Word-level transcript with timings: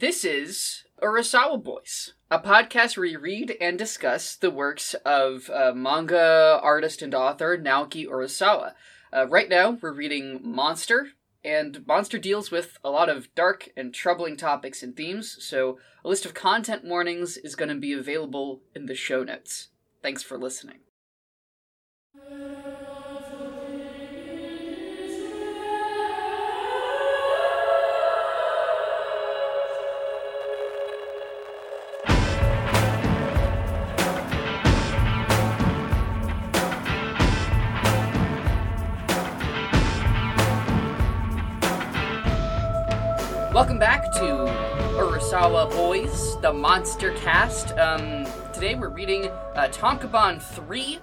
This 0.00 0.24
is 0.24 0.84
Urasawa 1.02 1.62
Boys, 1.62 2.14
a 2.30 2.38
podcast 2.38 2.96
where 2.96 3.06
we 3.06 3.16
read 3.16 3.54
and 3.60 3.76
discuss 3.76 4.34
the 4.34 4.50
works 4.50 4.94
of 5.04 5.50
uh, 5.50 5.72
manga 5.74 6.58
artist 6.62 7.02
and 7.02 7.14
author 7.14 7.58
Naoki 7.58 8.06
Urasawa. 8.08 8.72
Uh, 9.14 9.26
right 9.28 9.50
now, 9.50 9.72
we're 9.72 9.92
reading 9.92 10.40
Monster, 10.42 11.08
and 11.44 11.86
Monster 11.86 12.16
deals 12.18 12.50
with 12.50 12.78
a 12.82 12.88
lot 12.88 13.10
of 13.10 13.34
dark 13.34 13.68
and 13.76 13.92
troubling 13.92 14.38
topics 14.38 14.82
and 14.82 14.96
themes, 14.96 15.36
so 15.38 15.78
a 16.02 16.08
list 16.08 16.24
of 16.24 16.32
content 16.32 16.82
warnings 16.82 17.36
is 17.36 17.54
going 17.54 17.68
to 17.68 17.74
be 17.74 17.92
available 17.92 18.62
in 18.74 18.86
the 18.86 18.94
show 18.94 19.22
notes. 19.22 19.68
Thanks 20.02 20.22
for 20.22 20.38
listening. 20.38 20.78
Welcome 43.60 43.78
back 43.78 44.10
to 44.12 44.20
Urasawa 44.96 45.70
Boys, 45.72 46.40
the 46.40 46.50
Monster 46.50 47.12
Cast. 47.16 47.76
Um, 47.76 48.24
today 48.54 48.74
we're 48.74 48.88
reading 48.88 49.26
uh, 49.26 49.68
tankōbon 49.70 50.40
3, 50.40 50.98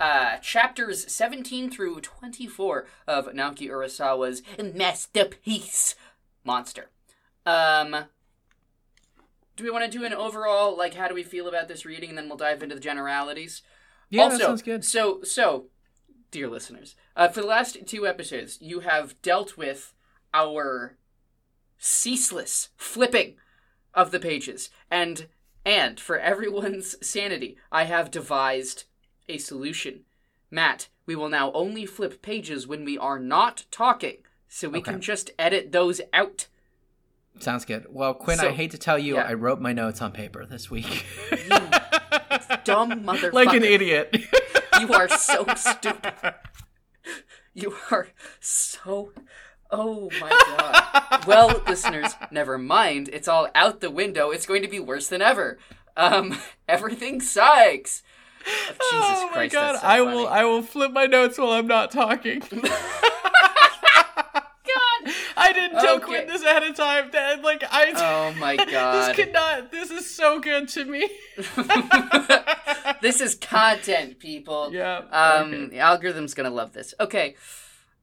uh, 0.00 0.36
chapters 0.36 1.10
17 1.10 1.70
through 1.70 2.02
24 2.02 2.84
of 3.08 3.28
Naoki 3.28 3.70
Urasawa's 3.70 4.42
masterpiece, 4.74 5.94
Monster. 6.44 6.90
Um, 7.46 7.96
do 9.56 9.64
we 9.64 9.70
want 9.70 9.90
to 9.90 9.98
do 9.98 10.04
an 10.04 10.12
overall, 10.12 10.76
like, 10.76 10.92
how 10.92 11.08
do 11.08 11.14
we 11.14 11.22
feel 11.22 11.48
about 11.48 11.68
this 11.68 11.86
reading, 11.86 12.10
and 12.10 12.18
then 12.18 12.28
we'll 12.28 12.36
dive 12.36 12.62
into 12.62 12.74
the 12.74 12.82
generalities? 12.82 13.62
Yeah, 14.10 14.24
also, 14.24 14.36
that 14.36 14.44
sounds 14.44 14.62
good. 14.62 14.84
So, 14.84 15.22
so, 15.22 15.68
dear 16.30 16.50
listeners, 16.50 16.96
uh, 17.16 17.28
for 17.28 17.40
the 17.40 17.46
last 17.46 17.78
two 17.86 18.06
episodes, 18.06 18.58
you 18.60 18.80
have 18.80 19.14
dealt 19.22 19.56
with 19.56 19.94
our 20.34 20.98
ceaseless 21.78 22.68
flipping 22.76 23.34
of 23.92 24.10
the 24.10 24.20
pages, 24.20 24.70
and 24.90 25.26
and 25.64 25.98
for 25.98 26.18
everyone's 26.18 26.96
sanity, 27.06 27.56
I 27.72 27.84
have 27.84 28.10
devised 28.10 28.84
a 29.28 29.38
solution. 29.38 30.00
Matt, 30.50 30.88
we 31.06 31.16
will 31.16 31.28
now 31.28 31.50
only 31.52 31.86
flip 31.86 32.20
pages 32.22 32.66
when 32.66 32.84
we 32.84 32.96
are 32.98 33.18
not 33.18 33.64
talking, 33.70 34.18
so 34.48 34.68
we 34.68 34.78
Okay. 34.78 34.92
can 34.92 35.00
just 35.00 35.30
edit 35.38 35.72
those 35.72 36.00
out. 36.12 36.46
Sounds 37.40 37.64
good. 37.64 37.86
Well, 37.90 38.14
Quinn, 38.14 38.38
So- 38.38 38.48
I 38.48 38.52
hate 38.52 38.70
to 38.72 38.78
tell 38.78 38.98
you, 38.98 39.16
yeah. 39.16 39.22
I 39.26 39.34
wrote 39.34 39.60
my 39.60 39.72
notes 39.72 40.00
on 40.00 40.12
paper 40.12 40.46
this 40.46 40.70
week. 40.70 41.04
Dumb 42.64 43.04
motherfucker. 43.04 43.32
like 43.32 43.52
an 43.54 43.64
idiot. 43.64 44.16
You 44.80 44.92
are 44.92 45.08
so 45.08 45.44
stupid. 45.56 46.34
You 47.54 47.76
are 47.90 48.08
so. 48.40 49.12
Oh 49.70 50.10
my 50.20 50.28
god. 50.30 51.26
Well, 51.26 51.62
listeners, 51.68 52.14
never 52.30 52.58
mind. 52.58 53.08
It's 53.12 53.28
all 53.28 53.48
out 53.54 53.80
the 53.80 53.90
window. 53.90 54.30
It's 54.30 54.46
going 54.46 54.62
to 54.62 54.68
be 54.68 54.80
worse 54.80 55.08
than 55.08 55.22
ever. 55.22 55.58
Um, 55.96 56.38
everything 56.68 57.20
sucks. 57.20 58.02
Jesus 58.44 58.78
oh 58.92 59.26
my 59.28 59.32
Christ, 59.32 59.52
god! 59.54 59.80
so 59.80 59.86
I 59.86 59.98
funny. 59.98 60.16
will. 60.16 60.28
I 60.28 60.44
will 60.44 60.62
flip 60.62 60.92
my 60.92 61.06
notes 61.06 61.38
while 61.38 61.52
I'm 61.52 61.66
not 61.66 61.90
talking. 61.90 62.40
God. 64.64 65.12
I 65.36 65.52
didn't 65.52 65.80
tell 65.80 65.96
Okay. 65.96 66.04
Quinn 66.04 66.26
this 66.26 66.42
ahead 66.42 66.62
of 66.62 66.74
time. 66.76 67.10
That 67.12 67.42
like 67.42 67.64
I. 67.70 67.92
Oh 67.96 68.38
my 68.38 68.56
god. 68.56 69.14
this 69.14 69.16
cannot. 69.16 69.70
This 69.70 69.90
is 69.90 70.14
so 70.14 70.40
good 70.40 70.68
to 70.70 70.84
me. 70.84 71.08
this 73.00 73.20
is 73.22 73.34
content, 73.34 74.18
people. 74.18 74.70
Yeah. 74.72 74.98
Um, 75.10 75.54
okay. 75.54 75.66
the 75.66 75.78
algorithm's 75.78 76.34
gonna 76.34 76.50
love 76.50 76.72
this. 76.74 76.92
Okay. 77.00 77.36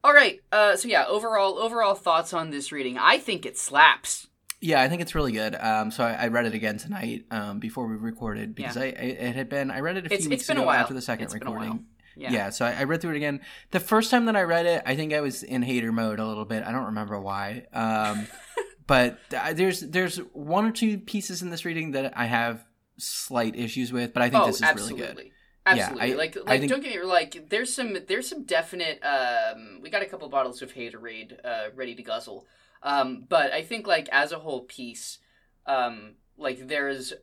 All 0.03 0.13
right. 0.13 0.39
Uh, 0.51 0.75
so 0.75 0.87
yeah, 0.87 1.05
overall, 1.07 1.59
overall 1.59 1.93
thoughts 1.95 2.33
on 2.33 2.49
this 2.49 2.71
reading. 2.71 2.97
I 2.97 3.17
think 3.19 3.45
it 3.45 3.57
slaps. 3.57 4.27
Yeah, 4.59 4.81
I 4.81 4.89
think 4.89 5.01
it's 5.01 5.15
really 5.15 5.31
good. 5.31 5.55
Um, 5.55 5.89
so 5.91 6.03
I, 6.03 6.13
I 6.13 6.27
read 6.27 6.45
it 6.45 6.53
again 6.53 6.77
tonight 6.77 7.25
um, 7.31 7.59
before 7.59 7.87
we 7.87 7.95
recorded 7.95 8.53
because 8.55 8.75
Yeah. 8.75 8.83
I, 8.83 8.85
I 8.85 8.89
it 8.89 9.35
had 9.35 9.49
been 9.49 9.71
I 9.71 9.79
read 9.79 9.97
it 9.97 10.05
a 10.05 10.09
few 10.09 10.15
It's- 10.17 10.29
weeks 10.29 10.41
it's 10.43 10.47
been 10.47 10.57
a 10.57 10.61
ago 10.61 10.69
after 10.71 10.93
the 10.93 11.01
second 11.01 11.25
It's 11.25 11.33
been 11.33 11.43
a 11.43 11.45
recording. 11.51 11.69
while. 11.69 11.79
Yeah. 12.15 12.31
Yeah. 12.31 12.49
so 12.51 12.65
I, 12.65 12.73
I 12.79 12.83
read 12.83 13.01
through 13.01 13.11
it 13.11 13.17
again. 13.17 13.41
The 13.71 13.79
first 13.79 14.11
time 14.11 14.25
that 14.25 14.35
I 14.35 14.41
read 14.43 14.65
it, 14.65 14.83
I 14.85 14.95
think 14.95 15.13
I 15.13 15.21
was 15.21 15.43
in 15.43 15.61
hater 15.63 15.91
mode 15.91 16.19
a 16.19 16.25
little 16.27 16.45
bit. 16.45 16.63
I 16.63 16.71
don't 16.71 16.85
remember 16.87 17.19
why. 17.19 17.65
Um, 17.73 18.27
but 18.87 19.17
th- 19.29 19.55
there's 19.55 19.79
there's 19.81 20.17
one 20.33 20.65
or 20.65 20.71
two 20.71 20.97
pieces 20.99 21.41
in 21.41 21.49
this 21.49 21.63
reading 21.65 21.91
that 21.91 22.13
I 22.17 22.25
have 22.25 22.63
slight 22.97 23.55
issues 23.55 23.91
with, 23.91 24.13
but 24.13 24.21
I 24.21 24.29
think 24.29 24.43
oh, 24.43 24.47
this 24.47 24.57
is 24.57 24.61
absolutely. 24.63 25.01
really 25.01 25.13
good. 25.23 25.31
Absolutely. 25.65 26.13
I- 26.13 26.15
like, 26.15 26.37
I 26.37 26.39
like 26.41 26.59
think- 26.61 26.71
don't 26.71 26.81
get 26.83 26.95
me 26.95 27.03
like. 27.03 27.49
There's 27.49 27.73
some, 27.73 27.95
there's 28.07 28.27
some 28.27 28.43
definite. 28.43 28.99
Um, 29.03 29.79
we 29.81 29.89
got 29.89 30.01
a 30.01 30.05
couple 30.07 30.27
bottles 30.29 30.61
of 30.61 30.73
Haterade 30.73 31.37
uh, 31.43 31.65
ready 31.75 31.95
to 31.95 32.03
guzzle. 32.03 32.45
Um, 32.83 33.25
but 33.29 33.51
I 33.53 33.61
think 33.61 33.85
like 33.85 34.09
as 34.11 34.31
a 34.31 34.39
whole 34.39 34.61
piece, 34.61 35.19
um, 35.67 36.15
like 36.37 36.67
there's, 36.67 37.13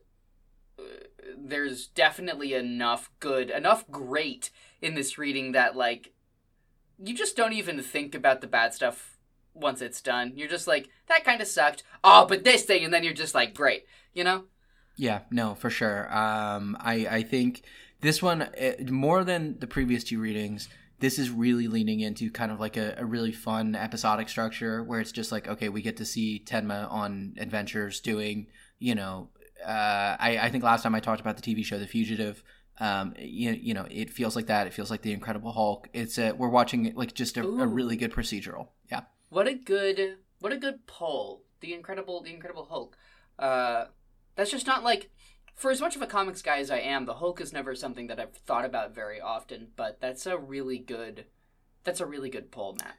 uh, 0.79 0.83
there's 1.37 1.87
definitely 1.87 2.53
enough 2.53 3.09
good, 3.19 3.49
enough 3.49 3.85
great 3.91 4.51
in 4.81 4.95
this 4.95 5.17
reading 5.17 5.51
that 5.51 5.75
like, 5.75 6.13
you 6.97 7.13
just 7.13 7.35
don't 7.35 7.53
even 7.53 7.81
think 7.81 8.15
about 8.15 8.39
the 8.39 8.47
bad 8.47 8.73
stuff 8.73 9.17
once 9.53 9.81
it's 9.81 10.01
done. 10.01 10.31
You're 10.35 10.47
just 10.47 10.67
like 10.67 10.87
that 11.07 11.25
kind 11.25 11.41
of 11.41 11.47
sucked. 11.47 11.83
Oh, 12.05 12.25
but 12.25 12.45
this 12.45 12.63
thing, 12.63 12.85
and 12.85 12.93
then 12.93 13.03
you're 13.03 13.13
just 13.13 13.35
like, 13.35 13.53
great, 13.53 13.85
you 14.13 14.23
know. 14.23 14.45
Yeah, 14.95 15.21
no, 15.29 15.55
for 15.55 15.69
sure. 15.69 16.07
Um, 16.13 16.77
I 16.79 17.07
I 17.09 17.23
think 17.23 17.63
this 18.01 18.21
one 18.21 18.49
eh, 18.55 18.75
more 18.89 19.23
than 19.23 19.59
the 19.59 19.67
previous 19.67 20.03
two 20.03 20.19
readings. 20.19 20.69
This 20.99 21.17
is 21.17 21.29
really 21.29 21.67
leaning 21.67 22.01
into 22.01 22.29
kind 22.29 22.51
of 22.51 22.59
like 22.59 22.75
a, 22.75 22.95
a 22.97 23.05
really 23.05 23.31
fun 23.31 23.75
episodic 23.75 24.27
structure 24.27 24.83
where 24.83 24.99
it's 24.99 25.13
just 25.13 25.31
like, 25.31 25.47
okay, 25.47 25.69
we 25.69 25.81
get 25.81 25.97
to 25.97 26.05
see 26.05 26.43
Tenma 26.45 26.91
on 26.91 27.35
adventures 27.37 28.01
doing, 28.01 28.47
you 28.79 28.95
know, 28.95 29.29
uh, 29.65 30.17
I, 30.19 30.39
I 30.41 30.49
think 30.49 30.63
last 30.63 30.83
time 30.83 30.95
I 30.95 30.99
talked 30.99 31.21
about 31.21 31.37
the 31.37 31.41
TV 31.41 31.63
show 31.63 31.79
The 31.79 31.87
Fugitive. 31.87 32.43
Um, 32.81 33.13
you, 33.17 33.51
you 33.51 33.73
know, 33.73 33.85
it 33.89 34.09
feels 34.09 34.35
like 34.35 34.47
that. 34.47 34.67
It 34.67 34.73
feels 34.73 34.89
like 34.89 35.01
the 35.01 35.11
Incredible 35.11 35.51
Hulk. 35.51 35.89
It's 35.93 36.17
a, 36.17 36.31
we're 36.31 36.49
watching 36.49 36.93
like 36.95 37.13
just 37.13 37.37
a, 37.37 37.43
a 37.43 37.67
really 37.67 37.97
good 37.97 38.11
procedural. 38.13 38.69
Yeah. 38.89 39.01
What 39.29 39.47
a 39.47 39.53
good 39.53 40.17
what 40.39 40.53
a 40.53 40.57
good 40.57 40.87
pull. 40.87 41.43
The 41.61 41.73
incredible 41.73 42.23
the 42.23 42.33
incredible 42.33 42.65
Hulk. 42.65 42.97
Uh 43.37 43.85
that's 44.35 44.51
just 44.51 44.65
not 44.65 44.83
like 44.83 45.11
for 45.59 45.71
as 45.71 45.81
much 45.81 45.95
of 45.95 46.01
a 46.01 46.07
comics 46.07 46.41
guy 46.41 46.57
as 46.59 46.71
I 46.71 46.79
am, 46.79 47.05
the 47.05 47.15
Hulk 47.15 47.39
is 47.41 47.53
never 47.53 47.75
something 47.75 48.07
that 48.07 48.19
I've 48.19 48.33
thought 48.33 48.65
about 48.65 48.95
very 48.95 49.19
often, 49.21 49.67
but 49.75 49.99
that's 50.01 50.25
a 50.25 50.37
really 50.37 50.77
good 50.79 51.25
that's 51.83 51.99
a 52.01 52.05
really 52.05 52.29
good 52.29 52.51
pull, 52.51 52.75
Matt. 52.81 52.95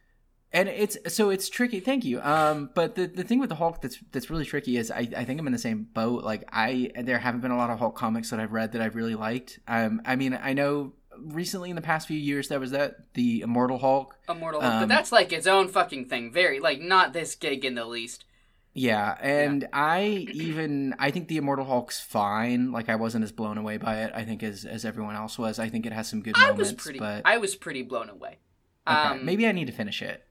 and 0.52 0.68
it's 0.68 0.96
so 1.08 1.30
it's 1.30 1.48
tricky 1.48 1.78
thank 1.80 2.04
you 2.04 2.20
um 2.22 2.70
but 2.74 2.94
the, 2.96 3.06
the 3.06 3.22
thing 3.22 3.38
with 3.38 3.48
the 3.48 3.54
hulk 3.54 3.80
that's 3.80 3.98
that's 4.10 4.28
really 4.30 4.44
tricky 4.44 4.76
is 4.76 4.90
I, 4.90 5.06
I 5.16 5.24
think 5.24 5.38
i'm 5.38 5.46
in 5.46 5.52
the 5.52 5.58
same 5.58 5.86
boat 5.94 6.24
like 6.24 6.42
i 6.52 6.90
there 7.04 7.18
haven't 7.20 7.40
been 7.42 7.52
a 7.52 7.56
lot 7.56 7.70
of 7.70 7.78
hulk 7.78 7.94
comics 7.94 8.30
that 8.30 8.40
i've 8.40 8.50
read 8.52 8.72
that 8.72 8.82
i've 8.82 8.96
really 8.96 9.14
liked 9.14 9.60
um 9.68 10.02
i 10.04 10.16
mean 10.16 10.36
i 10.42 10.52
know 10.52 10.92
recently 11.18 11.70
in 11.70 11.76
the 11.76 11.82
past 11.82 12.08
few 12.08 12.18
years 12.18 12.48
there 12.48 12.58
was 12.58 12.72
that 12.72 13.12
the 13.14 13.42
immortal 13.42 13.78
hulk 13.78 14.16
Immortal 14.28 14.60
Hulk. 14.60 14.72
but 14.72 14.82
Um, 14.84 14.88
that's 14.88 15.12
like 15.12 15.32
its 15.32 15.46
own 15.46 15.68
fucking 15.68 16.06
thing. 16.06 16.32
Very 16.32 16.58
like 16.58 16.80
not 16.80 17.12
this 17.12 17.34
gig 17.36 17.64
in 17.64 17.74
the 17.74 17.84
least. 17.84 18.24
Yeah 18.72 19.16
and 19.20 19.66
i 19.72 20.26
even 20.32 20.94
i 20.98 21.10
think 21.10 21.26
the 21.28 21.36
immortal 21.36 21.64
hulk's 21.64 22.00
fine 22.00 22.70
like 22.70 22.88
i 22.88 22.94
wasn't 22.94 23.22
as 23.22 23.32
blown 23.32 23.58
away 23.58 23.76
by 23.76 24.02
it 24.02 24.12
i 24.14 24.24
think 24.24 24.42
as 24.42 24.64
as 24.64 24.84
everyone 24.84 25.16
else 25.16 25.36
was 25.38 25.58
i 25.58 25.68
think 25.68 25.84
it 25.86 25.92
has 25.92 26.08
some 26.08 26.22
good 26.22 26.34
I 26.36 26.50
moments 26.50 26.72
was 26.72 26.82
pretty 26.82 26.98
but 27.00 27.22
I 27.24 27.38
was 27.38 27.56
pretty 27.56 27.82
blown 27.82 28.08
away. 28.08 28.38
okay, 28.86 28.96
Um 28.96 29.24
maybe 29.24 29.46
i 29.46 29.52
need 29.52 29.66
to 29.66 29.72
finish 29.72 30.00
it 30.02 30.24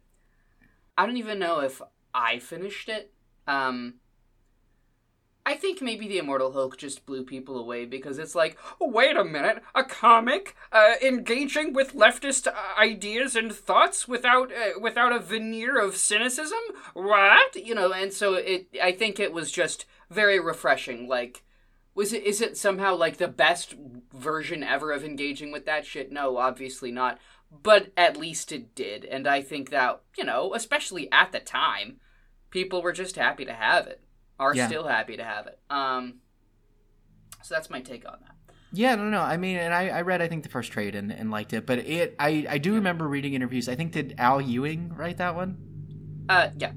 I 0.97 1.05
don't 1.05 1.15
even 1.17 1.39
know 1.39 1.61
if 1.61 1.81
I 2.13 2.39
finished 2.39 2.89
it. 2.89 3.13
Um, 3.47 3.95
I 5.49 5.55
think 5.55 5.81
maybe 5.81 6.07
the 6.07 6.19
Immortal 6.19 6.51
Hulk 6.51 6.77
just 6.77 7.07
blew 7.07 7.23
people 7.23 7.57
away 7.57 7.85
because 7.85 8.19
it's 8.19 8.35
like, 8.35 8.55
wait 8.79 9.17
a 9.17 9.25
minute, 9.25 9.63
a 9.73 9.83
comic 9.83 10.55
uh, 10.71 10.93
engaging 11.01 11.73
with 11.73 11.95
leftist 11.95 12.45
uh, 12.45 12.53
ideas 12.79 13.35
and 13.35 13.51
thoughts 13.51 14.07
without 14.07 14.51
uh, 14.51 14.79
without 14.79 15.11
a 15.11 15.17
veneer 15.17 15.81
of 15.81 15.97
cynicism. 15.97 16.59
What 16.93 17.55
you 17.55 17.73
know? 17.73 17.91
And 17.91 18.13
so 18.13 18.35
it, 18.35 18.67
I 18.79 18.91
think 18.91 19.19
it 19.19 19.33
was 19.33 19.51
just 19.51 19.87
very 20.11 20.39
refreshing. 20.39 21.07
Like, 21.07 21.41
was 21.95 22.13
it 22.13 22.25
is 22.25 22.41
it 22.41 22.55
somehow 22.55 22.95
like 22.95 23.17
the 23.17 23.27
best 23.27 23.73
version 24.13 24.61
ever 24.61 24.91
of 24.91 25.03
engaging 25.03 25.51
with 25.51 25.65
that 25.65 25.83
shit? 25.83 26.11
No, 26.11 26.37
obviously 26.37 26.91
not. 26.91 27.17
But 27.51 27.91
at 27.97 28.17
least 28.17 28.51
it 28.51 28.75
did, 28.75 29.03
and 29.03 29.25
I 29.25 29.41
think 29.41 29.71
that 29.71 30.03
you 30.15 30.25
know, 30.25 30.53
especially 30.53 31.11
at 31.11 31.31
the 31.31 31.39
time, 31.39 32.01
people 32.51 32.83
were 32.83 32.93
just 32.93 33.15
happy 33.15 33.45
to 33.45 33.53
have 33.53 33.87
it. 33.87 34.03
Are 34.39 34.55
Yeah. 34.55 34.67
still 34.67 34.87
happy 34.87 35.17
to 35.17 35.23
have 35.23 35.47
it. 35.47 35.59
Um, 35.69 36.15
so 37.43 37.55
that's 37.55 37.69
my 37.69 37.81
take 37.81 38.05
on 38.07 38.17
that. 38.21 38.35
Yeah, 38.71 38.95
no, 38.95 39.03
no. 39.09 39.21
I 39.21 39.37
mean, 39.37 39.57
and 39.57 39.73
I, 39.73 39.89
I 39.89 40.01
read 40.01 40.21
I 40.21 40.27
think 40.27 40.43
the 40.43 40.49
first 40.49 40.71
trade 40.71 40.93
and, 40.95 41.11
and 41.11 41.31
liked 41.31 41.53
it, 41.53 41.65
but 41.65 41.79
it 41.79 42.15
I, 42.19 42.45
I 42.49 42.57
do 42.59 42.75
remember 42.75 43.07
reading 43.07 43.33
interviews. 43.33 43.67
I 43.67 43.75
think 43.75 43.91
did 43.93 44.15
Al 44.17 44.39
Ewing 44.39 44.93
write 44.95 45.17
that 45.17 45.35
one? 45.35 45.57
Uh, 46.29 46.49
yeah, 46.57 46.71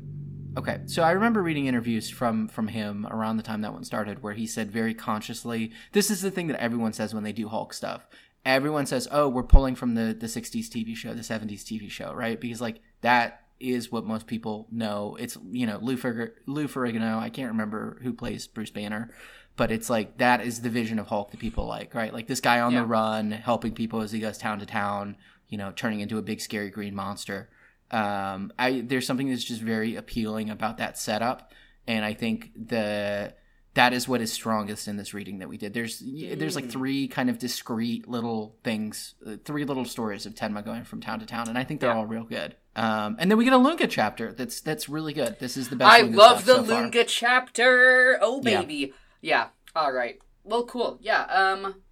Okay, 0.57 0.81
so 0.87 1.03
I 1.03 1.13
remember 1.13 1.43
reading 1.43 1.67
interviews 1.67 2.11
from 2.11 2.49
from 2.49 2.69
him 2.69 3.07
around 3.11 3.37
the 3.39 3.43
time 3.43 3.63
that 3.63 3.73
one 3.73 3.85
started, 3.85 4.23
where 4.23 4.35
he 4.35 4.47
said 4.47 4.71
very 4.71 4.93
consciously, 4.95 5.73
"This 5.93 6.11
is 6.11 6.21
the 6.21 6.31
thing 6.31 6.47
that 6.49 6.61
everyone 6.61 6.93
says 6.93 7.15
when 7.15 7.23
they 7.25 7.33
do 7.33 7.49
Hulk 7.49 7.73
stuff. 7.73 8.07
Everyone 8.45 8.85
says, 8.87 9.09
"Oh, 9.11 9.29
we're 9.29 9.45
pulling 9.45 9.75
from 9.75 9.95
the 9.95 10.13
the 10.19 10.27
'60s 10.29 10.69
TV 10.69 10.95
show, 10.95 11.15
the 11.15 11.23
'70s 11.23 11.63
TV 11.65 11.91
show, 11.91 12.13
right?" 12.13 12.39
Because 12.41 12.61
like 12.61 12.81
that 13.03 13.42
is 13.63 13.91
what 13.93 14.05
most 14.05 14.27
people 14.27 14.67
know. 14.71 15.17
It's 15.21 15.39
you 15.51 15.67
know 15.67 15.79
Lou, 15.81 15.97
Fer- 15.97 16.35
Lou 16.47 16.67
Ferrigno. 16.69 17.19
I 17.19 17.31
can't 17.31 17.51
remember 17.53 17.99
who 18.03 18.13
plays 18.13 18.47
Bruce 18.47 18.71
Banner, 18.71 19.11
but 19.57 19.71
it's 19.71 19.89
like 19.89 20.19
that 20.19 20.41
is 20.45 20.61
the 20.63 20.71
vision 20.71 20.99
of 20.99 21.07
Hulk 21.07 21.31
that 21.31 21.41
people 21.41 21.67
like, 21.67 21.95
right? 21.95 22.13
Like 22.13 22.27
this 22.27 22.41
guy 22.41 22.61
on 22.61 22.73
Yeah. 22.73 22.81
the 22.81 22.87
run, 22.87 23.31
helping 23.31 23.73
people 23.75 24.01
as 24.01 24.13
he 24.13 24.21
goes 24.21 24.39
town 24.39 24.59
to 24.59 24.67
town, 24.67 25.17
you 25.49 25.59
know, 25.59 25.73
turning 25.75 26.01
into 26.01 26.19
a 26.19 26.23
big 26.23 26.41
scary 26.41 26.71
green 26.71 26.95
monster. 26.95 27.49
Um, 27.91 28.53
I 28.59 28.83
there's 28.87 29.07
something 29.07 29.29
that's 29.29 29.45
just 29.45 29.61
very 29.61 29.97
appealing 29.97 30.51
about 30.51 30.79
that 30.79 30.99
setup, 30.99 31.53
and 31.87 32.05
I 32.05 32.15
think 32.15 32.51
the 32.57 33.35
that 33.75 33.95
is 33.95 34.07
what 34.07 34.21
is 34.21 34.31
strongest 34.31 34.87
in 34.87 34.97
this 34.99 35.15
reading 35.15 35.39
that 35.39 35.49
we 35.49 35.57
did. 35.57 35.73
There's 35.75 35.99
there's 36.01 36.57
like 36.57 36.67
Mm. 36.67 36.71
three 36.73 37.09
kind 37.09 37.29
of 37.31 37.39
discrete 37.39 38.09
little 38.09 38.57
things, 38.65 39.15
uh, 39.27 39.37
three 39.45 39.65
little 39.65 39.85
stories 39.85 40.27
of 40.27 40.35
Tenma 40.35 40.65
going 40.65 40.85
from 40.85 41.01
town 41.01 41.21
to 41.21 41.27
town, 41.27 41.49
and 41.49 41.57
I 41.59 41.65
think 41.65 41.81
they're 41.81 41.91
Yeah. 41.91 41.97
all 41.97 42.07
real 42.07 42.25
good. 42.25 42.57
Um, 42.75 43.17
and 43.19 43.31
then 43.31 43.37
we 43.37 43.45
get 43.45 43.53
a 43.53 43.59
Lunge 43.59 43.87
chapter 43.91 44.33
that's 44.33 44.61
that's 44.61 44.89
really 44.89 45.13
good. 45.13 45.39
This 45.39 45.57
is 45.57 45.69
the 45.69 45.77
best. 45.77 45.93
I 45.93 46.01
Lunge 46.03 46.15
love 46.17 46.45
the 46.47 46.55
so 46.57 46.65
far. 46.65 46.91
Chapter. 47.07 48.19
Oh 48.23 48.41
Yeah. 48.43 48.61
baby. 48.61 48.93
Yeah. 49.21 49.49
All 49.77 49.93
right. 49.93 50.19
Well, 50.45 50.65
cool. 50.65 50.99
Yeah. 51.01 51.23
Um. 51.25 51.83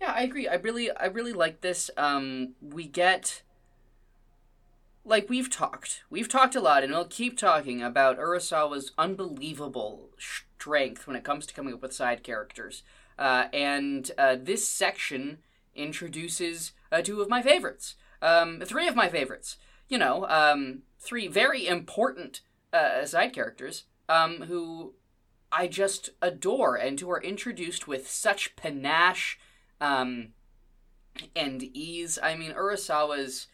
Yeah, 0.00 0.12
I 0.16 0.22
agree. 0.22 0.48
I 0.48 0.54
really, 0.54 0.90
I 0.90 1.06
really 1.06 1.34
like 1.34 1.60
this. 1.60 1.90
Um, 1.96 2.54
we 2.60 2.86
get. 2.86 3.42
Like 5.02 5.30
we've 5.30 5.50
talked, 5.50 6.02
we've 6.10 6.28
talked 6.28 6.54
a 6.54 6.60
lot, 6.60 6.84
and 6.84 6.92
we'll 6.92 7.06
keep 7.06 7.38
talking 7.38 7.82
about 7.82 8.18
Urasawa's 8.18 8.92
unbelievable 8.98 10.10
strength 10.18 11.06
when 11.06 11.16
it 11.16 11.24
comes 11.24 11.46
to 11.46 11.54
coming 11.54 11.72
up 11.72 11.80
with 11.80 11.94
side 11.94 12.22
characters. 12.22 12.82
Uh, 13.18 13.46
and 13.52 14.10
uh, 14.18 14.36
this 14.38 14.68
section 14.68 15.38
introduces 15.74 16.72
uh, 16.92 17.00
two 17.00 17.22
of 17.22 17.30
my 17.30 17.40
favorites, 17.40 17.96
um, 18.20 18.60
three 18.64 18.86
of 18.86 18.94
my 18.94 19.08
favorites. 19.08 19.56
You 19.90 19.98
know, 19.98 20.26
um, 20.26 20.82
three 20.98 21.28
very 21.28 21.66
important 21.66 22.40
uh, 22.72 23.04
side 23.04 23.34
characters 23.34 23.84
um, 24.08 24.42
who 24.42 24.94
I 25.52 25.66
just 25.66 26.10
adore 26.22 26.76
and 26.76 26.98
who 26.98 27.10
are 27.10 27.22
introduced 27.22 27.86
with 27.86 28.08
such 28.08 28.56
panache 28.56 29.38
um, 29.80 30.28
and 31.34 31.62
ease. 31.62 32.18
I 32.22 32.36
mean, 32.36 32.52
Urasawa's 32.52 33.48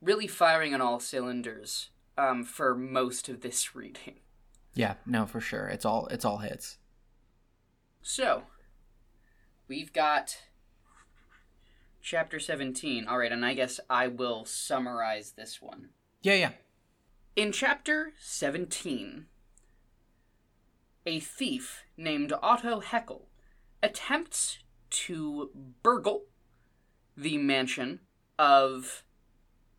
really 0.00 0.26
firing 0.26 0.74
on 0.74 0.80
all 0.80 0.98
cylinders 0.98 1.90
um, 2.16 2.42
for 2.44 2.74
most 2.74 3.28
of 3.28 3.40
this 3.40 3.74
reading. 3.74 4.14
Yeah, 4.74 4.94
no, 5.04 5.26
for 5.26 5.40
sure. 5.40 5.66
It's 5.66 5.84
all 5.84 6.06
it's 6.06 6.24
all 6.24 6.38
hits. 6.38 6.78
So, 8.02 8.44
we've 9.68 9.92
got 9.92 10.38
chapter 12.02 12.38
17. 12.38 13.06
All 13.06 13.18
right, 13.18 13.32
and 13.32 13.44
I 13.44 13.54
guess 13.54 13.80
I 13.88 14.08
will 14.08 14.44
summarize 14.44 15.32
this 15.32 15.60
one. 15.60 15.90
Yeah, 16.22 16.34
yeah. 16.34 16.50
In 17.36 17.52
chapter 17.52 18.12
17, 18.20 19.26
a 21.06 21.20
thief 21.20 21.84
named 21.96 22.32
Otto 22.42 22.80
Heckel 22.80 23.22
attempts 23.82 24.58
to 24.90 25.50
burgle 25.82 26.24
the 27.16 27.38
mansion 27.38 28.00
of 28.38 29.04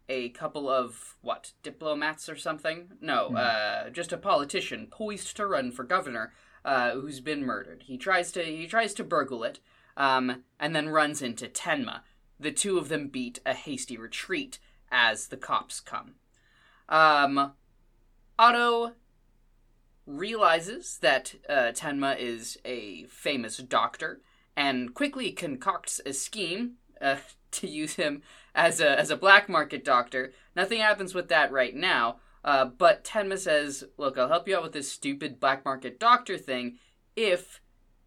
a 0.07 0.29
couple 0.29 0.69
of, 0.69 1.15
what, 1.21 1.51
diplomats 1.63 2.27
or 2.27 2.35
something? 2.35 2.91
No, 2.99 3.27
uh, 3.35 3.89
just 3.89 4.11
a 4.11 4.17
politician 4.17 4.87
poised 4.89 5.35
to 5.37 5.45
run 5.45 5.71
for 5.71 5.83
governor 5.83 6.33
uh, 6.65 6.91
who's 6.91 7.19
been 7.19 7.45
murdered. 7.45 7.83
He 7.85 7.97
tries 7.97 8.31
to, 8.33 8.43
he 8.43 8.67
tries 8.67 8.93
to 8.95 9.03
burgle 9.03 9.43
it, 9.43 9.59
um, 9.97 10.43
and 10.59 10.75
then 10.75 10.89
runs 10.89 11.21
into 11.21 11.47
Tenma. 11.47 12.01
The 12.41 12.51
two 12.51 12.79
of 12.79 12.89
them 12.89 13.07
beat 13.07 13.39
a 13.45 13.53
hasty 13.53 13.97
retreat 13.97 14.57
as 14.91 15.27
the 15.27 15.37
cops 15.37 15.79
come. 15.79 16.15
Um, 16.89 17.53
Otto 18.39 18.93
realizes 20.07 20.97
that 21.01 21.35
uh, 21.47 21.71
Tenma 21.73 22.17
is 22.17 22.57
a 22.65 23.05
famous 23.05 23.57
doctor 23.57 24.21
and 24.57 24.93
quickly 24.95 25.31
concocts 25.31 26.01
a 26.03 26.13
scheme 26.13 26.73
uh, 26.99 27.17
to 27.51 27.67
use 27.67 27.95
him 27.95 28.23
as 28.55 28.81
a 28.81 28.99
as 28.99 29.11
a 29.11 29.15
black 29.15 29.47
market 29.47 29.85
doctor. 29.85 30.33
Nothing 30.55 30.79
happens 30.79 31.13
with 31.13 31.29
that 31.29 31.51
right 31.51 31.75
now. 31.75 32.17
Uh, 32.43 32.65
but 32.65 33.03
Tenma 33.03 33.37
says, 33.37 33.83
"Look, 33.97 34.17
I'll 34.17 34.29
help 34.29 34.47
you 34.47 34.57
out 34.57 34.63
with 34.63 34.71
this 34.71 34.91
stupid 34.91 35.39
black 35.39 35.63
market 35.63 35.99
doctor 35.99 36.39
thing 36.39 36.79
if 37.15 37.61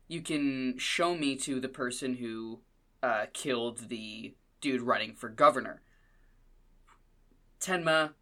you 0.08 0.20
can 0.20 0.76
show 0.76 1.14
me 1.14 1.36
to 1.36 1.60
the 1.60 1.68
person 1.68 2.16
who 2.16 2.58
uh, 3.04 3.26
killed 3.32 3.88
the 3.88 4.34
dude 4.60 4.82
running 4.82 5.14
for 5.14 5.28
governor." 5.28 5.82
Tenma 7.60 8.12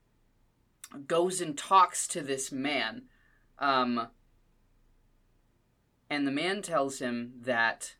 goes 1.07 1.41
and 1.41 1.57
talks 1.57 2.07
to 2.09 2.21
this 2.21 2.53
man. 2.53 3.03
Um, 3.59 4.09
and 6.11 6.27
the 6.27 6.33
man 6.33 6.63
tells 6.63 6.99
him 6.99 7.33
that 7.41 7.95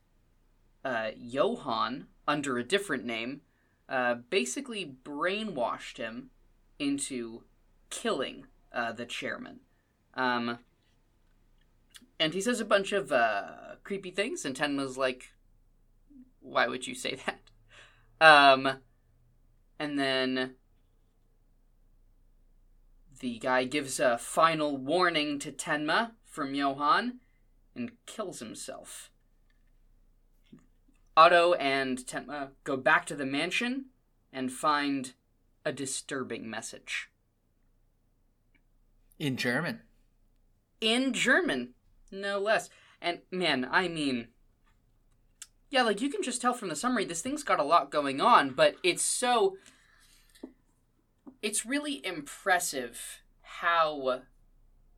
uh, 0.85 1.11
Johan, 1.17 2.07
under 2.29 2.59
a 2.59 2.65
different 2.65 3.05
name, 3.05 3.41
uh, 3.89 4.17
basically 4.29 4.97
brainwashed 5.05 5.97
him 5.97 6.31
into 6.79 7.43
killing 7.91 8.47
uh, 8.73 8.93
the 8.93 9.07
chairman. 9.07 9.61
Um, 10.15 10.59
and 12.19 12.35
he 12.35 12.41
says 12.41 12.61
a 12.61 12.65
bunch 12.65 12.93
of 12.93 13.13
uh, 13.13 13.77
creepy 13.83 14.11
things, 14.11 14.45
and 14.45 14.55
Tenma's 14.55 14.99
like, 14.99 15.33
why 16.43 16.67
would 16.67 16.87
you 16.87 16.95
say 16.95 17.17
that? 17.27 17.41
Um, 18.21 18.79
and 19.79 19.99
then 19.99 20.55
the 23.21 23.39
guy 23.39 23.65
gives 23.65 23.99
a 23.99 24.19
final 24.19 24.77
warning 24.77 25.39
to 25.41 25.53
Tenma 25.53 26.13
from 26.25 26.55
Johan 26.55 27.21
and 27.75 27.93
kills 28.07 28.41
himself. 28.41 29.11
Otto 31.17 31.55
and 31.55 31.99
Tenma 31.99 32.51
go 32.65 32.77
back 32.77 33.07
to 33.07 33.15
the 33.15 33.27
mansion 33.27 33.87
and 34.33 34.51
find 34.51 35.13
a 35.65 35.73
disturbing 35.73 36.49
message. 36.49 37.11
In 39.19 39.37
German. 39.37 39.83
In 40.81 41.13
German, 41.13 41.75
no 42.11 42.39
less. 42.39 42.71
And 43.01 43.21
man, 43.31 43.69
I 43.71 43.89
mean, 43.89 44.29
yeah, 45.73 45.83
like 45.83 46.03
you 46.03 46.11
can 46.11 46.23
just 46.23 46.43
tell 46.43 46.53
from 46.53 46.69
the 46.69 46.77
summary, 46.77 47.07
this 47.07 47.23
thing's 47.23 47.43
got 47.43 47.59
a 47.59 47.65
lot 47.65 47.91
going 47.91 48.21
on, 48.21 48.51
but 48.51 48.77
it's 48.85 49.03
so. 49.03 49.57
It's 51.41 51.67
really 51.67 52.05
impressive 52.05 53.23
how 53.41 54.21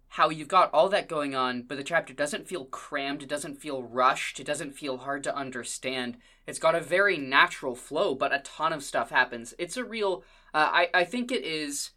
how 0.08 0.30
you've 0.30 0.48
got 0.48 0.72
all 0.74 0.88
that 0.88 1.08
going 1.08 1.34
on, 1.34 1.62
but 1.62 1.76
the 1.76 1.84
chapter 1.84 2.12
doesn't 2.12 2.48
feel 2.48 2.64
crammed, 2.66 3.22
it 3.22 3.28
doesn't 3.28 3.60
feel 3.60 3.84
rushed, 3.84 4.40
it 4.40 4.46
doesn't 4.46 4.72
feel 4.72 4.98
hard 4.98 5.22
to 5.24 5.34
understand. 5.34 6.16
It's 6.46 6.58
got 6.58 6.74
a 6.74 6.80
very 6.80 7.18
natural 7.18 7.76
flow, 7.76 8.14
but 8.16 8.34
a 8.34 8.40
ton 8.40 8.72
of 8.72 8.82
stuff 8.82 9.10
happens. 9.10 9.54
It's 9.58 9.76
a 9.76 9.84
real. 9.84 10.24
Uh, 10.52 10.70
I 10.72 10.88
I 10.92 11.04
think 11.04 11.30
it 11.30 11.44
is 11.44 11.90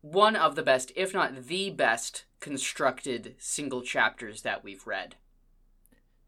one 0.00 0.34
of 0.34 0.56
the 0.56 0.64
best, 0.64 0.90
if 0.96 1.14
not 1.14 1.46
the 1.46 1.70
best, 1.70 2.24
constructed 2.40 3.36
single 3.38 3.82
chapters 3.82 4.42
that 4.42 4.64
we've 4.64 4.84
read. 4.84 5.14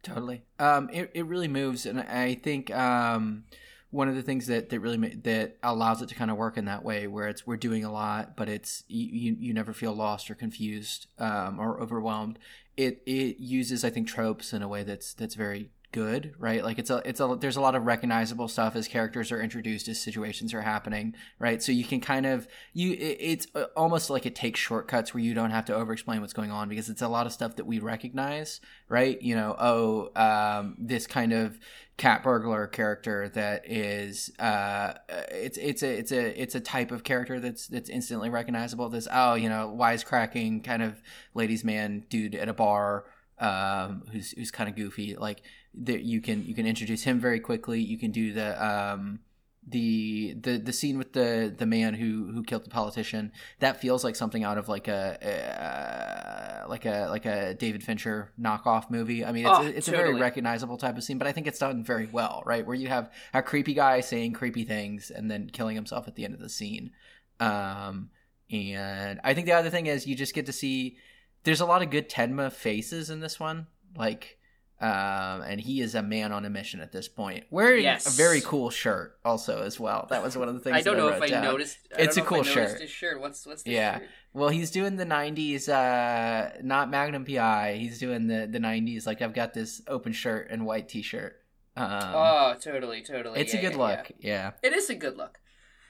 Totally. 0.07 0.43
Um, 0.61 0.89
it, 0.93 1.11
it 1.15 1.27
really 1.27 1.49
moves, 1.49 1.85
and 1.85 2.01
I 2.01 2.35
think 2.35 2.73
um, 2.73 3.43
one 3.91 4.09
of 4.09 4.15
the 4.15 4.23
things 4.23 4.47
that 4.47 4.69
that 4.69 4.79
really 4.79 4.97
that 5.25 5.57
allows 5.65 6.01
it 6.01 6.09
to 6.11 6.15
kind 6.15 6.31
of 6.31 6.37
work 6.37 6.57
in 6.57 6.67
that 6.67 6.85
way, 6.85 7.09
where 7.09 7.27
it's 7.27 7.45
we're 7.45 7.57
doing 7.57 7.85
a 7.85 7.91
lot, 7.91 8.37
but 8.37 8.49
it's 8.49 8.85
you 8.87 9.07
you, 9.07 9.37
you 9.41 9.53
never 9.53 9.73
feel 9.73 9.93
lost 9.93 10.31
or 10.31 10.37
confused 10.37 11.09
um, 11.19 11.59
or 11.59 11.81
overwhelmed. 11.81 12.39
It 12.77 13.03
it 13.05 13.41
uses 13.41 13.85
I 13.85 13.91
think 13.91 14.07
tropes 14.07 14.53
in 14.53 14.63
a 14.63 14.69
way 14.69 14.85
that's 14.85 15.13
that's 15.13 15.35
very 15.35 15.71
good, 15.93 16.35
right? 16.39 16.63
Like 16.63 16.79
it's 16.79 16.91
a 16.91 17.03
it's 17.05 17.21
a 17.21 17.37
there's 17.41 17.57
a 17.57 17.61
lot 17.61 17.75
of 17.75 17.85
recognizable 17.85 18.49
stuff 18.49 18.77
as 18.77 18.89
characters 18.89 19.33
are 19.33 19.41
introduced 19.41 19.89
as 19.89 20.01
situations 20.01 20.53
are 20.53 20.63
happening, 20.63 21.15
right? 21.39 21.63
So 21.63 21.73
you 21.73 21.85
can 21.85 22.01
kind 22.01 22.27
of 22.27 22.47
you 22.73 22.93
it, 22.93 23.17
it's 23.21 23.47
uh, 23.55 23.65
almost 23.77 24.11
like 24.11 24.27
it 24.27 24.35
takes 24.35 24.61
shortcuts 24.61 25.15
where 25.15 25.23
you 25.23 25.35
don't 25.35 25.51
have 25.51 25.65
to 25.67 25.75
over 25.75 25.93
explain 25.93 26.21
what's 26.21 26.33
going 26.33 26.51
on 26.51 26.69
because 26.69 26.89
it's 26.89 27.03
a 27.03 27.09
lot 27.09 27.27
of 27.27 27.33
stuff 27.33 27.57
that 27.57 27.67
we 27.67 27.79
recognize, 27.79 28.61
right? 28.89 29.21
You 29.23 29.37
know, 29.37 29.57
oh, 29.59 30.11
um, 30.17 30.77
this 30.79 31.07
kind 31.07 31.33
of 31.33 31.59
cat 31.97 32.23
burglar 32.23 32.67
character 32.67 33.31
that 33.31 33.63
is 33.71 34.31
uh 34.39 34.93
it's 35.31 35.57
it's 35.57 35.83
a 35.83 35.99
it's 35.99 36.13
a 36.13 36.43
it's 36.43 36.55
a 36.55 36.61
type 36.61 36.91
of 36.91 37.05
character 37.05 37.41
that's 37.41 37.69
that's 37.69 37.89
instantly 37.89 38.29
recognizable 38.29 38.91
this 38.91 39.09
oh 39.11 39.33
you 39.33 39.49
know 39.49 39.75
wisecracking 39.75 40.63
kind 40.63 40.83
of 40.83 41.03
ladies 41.33 41.65
man 41.65 42.05
dude 42.11 42.35
at 42.35 42.51
a 42.51 42.53
bar 42.53 43.07
um 43.39 44.03
who's 44.13 44.33
who's 44.33 44.51
kind 44.51 44.69
of 44.69 44.77
goofy 44.77 45.17
like 45.17 45.43
that 45.77 46.03
you 46.03 46.21
can 46.21 46.45
you 46.45 46.55
can 46.55 46.67
introduce 46.67 47.03
him 47.03 47.21
very 47.21 47.41
quickly 47.41 47.81
you 47.81 47.99
can 47.99 48.11
do 48.11 48.33
the 48.33 48.67
um 48.67 49.21
the 49.69 50.35
the 50.41 50.59
the 50.59 50.73
scene 50.73 50.97
with 50.97 51.13
the 51.13 51.53
the 51.57 51.67
man 51.67 51.93
who 51.95 52.31
who 52.33 52.45
killed 52.45 52.65
the 52.65 52.71
politician 52.71 53.33
that 53.59 53.81
feels 53.81 54.05
like 54.05 54.15
something 54.15 54.45
out 54.45 54.59
of 54.59 54.69
like 54.69 54.87
a, 54.87 56.63
a 56.65 56.69
like 56.69 56.85
a 56.85 57.09
like 57.11 57.27
a 57.27 57.55
David 57.55 57.83
Fincher 57.83 58.33
knockoff 58.41 58.91
movie. 58.91 59.25
I 59.25 59.33
mean, 59.33 59.45
it's 59.45 59.59
Oh, 59.59 59.63
it's 59.63 59.89
a 59.89 59.91
very 59.91 60.15
recognizable 60.15 60.77
type 60.77 60.97
of 60.97 61.03
scene, 61.03 61.19
but 61.19 61.27
I 61.27 61.33
think 61.33 61.49
it's 61.49 61.59
done 61.59 61.83
very 61.83 62.07
well, 62.07 62.45
right? 62.47 62.65
Where 62.65 62.77
you 62.77 62.89
have 62.89 63.11
a 63.35 63.43
creepy 63.43 63.75
guy 63.75 64.01
saying 64.01 64.35
creepy 64.35 64.65
things 64.65 65.11
and 65.11 65.29
then 65.29 65.51
killing 65.51 65.75
himself 65.75 66.07
at 66.07 66.15
the 66.15 66.25
end 66.25 66.35
of 66.35 66.41
the 66.41 66.49
scene. 66.49 66.93
Um, 67.41 68.11
and 68.51 69.21
I 69.25 69.35
think 69.35 69.47
the 69.47 69.53
other 69.53 69.71
thing 69.71 69.87
is 69.87 70.07
you 70.07 70.15
just 70.15 70.35
get 70.35 70.47
to 70.47 70.53
see 70.53 70.97
there's 71.43 71.61
a 71.61 71.67
lot 71.67 71.83
of 71.83 71.91
good 71.91 72.09
Tenma 72.09 72.53
faces 72.53 73.11
in 73.11 73.19
this 73.19 73.41
one, 73.41 73.67
like. 73.97 74.36
Um, 74.79 75.41
and 75.41 75.59
he 75.59 75.81
is 75.81 75.95
a 75.95 76.03
man 76.03 76.33
on 76.33 76.45
a 76.45 76.51
mission 76.51 76.81
at 76.81 76.93
this 76.93 77.09
point, 77.09 77.45
wearing 77.51 77.83
Yes. 77.85 78.07
a 78.07 78.11
very 78.11 78.43
cool 78.43 78.69
shirt, 78.69 79.19
also 79.25 79.63
as 79.63 79.81
well. 79.81 80.07
That 80.11 80.23
was 80.23 80.37
one 80.37 80.49
of 80.49 80.55
the 80.55 80.61
things. 80.61 80.77
I 80.77 80.83
don't 80.83 80.99
know 80.99 81.09
wrote 81.09 81.17
if 81.17 81.23
I 81.23 81.29
down. 81.29 81.45
noticed. 81.45 81.79
I 81.97 82.03
It's 82.03 82.19
a 82.19 82.23
cool 82.23 82.41
I 82.41 82.43
shirt. 82.43 82.81
His 82.83 82.91
shirt. 82.91 83.19
What's 83.19 83.47
what's 83.47 83.63
the 83.63 83.71
Yeah. 83.71 84.01
shirt? 84.01 84.09
Well, 84.35 84.51
he's 84.51 84.71
doing 84.71 84.97
the 84.97 85.07
'90s, 85.07 85.67
uh, 85.71 86.59
not 86.63 86.91
Magnum 86.91 87.25
PI. 87.25 87.77
He's 87.79 87.99
doing 87.99 88.27
the 88.27 88.47
the 88.47 88.59
'90s. 88.61 89.07
Like 89.07 89.23
I've 89.23 89.33
got 89.33 89.55
this 89.55 89.81
open 89.89 90.13
shirt 90.13 90.49
and 90.51 90.67
white 90.67 90.91
T-shirt. 90.91 91.41
Um, 91.75 91.89
oh, 92.15 92.55
totally, 92.61 93.03
totally. 93.03 93.41
it's 93.41 93.55
Yeah, 93.55 93.61
a 93.61 93.63
good 93.63 93.73
yeah, 93.73 93.79
look. 93.79 94.11
yeah. 94.19 94.53
Yeah. 94.63 94.69
It 94.71 94.75
is 94.75 94.91
a 94.91 94.95
good 94.95 95.17
look. 95.17 95.41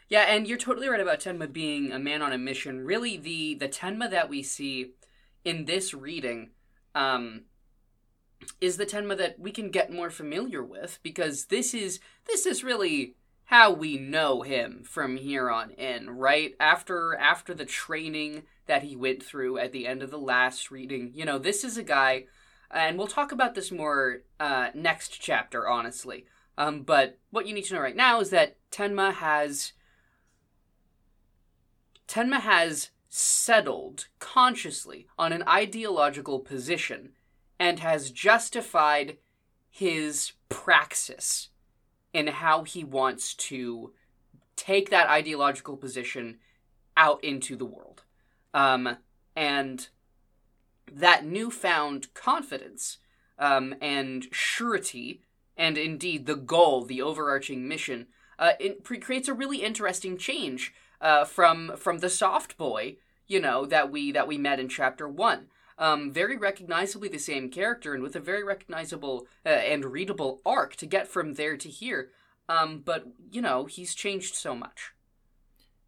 Yeah, 0.09 0.23
and 0.33 0.47
you're 0.47 0.59
totally 0.59 0.89
right 0.89 1.01
about 1.01 1.19
Tenma 1.19 1.53
being 1.53 1.91
a 1.91 1.99
man 1.99 2.23
on 2.23 2.33
a 2.33 2.39
mission. 2.39 2.85
Really, 2.85 3.17
the 3.17 3.57
the 3.57 3.69
Tenma 3.69 4.09
that 4.11 4.29
we 4.29 4.45
see 4.45 4.93
in 5.45 5.65
this 5.65 5.93
reading 5.93 6.51
um, 6.95 7.47
is 8.61 8.77
the 8.77 8.87
Tenma 8.87 9.17
that 9.19 9.39
we 9.39 9.51
can 9.51 9.71
get 9.71 9.93
more 9.93 10.11
familiar 10.11 10.63
with 10.63 10.99
because 11.03 11.47
this 11.47 11.75
is 11.75 12.01
this 12.27 12.47
is 12.47 12.65
really 12.65 13.15
how 13.47 13.71
we 13.71 13.97
know 13.97 14.43
him 14.43 14.83
from 14.85 15.17
here 15.17 15.51
on 15.51 15.71
in, 15.73 16.11
right? 16.11 16.55
After 16.59 17.15
after 17.17 17.55
the 17.55 17.65
training 17.65 18.43
that 18.67 18.83
he 18.83 18.97
went 18.97 19.23
through 19.23 19.59
at 19.59 19.73
the 19.73 19.87
end 19.87 20.03
of 20.03 20.11
the 20.11 20.19
last 20.19 20.71
reading, 20.71 21.13
you 21.15 21.25
know, 21.25 21.39
this 21.39 21.63
is 21.63 21.77
a 21.77 21.83
guy, 21.83 22.25
and 22.71 22.99
we'll 22.99 23.07
talk 23.07 23.33
about 23.33 23.55
this 23.55 23.71
more 23.71 24.23
uh, 24.41 24.69
next 24.75 25.21
chapter, 25.21 25.69
honestly. 25.69 26.27
Um, 26.59 26.83
but 26.83 27.19
what 27.31 27.47
you 27.47 27.55
need 27.55 27.65
to 27.67 27.75
know 27.75 27.81
right 27.81 27.97
now 27.97 28.21
is 28.21 28.31
that 28.31 28.57
Tenma 28.71 29.15
has 29.15 29.73
Tenma 32.09 32.41
has 32.41 32.91
settled 33.09 34.09
consciously 34.19 35.07
on 35.19 35.33
an 35.33 35.45
ideological 35.47 36.41
position 36.41 37.13
and 37.59 37.81
has 37.81 38.11
justified 38.11 39.19
his 39.71 40.33
praxis 40.49 41.49
in 42.13 42.29
how 42.29 42.65
he 42.65 42.83
wants 42.85 43.35
to 43.35 43.93
take 44.57 44.91
that 44.91 45.09
ideological 45.09 45.77
position 45.77 46.39
out 46.97 47.23
into 47.23 47.57
the 47.57 47.65
world. 47.67 48.03
Um, 48.55 48.97
and 49.35 49.89
that 50.91 51.27
newfound 51.27 52.15
confidence 52.15 52.99
um, 53.39 53.75
and 53.83 54.27
surety, 54.33 55.21
and 55.57 55.77
indeed 55.77 56.27
the 56.27 56.37
goal, 56.37 56.85
the 56.85 57.03
overarching 57.03 57.69
mission, 57.69 58.07
uh, 58.39 58.53
it 58.59 58.83
pre- 58.83 58.99
creates 58.99 59.29
a 59.29 59.35
really 59.35 59.63
interesting 59.63 60.17
change 60.17 60.73
uh, 61.01 61.25
from 61.25 61.73
from 61.77 61.99
the 61.99 62.09
soft 62.09 62.57
boy, 62.57 62.97
you 63.27 63.41
know, 63.41 63.67
that 63.67 63.91
we 63.91 64.13
that 64.13 64.27
we 64.27 64.39
met 64.39 64.61
in 64.61 64.69
chapter 64.69 65.09
one. 65.09 65.49
Um, 65.79 66.11
very 66.11 66.37
recognizably 66.37 67.09
the 67.09 67.19
same 67.19 67.51
character, 67.51 67.93
and 67.93 68.03
with 68.03 68.17
a 68.17 68.21
very 68.21 68.43
recognizable 68.43 69.27
uh, 69.45 69.51
and 69.51 69.85
readable 69.85 70.41
arc 70.47 70.75
to 70.77 70.87
get 70.87 71.07
from 71.07 71.35
there 71.35 71.57
to 71.57 71.69
here. 71.69 72.11
Um, 72.49 72.83
but 72.85 73.07
you 73.31 73.43
know, 73.43 73.67
he's 73.67 73.95
changed 73.95 74.35
so 74.35 74.55
much. 74.55 74.93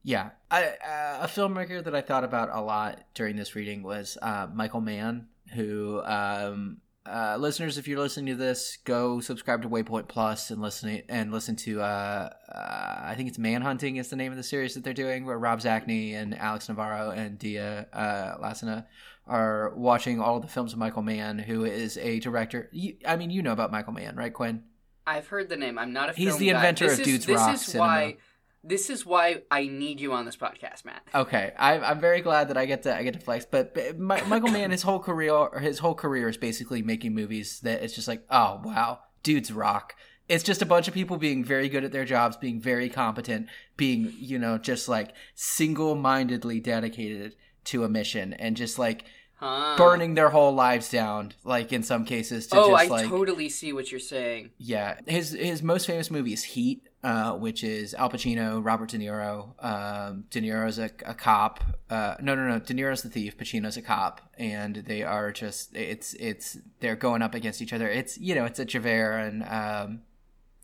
Yeah, 0.03 0.31
I, 0.51 0.65
uh, 0.65 1.19
a 1.23 1.27
filmmaker 1.27 1.83
that 1.83 1.95
I 1.95 2.01
thought 2.01 2.25
about 2.25 2.51
a 2.53 2.61
lot 2.61 3.05
during 3.15 3.37
this 3.37 3.55
reading 3.55 3.83
was 3.83 4.17
uh, 4.23 4.47
Michael 4.53 4.81
Mann, 4.81 5.29
who 5.55 6.03
um, 6.05 6.79
uh, 7.09 7.37
listeners, 7.39 7.79
if 7.79 7.89
you're 7.89 7.99
listening 7.99 8.27
to 8.27 8.35
this, 8.35 8.79
go 8.85 9.21
subscribe 9.21 9.63
to 9.63 9.69
Waypoint 9.69 10.09
Plus 10.09 10.51
and 10.51 10.61
listen 10.61 11.03
and 11.09 11.33
listen 11.33 11.57
to. 11.57 11.81
Uh, 11.81 12.31
uh, 12.55 13.01
I 13.03 13.15
think 13.17 13.29
it's 13.29 13.39
Manhunting 13.39 13.99
is 13.99 14.09
the 14.09 14.17
name 14.17 14.31
of 14.31 14.37
the 14.37 14.43
series 14.43 14.75
that 14.75 14.85
they're 14.85 14.93
doing, 14.93 15.25
where 15.25 15.39
Rob 15.39 15.61
Zacny 15.61 16.15
and 16.15 16.37
Alex 16.39 16.69
Navarro 16.69 17.11
and 17.11 17.39
Dia 17.39 17.87
uh, 17.93 18.37
Lacina 18.43 18.87
are 19.29 19.73
watching 19.77 20.21
all 20.21 20.41
the 20.41 20.49
films 20.49 20.73
of 20.73 20.79
Michael 20.79 21.03
Mann, 21.03 21.39
who 21.39 21.65
is 21.65 21.97
a 21.99 22.19
director. 22.21 22.69
You, 22.73 22.97
I 23.07 23.17
mean, 23.17 23.31
you 23.31 23.43
know 23.43 23.53
about 23.53 23.71
Michael 23.71 23.93
Mann, 23.93 24.17
right, 24.17 24.33
Quinn? 24.33 24.63
I've 25.07 25.29
heard 25.29 25.49
the 25.49 25.57
name. 25.57 25.79
I'm 25.79 25.93
not 25.93 26.11
a. 26.11 26.13
He's 26.13 26.29
film 26.29 26.41
the 26.41 26.51
guy. 26.51 26.57
inventor 26.57 26.87
This 26.87 26.95
of 26.95 27.01
is- 27.01 27.07
Dudes 27.07 27.27
This 27.27 27.37
Rock 27.37 27.55
is 27.55 27.61
cinema. 27.63 27.87
why. 27.87 28.17
This 28.65 28.91
is 28.91 29.07
why 29.07 29.43
I 29.53 29.69
need 29.69 30.01
you 30.01 30.13
on 30.13 30.25
this 30.27 30.37
podcast, 30.37 30.85
Matt. 30.85 31.03
Okay, 31.15 31.53
I, 31.57 31.79
I'm 31.79 32.01
very 32.01 32.21
glad 32.21 32.49
that 32.49 32.57
I 32.57 32.67
get 32.67 32.83
to 32.83 32.95
I 32.95 33.05
get 33.05 33.15
to 33.15 33.21
flex. 33.21 33.47
But, 33.49 33.73
but 33.73 33.99
Mi- 33.99 34.21
Michael 34.27 34.49
Mann, 34.51 34.73
his 34.73 34.83
whole 34.83 34.99
career, 34.99 35.59
his 35.61 35.79
whole 35.79 35.95
career 35.95 36.29
is 36.29 36.37
basically 36.37 36.83
making 36.83 37.15
movies 37.15 37.61
that 37.61 37.83
it's 37.83 37.95
just 37.95 38.09
like, 38.09 38.25
oh 38.31 38.61
wow, 38.65 38.99
dudes 39.23 39.53
rock. 39.53 39.95
It's 40.29 40.45
just 40.45 40.61
a 40.61 40.67
bunch 40.67 40.89
of 40.89 40.93
people 40.93 41.17
being 41.17 41.43
very 41.45 41.69
good 41.71 41.85
at 41.85 41.93
their 41.93 42.05
jobs, 42.05 42.37
being 42.37 42.61
very 42.61 42.91
competent, 42.91 43.47
being 43.77 44.13
you 44.19 44.39
know 44.41 44.59
just 44.59 44.89
like 44.89 45.13
single 45.35 45.95
mindedly 45.95 46.61
dedicated 46.61 47.37
to 47.67 47.85
a 47.85 47.89
mission, 47.89 48.33
and 48.35 48.57
just 48.57 48.79
like 48.79 49.05
Huh. 49.41 49.77
burning 49.79 50.15
their 50.15 50.31
whole 50.31 50.53
lives 50.53 50.91
down. 50.91 51.33
Like 51.45 51.73
in 51.73 51.83
some 51.83 52.05
cases, 52.05 52.49
to 52.49 52.57
Oh, 52.59 52.75
I 52.75 52.83
just 52.85 52.91
like 52.91 53.09
totally 53.09 53.49
see 53.49 53.73
what 53.73 53.91
you're 53.91 54.01
saying. 54.01 54.51
yeah, 54.59 54.99
his 55.07 55.31
his 55.31 55.63
most 55.63 55.87
famous 55.87 56.11
movie 56.11 56.33
is 56.33 56.43
Heat, 56.43 56.83
uh, 57.05 57.35
which 57.35 57.63
is 57.63 57.95
Al 57.95 58.11
Pacino, 58.11 58.65
Robert 58.65 58.89
De 58.91 58.99
Niro. 58.99 59.55
Um, 59.65 60.25
De 60.31 60.41
Niro's 60.41 60.79
a, 60.81 60.91
a 61.07 61.15
cop. 61.15 61.63
Uh, 61.89 62.17
no, 62.21 62.35
no, 62.35 62.49
no. 62.49 62.59
De 62.59 62.75
Niro's 62.75 63.03
the 63.03 63.11
thief. 63.11 63.37
Pacino's 63.39 63.77
a 63.77 63.83
cop, 63.83 64.21
and 64.39 64.77
they 64.77 65.03
are 65.05 65.31
just 65.31 65.75
it's 65.77 66.15
it's 66.15 66.59
they're 66.81 66.97
going 66.97 67.23
up 67.23 67.35
against 67.35 67.63
each 67.63 67.73
other. 67.73 67.89
It's 67.89 68.19
you 68.19 68.35
know 68.35 68.45
it's 68.45 68.59
a 68.59 68.65
Javert 68.65 69.19
and 69.19 69.45
um, 69.45 70.01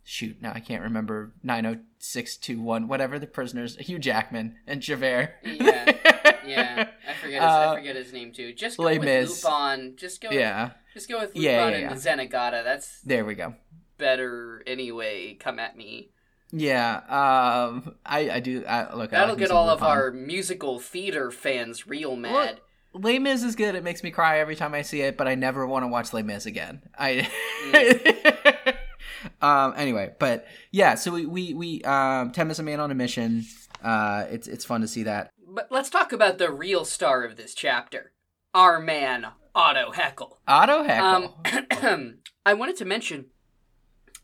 shoot 0.02 0.37
now 0.43 0.52
I 0.54 0.61
can't 0.61 0.83
remember 0.83 1.33
nine 1.43 1.64
oh 1.64 1.76
six 1.99 2.37
two 2.37 2.61
one 2.61 2.88
whatever 2.88 3.19
the 3.19 3.26
prisoners 3.26 3.76
Hugh 3.76 3.99
Jackman 3.99 4.57
and 4.66 4.83
Javert. 4.83 5.31
Yeah, 5.45 5.93
Yeah, 6.47 6.89
I 7.09 7.13
forget. 7.21 7.43
His, 7.43 7.51
Uh, 7.51 7.71
I 7.71 7.77
forget 7.77 7.97
his 7.97 8.13
name 8.13 8.33
too. 8.33 8.53
Just 8.53 8.77
go 8.77 8.85
Les 8.85 8.99
with 8.99 9.07
Mis. 9.07 9.45
Lupin. 9.45 9.95
Just 9.97 10.21
go. 10.21 10.31
yeah, 10.31 10.71
Just 10.93 11.09
go 11.09 11.19
with 11.21 11.29
Lupin 11.31 11.43
Yeah, 11.43 11.69
yeah, 11.69 11.91
and 11.91 12.01
Zenigata. 12.01 12.63
That's 12.65 13.01
there 13.03 13.25
we 13.25 13.35
go. 13.35 13.55
better 13.99 14.63
anyway. 14.67 15.35
Come 15.35 15.59
at 15.59 15.77
me. 15.77 16.11
Yeah, 16.53 16.97
um, 17.09 17.97
I 18.07 18.31
I 18.31 18.41
do 18.41 18.65
I, 18.65 18.95
look. 18.95 19.11
That'll 19.11 19.31
like 19.31 19.39
get 19.39 19.51
all 19.51 19.69
of 19.69 19.83
our 19.83 20.13
musical 20.13 20.79
theater 20.79 21.31
fans 21.33 21.87
real 21.87 22.15
mad. 22.15 22.61
Les 22.93 23.19
Mis 23.19 23.43
is 23.43 23.57
good. 23.57 23.75
It 23.75 23.83
makes 23.83 24.05
me 24.05 24.13
cry 24.13 24.39
every 24.39 24.55
time 24.55 24.73
I 24.73 24.83
see 24.83 25.01
it, 25.01 25.17
but 25.17 25.27
I 25.27 25.35
never 25.35 25.67
want 25.67 25.83
to 25.83 25.89
watch 25.89 26.13
Les 26.13 26.23
Mis 26.23 26.47
again. 26.47 26.81
I. 26.97 27.29
um. 29.43 29.75
Anyway, 29.77 30.13
but 30.19 30.47
yeah. 30.71 30.95
So 30.95 31.11
we 31.13 31.27
we 31.27 31.55
we 31.55 31.83
um. 31.83 32.31
Tem 32.31 32.51
is 32.51 32.59
a 32.59 32.63
man 32.63 32.79
on 32.81 32.91
a 32.91 32.95
mission. 32.95 33.45
Uh. 33.83 34.27
It's 34.31 34.47
it's 34.47 34.65
fun 34.65 34.81
to 34.83 34.89
see 34.89 35.03
that. 35.05 35.33
But 35.55 35.69
let's 35.71 35.89
talk 35.89 36.13
about 36.13 36.39
the 36.39 36.51
real 36.51 36.85
star 36.85 37.23
of 37.23 37.37
this 37.37 37.55
chapter, 37.55 38.11
our 38.53 38.81
man 38.81 39.29
Otto 39.55 39.93
Heckel. 39.93 40.39
Otto 40.49 40.83
Heckel. 40.83 41.85
Um, 41.85 42.19
I 42.47 42.55
wanted 42.55 42.77
to 42.79 42.85
mention, 42.85 43.27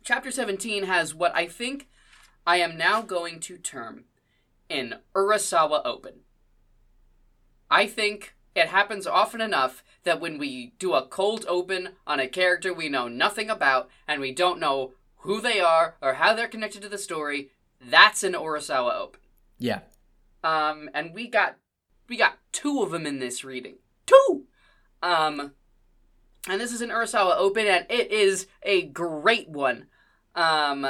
chapter 0.03 0.33
17 0.33 0.83
has 0.83 1.15
what 1.15 1.33
I 1.33 1.47
think 1.47 1.89
I 2.45 2.57
am 2.57 2.77
now 2.77 3.03
going 3.03 3.39
to 3.41 3.59
term 3.59 4.07
an 4.69 4.97
Urasawa 5.15 5.83
Open. 5.85 6.15
I 7.71 7.87
think 7.87 8.35
it 8.57 8.67
happens 8.67 9.07
often 9.07 9.41
enough 9.41 9.85
that 10.03 10.21
when 10.21 10.37
we 10.37 10.73
do 10.81 10.95
a 10.95 11.07
cold 11.07 11.47
open 11.49 11.91
on 12.09 12.19
a 12.19 12.27
character 12.27 12.75
we 12.75 12.89
know 12.89 13.07
nothing 13.07 13.49
about 13.49 13.89
and 14.09 14.21
we 14.21 14.33
don't 14.33 14.59
know 14.59 14.95
who 15.19 15.41
they 15.41 15.61
are 15.61 15.95
or 16.03 16.15
how 16.15 16.35
they're 16.35 16.49
connected 16.49 16.83
to 16.83 16.89
the 16.89 16.99
story, 16.99 17.53
that's 17.81 18.25
an 18.25 18.33
Urasawa 18.33 18.97
Open. 18.99 19.21
yeah. 19.61 19.81
Um, 20.43 20.89
and 20.95 21.15
we 21.15 21.29
got 21.29 21.57
we 22.09 22.17
got 22.17 22.39
two 22.53 22.83
of 22.83 22.91
them 22.91 23.07
in 23.07 23.19
this 23.19 23.45
reading. 23.45 23.77
Two. 24.07 24.45
Um, 25.03 25.53
and 26.49 26.61
this 26.61 26.73
is 26.73 26.81
an 26.81 26.91
Urasawa 26.91 27.37
Open, 27.37 27.67
and 27.67 27.87
it 27.89 28.11
is 28.11 28.47
a 28.63 28.83
great 28.83 29.49
one. 29.49 29.87
Um, 30.35 30.87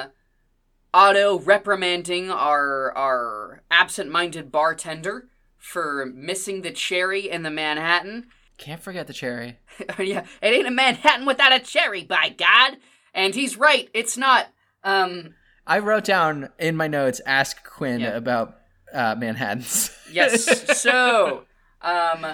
Otto 0.92 1.38
reprimanding 1.38 2.30
our 2.30 2.97
our 2.97 3.62
absent-minded 3.71 4.50
bartender 4.50 5.28
for 5.57 6.07
missing 6.07 6.62
the 6.62 6.71
cherry 6.73 7.28
in 7.30 7.42
the 7.42 7.50
Manhattan. 7.50 8.26
Can't 8.59 8.80
forget 8.83 9.07
the 9.07 9.12
cherry. 9.12 9.59
yeah, 9.99 10.25
it 10.42 10.49
ain't 10.54 10.66
a 10.66 10.71
Manhattan 10.71 11.26
without 11.26 11.52
a 11.52 11.61
cherry, 11.61 12.02
by 12.04 12.28
God. 12.30 12.76
And 13.14 13.35
he's 13.35 13.57
right. 13.57 13.88
It's 13.95 14.16
not. 14.16 14.49
Um, 14.85 15.35
I 15.66 15.78
wrote 15.78 16.04
down 16.04 16.49
in 16.59 16.76
my 16.76 16.87
notes. 16.88 17.21
Ask 17.26 17.64
Quinn 17.64 18.00
Yeah. 18.00 18.16
about 18.16 18.59
uh, 18.93 19.15
Manhattan's. 19.17 19.97
Yes. 20.13 20.81
so, 20.81 21.45
um, 21.81 22.27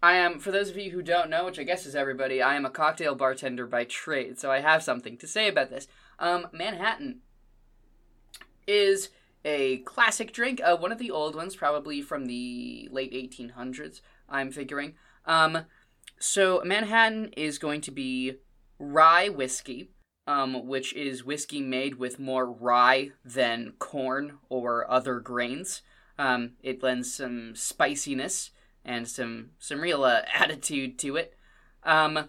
I 0.00 0.14
am, 0.14 0.38
for 0.38 0.52
those 0.52 0.70
of 0.70 0.76
you 0.76 0.92
who 0.92 1.02
don't 1.02 1.28
know, 1.28 1.44
which 1.46 1.58
I 1.58 1.64
guess 1.64 1.86
is 1.86 1.96
everybody, 1.96 2.40
I 2.40 2.54
am 2.54 2.64
a 2.64 2.70
cocktail 2.70 3.16
bartender 3.16 3.66
by 3.66 3.82
trade, 3.84 4.38
so 4.38 4.52
I 4.52 4.60
have 4.60 4.82
something 4.84 5.16
to 5.18 5.26
say 5.26 5.48
about 5.48 5.70
this. 5.70 5.88
Um, 6.20 6.46
Manhattan. 6.52 7.20
is 8.68 9.08
a 9.44 9.78
classic 9.78 10.32
drink, 10.32 10.60
uh, 10.64 10.76
one 10.76 10.92
of 10.92 10.98
the 10.98 11.10
old 11.10 11.34
ones, 11.34 11.56
probably 11.56 12.00
from 12.00 12.26
the 12.26 12.88
late 12.92 13.12
1800s, 13.12 14.00
I'm 14.28 14.52
figuring. 14.52 14.94
Um, 15.26 15.64
so 16.18 16.62
Manhattan 16.64 17.30
is 17.36 17.58
going 17.58 17.80
to 17.82 17.90
be 17.90 18.36
rye 18.78 19.28
whiskey, 19.28 19.90
um, 20.26 20.66
which 20.66 20.92
is 20.94 21.24
whiskey 21.24 21.60
made 21.60 21.96
with 21.96 22.18
more 22.18 22.50
rye 22.50 23.10
than 23.24 23.74
corn 23.78 24.38
or 24.48 24.90
other 24.90 25.20
grains. 25.20 25.82
Um, 26.18 26.52
it 26.62 26.82
lends 26.82 27.14
some 27.14 27.54
spiciness 27.54 28.50
and 28.84 29.08
some 29.08 29.50
some 29.58 29.80
real 29.80 30.04
uh, 30.04 30.22
attitude 30.34 30.98
to 31.00 31.16
it. 31.16 31.34
Um, 31.82 32.28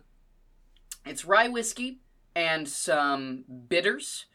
it's 1.06 1.26
rye 1.26 1.48
whiskey 1.48 2.00
and 2.36 2.68
some 2.68 3.46
bitters 3.70 4.26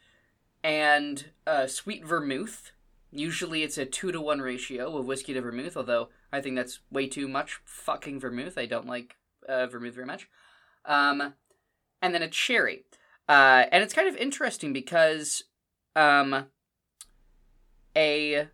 and 0.63 1.25
uh, 1.45 1.67
sweet 1.67 2.05
vermouth. 2.05 2.71
Usually 3.11 3.63
it's 3.63 3.77
a 3.77 3.85
two 3.85 4.11
to 4.11 4.21
one 4.21 4.39
ratio 4.39 4.97
of 4.97 5.05
whiskey 5.05 5.33
to 5.33 5.41
vermouth, 5.41 5.75
although 5.75 6.09
I 6.31 6.41
think 6.41 6.55
that's 6.55 6.79
way 6.89 7.07
too 7.07 7.27
much 7.27 7.59
fucking 7.65 8.19
vermouth. 8.19 8.57
I 8.57 8.65
don't 8.65 8.87
like 8.87 9.17
uh, 9.47 9.67
vermouth 9.67 9.95
very 9.95 10.07
much. 10.07 10.29
Um, 10.85 11.33
and 12.01 12.15
then 12.15 12.23
a 12.23 12.29
cherry. 12.29 12.85
Uh, 13.31 13.65
and 13.71 13.81
it's 13.81 13.93
kind 13.93 14.09
of 14.09 14.17
interesting 14.17 14.73
because 14.73 15.45
um, 15.95 16.47
a 17.95 18.49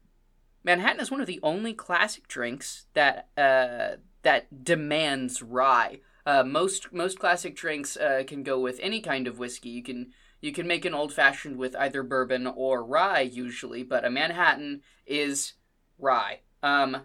Manhattan 0.64 1.02
is 1.02 1.10
one 1.10 1.20
of 1.20 1.26
the 1.26 1.40
only 1.42 1.74
classic 1.74 2.28
drinks 2.28 2.86
that 2.94 3.30
uh, 3.36 3.96
that 4.22 4.64
demands 4.64 5.42
rye. 5.42 6.02
Uh, 6.28 6.44
most 6.44 6.94
most 6.94 7.18
classic 7.18 7.56
drinks 7.56 7.98
uh, 7.98 8.22
can 8.28 8.44
go 8.44 8.60
with 8.60 8.80
any 8.80 9.02
kind 9.02 9.26
of 9.26 9.40
whiskey. 9.40 9.70
You 9.70 9.82
can 9.82 10.12
you 10.42 10.52
can 10.52 10.68
make 10.68 10.86
an 10.86 10.94
old 10.94 11.12
fashioned 11.12 11.58
with 11.58 11.76
either 11.76 12.04
bourbon 12.04 12.46
or 12.46 12.84
rye 12.84 13.22
usually, 13.22 13.82
but 13.82 14.06
a 14.06 14.12
Manhattan 14.12 14.82
is 15.08 15.54
rye. 15.98 16.42
Um, 16.62 16.98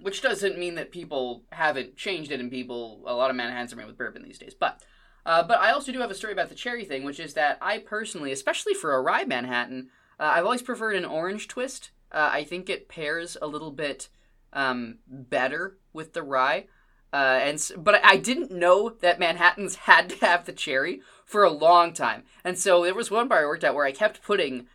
which 0.00 0.20
doesn't 0.20 0.58
mean 0.58 0.74
that 0.74 0.90
people 0.90 1.44
haven't 1.52 1.94
changed 1.94 2.32
it, 2.32 2.40
and 2.40 2.50
people 2.50 3.04
a 3.06 3.14
lot 3.14 3.30
of 3.30 3.36
Manhattans 3.36 3.72
are 3.72 3.76
made 3.76 3.86
with 3.86 3.96
bourbon 3.96 4.24
these 4.24 4.38
days. 4.38 4.54
But 4.58 4.82
uh, 5.26 5.42
but 5.42 5.58
I 5.58 5.70
also 5.70 5.92
do 5.92 6.00
have 6.00 6.10
a 6.10 6.14
story 6.14 6.32
about 6.32 6.48
the 6.48 6.54
cherry 6.54 6.84
thing, 6.84 7.04
which 7.04 7.20
is 7.20 7.34
that 7.34 7.58
I 7.60 7.78
personally, 7.78 8.32
especially 8.32 8.74
for 8.74 8.94
a 8.94 9.00
rye 9.00 9.24
Manhattan, 9.24 9.90
uh, 10.20 10.32
I've 10.34 10.44
always 10.44 10.62
preferred 10.62 10.96
an 10.96 11.04
orange 11.04 11.48
twist. 11.48 11.90
Uh, 12.12 12.30
I 12.32 12.44
think 12.44 12.68
it 12.68 12.88
pairs 12.88 13.36
a 13.40 13.46
little 13.46 13.70
bit 13.70 14.08
um, 14.52 14.98
better 15.06 15.78
with 15.92 16.12
the 16.12 16.22
rye. 16.22 16.66
Uh, 17.12 17.38
and 17.42 17.70
but 17.76 18.04
I 18.04 18.16
didn't 18.16 18.50
know 18.50 18.90
that 19.00 19.20
Manhattans 19.20 19.76
had 19.86 20.10
to 20.10 20.26
have 20.26 20.44
the 20.44 20.52
cherry 20.52 21.00
for 21.24 21.44
a 21.44 21.50
long 21.50 21.92
time, 21.92 22.24
and 22.42 22.58
so 22.58 22.82
there 22.82 22.94
was 22.94 23.10
one 23.10 23.28
bar 23.28 23.42
I 23.42 23.46
worked 23.46 23.64
at 23.64 23.74
where 23.74 23.86
I 23.86 23.92
kept 23.92 24.22
putting 24.22 24.66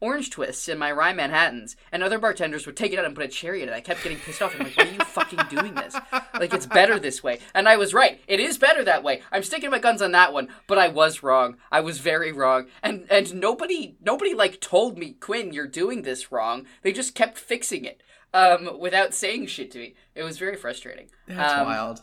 orange 0.00 0.30
twists 0.30 0.68
in 0.68 0.78
my 0.78 0.92
rye 0.92 1.12
Manhattans, 1.12 1.76
and 1.90 2.02
other 2.02 2.18
bartenders 2.18 2.66
would 2.66 2.76
take 2.76 2.92
it 2.92 2.98
out 2.98 3.04
and 3.04 3.14
put 3.14 3.24
a 3.24 3.28
cherry 3.28 3.62
in 3.62 3.68
it. 3.68 3.74
I 3.74 3.80
kept 3.80 4.02
getting 4.02 4.18
pissed 4.18 4.42
off. 4.42 4.54
I'm 4.54 4.64
like, 4.64 4.76
why 4.76 4.84
are 4.84 4.92
you 4.92 4.98
fucking 4.98 5.40
doing 5.50 5.74
this? 5.74 5.94
Like, 6.34 6.54
it's 6.54 6.66
better 6.66 6.98
this 6.98 7.22
way. 7.22 7.40
And 7.54 7.68
I 7.68 7.76
was 7.76 7.94
right. 7.94 8.20
It 8.26 8.40
is 8.40 8.58
better 8.58 8.84
that 8.84 9.02
way. 9.02 9.22
I'm 9.32 9.42
sticking 9.42 9.70
my 9.70 9.78
guns 9.78 10.02
on 10.02 10.12
that 10.12 10.32
one, 10.32 10.48
but 10.66 10.78
I 10.78 10.88
was 10.88 11.22
wrong. 11.22 11.56
I 11.70 11.80
was 11.80 11.98
very 11.98 12.32
wrong. 12.32 12.66
And 12.82 13.06
and 13.10 13.34
nobody 13.34 13.96
nobody 14.00 14.34
like 14.34 14.60
told 14.60 14.98
me, 14.98 15.12
Quinn, 15.12 15.52
you're 15.52 15.66
doing 15.66 16.02
this 16.02 16.30
wrong. 16.30 16.66
They 16.82 16.92
just 16.92 17.14
kept 17.14 17.38
fixing 17.38 17.84
it 17.84 18.02
um, 18.32 18.78
without 18.78 19.14
saying 19.14 19.46
shit 19.46 19.70
to 19.72 19.78
me. 19.78 19.94
It 20.14 20.22
was 20.22 20.38
very 20.38 20.56
frustrating. 20.56 21.08
That's 21.26 21.54
um, 21.54 21.66
wild. 21.66 22.00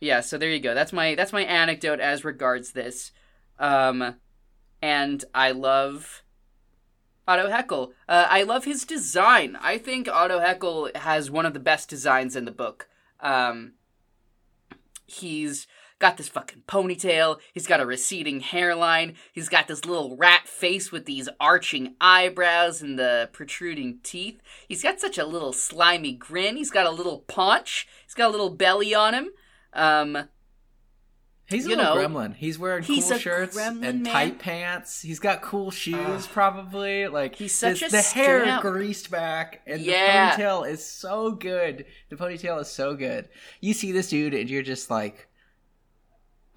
Yeah, 0.00 0.20
so 0.20 0.38
there 0.38 0.50
you 0.50 0.60
go. 0.60 0.74
That's 0.74 0.92
my 0.92 1.14
that's 1.14 1.32
my 1.32 1.42
anecdote 1.42 2.00
as 2.00 2.24
regards 2.24 2.72
this. 2.72 3.12
Um, 3.58 4.16
and 4.80 5.24
I 5.34 5.50
love 5.50 6.22
Otto 7.28 7.48
Heckel. 7.48 7.92
Uh, 8.08 8.26
I 8.28 8.42
love 8.42 8.64
his 8.64 8.84
design. 8.84 9.58
I 9.60 9.76
think 9.76 10.08
Otto 10.08 10.40
Heckel 10.40 10.96
has 10.96 11.30
one 11.30 11.44
of 11.44 11.52
the 11.52 11.60
best 11.60 11.90
designs 11.90 12.34
in 12.34 12.46
the 12.46 12.50
book. 12.50 12.88
Um, 13.20 13.74
he's 15.06 15.66
got 15.98 16.16
this 16.16 16.28
fucking 16.28 16.62
ponytail. 16.66 17.38
He's 17.52 17.66
got 17.66 17.80
a 17.80 17.86
receding 17.86 18.40
hairline. 18.40 19.14
He's 19.32 19.50
got 19.50 19.68
this 19.68 19.84
little 19.84 20.16
rat 20.16 20.48
face 20.48 20.90
with 20.90 21.04
these 21.04 21.28
arching 21.38 21.96
eyebrows 22.00 22.80
and 22.80 22.98
the 22.98 23.28
protruding 23.32 23.98
teeth. 24.02 24.40
He's 24.66 24.82
got 24.82 24.98
such 24.98 25.18
a 25.18 25.26
little 25.26 25.52
slimy 25.52 26.12
grin. 26.12 26.56
He's 26.56 26.70
got 26.70 26.86
a 26.86 26.90
little 26.90 27.20
paunch. 27.26 27.86
He's 28.04 28.14
got 28.14 28.28
a 28.28 28.32
little 28.32 28.50
belly 28.50 28.94
on 28.94 29.12
him. 29.12 29.30
Um, 29.74 30.28
He's 31.48 31.64
a 31.66 31.70
you 31.70 31.76
little 31.76 31.94
know, 31.94 32.00
gremlin. 32.08 32.34
He's 32.36 32.58
wearing 32.58 32.82
he's 32.82 33.08
cool 33.08 33.18
shirts 33.18 33.56
and 33.56 33.80
man. 33.80 34.04
tight 34.04 34.38
pants. 34.38 35.00
He's 35.00 35.18
got 35.18 35.40
cool 35.40 35.70
shoes, 35.70 36.26
probably. 36.26 37.08
Like 37.08 37.36
He's 37.36 37.54
such 37.54 37.80
this- 37.80 37.92
a 37.92 37.96
the 37.96 38.02
hair 38.02 38.42
stamp. 38.42 38.62
greased 38.62 39.10
back, 39.10 39.62
and 39.66 39.80
Yeah. 39.80 40.36
the 40.36 40.42
ponytail 40.42 40.70
is 40.70 40.84
so 40.84 41.30
good. 41.32 41.86
The 42.10 42.16
ponytail 42.16 42.60
is 42.60 42.68
so 42.68 42.94
good. 42.94 43.28
You 43.60 43.72
see 43.72 43.92
this 43.92 44.08
dude, 44.10 44.34
and 44.34 44.50
you're 44.50 44.62
just 44.62 44.90
like, 44.90 45.26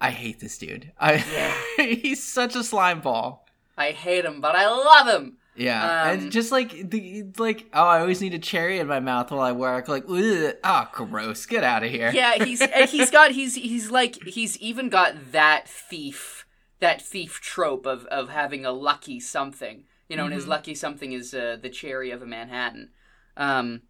I 0.00 0.10
hate 0.10 0.40
this 0.40 0.58
dude. 0.58 0.92
I 0.98 1.16
he's 1.78 2.22
such 2.22 2.54
a 2.54 2.62
slime 2.64 3.00
ball. 3.00 3.46
I 3.78 3.92
hate 3.92 4.24
him, 4.26 4.40
but 4.42 4.54
I 4.54 4.66
love 4.68 5.06
him. 5.08 5.38
Yeah, 5.54 6.02
Um, 6.02 6.18
and 6.18 6.32
just 6.32 6.50
like 6.50 6.90
the 6.90 7.24
like, 7.36 7.66
oh, 7.74 7.84
I 7.84 8.00
always 8.00 8.20
need 8.20 8.32
a 8.32 8.38
cherry 8.38 8.78
in 8.78 8.86
my 8.86 9.00
mouth 9.00 9.30
while 9.30 9.40
I 9.40 9.52
work. 9.52 9.86
Like, 9.86 10.04
ah, 10.64 10.90
gross. 10.92 11.44
Get 11.44 11.62
out 11.62 11.84
of 11.84 11.90
here. 11.90 12.10
Yeah, 12.12 12.42
he's 12.42 12.60
and 12.74 12.88
he's 12.88 13.10
got 13.10 13.32
he's 13.32 13.54
he's 13.54 13.90
like 13.90 14.22
he's 14.24 14.56
even 14.58 14.88
got 14.88 15.32
that 15.32 15.68
thief 15.68 16.46
that 16.80 17.02
thief 17.02 17.40
trope 17.40 17.86
of 17.86 18.06
of 18.06 18.30
having 18.30 18.64
a 18.64 18.72
lucky 18.72 19.20
something. 19.20 19.84
You 20.08 20.16
know, 20.16 20.24
and 20.24 20.34
his 20.34 20.46
lucky 20.46 20.74
something 20.74 21.12
is 21.12 21.32
uh, 21.32 21.56
the 21.60 21.70
cherry 21.70 22.10
of 22.10 22.20
a 22.20 22.26
Manhattan. 22.26 22.90
Um, 23.36 23.82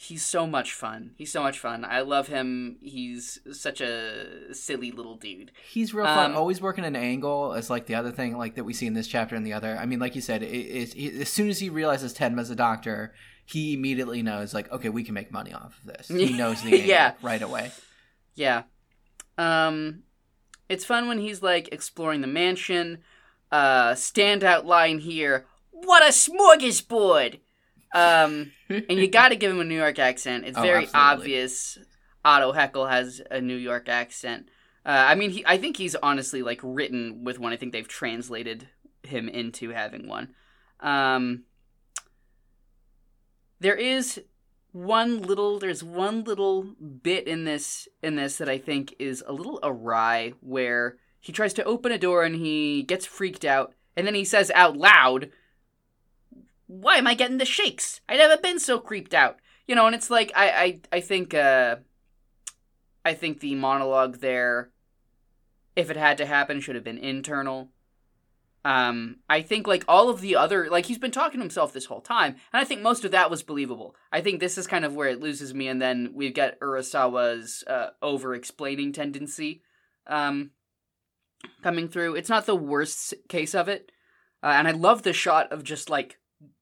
he's 0.00 0.24
so 0.24 0.46
much 0.46 0.72
fun. 0.74 1.10
He's 1.16 1.32
so 1.32 1.42
much 1.42 1.58
fun. 1.58 1.84
I 1.84 2.02
love 2.02 2.28
him. 2.28 2.76
He's 2.80 3.40
such 3.50 3.80
a 3.80 4.54
silly 4.54 4.92
little 4.92 5.16
dude. 5.16 5.50
He's 5.68 5.92
real 5.92 6.06
fun. 6.06 6.30
Um, 6.30 6.36
Always 6.36 6.60
working 6.60 6.84
an 6.84 6.94
angle 6.94 7.52
is 7.54 7.68
like 7.68 7.86
the 7.86 7.96
other 7.96 8.12
thing, 8.12 8.38
like 8.38 8.54
that 8.54 8.62
we 8.62 8.72
see 8.72 8.86
in 8.86 8.94
this 8.94 9.08
chapter 9.08 9.34
and 9.34 9.44
the 9.44 9.52
other. 9.52 9.76
I 9.76 9.86
mean, 9.86 9.98
like 9.98 10.14
you 10.14 10.20
said, 10.20 10.44
it, 10.44 10.46
it, 10.54 10.94
it, 10.96 11.20
as 11.22 11.28
soon 11.28 11.48
as 11.48 11.58
he 11.58 11.68
realizes 11.68 12.12
Tenma's 12.12 12.48
a 12.48 12.54
doctor, 12.54 13.12
he 13.44 13.74
immediately 13.74 14.22
knows, 14.22 14.54
like, 14.54 14.70
okay, 14.70 14.88
we 14.88 15.02
can 15.02 15.14
make 15.14 15.32
money 15.32 15.52
off 15.52 15.76
of 15.80 15.92
this. 15.92 16.06
He 16.06 16.32
knows 16.36 16.62
the 16.62 16.74
angle 16.74 16.86
Yeah. 16.88 17.14
right 17.20 17.42
away. 17.42 17.72
Yeah. 18.36 18.62
Um 19.36 20.04
it's 20.68 20.84
fun 20.84 21.08
when 21.08 21.18
he's 21.18 21.42
like 21.42 21.68
exploring 21.72 22.20
the 22.20 22.26
mansion. 22.28 22.98
Uh 23.50 23.94
standout 23.94 24.64
line 24.64 25.00
here. 25.00 25.46
What 25.72 26.02
a 26.04 26.12
smorgasbord. 26.12 27.40
Um 27.94 28.52
and 28.68 28.98
you 28.98 29.08
got 29.08 29.28
to 29.30 29.36
give 29.42 29.50
him 29.50 29.60
a 29.60 29.64
New 29.64 29.76
York 29.76 29.98
accent. 29.98 30.44
It's 30.46 30.58
Oh, 30.58 30.62
very 30.62 30.84
absolutely. 30.84 31.00
obvious 31.00 31.78
Otto 32.24 32.52
Heckel 32.52 32.88
has 32.90 33.22
a 33.30 33.40
New 33.40 33.56
York 33.56 33.88
accent. 33.88 34.48
Uh, 34.84 35.04
I 35.08 35.14
mean, 35.14 35.30
he, 35.30 35.44
I 35.46 35.58
think 35.58 35.76
he's 35.76 35.94
honestly 35.96 36.42
like 36.42 36.60
written 36.62 37.24
with 37.24 37.38
one. 37.38 37.52
I 37.52 37.56
think 37.56 37.72
they've 37.72 37.86
translated 37.88 38.68
him 39.02 39.28
into 39.28 39.70
having 39.70 40.08
one. 40.08 40.34
Um, 40.80 41.44
there 43.60 43.74
is 43.76 44.20
one 44.72 45.22
little 45.22 45.58
there's 45.58 45.82
one 45.82 46.24
little 46.24 46.62
bit 47.02 47.26
in 47.26 47.44
this 47.44 47.88
in 48.02 48.16
this 48.16 48.36
that 48.38 48.48
I 48.48 48.58
think 48.58 48.94
is 48.98 49.24
a 49.26 49.32
little 49.32 49.58
awry 49.62 50.34
where 50.40 50.96
he 51.20 51.32
tries 51.32 51.54
to 51.54 51.64
open 51.64 51.90
a 51.90 51.98
door 51.98 52.22
and 52.22 52.36
he 52.36 52.82
gets 52.82 53.06
freaked 53.06 53.44
out 53.44 53.74
and 53.96 54.06
then 54.06 54.14
he 54.14 54.24
says 54.24 54.52
out 54.54 54.76
loud 54.76 55.30
why 56.68 56.96
am 56.96 57.06
I 57.06 57.14
getting 57.14 57.38
the 57.38 57.44
shakes? 57.44 58.00
I 58.08 58.16
never 58.16 58.36
been 58.36 58.60
so 58.60 58.78
creeped 58.78 59.14
out. 59.14 59.40
You 59.66 59.74
know, 59.74 59.86
and 59.86 59.94
it's 59.94 60.10
like 60.10 60.30
I 60.36 60.50
I, 60.50 60.80
I 60.92 61.00
think 61.00 61.34
uh 61.34 61.76
I 63.04 63.14
think 63.14 63.40
the 63.40 63.54
monologue 63.56 64.18
there 64.18 64.70
if 65.74 65.90
it 65.90 65.96
had 65.96 66.18
to 66.18 66.26
happen 66.26 66.60
should 66.60 66.74
have 66.74 66.84
been 66.84 66.98
internal. 66.98 67.70
Um, 68.64 69.18
I 69.30 69.42
think 69.42 69.66
like 69.66 69.84
all 69.86 70.10
of 70.10 70.20
the 70.20 70.36
other 70.36 70.68
like 70.68 70.86
he's 70.86 70.98
been 70.98 71.10
talking 71.10 71.38
to 71.38 71.44
himself 71.44 71.72
this 71.72 71.86
whole 71.86 72.00
time, 72.00 72.32
and 72.52 72.60
I 72.60 72.64
think 72.64 72.82
most 72.82 73.04
of 73.04 73.12
that 73.12 73.30
was 73.30 73.42
believable. 73.42 73.94
I 74.12 74.20
think 74.20 74.40
this 74.40 74.58
is 74.58 74.66
kind 74.66 74.84
of 74.84 74.94
where 74.94 75.08
it 75.08 75.20
loses 75.20 75.54
me, 75.54 75.68
and 75.68 75.80
then 75.80 76.10
we 76.14 76.30
get 76.30 76.60
Urasawa's 76.60 77.64
uh, 77.66 77.90
over 78.02 78.34
explaining 78.34 78.92
tendency 78.92 79.62
um, 80.06 80.50
coming 81.62 81.88
through. 81.88 82.16
It's 82.16 82.28
not 82.28 82.46
the 82.46 82.56
worst 82.56 83.14
case 83.28 83.54
of 83.54 83.68
it, 83.68 83.92
uh, 84.42 84.48
and 84.48 84.66
I 84.66 84.72
love 84.72 85.02
the 85.02 85.12
shot 85.12 85.52
of 85.52 85.62
just 85.62 85.88
like 85.88 86.18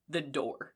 the 0.08 0.20
door. 0.20 0.74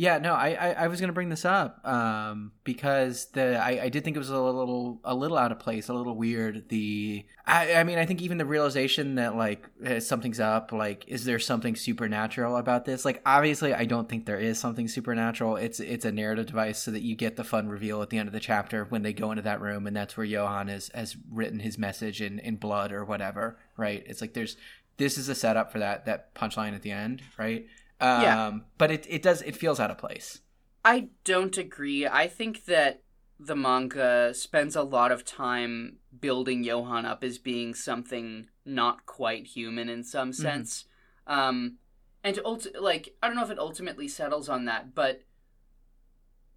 Yeah, 0.00 0.16
no, 0.16 0.32
I, 0.32 0.52
I, 0.58 0.70
I 0.84 0.88
was 0.88 0.98
gonna 0.98 1.12
bring 1.12 1.28
this 1.28 1.44
up 1.44 1.86
um, 1.86 2.52
because 2.64 3.26
the 3.32 3.62
I, 3.62 3.82
I 3.82 3.88
did 3.90 4.02
think 4.02 4.16
it 4.16 4.18
was 4.18 4.30
a 4.30 4.40
little 4.40 4.98
a 5.04 5.14
little 5.14 5.36
out 5.36 5.52
of 5.52 5.58
place, 5.58 5.88
a 5.88 5.92
little 5.92 6.16
weird. 6.16 6.70
The 6.70 7.26
I, 7.46 7.74
I 7.74 7.84
mean, 7.84 7.98
I 7.98 8.06
think 8.06 8.22
even 8.22 8.38
the 8.38 8.46
realization 8.46 9.16
that 9.16 9.36
like 9.36 9.68
eh, 9.84 10.00
something's 10.00 10.40
up, 10.40 10.72
like 10.72 11.04
is 11.06 11.26
there 11.26 11.38
something 11.38 11.76
supernatural 11.76 12.56
about 12.56 12.86
this? 12.86 13.04
Like, 13.04 13.20
obviously, 13.26 13.74
I 13.74 13.84
don't 13.84 14.08
think 14.08 14.24
there 14.24 14.38
is 14.38 14.58
something 14.58 14.88
supernatural. 14.88 15.56
It's 15.56 15.80
it's 15.80 16.06
a 16.06 16.12
narrative 16.12 16.46
device 16.46 16.78
so 16.78 16.92
that 16.92 17.02
you 17.02 17.14
get 17.14 17.36
the 17.36 17.44
fun 17.44 17.68
reveal 17.68 18.00
at 18.00 18.08
the 18.08 18.16
end 18.16 18.26
of 18.26 18.32
the 18.32 18.40
chapter 18.40 18.84
when 18.84 19.02
they 19.02 19.12
go 19.12 19.32
into 19.32 19.42
that 19.42 19.60
room, 19.60 19.86
and 19.86 19.94
that's 19.94 20.16
where 20.16 20.24
Johan 20.24 20.68
has 20.68 20.90
has 20.94 21.14
written 21.30 21.58
his 21.58 21.76
message 21.76 22.22
in 22.22 22.38
in 22.38 22.56
blood 22.56 22.90
or 22.90 23.04
whatever, 23.04 23.58
right? 23.76 24.02
It's 24.06 24.22
like 24.22 24.32
there's 24.32 24.56
this 24.96 25.18
is 25.18 25.28
a 25.28 25.34
setup 25.34 25.72
for 25.72 25.80
that 25.80 26.06
that 26.06 26.34
punchline 26.34 26.74
at 26.74 26.80
the 26.80 26.92
end, 26.92 27.20
right? 27.36 27.66
Um, 28.00 28.22
Yeah. 28.22 28.58
But 28.78 28.90
it 28.90 29.06
it 29.08 29.22
does 29.22 29.42
it 29.42 29.56
feels 29.56 29.78
out 29.80 29.90
of 29.90 29.98
place. 29.98 30.40
I 30.84 31.08
don't 31.24 31.56
agree. 31.58 32.06
I 32.06 32.26
think 32.26 32.64
that 32.64 33.02
the 33.38 33.56
manga 33.56 34.32
spends 34.34 34.76
a 34.76 34.82
lot 34.82 35.12
of 35.12 35.24
time 35.24 35.96
building 36.20 36.62
Johan 36.64 37.06
up 37.06 37.24
as 37.24 37.38
being 37.38 37.74
something 37.74 38.48
not 38.64 39.06
quite 39.06 39.46
human 39.46 39.88
in 39.88 40.04
some 40.04 40.32
sense. 40.32 40.84
Um, 41.26 41.78
and 42.22 42.34
to 42.34 42.42
ulti- 42.42 42.80
like 42.80 43.14
I 43.22 43.26
don't 43.26 43.36
know 43.36 43.44
if 43.44 43.50
it 43.50 43.58
ultimately 43.58 44.08
settles 44.08 44.48
on 44.48 44.64
that, 44.66 44.94
but 44.94 45.22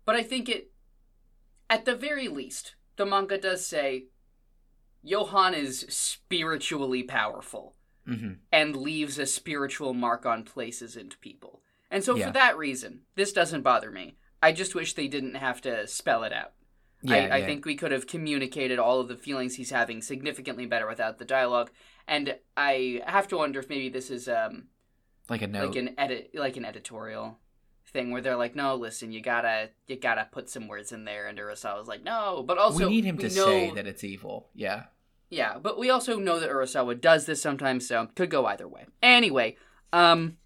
but 0.06 0.16
I 0.16 0.24
think 0.24 0.50
it 0.50 0.72
at 1.70 1.86
the 1.86 1.96
very 1.96 2.28
least 2.28 2.76
the 2.98 3.06
manga 3.06 3.38
does 3.38 3.66
say 3.66 4.06
Johan 5.04 5.54
is 5.54 5.86
spiritually 5.90 7.04
powerful 7.04 7.76
hmm 8.06 8.34
and 8.52 8.76
leaves 8.76 9.18
a 9.20 9.26
spiritual 9.26 9.94
mark 9.94 10.26
on 10.26 10.44
places 10.44 10.96
and 10.96 11.16
people. 11.22 11.62
And 11.90 12.04
so 12.04 12.16
Yeah. 12.16 12.28
for 12.28 12.34
that 12.34 12.58
reason, 12.58 13.02
this 13.16 13.32
doesn't 13.34 13.62
bother 13.62 13.92
me. 13.92 14.18
I 14.42 14.52
just 14.52 14.76
wish 14.76 14.94
they 14.94 15.08
didn't 15.08 15.36
have 15.36 15.62
to 15.62 15.88
spell 15.88 16.24
it 16.24 16.34
out. 16.34 16.54
Yeah, 17.02 17.16
I, 17.32 17.38
I 17.38 17.46
think 17.46 17.66
we 17.66 17.76
could 17.76 17.92
have 17.92 18.08
communicated 18.08 18.80
all 18.80 19.00
of 19.02 19.08
the 19.10 19.18
feelings 19.18 19.56
he's 19.56 19.72
having 19.72 20.02
significantly 20.02 20.66
better 20.66 20.88
without 20.88 21.18
the 21.20 21.26
dialogue. 21.26 21.70
And 22.08 22.38
I 22.56 23.02
have 23.06 23.28
to 23.30 23.38
wonder 23.38 23.60
if 23.60 23.70
maybe 23.70 23.90
this 23.90 24.10
is 24.10 24.28
um 24.30 24.68
like 25.30 25.42
a 25.42 25.48
note. 25.48 25.68
like 25.68 25.76
an 25.78 25.96
edit 25.98 26.32
like 26.34 26.58
an 26.58 26.66
editorial 26.66 27.40
thing 27.88 28.12
where 28.12 28.22
they're 28.22 28.38
like, 28.38 28.56
no, 28.56 28.76
listen, 28.76 29.12
you 29.12 29.22
gotta 29.22 29.70
you 29.88 29.98
gotta 30.00 30.28
put 30.32 30.50
some 30.50 30.68
words 30.68 30.92
in 30.92 31.04
there. 31.06 31.28
And 31.28 31.38
Urasawa's 31.38 31.88
like, 31.88 32.04
no, 32.04 32.44
but 32.46 32.58
also 32.58 32.86
we 32.88 32.92
need 32.96 33.06
him 33.06 33.18
to 33.20 33.28
know- 33.30 33.46
say 33.46 33.72
that 33.72 33.86
it's 33.88 34.04
evil. 34.04 34.50
Yeah. 34.56 34.84
Yeah, 35.34 35.58
but 35.58 35.78
we 35.80 35.90
also 35.90 36.18
know 36.20 36.40
that 36.40 36.50
Urasawa 36.50 37.00
does 37.02 37.26
this 37.26 37.42
sometimes, 37.42 37.88
so 37.88 38.08
could 38.16 38.30
go 38.30 38.46
either 38.46 38.68
way. 38.68 38.86
Anyway, 39.02 39.58
um, 39.92 40.38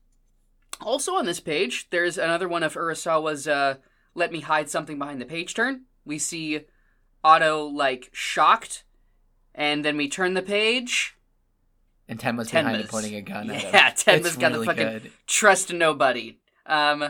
also 0.81 1.15
on 1.15 1.25
this 1.25 1.39
page, 1.39 1.89
there's 1.89 2.17
another 2.17 2.47
one 2.47 2.63
of 2.63 2.73
Urasawa's 2.75 3.47
uh, 3.47 3.75
"Let 4.15 4.31
me 4.31 4.41
hide 4.41 4.69
something 4.69 4.97
behind 4.97 5.19
the 5.21 5.25
page" 5.25 5.53
turn. 5.53 5.83
We 6.05 6.19
see 6.19 6.61
Otto 7.23 7.65
like 7.65 8.09
shocked, 8.13 8.83
and 9.53 9.83
then 9.83 9.97
we 9.97 10.07
turn 10.07 10.33
the 10.33 10.41
page. 10.41 11.15
And 12.09 12.19
Tenma's 12.19 12.49
behind 12.49 12.77
him 12.79 12.87
pointing 12.87 13.15
a 13.15 13.21
gun 13.21 13.49
at 13.49 13.61
him. 13.61 13.71
Yeah, 13.73 13.89
Tenma's 13.95 14.27
It's 14.27 14.35
got 14.37 14.53
the 14.53 14.63
fucking 14.63 14.87
good. 14.87 15.11
trust 15.25 15.73
nobody. 15.73 16.39
Um, 16.65 17.03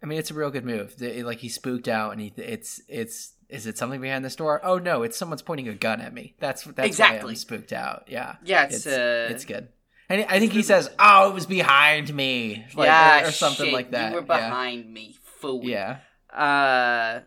I 0.00 0.06
mean, 0.06 0.18
it's 0.18 0.30
a 0.30 0.34
real 0.34 0.50
good 0.50 0.64
move. 0.64 0.96
The- 0.98 1.22
Like 1.24 1.38
he 1.40 1.48
spooked 1.48 1.88
out, 1.88 2.12
and 2.12 2.20
he 2.20 2.32
it's 2.36 2.80
it's 2.88 3.32
is 3.48 3.66
it 3.66 3.78
something 3.78 4.00
behind 4.00 4.24
this 4.24 4.36
door? 4.36 4.60
Oh 4.64 4.78
no, 4.78 5.02
it's 5.02 5.16
someone's 5.16 5.42
pointing 5.42 5.68
a 5.68 5.74
gun 5.74 6.00
at 6.00 6.12
me. 6.14 6.34
That's 6.38 6.64
that's 6.64 6.76
why 6.78 6.84
Exactly. 6.84 7.30
I'm 7.30 7.36
spooked 7.36 7.72
out. 7.72 8.04
Yeah, 8.08 8.36
yeah, 8.44 8.64
it's, 8.64 8.86
it's 8.86 8.86
uh, 8.86 9.28
it's 9.30 9.44
good. 9.44 9.68
And 10.08 10.26
I 10.28 10.38
think 10.38 10.52
he 10.52 10.62
says, 10.62 10.90
"Oh, 10.98 11.30
it 11.30 11.34
was 11.34 11.46
behind 11.46 12.12
me," 12.14 12.64
like, 12.74 12.86
yeah, 12.86 13.24
or, 13.24 13.28
or 13.28 13.30
something 13.32 13.66
shit, 13.66 13.74
like 13.74 13.90
that. 13.92 14.10
You 14.10 14.16
were 14.16 14.26
Yeah. 14.28 14.48
behind 14.48 14.92
me, 14.92 15.16
fool. 15.22 15.62
Yeah. 15.64 15.98
Uh, 16.32 17.20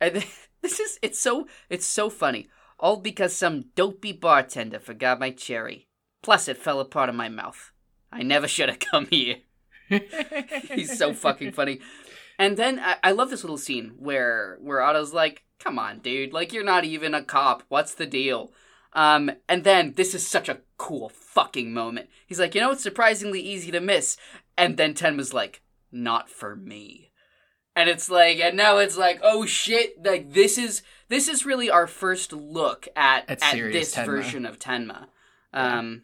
and 0.00 0.24
this 0.62 0.80
is 0.80 0.98
it's 1.02 1.18
so 1.18 1.46
it's 1.70 1.86
so 1.86 2.10
funny. 2.10 2.48
All 2.80 2.96
because 2.98 3.34
some 3.34 3.64
dopey 3.74 4.12
bartender 4.12 4.78
forgot 4.78 5.18
my 5.18 5.30
cherry. 5.30 5.88
Plus, 6.22 6.48
it 6.48 6.56
fell 6.58 6.80
apart 6.80 7.08
in 7.08 7.16
my 7.16 7.28
mouth. 7.28 7.72
I 8.12 8.22
never 8.22 8.46
should 8.48 8.68
have 8.68 8.78
come 8.92 9.06
here. 9.10 9.36
He's 9.88 10.96
so 10.98 11.14
fucking 11.14 11.52
funny. 11.52 11.80
And 12.38 12.56
then 12.56 12.78
I, 12.78 12.96
I 13.02 13.10
love 13.12 13.30
this 13.30 13.42
little 13.42 13.58
scene 13.58 13.94
where 13.98 14.58
where 14.60 14.80
Otto's 14.80 15.12
like, 15.14 15.44
"Come 15.58 15.78
on, 15.78 15.98
dude! 15.98 16.32
Like 16.32 16.52
you're 16.52 16.64
not 16.64 16.84
even 16.84 17.14
a 17.14 17.22
cop. 17.22 17.62
What's 17.68 17.94
the 17.94 18.06
deal?" 18.06 18.52
Um, 18.92 19.30
and 19.48 19.64
then 19.64 19.92
this 19.96 20.14
is 20.14 20.26
such 20.26 20.48
a 20.48 20.60
cool 20.76 21.08
fucking 21.10 21.72
moment. 21.72 22.08
He's 22.26 22.40
like, 22.40 22.54
"You 22.54 22.60
know, 22.60 22.72
it's 22.72 22.82
surprisingly 22.82 23.40
easy 23.40 23.70
to 23.70 23.80
miss." 23.80 24.16
And 24.56 24.76
then 24.76 24.94
Tenma's 24.94 25.34
like, 25.34 25.62
"Not 25.92 26.28
for 26.28 26.56
me." 26.56 27.08
And 27.78 27.88
it's 27.88 28.10
like, 28.10 28.40
and 28.40 28.56
now 28.56 28.78
it's 28.78 28.96
like, 28.96 29.20
oh 29.22 29.46
shit! 29.46 30.04
Like 30.04 30.32
this 30.32 30.58
is 30.58 30.82
this 31.08 31.28
is 31.28 31.46
really 31.46 31.70
our 31.70 31.86
first 31.86 32.32
look 32.32 32.88
at 32.96 33.30
At 33.30 33.40
at, 33.40 33.72
this 33.72 33.94
Tenma. 33.94 34.06
version 34.06 34.46
of 34.46 34.58
Tenma. 34.58 35.06
Um, 35.52 36.02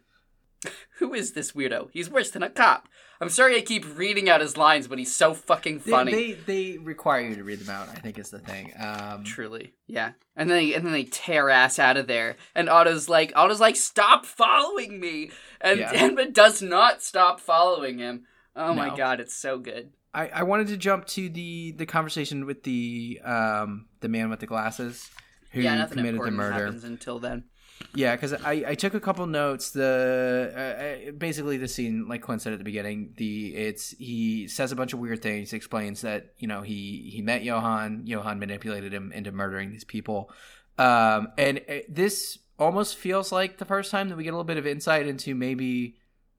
who 0.99 1.13
is 1.15 1.33
this 1.33 1.51
weirdo? 1.51 1.89
He's 1.93 2.09
worse 2.09 2.31
than 2.31 2.45
a 2.45 2.49
cop. 2.49 2.89
I'm 3.21 3.29
sorry 3.29 3.57
I 3.57 3.61
keep 3.61 3.97
reading 3.97 4.29
out 4.29 4.41
his 4.41 4.57
lines, 4.57 4.89
but 4.89 4.99
he's 4.99 5.15
so 5.15 5.35
fucking 5.35 5.81
funny. 5.81 6.13
they 6.13 6.33
they 6.33 6.79
require 6.79 7.21
you 7.21 7.37
to 7.37 7.45
read 7.45 7.61
them 7.61 7.75
out. 7.75 7.89
I 7.89 7.95
think 7.95 8.19
is 8.19 8.31
the 8.31 8.39
thing. 8.39 8.73
Um, 8.79 9.25
Truly, 9.25 9.75
yeah. 9.87 10.13
And 10.37 10.51
then 10.51 10.59
they, 10.59 10.75
and 10.75 10.85
then 10.85 10.93
they 10.93 11.05
tear 11.05 11.49
ass 11.51 11.79
out 11.79 11.97
of 11.97 12.07
there, 12.07 12.37
and 12.55 12.69
Otto's 12.69 13.09
like, 13.09 13.33
Otto's 13.37 13.61
like, 13.61 13.77
stop 13.77 14.27
following 14.27 14.99
me, 15.01 15.31
and 15.61 15.81
Yeah. 15.81 16.11
Does 16.33 16.63
not 16.63 17.03
stop 17.03 17.41
following 17.41 17.99
him. 17.99 18.25
Oh 18.57 18.75
my 18.75 18.97
god, 18.97 19.21
it's 19.21 19.35
so 19.35 19.59
good. 19.59 19.91
I, 20.13 20.29
I 20.29 20.43
wanted 20.45 20.69
to 20.69 20.77
jump 20.77 21.07
to 21.09 21.29
the 21.29 21.73
the 21.73 21.87
conversation 21.87 22.47
with 22.47 22.63
the 22.63 23.21
um 23.25 23.87
the 24.01 24.09
man 24.09 24.31
with 24.31 24.41
the 24.41 24.47
glasses 24.47 25.11
who 25.51 25.61
yeah, 25.61 25.87
committed 25.87 26.21
the 26.21 26.31
murder. 26.31 26.65
happens 26.65 26.85
until 26.85 27.19
then. 27.19 27.45
Yeah, 27.95 28.17
because 28.17 28.33
I, 28.33 28.65
I 28.69 28.75
took 28.75 28.95
a 28.95 29.01
couple 29.01 29.27
notes. 29.27 29.71
The 29.71 30.53
uh, 30.55 31.09
uh, 31.09 31.13
basically 31.13 31.59
the 31.59 31.69
scene, 31.69 32.09
like 32.09 32.23
Quinn 32.23 32.39
said 32.39 32.53
at 32.53 32.59
the 32.59 32.65
beginning, 32.65 33.15
the 33.17 33.55
it's 33.55 33.91
he 33.91 34.49
says 34.49 34.73
a 34.73 34.77
bunch 34.77 34.93
of 34.93 34.99
weird 34.99 35.23
things. 35.23 35.53
Explains 35.53 36.01
that 36.03 36.33
you 36.39 36.49
know 36.49 36.63
he 36.63 37.11
he 37.13 37.23
met 37.23 37.45
Johan. 37.45 38.03
Johan 38.05 38.39
manipulated 38.39 38.93
him 38.93 39.13
into 39.13 39.31
murdering 39.33 39.71
these 39.71 39.85
people, 39.85 40.31
um, 40.79 41.29
and 41.39 41.61
uh, 41.69 41.75
this 41.89 42.39
almost 42.59 42.97
feels 42.97 43.33
like 43.33 43.59
the 43.59 43.65
first 43.65 43.91
time 43.91 44.09
that 44.09 44.17
we 44.17 44.25
get 44.25 44.31
a 44.31 44.37
little 44.37 44.45
bit 44.45 44.59
of 44.59 44.67
insight 44.67 45.07
into 45.07 45.35
maybe 45.35 45.97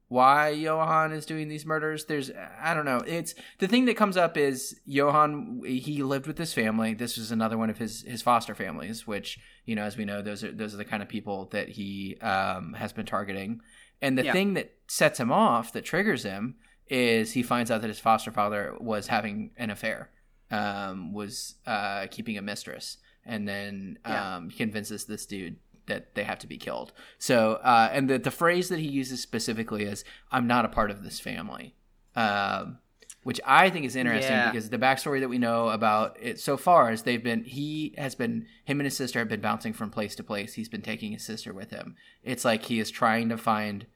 why 0.08 0.50
Johan 0.50 1.12
is 1.12 1.26
doing 1.26 1.48
these 1.48 1.66
murders. 1.66 2.04
There's 2.04 2.30
I 2.60 2.74
don't 2.74 2.84
know. 2.84 2.98
It's 3.06 3.34
the 3.58 3.66
thing 3.68 3.86
that 3.86 3.96
comes 3.96 4.16
up 4.16 4.36
is 4.36 4.78
Johan. 4.86 5.62
He 5.66 6.02
lived 6.02 6.26
with 6.26 6.38
his 6.38 6.52
family. 6.52 6.94
This 6.94 7.16
was 7.16 7.30
another 7.32 7.58
one 7.58 7.70
of 7.70 7.78
his 7.78 8.02
his 8.02 8.22
foster 8.22 8.54
families, 8.54 9.06
which 9.06 9.38
you 9.64 9.74
know, 9.74 9.82
as 9.82 9.96
we 9.96 10.04
know, 10.04 10.22
those 10.22 10.44
are 10.44 10.52
those 10.52 10.74
are 10.74 10.78
the 10.78 10.84
kind 10.84 11.02
of 11.02 11.08
people 11.08 11.46
that 11.52 11.68
he 11.70 12.16
um, 12.20 12.74
has 12.74 12.92
been 12.92 13.06
targeting. 13.06 13.60
And 14.00 14.16
the 14.18 14.24
Yeah. 14.24 14.32
thing 14.32 14.54
that 14.54 14.72
sets 14.88 15.18
him 15.18 15.32
off, 15.32 15.72
that 15.72 15.84
triggers 15.84 16.22
him, 16.22 16.56
is 16.88 17.32
he 17.32 17.42
finds 17.42 17.70
out 17.70 17.80
that 17.80 17.88
his 17.88 17.98
foster 17.98 18.30
father 18.30 18.74
was 18.78 19.06
having 19.08 19.50
an 19.56 19.70
affair, 19.70 20.10
um, 20.50 21.12
was 21.12 21.54
uh, 21.66 22.06
keeping 22.10 22.36
a 22.38 22.42
mistress, 22.42 22.98
and 23.24 23.48
then 23.48 23.98
Yeah. 24.06 24.36
um, 24.36 24.50
convinces 24.50 25.06
this 25.06 25.26
dude 25.26 25.56
that 25.86 26.14
they 26.14 26.24
have 26.24 26.38
to 26.40 26.46
be 26.46 26.56
killed. 26.58 26.92
So, 27.18 27.54
uh, 27.62 27.88
and 27.92 28.08
the 28.10 28.18
the 28.18 28.30
phrase 28.30 28.68
that 28.68 28.78
he 28.78 28.88
uses 28.88 29.20
specifically 29.20 29.84
is, 29.84 30.04
"I'm 30.30 30.46
not 30.46 30.64
a 30.64 30.68
part 30.68 30.90
of 30.90 31.02
this 31.04 31.20
family." 31.20 31.74
Um, 32.14 32.78
which 33.22 33.40
I 33.44 33.70
think 33.70 33.84
is 33.84 33.96
interesting 33.96 34.30
Yeah. 34.32 34.52
because 34.52 34.70
the 34.70 34.78
backstory 34.78 35.18
that 35.18 35.28
we 35.28 35.36
know 35.38 35.70
about 35.70 36.16
it 36.20 36.38
so 36.38 36.56
far 36.56 36.92
is 36.92 37.02
they've 37.02 37.22
been 37.22 37.42
he 37.42 37.92
has 37.98 38.14
been 38.14 38.46
him 38.64 38.78
and 38.78 38.84
his 38.86 38.96
sister 38.96 39.18
have 39.18 39.28
been 39.28 39.40
bouncing 39.40 39.72
from 39.72 39.90
place 39.90 40.14
to 40.14 40.22
place. 40.22 40.54
He's 40.54 40.68
been 40.68 40.80
taking 40.80 41.10
his 41.10 41.24
sister 41.24 41.52
with 41.52 41.70
him. 41.70 41.96
It's 42.22 42.44
like 42.44 42.66
he 42.66 42.78
is 42.78 42.88
trying 42.88 43.28
to 43.30 43.36
find 43.36 43.86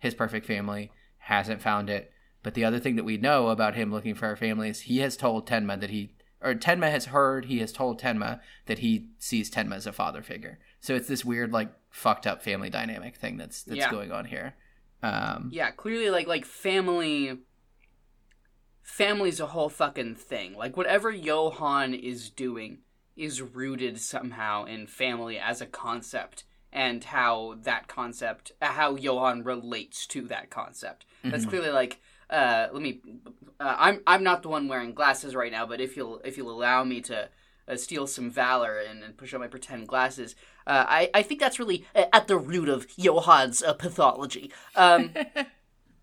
his 0.00 0.14
perfect 0.14 0.46
family, 0.46 0.90
hasn't 1.18 1.62
found 1.62 1.88
it. 1.90 2.10
But 2.42 2.54
the 2.54 2.64
other 2.64 2.80
thing 2.80 2.96
that 2.96 3.04
we 3.04 3.16
know 3.16 3.50
about 3.50 3.76
him 3.76 3.92
looking 3.92 4.16
for 4.16 4.32
a 4.32 4.36
family 4.36 4.68
is 4.68 4.80
he 4.80 4.98
has 4.98 5.16
told 5.16 5.46
Tenma 5.46 5.78
that 5.80 5.90
he 5.90 6.16
or 6.40 6.54
Tenma 6.54 6.90
has 6.90 7.04
heard 7.04 7.44
he 7.44 7.60
has 7.60 7.70
told 7.70 8.00
Tenma 8.00 8.40
that 8.66 8.80
he 8.80 9.10
sees 9.20 9.48
Tenma 9.48 9.76
as 9.76 9.86
a 9.86 9.92
father 9.92 10.22
figure. 10.22 10.58
So 10.82 10.96
it's 10.96 11.06
this 11.06 11.24
weird 11.24 11.52
like 11.52 11.70
fucked 11.90 12.26
up 12.26 12.42
family 12.42 12.68
dynamic 12.68 13.14
thing 13.16 13.36
that's 13.38 13.62
that's 13.62 13.78
Yeah. 13.78 13.90
going 13.90 14.10
on 14.12 14.24
here. 14.26 14.54
Um, 15.02 15.48
Yeah, 15.52 15.70
clearly, 15.70 16.10
like 16.10 16.26
like 16.26 16.44
family. 16.44 17.38
Family's 18.82 19.38
a 19.40 19.46
whole 19.46 19.68
fucking 19.68 20.16
thing. 20.16 20.54
Like 20.54 20.76
whatever 20.76 21.10
Johan 21.10 21.94
is 21.94 22.28
doing 22.30 22.78
is 23.16 23.40
rooted 23.40 24.00
somehow 24.00 24.64
in 24.64 24.86
family 24.88 25.38
as 25.38 25.60
a 25.60 25.66
concept, 25.66 26.44
and 26.72 27.02
how 27.04 27.54
that 27.62 27.86
concept, 27.86 28.52
uh, 28.60 28.66
how 28.72 28.96
Johan 28.96 29.44
relates 29.44 30.06
to 30.08 30.22
that 30.28 30.50
concept. 30.50 31.06
That's 31.22 31.44
Mhm. 31.46 31.48
clearly 31.48 31.70
like. 31.70 32.00
Uh, 32.28 32.68
let 32.72 32.82
me. 32.82 33.00
Uh, 33.60 33.76
I'm 33.78 34.02
I'm 34.06 34.24
not 34.24 34.42
the 34.42 34.48
one 34.48 34.66
wearing 34.66 34.94
glasses 34.94 35.34
right 35.36 35.52
now, 35.52 35.64
but 35.66 35.80
if 35.80 35.96
you'll 35.96 36.18
if 36.24 36.36
you'll 36.36 36.50
allow 36.50 36.82
me 36.82 37.00
to 37.02 37.28
uh, 37.68 37.76
steal 37.76 38.06
some 38.06 38.30
valor 38.30 38.78
and, 38.78 39.02
and 39.02 39.16
push 39.16 39.32
on 39.34 39.40
my 39.40 39.46
pretend 39.48 39.88
glasses, 39.88 40.34
uh, 40.66 40.84
I 40.88 41.10
I 41.14 41.22
think 41.22 41.40
that's 41.40 41.58
really 41.58 41.84
uh, 41.94 42.04
at 42.12 42.28
the 42.28 42.36
root 42.36 42.68
of 42.68 42.86
Johan's 42.96 43.62
uh, 43.62 43.74
pathology. 43.74 44.52
Um, 44.76 45.12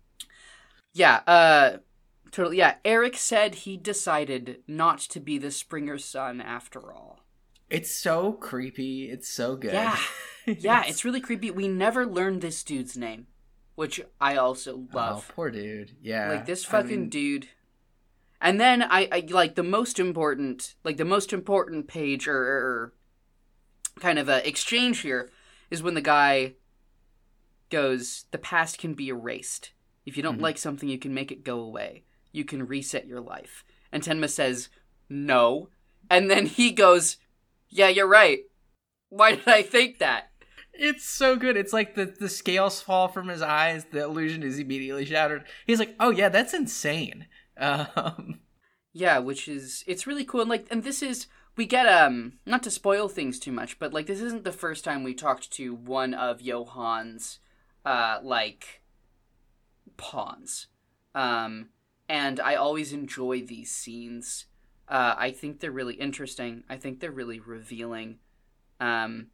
yeah, 0.92 1.20
uh 1.26 1.78
totally 2.30 2.58
yeah, 2.58 2.76
Eric 2.84 3.16
said 3.16 3.54
he 3.54 3.76
decided 3.76 4.62
not 4.66 4.98
to 5.00 5.20
be 5.20 5.38
the 5.38 5.50
Springer 5.50 5.98
son 5.98 6.40
after 6.40 6.92
all. 6.92 7.20
It's 7.70 7.90
so 7.92 8.32
creepy. 8.32 9.08
It's 9.10 9.28
so 9.28 9.56
good. 9.56 9.72
Yeah. 9.72 9.96
Yeah, 10.46 10.82
it's 10.86 11.04
really 11.04 11.20
creepy. 11.20 11.50
We 11.50 11.68
never 11.68 12.06
learned 12.06 12.40
this 12.40 12.64
dude's 12.64 12.96
name, 12.96 13.26
which 13.76 14.00
I 14.20 14.36
also 14.36 14.86
love. 14.92 15.26
Oh, 15.28 15.32
poor 15.34 15.50
dude. 15.50 15.94
Yeah. 16.02 16.30
like 16.30 16.46
this 16.46 16.66
I 16.66 16.70
fucking 16.70 17.00
mean, 17.02 17.08
dude. 17.08 17.48
And 18.40 18.60
then 18.60 18.82
I, 18.82 19.08
I 19.12 19.26
like 19.28 19.54
the 19.54 19.62
most 19.62 19.98
important, 19.98 20.74
like 20.82 20.96
the 20.96 21.04
most 21.04 21.32
important 21.32 21.88
page 21.88 22.26
or, 22.26 22.38
or 22.38 22.94
kind 23.98 24.18
of 24.18 24.28
a 24.28 24.46
exchange 24.48 25.00
here 25.00 25.30
is 25.70 25.82
when 25.82 25.94
the 25.94 26.00
guy 26.00 26.54
goes, 27.70 28.24
"The 28.30 28.38
past 28.38 28.78
can 28.78 28.94
be 28.94 29.08
erased. 29.08 29.72
If 30.06 30.16
you 30.16 30.22
don't 30.22 30.38
Mhm. 30.38 30.42
like 30.42 30.58
something, 30.58 30.88
you 30.88 30.98
can 30.98 31.14
make 31.14 31.30
it 31.30 31.44
go 31.44 31.60
away. 31.60 32.04
You 32.32 32.44
can 32.44 32.66
reset 32.66 33.06
your 33.06 33.20
life." 33.20 33.64
And 33.92 34.02
Tenma 34.02 34.28
says, 34.28 34.68
"No." 35.08 35.68
And 36.08 36.30
then 36.30 36.46
he 36.46 36.72
goes, 36.72 37.18
"Yeah, 37.68 37.88
you're 37.88 38.06
right. 38.08 38.40
Why 39.10 39.34
did 39.36 39.46
I 39.48 39.62
think 39.62 39.98
that?" 39.98 40.32
It's 40.72 41.04
so 41.04 41.36
good. 41.36 41.56
It's 41.58 41.74
like 41.74 41.94
the, 41.94 42.06
the 42.06 42.28
scales 42.28 42.80
fall 42.80 43.08
from 43.08 43.28
his 43.28 43.42
eyes. 43.42 43.84
The 43.86 44.02
illusion 44.02 44.42
is 44.42 44.58
immediately 44.58 45.04
shattered. 45.04 45.44
He's 45.66 45.78
like, 45.78 45.94
oh, 46.00 46.10
yeah, 46.10 46.30
that's 46.30 46.54
insane. 46.54 47.26
Um, 47.60 48.40
Yeah, 48.92 49.18
which 49.18 49.46
is 49.48 49.84
it's 49.86 50.06
really 50.06 50.24
cool 50.24 50.40
and 50.40 50.50
like 50.50 50.66
and 50.70 50.82
this 50.82 51.02
is 51.02 51.26
we 51.56 51.66
get 51.66 51.86
um 51.86 52.34
not 52.44 52.62
to 52.64 52.70
spoil 52.70 53.08
things 53.08 53.38
too 53.38 53.52
much, 53.52 53.78
but 53.78 53.92
like 53.92 54.06
this 54.06 54.20
isn't 54.20 54.44
the 54.44 54.52
first 54.52 54.84
time 54.84 55.04
we 55.04 55.14
talked 55.14 55.50
to 55.52 55.74
one 55.74 56.12
of 56.14 56.42
Johan's 56.42 57.38
uh 57.84 58.18
like 58.22 58.82
pawns. 59.96 60.66
Um 61.14 61.68
and 62.08 62.40
I 62.40 62.56
always 62.56 62.92
enjoy 62.92 63.42
these 63.42 63.70
scenes. 63.70 64.46
Uh 64.88 65.14
I 65.16 65.30
think 65.30 65.60
they're 65.60 65.70
really 65.70 65.94
interesting. 65.94 66.64
I 66.68 66.76
think 66.76 66.98
they're 67.00 67.12
really 67.12 67.38
revealing. 67.38 68.18
Um 68.80 69.28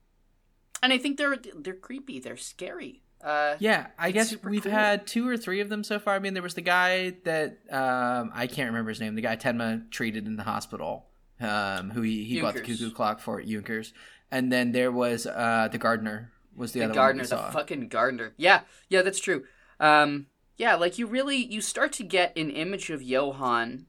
and 0.83 0.93
I 0.93 0.99
think 0.99 1.17
they're 1.17 1.39
they're 1.57 1.75
creepy, 1.75 2.21
they're 2.21 2.37
scary. 2.37 3.03
Uh 3.23 3.57
yeah, 3.59 3.89
I 3.99 4.11
guess 4.11 4.37
we've 4.45 4.63
cool. 4.63 4.73
had 4.73 5.07
two 5.07 5.29
or 5.29 5.37
three 5.37 5.61
of 5.61 5.69
them 5.69 5.83
so 5.83 5.99
far. 5.99 6.15
I 6.15 6.19
mean, 6.19 6.35
there 6.35 6.43
was 6.43 6.55
the 6.55 6.61
guy 6.61 7.15
that 7.25 7.59
um, 7.71 8.31
I 8.35 8.47
can't 8.47 8.69
remember 8.69 8.91
his 8.91 9.01
name. 9.01 9.15
The 9.15 9.23
guy 9.23 9.37
Tenma 9.37 9.91
treated 9.91 10.27
in 10.27 10.37
the 10.37 10.43
hospital, 10.43 11.07
um, 11.41 11.91
who 11.91 12.03
he, 12.03 12.25
he 12.25 12.41
bought 12.41 12.55
the 12.55 12.61
cuckoo 12.61 12.91
clock 12.91 13.21
for 13.21 13.41
at 13.41 13.47
Junkers. 13.47 13.93
And 14.31 14.53
then 14.53 14.73
there 14.73 14.91
was 14.91 15.27
uh, 15.27 15.69
the 15.71 15.79
gardener. 15.79 16.33
Was 16.57 16.73
the, 16.73 16.81
the 16.81 16.85
other 16.87 16.95
gardener, 16.95 17.23
one 17.23 17.29
the 17.29 17.37
that 17.37 17.47
we 17.47 17.53
saw. 17.53 17.59
fucking 17.59 17.89
gardener. 17.89 18.33
Yeah, 18.37 18.61
yeah, 18.89 19.03
that's 19.03 19.21
true. 19.21 19.45
Um, 19.79 20.27
yeah, 20.57 20.75
like 20.75 20.99
you 20.99 21.07
really 21.07 21.37
you 21.37 21.61
start 21.61 21.93
to 21.95 22.03
get 22.03 22.37
an 22.37 22.51
image 22.51 22.91
of 22.91 23.03
Johan. 23.03 23.87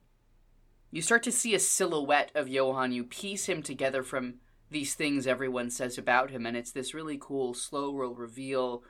You 0.92 1.02
start 1.02 1.24
to 1.24 1.32
see 1.32 1.56
a 1.56 1.60
silhouette 1.60 2.32
of 2.36 2.48
Johan. 2.48 2.92
You 2.92 3.04
piece 3.04 3.48
him 3.48 3.62
together 3.62 4.04
from 4.04 4.36
these 4.70 4.96
things 4.96 5.28
everyone 5.28 5.70
says 5.70 5.98
about 5.98 6.30
him, 6.30 6.46
and 6.46 6.58
it's 6.58 6.72
this 6.72 6.94
really 6.94 7.18
cool 7.20 7.54
slow 7.54 7.94
roll 7.96 8.14
reveal 8.16 8.84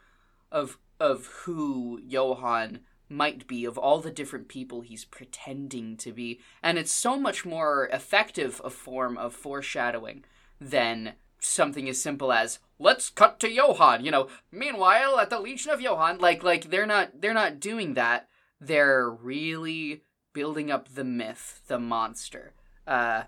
of 0.52 0.78
of 1.00 1.28
who 1.44 2.00
Johan 2.04 2.80
might 3.10 3.48
be, 3.48 3.64
of 3.66 3.78
all 3.78 4.00
the 4.00 4.12
different 4.12 4.48
people 4.48 4.82
he's 4.82 5.06
pretending 5.06 5.96
to 5.98 6.12
be, 6.12 6.40
and 6.62 6.78
it's 6.78 6.92
so 6.92 7.18
much 7.20 7.46
more 7.46 7.88
effective 7.94 8.60
a 8.64 8.70
form 8.70 9.18
of 9.18 9.34
foreshadowing 9.34 10.26
than 10.60 11.14
something 11.40 11.88
as 11.88 12.02
simple 12.02 12.34
as 12.34 12.60
let's 12.80 13.10
cut 13.10 13.40
to 13.40 13.52
Johan. 13.52 14.04
You 14.04 14.12
know, 14.12 14.28
meanwhile 14.52 15.20
at 15.20 15.30
the 15.30 15.40
Legion 15.40 15.72
of 15.72 15.82
Johan, 15.82 16.18
like 16.20 16.44
like 16.44 16.70
they're 16.70 16.86
not 16.86 17.22
they're 17.22 17.34
not 17.34 17.60
doing 17.60 17.94
that. 17.94 18.28
They're 18.60 19.10
really 19.10 20.02
building 20.34 20.72
up 20.72 20.90
the 20.90 21.04
myth, 21.04 21.62
the 21.68 21.80
monster, 21.80 22.54
uh, 22.86 23.24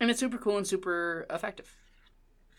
and 0.00 0.10
it's 0.10 0.20
super 0.20 0.38
cool 0.38 0.56
and 0.56 0.66
super 0.66 1.26
effective. 1.30 1.79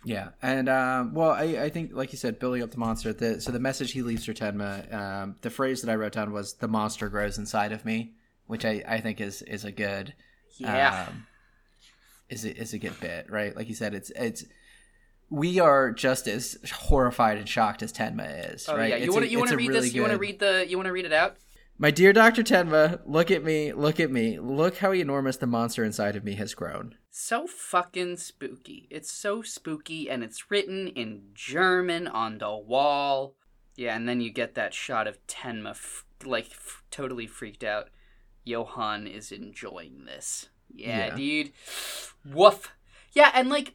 Yeah, 0.04 0.30
and 0.42 0.68
um, 0.68 1.14
well, 1.14 1.32
I, 1.32 1.44
I 1.64 1.70
think, 1.70 1.92
like 1.94 2.12
you 2.12 2.18
said, 2.18 2.40
building 2.40 2.64
up 2.64 2.72
the 2.72 2.80
monster. 2.80 3.14
The, 3.14 3.40
so 3.40 3.52
the 3.52 3.60
message 3.60 3.92
he 3.92 4.02
leaves 4.02 4.26
for 4.26 4.34
Tenma, 4.34 4.92
um, 4.94 5.36
the 5.42 5.52
phrase 5.52 5.82
that 5.82 5.92
I 5.92 5.96
wrote 5.96 6.14
down 6.14 6.32
was 6.32 6.54
"the 6.54 6.68
monster 6.68 7.08
grows 7.08 7.38
inside 7.38 7.72
of 7.72 7.86
me," 7.86 8.14
which 8.48 8.66
I, 8.66 8.84
I 8.88 9.00
think 9.00 9.22
is 9.22 9.44
is 9.44 9.64
a 9.64 9.72
good 9.72 10.14
Yeah, 10.58 11.08
um, 11.08 11.28
is 12.30 12.46
a, 12.46 12.58
is 12.58 12.74
a 12.74 12.80
good 12.80 13.00
bit, 13.00 13.30
right? 13.30 13.56
Like 13.56 13.70
you 13.70 13.76
said, 13.76 13.94
it's 13.94 14.10
it's 14.12 14.44
we 15.30 15.60
are 15.60 15.92
just 15.92 16.28
as 16.28 16.58
horrified 16.74 17.38
and 17.38 17.48
shocked 17.48 17.84
as 17.84 17.94
Tenma 17.94 18.54
is, 18.54 18.68
oh 18.68 18.76
right? 18.78 18.90
yeah. 18.90 18.96
You 18.96 19.14
want 19.14 19.26
to 19.26 19.32
you 19.32 19.38
want 19.38 19.52
to 19.52 19.58
read 19.58 19.70
really 19.70 19.82
this? 19.82 19.94
You 19.94 20.02
want 20.02 20.14
to 20.14 20.20
read 20.20 20.40
the? 20.40 20.66
You 20.68 20.78
want 20.78 20.88
to 20.88 20.94
read 20.94 21.06
it 21.06 21.14
out? 21.14 21.38
My 21.82 21.90
dear 21.90 22.14
Doctor 22.14 22.44
Tenma, 22.44 23.02
look 23.08 23.32
at 23.32 23.44
me, 23.44 23.74
look 23.74 24.00
at 24.00 24.12
me, 24.12 24.38
look 24.38 24.78
how 24.78 24.94
enormous 24.94 25.38
the 25.38 25.48
monster 25.48 25.84
inside 25.84 26.16
of 26.16 26.24
me 26.24 26.36
has 26.36 26.54
grown. 26.54 26.94
So 27.10 27.48
fucking 27.48 28.18
spooky. 28.18 28.88
It's 28.92 29.12
so 29.12 29.42
spooky, 29.42 30.08
and 30.08 30.24
it's 30.24 30.52
written 30.52 30.90
in 30.90 31.24
German 31.34 32.08
on 32.08 32.38
the 32.38 32.56
wall. 32.56 33.34
Yeah, 33.76 33.96
and 33.96 34.08
then 34.08 34.22
you 34.22 34.30
get 34.32 34.54
that 34.54 34.76
shot 34.76 35.08
of 35.08 35.26
Tenma, 35.26 35.72
f- 35.72 36.06
like, 36.24 36.52
f- 36.52 36.84
totally 36.92 37.26
freaked 37.26 37.64
out. 37.64 37.90
Johan 38.44 39.08
is 39.08 39.32
enjoying 39.32 40.06
this. 40.06 40.50
Yeah, 40.72 41.08
Yeah. 41.08 41.16
dude. 41.16 41.52
Woof. 42.24 42.76
Yeah, 43.14 43.32
and 43.34 43.50
like, 43.50 43.74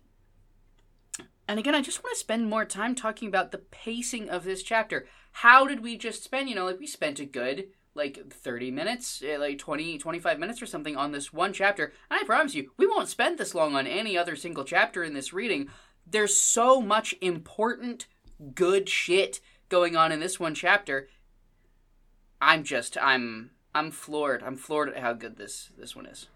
and 1.48 1.58
again, 1.58 1.74
I 1.74 1.82
just 1.82 2.04
want 2.04 2.14
to 2.14 2.20
spend 2.20 2.48
more 2.48 2.64
time 2.64 2.94
talking 2.94 3.26
about 3.26 3.50
the 3.50 3.58
pacing 3.58 4.28
of 4.30 4.44
this 4.44 4.62
chapter. 4.62 5.08
How 5.32 5.66
did 5.66 5.80
we 5.82 5.98
just 5.98 6.22
spend, 6.22 6.48
you 6.48 6.54
know, 6.54 6.66
like, 6.66 6.78
we 6.78 6.86
spent 6.86 7.18
a 7.18 7.24
good, 7.24 7.66
like, 7.96 8.30
30 8.30 8.70
minutes, 8.70 9.22
eh, 9.26 9.36
like 9.38 9.58
20, 9.58 9.98
25 9.98 10.38
minutes 10.38 10.62
or 10.62 10.66
something 10.66 10.96
on 10.96 11.12
this 11.12 11.32
one 11.32 11.52
chapter. 11.52 11.92
And 12.10 12.20
I 12.20 12.24
promise 12.24 12.54
you, 12.54 12.70
we 12.76 12.86
won't 12.86 13.08
spend 13.08 13.38
this 13.38 13.54
long 13.54 13.74
on 13.74 13.86
any 13.86 14.16
other 14.16 14.36
single 14.36 14.64
chapter 14.64 15.02
in 15.02 15.14
this 15.14 15.32
reading. 15.32 15.68
There's 16.06 16.40
so 16.40 16.80
much 16.80 17.14
important, 17.20 18.06
good 18.54 18.88
shit 18.88 19.40
going 19.68 19.96
on 19.96 20.12
in 20.12 20.20
this 20.20 20.38
one 20.38 20.54
chapter. 20.54 21.08
I'm 22.40 22.62
just, 22.62 22.96
I'm, 23.00 23.50
I'm 23.74 23.90
floored. 23.90 24.42
I'm 24.42 24.56
floored 24.56 24.90
at 24.90 24.98
how 24.98 25.14
good 25.14 25.36
this, 25.36 25.70
this 25.76 25.96
one 25.96 26.06
is. 26.06 26.28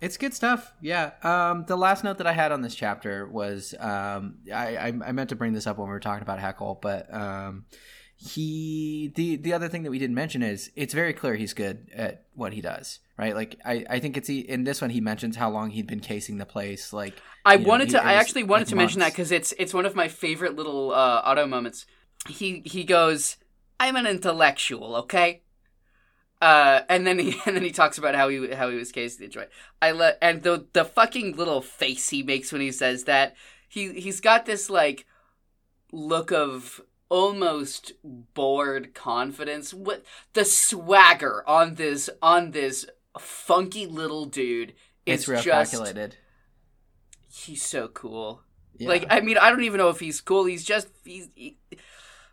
It's 0.00 0.16
good 0.16 0.32
stuff. 0.32 0.72
Yeah. 0.80 1.10
Um, 1.22 1.64
the 1.66 1.76
last 1.76 2.04
note 2.04 2.18
that 2.18 2.26
I 2.26 2.32
had 2.32 2.52
on 2.52 2.62
this 2.62 2.74
chapter 2.74 3.26
was 3.26 3.74
um, 3.78 4.38
I, 4.52 4.76
I 4.76 4.86
I 4.86 5.12
meant 5.12 5.28
to 5.28 5.36
bring 5.36 5.52
this 5.52 5.66
up 5.66 5.76
when 5.76 5.88
we 5.88 5.92
were 5.92 6.00
talking 6.00 6.22
about 6.22 6.38
Heckel, 6.38 6.80
but 6.80 7.12
um, 7.12 7.66
he 8.22 9.10
the 9.14 9.36
the 9.36 9.52
other 9.52 9.68
thing 9.68 9.82
that 9.84 9.90
we 9.90 9.98
didn't 9.98 10.14
mention 10.14 10.42
is 10.42 10.70
it's 10.76 10.92
very 10.92 11.14
clear 11.14 11.36
he's 11.36 11.54
good 11.54 11.88
at 11.94 12.26
what 12.34 12.52
he 12.52 12.60
does. 12.60 12.98
Right. 13.16 13.34
Like 13.34 13.56
I, 13.64 13.84
I 13.88 13.98
think 13.98 14.16
it's 14.16 14.28
he, 14.28 14.40
in 14.40 14.64
this 14.64 14.80
one 14.80 14.90
he 14.90 15.00
mentions 15.00 15.36
how 15.36 15.50
long 15.50 15.70
he'd 15.70 15.86
been 15.86 16.00
casing 16.00 16.38
the 16.38 16.46
place. 16.46 16.92
Like 16.92 17.14
I 17.44 17.56
know, 17.56 17.68
wanted 17.68 17.88
he- 17.88 17.92
to. 17.92 18.04
I 18.04 18.14
actually 18.14 18.42
wanted 18.44 18.64
like, 18.64 18.68
to 18.70 18.76
mention 18.76 19.00
that 19.00 19.12
because 19.12 19.32
it's 19.32 19.52
it's 19.58 19.72
one 19.72 19.86
of 19.86 19.94
my 19.94 20.08
favorite 20.08 20.54
little 20.54 20.92
uh, 20.92 21.22
Otto 21.24 21.46
moments. 21.46 21.86
He 22.28 22.62
he 22.66 22.84
goes, 22.84 23.38
"I'm 23.78 23.96
an 23.96 24.06
intellectual, 24.06 24.96
okay." 24.96 25.42
Uh, 26.42 26.80
and 26.88 27.06
then 27.06 27.18
he 27.18 27.40
and 27.46 27.56
then 27.56 27.62
he 27.62 27.70
talks 27.70 27.96
about 27.96 28.14
how 28.14 28.28
he 28.28 28.50
how 28.52 28.68
he 28.68 28.76
was 28.76 28.92
casing 28.92 29.26
the 29.26 29.32
joint. 29.32 29.48
I 29.80 29.92
let 29.92 30.18
and 30.20 30.42
the 30.42 30.66
the 30.74 30.84
fucking 30.84 31.36
little 31.36 31.62
face 31.62 32.10
he 32.10 32.22
makes 32.22 32.52
when 32.52 32.60
he 32.60 32.72
says 32.72 33.04
that 33.04 33.34
he 33.68 33.98
he's 34.00 34.20
got 34.20 34.44
this 34.44 34.68
like 34.68 35.06
look 35.92 36.30
of 36.32 36.80
almost 37.10 37.92
bored 38.02 38.94
confidence. 38.94 39.74
What 39.74 40.04
the 40.32 40.46
swagger 40.46 41.44
on 41.46 41.74
this 41.74 42.08
on 42.22 42.52
this 42.52 42.86
funky 43.18 43.84
little 43.86 44.24
dude 44.24 44.72
is 45.04 45.20
it's 45.20 45.28
real 45.28 45.42
just 45.42 45.72
calculated. 45.72 46.16
he's 47.28 47.62
so 47.62 47.88
cool. 47.88 48.42
Yeah. 48.78 48.88
Like 48.88 49.06
I 49.10 49.20
mean, 49.20 49.36
I 49.36 49.50
don't 49.50 49.64
even 49.64 49.78
know 49.78 49.90
if 49.90 50.00
he's 50.00 50.20
cool. 50.22 50.46
He's 50.46 50.64
just 50.64 50.88
he's 51.04 51.28
he, 51.34 51.58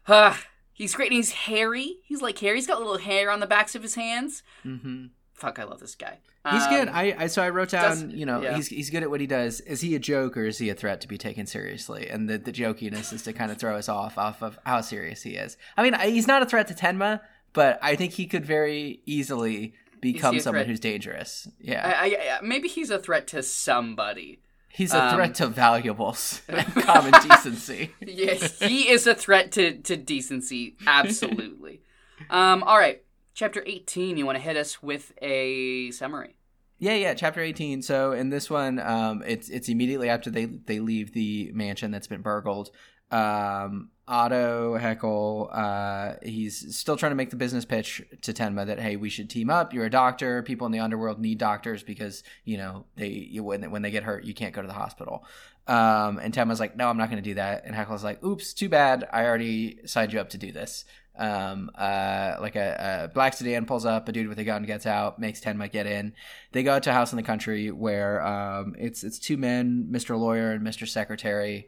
uh, 0.08 0.36
he's 0.72 0.96
great. 0.96 1.08
And 1.12 1.18
he's 1.18 1.32
hairy. 1.32 1.98
He's 2.06 2.22
like 2.22 2.38
hairy. 2.40 2.58
He's 2.58 2.68
got 2.68 2.80
little 2.80 2.98
hair 2.98 3.30
on 3.30 3.42
the 3.42 3.48
backs 3.48 3.76
of 3.76 3.82
his 3.84 3.96
hands. 3.96 4.44
hmm 4.64 5.08
Fuck, 5.38 5.60
I 5.60 5.64
love 5.64 5.80
this 5.80 5.96
guy. 5.96 6.18
He's 6.52 6.64
Um, 6.64 6.70
good. 6.70 6.88
I, 6.90 7.16
I 7.20 7.28
so 7.28 7.42
I 7.44 7.50
wrote 7.50 7.70
down, 7.70 8.10
you 8.12 8.26
know, 8.26 8.42
yeah. 8.42 8.56
he's 8.56 8.68
he's 8.68 8.90
good 8.90 9.04
at 9.04 9.10
what 9.10 9.22
he 9.22 9.28
does. 9.28 9.60
Is 9.62 9.82
he 9.82 9.96
a 9.96 10.00
joke 10.00 10.36
or 10.36 10.46
is 10.46 10.58
he 10.58 10.70
a 10.70 10.76
threat 10.76 11.00
to 11.02 11.08
be 11.08 11.18
taken 11.18 11.46
seriously? 11.46 12.10
And 12.10 12.28
the 12.30 12.38
the 12.38 12.52
jokiness 12.52 13.14
is 13.14 13.22
to 13.24 13.34
kind 13.34 13.52
of 13.52 13.58
throw 13.58 13.76
us 13.78 13.88
off 13.88 14.18
off 14.18 14.42
of 14.42 14.58
how 14.66 14.82
serious 14.82 15.22
he 15.24 15.32
is. 15.36 15.58
I 15.78 15.84
mean, 15.84 15.94
I, 15.94 16.10
he's 16.10 16.28
not 16.28 16.42
a 16.42 16.46
threat 16.46 16.68
to 16.70 16.74
Tenma, 16.74 17.22
but 17.54 17.78
I 17.82 17.96
think 17.96 18.14
he 18.14 18.26
could 18.28 18.46
very 18.46 19.02
easily 19.06 19.74
become 20.02 20.40
someone 20.40 20.66
who's 20.66 20.80
dangerous. 20.80 21.48
Yeah, 21.60 21.82
I, 22.00 22.40
maybe 22.44 22.68
he's 22.68 22.90
a 22.90 23.00
threat 23.00 23.28
to 23.28 23.44
somebody. 23.44 24.40
he's 24.70 24.94
a 24.94 25.04
um, 25.04 25.16
threat 25.16 25.36
to 25.36 25.48
valuables 25.48 26.42
and 26.48 26.66
common 26.76 27.14
decency. 27.28 27.94
Yes, 28.02 28.60
he 28.60 28.90
is 28.90 29.06
a 29.06 29.14
threat 29.16 29.52
to 29.54 29.78
to 29.80 29.98
decency. 29.98 30.76
Absolutely. 30.88 31.82
um. 32.30 32.64
All 32.64 32.78
right. 32.78 33.02
Chapter 33.38 33.62
eighteen. 33.68 34.18
You 34.18 34.26
want 34.26 34.40
to 34.40 34.42
hit 34.42 34.58
us 34.58 34.82
with 34.82 35.14
a 35.22 35.92
summary? 35.92 36.38
Yeah, 36.80 36.96
yeah, 36.96 37.14
chapter 37.14 37.40
18. 37.40 37.84
So 37.84 38.12
in 38.12 38.32
this 38.32 38.50
one, 38.50 38.80
um, 38.80 39.24
it's 39.28 39.48
it's 39.50 39.70
immediately 39.70 40.10
after 40.10 40.32
they 40.32 40.46
they 40.46 40.80
leave 40.80 41.14
the 41.14 41.52
mansion 41.54 41.92
that's 41.92 42.08
been 42.08 42.24
burgled. 42.24 42.72
Um, 43.12 43.92
Otto 44.08 44.80
Heckel, 44.80 45.50
uh, 45.56 46.16
he's 46.24 46.76
still 46.76 46.98
trying 46.98 47.12
to 47.12 47.16
make 47.16 47.30
the 47.30 47.36
business 47.36 47.64
pitch 47.64 48.02
to 48.24 48.34
Tenma 48.34 48.66
that 48.66 48.80
hey, 48.80 48.96
we 48.96 49.08
should 49.08 49.30
team 49.30 49.52
up. 49.52 49.72
You're 49.72 49.86
a 49.86 49.92
doctor. 49.92 50.42
People 50.42 50.66
in 50.66 50.72
the 50.72 50.80
underworld 50.80 51.20
need 51.20 51.38
doctors 51.38 51.84
because 51.84 52.24
you 52.44 52.58
know 52.58 52.86
they 52.96 53.38
when 53.40 53.70
when 53.70 53.84
they 53.84 53.92
get 53.92 54.02
hurt, 54.02 54.24
you 54.24 54.34
can't 54.34 54.56
go 54.56 54.64
to 54.64 54.68
the 54.68 54.74
hospital. 54.74 55.24
Um, 55.68 56.18
and 56.18 56.34
Tenma's 56.34 56.60
like, 56.60 56.78
no, 56.78 56.90
I'm 56.90 56.98
not 56.98 57.10
going 57.10 57.22
to 57.22 57.30
do 57.30 57.36
that. 57.36 57.66
And 57.66 57.76
Heckel's 57.76 58.04
like, 58.04 58.24
oops, 58.24 58.54
too 58.54 58.70
bad. 58.70 59.08
I 59.12 59.26
already 59.26 59.80
signed 59.86 60.14
you 60.14 60.20
up 60.22 60.30
to 60.30 60.38
do 60.38 60.54
this. 60.54 60.86
Um, 61.18 61.72
uh, 61.76 62.36
like 62.40 62.56
a, 62.56 63.06
a 63.06 63.14
black 63.14 63.34
sedan 63.34 63.66
pulls 63.66 63.86
up, 63.86 64.08
a 64.08 64.12
dude 64.12 64.28
with 64.28 64.40
a 64.40 64.44
gun 64.44 64.64
gets 64.64 64.86
out, 64.86 65.20
makes 65.20 65.42
Tenma 65.42 65.72
get 65.72 65.88
in. 65.88 66.14
They 66.52 66.64
go 66.64 66.80
to 66.80 66.90
a 66.90 66.94
house 66.94 67.12
in 67.12 67.18
the 67.18 67.24
country 67.24 67.72
where 67.72 68.26
um, 68.26 68.76
it's 68.78 69.04
it's 69.04 69.18
two 69.18 69.38
men, 69.38 69.88
Mr. 69.92 70.20
Lawyer 70.20 70.52
and 70.52 70.66
Mr. 70.66 70.88
Secretary, 70.88 71.68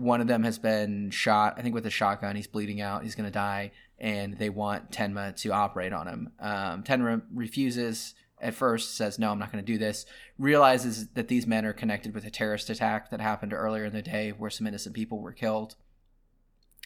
one 0.00 0.20
of 0.20 0.26
them 0.26 0.42
has 0.44 0.58
been 0.58 1.10
shot, 1.10 1.54
I 1.58 1.62
think 1.62 1.74
with 1.74 1.86
a 1.86 1.90
shotgun. 1.90 2.34
He's 2.34 2.46
bleeding 2.46 2.80
out. 2.80 3.02
He's 3.02 3.14
to 3.14 3.30
die. 3.30 3.72
And 3.98 4.38
they 4.38 4.48
want 4.48 4.90
Tenma 4.90 5.36
to 5.42 5.52
operate 5.52 5.92
on 5.92 6.06
him. 6.06 6.32
Um, 6.40 6.82
Tenma 6.82 7.22
refuses 7.34 8.14
at 8.40 8.54
first, 8.54 8.96
says, 8.96 9.18
No, 9.18 9.30
I'm 9.30 9.38
not 9.38 9.52
going 9.52 9.62
to 9.62 9.72
do 9.72 9.78
this. 9.78 10.06
Realizes 10.38 11.08
that 11.08 11.28
these 11.28 11.46
men 11.46 11.66
are 11.66 11.74
connected 11.74 12.14
with 12.14 12.24
a 12.24 12.30
terrorist 12.30 12.70
attack 12.70 13.10
that 13.10 13.20
happened 13.20 13.52
earlier 13.52 13.84
in 13.84 13.92
the 13.92 14.00
day 14.00 14.30
where 14.30 14.48
some 14.48 14.66
innocent 14.66 14.94
people 14.94 15.20
were 15.20 15.32
killed. 15.32 15.76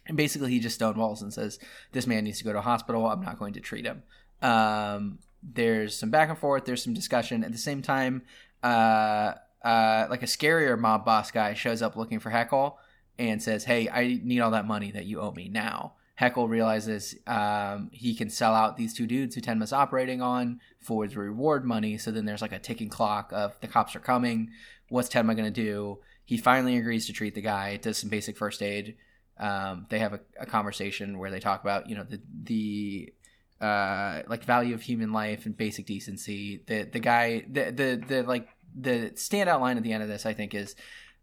And 0.07 0.17
basically, 0.17 0.51
he 0.51 0.61
just 0.61 0.79
stonewalls 0.79 1.23
and 1.23 1.33
says, 1.33 1.59
This 1.93 2.07
man 2.07 2.25
needs 2.25 2.39
to 2.39 2.45
go 2.45 2.53
to 2.53 2.59
a 2.59 2.63
hospital. 2.63 3.07
I'm 3.07 3.23
not 3.23 3.39
going 3.39 3.55
to 3.55 3.61
treat 3.61 3.87
him. 3.87 4.03
Um, 4.43 5.19
there's 5.43 5.97
some 5.97 6.11
back 6.11 6.29
and 6.29 6.39
forth, 6.39 6.65
there's 6.65 6.83
some 6.83 6.95
discussion. 6.95 7.45
At 7.45 7.53
the 7.53 7.59
same 7.59 7.83
time, 7.83 8.23
uh, 8.63 9.35
uh, 9.63 10.07
like 10.11 10.23
a 10.23 10.27
scarier 10.27 10.79
mob 10.79 11.05
boss 11.05 11.31
guy 11.31 11.55
shows 11.55 11.83
up 11.83 11.97
looking 11.97 12.19
for 12.19 12.31
Heckel 12.31 12.77
and 13.19 13.43
says, 13.43 13.65
"Hey, 13.65 13.89
I 13.89 14.21
need 14.23 14.41
all 14.41 14.51
that 14.51 14.67
money 14.67 14.91
that 14.93 15.07
you 15.07 15.21
owe 15.21 15.33
me 15.33 15.49
now." 15.49 15.95
Heckel 16.21 16.49
realizes 16.49 17.17
um, 17.27 17.91
he 17.93 18.15
can 18.15 18.31
sell 18.31 18.55
out 18.55 18.77
these 18.77 18.95
two 18.95 19.07
dudes 19.07 19.35
who 19.35 19.41
Tenma's 19.41 19.73
operating 19.73 20.23
on 20.23 20.61
for 20.81 21.07
the 21.09 21.19
reward 21.19 21.65
money. 21.65 21.99
So 21.99 22.11
then 22.11 22.25
there's 22.25 22.43
like 22.43 22.53
a 22.53 22.59
ticking 22.59 22.89
clock 22.89 23.33
of 23.33 23.59
the 23.61 23.67
cops 23.67 23.97
are 23.97 24.01
coming. 24.01 24.51
What's 24.89 25.09
Tenma 25.09 25.35
going 25.35 25.53
to 25.53 25.63
do? 25.63 25.99
He 26.25 26.37
finally 26.37 26.77
agrees 26.77 27.07
to 27.07 27.13
treat 27.13 27.35
the 27.35 27.41
guy, 27.41 27.77
does 27.77 27.99
some 27.99 28.11
basic 28.11 28.37
first 28.37 28.63
aid. 28.63 28.97
Um, 29.39 29.87
they 29.89 29.99
have 29.99 30.13
a, 30.13 30.21
a, 30.39 30.47
conversation 30.47 31.19
where 31.19 31.31
they 31.31 31.41
talk 31.41 31.61
about 31.63 31.89
you 31.89 31.97
know 31.97 32.05
the 32.05 32.21
the 32.45 33.13
uh, 33.61 34.23
like 34.29 34.45
value 34.45 34.75
of 34.75 34.83
human 34.83 35.13
life 35.13 35.47
and 35.47 35.57
basic 35.57 35.87
decency. 35.87 36.63
The 36.67 36.85
the 36.85 37.01
guy 37.01 37.45
the 37.51 37.73
the 37.73 38.05
the 38.07 38.23
like 38.23 38.49
the 38.79 39.11
standout 39.15 39.61
line 39.61 39.77
at 39.77 39.83
the 39.83 39.93
end 39.93 40.03
of 40.03 40.09
this 40.09 40.25
I 40.25 40.35
think 40.35 40.55
is 40.55 40.77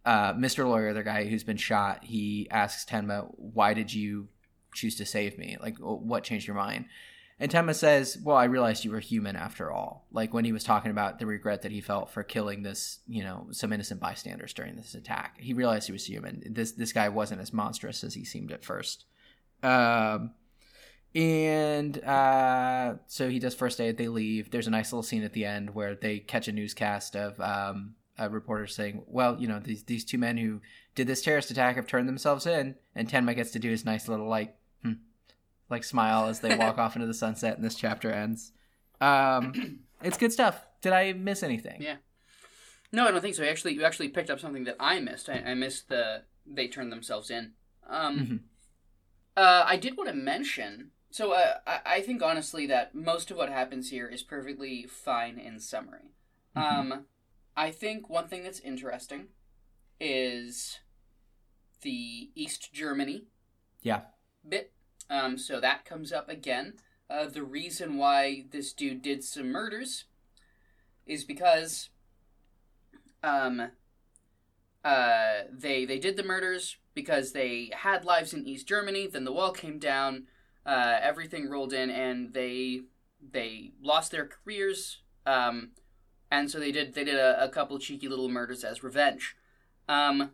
uh, 0.06 0.34
Mr. 0.34 0.66
Lawyer, 0.68 0.94
the 0.94 1.04
guy 1.04 1.26
who's 1.26 1.44
been 1.44 1.58
shot, 1.58 2.04
he 2.04 2.48
asks 2.50 2.90
Tenma, 2.90 3.28
"Why 3.38 3.74
did 3.74 3.94
you 3.94 4.28
choose 4.74 4.96
to 4.96 5.06
save 5.06 5.38
me? 5.38 5.58
Like, 5.62 5.78
what 5.78 6.24
changed 6.24 6.48
your 6.48 6.56
mind?" 6.56 6.86
And 7.42 7.52
Tenma 7.52 7.74
says, 7.74 8.20
"Well, 8.24 8.38
I 8.38 8.44
realized 8.44 8.86
you 8.86 8.92
were 8.92 9.00
human 9.00 9.36
after 9.36 9.72
all. 9.72 10.06
Like 10.12 10.32
when 10.32 10.46
he 10.46 10.52
was 10.52 10.64
talking 10.64 10.92
about 10.92 11.18
the 11.18 11.26
regret 11.26 11.64
that 11.64 11.72
he 11.72 11.82
felt 11.82 12.12
for 12.12 12.22
killing 12.22 12.62
this, 12.62 13.00
you 13.08 13.24
know, 13.24 13.48
some 13.50 13.74
innocent 13.74 14.00
bystanders 14.00 14.54
during 14.54 14.76
this 14.76 14.94
attack. 14.94 15.40
He 15.40 15.54
realized 15.54 15.88
he 15.88 15.92
was 15.92 16.06
human. 16.06 16.44
This 16.46 16.74
this 16.74 16.94
guy 16.94 17.10
wasn't 17.10 17.42
as 17.42 17.52
monstrous 17.52 18.04
as 18.04 18.14
he 18.14 18.26
seemed 18.26 18.52
at 18.52 18.64
first. 18.64 19.06
Um, 19.64 20.36
and 21.16 21.98
uh, 22.04 22.98
so 23.08 23.28
he 23.28 23.40
does 23.40 23.56
first 23.56 23.82
aid. 23.82 23.98
They 23.98 24.08
leave. 24.08 24.52
There's 24.52 24.68
a 24.68 24.72
nice 24.72 24.94
little 24.94 25.02
scene 25.02 25.24
at 25.24 25.34
the 25.34 25.46
end 25.46 25.74
where 25.74 25.96
they 25.96 26.20
catch 26.20 26.48
a 26.48 26.52
newscast 26.52 27.16
of 27.16 27.40
um, 27.42 27.96
a 28.20 28.30
reporter 28.30 28.68
saying, 28.68 29.02
"Well, 29.08 29.42
you 29.42 29.48
know, 29.48 29.60
these 29.60 29.82
these 29.84 30.06
two 30.06 30.20
men 30.20 30.38
who 30.38 30.62
did 30.94 31.08
this 31.08 31.24
terrorist 31.24 31.50
attack 31.50 31.76
have 31.76 31.88
turned 31.88 32.08
themselves 32.08 32.46
in," 32.46 32.76
and 32.94 33.10
Tenma 33.10 33.36
gets 33.36 33.50
to 33.52 33.60
do 33.60 33.72
his 33.72 33.84
nice 33.84 34.08
little 34.08 34.28
like, 34.28 34.56
hmm, 34.84 34.94
like 35.72 35.84
smile 35.84 36.28
as 36.28 36.40
they 36.40 36.56
walk 36.56 36.78
off 36.80 36.96
into 36.96 37.08
the 37.08 37.14
sunset, 37.14 37.56
and 37.56 37.66
this 37.66 37.76
chapter 37.76 38.12
ends. 38.12 38.52
Um, 39.00 39.80
it's 40.04 40.18
good 40.18 40.32
stuff. 40.32 40.66
Did 40.82 40.94
I 40.94 41.14
miss 41.14 41.44
anything? 41.44 41.82
Yeah. 41.82 41.98
No, 42.92 43.08
I 43.08 43.12
don't 43.12 43.22
think 43.22 43.36
so. 43.36 43.44
Actually, 43.44 43.74
you 43.76 43.84
actually 43.84 44.10
picked 44.10 44.30
up 44.30 44.40
something 44.40 44.66
that 44.66 44.76
I 44.80 45.00
missed. 45.00 45.30
I, 45.30 45.42
I 45.46 45.54
missed 45.54 45.90
the 45.90 46.24
they 46.46 46.68
turned 46.68 46.92
themselves 46.92 47.30
in. 47.30 47.52
Um, 47.88 48.20
mm-hmm. 48.20 48.36
uh, 49.38 49.64
I 49.66 49.78
did 49.78 49.98
want 49.98 50.10
to 50.10 50.16
mention. 50.16 50.92
So 51.10 51.34
uh, 51.34 51.56
I, 51.66 51.80
I 51.86 52.02
think 52.02 52.22
honestly 52.22 52.66
that 52.68 52.94
most 52.96 53.32
of 53.32 53.38
what 53.38 53.50
happens 53.50 53.90
here 53.90 54.08
is 54.08 54.24
perfectly 54.24 54.86
fine 54.88 55.38
in 55.38 55.60
summary. 55.60 56.14
Mm-hmm. 56.56 56.92
Um, 56.92 57.06
I 57.56 57.72
think 57.72 58.10
one 58.10 58.28
thing 58.28 58.44
that's 58.44 58.60
interesting 58.60 59.28
is 60.00 60.80
the 61.82 62.30
East 62.36 62.74
Germany 62.74 63.26
yeah 63.82 64.02
bit. 64.48 64.72
Um, 65.12 65.38
so 65.38 65.60
that 65.60 65.84
comes 65.84 66.14
up 66.14 66.30
again. 66.30 66.76
Uh, 67.10 67.28
the 67.28 67.44
reason 67.44 67.98
why 67.98 68.46
this 68.52 68.72
dude 68.72 69.02
did 69.02 69.24
some 69.26 69.52
murders 69.52 70.06
is 71.06 71.26
because 71.26 71.90
um, 73.22 73.72
uh, 74.86 75.34
they 75.52 75.84
they 75.84 76.00
did 76.00 76.16
the 76.16 76.24
murders 76.24 76.78
because 76.94 77.34
they 77.34 77.70
had 77.74 78.06
lives 78.06 78.34
in 78.34 78.48
East 78.48 78.68
Germany. 78.68 79.06
Then 79.08 79.26
the 79.26 79.34
wall 79.34 79.52
came 79.52 79.80
down, 79.80 80.28
uh, 80.66 81.00
everything 81.02 81.50
rolled 81.50 81.74
in, 81.74 81.90
and 81.90 82.34
they 82.34 82.84
they 83.22 83.74
lost 83.84 84.12
their 84.12 84.28
careers. 84.28 85.00
Um, 85.26 85.72
and 86.32 86.50
so 86.50 86.58
they 86.58 86.72
did 86.72 86.94
they 86.94 87.04
did 87.04 87.18
a, 87.18 87.44
a 87.44 87.50
couple 87.50 87.78
cheeky 87.80 88.08
little 88.08 88.30
murders 88.30 88.64
as 88.64 88.82
revenge. 88.82 89.36
Um, 89.90 90.32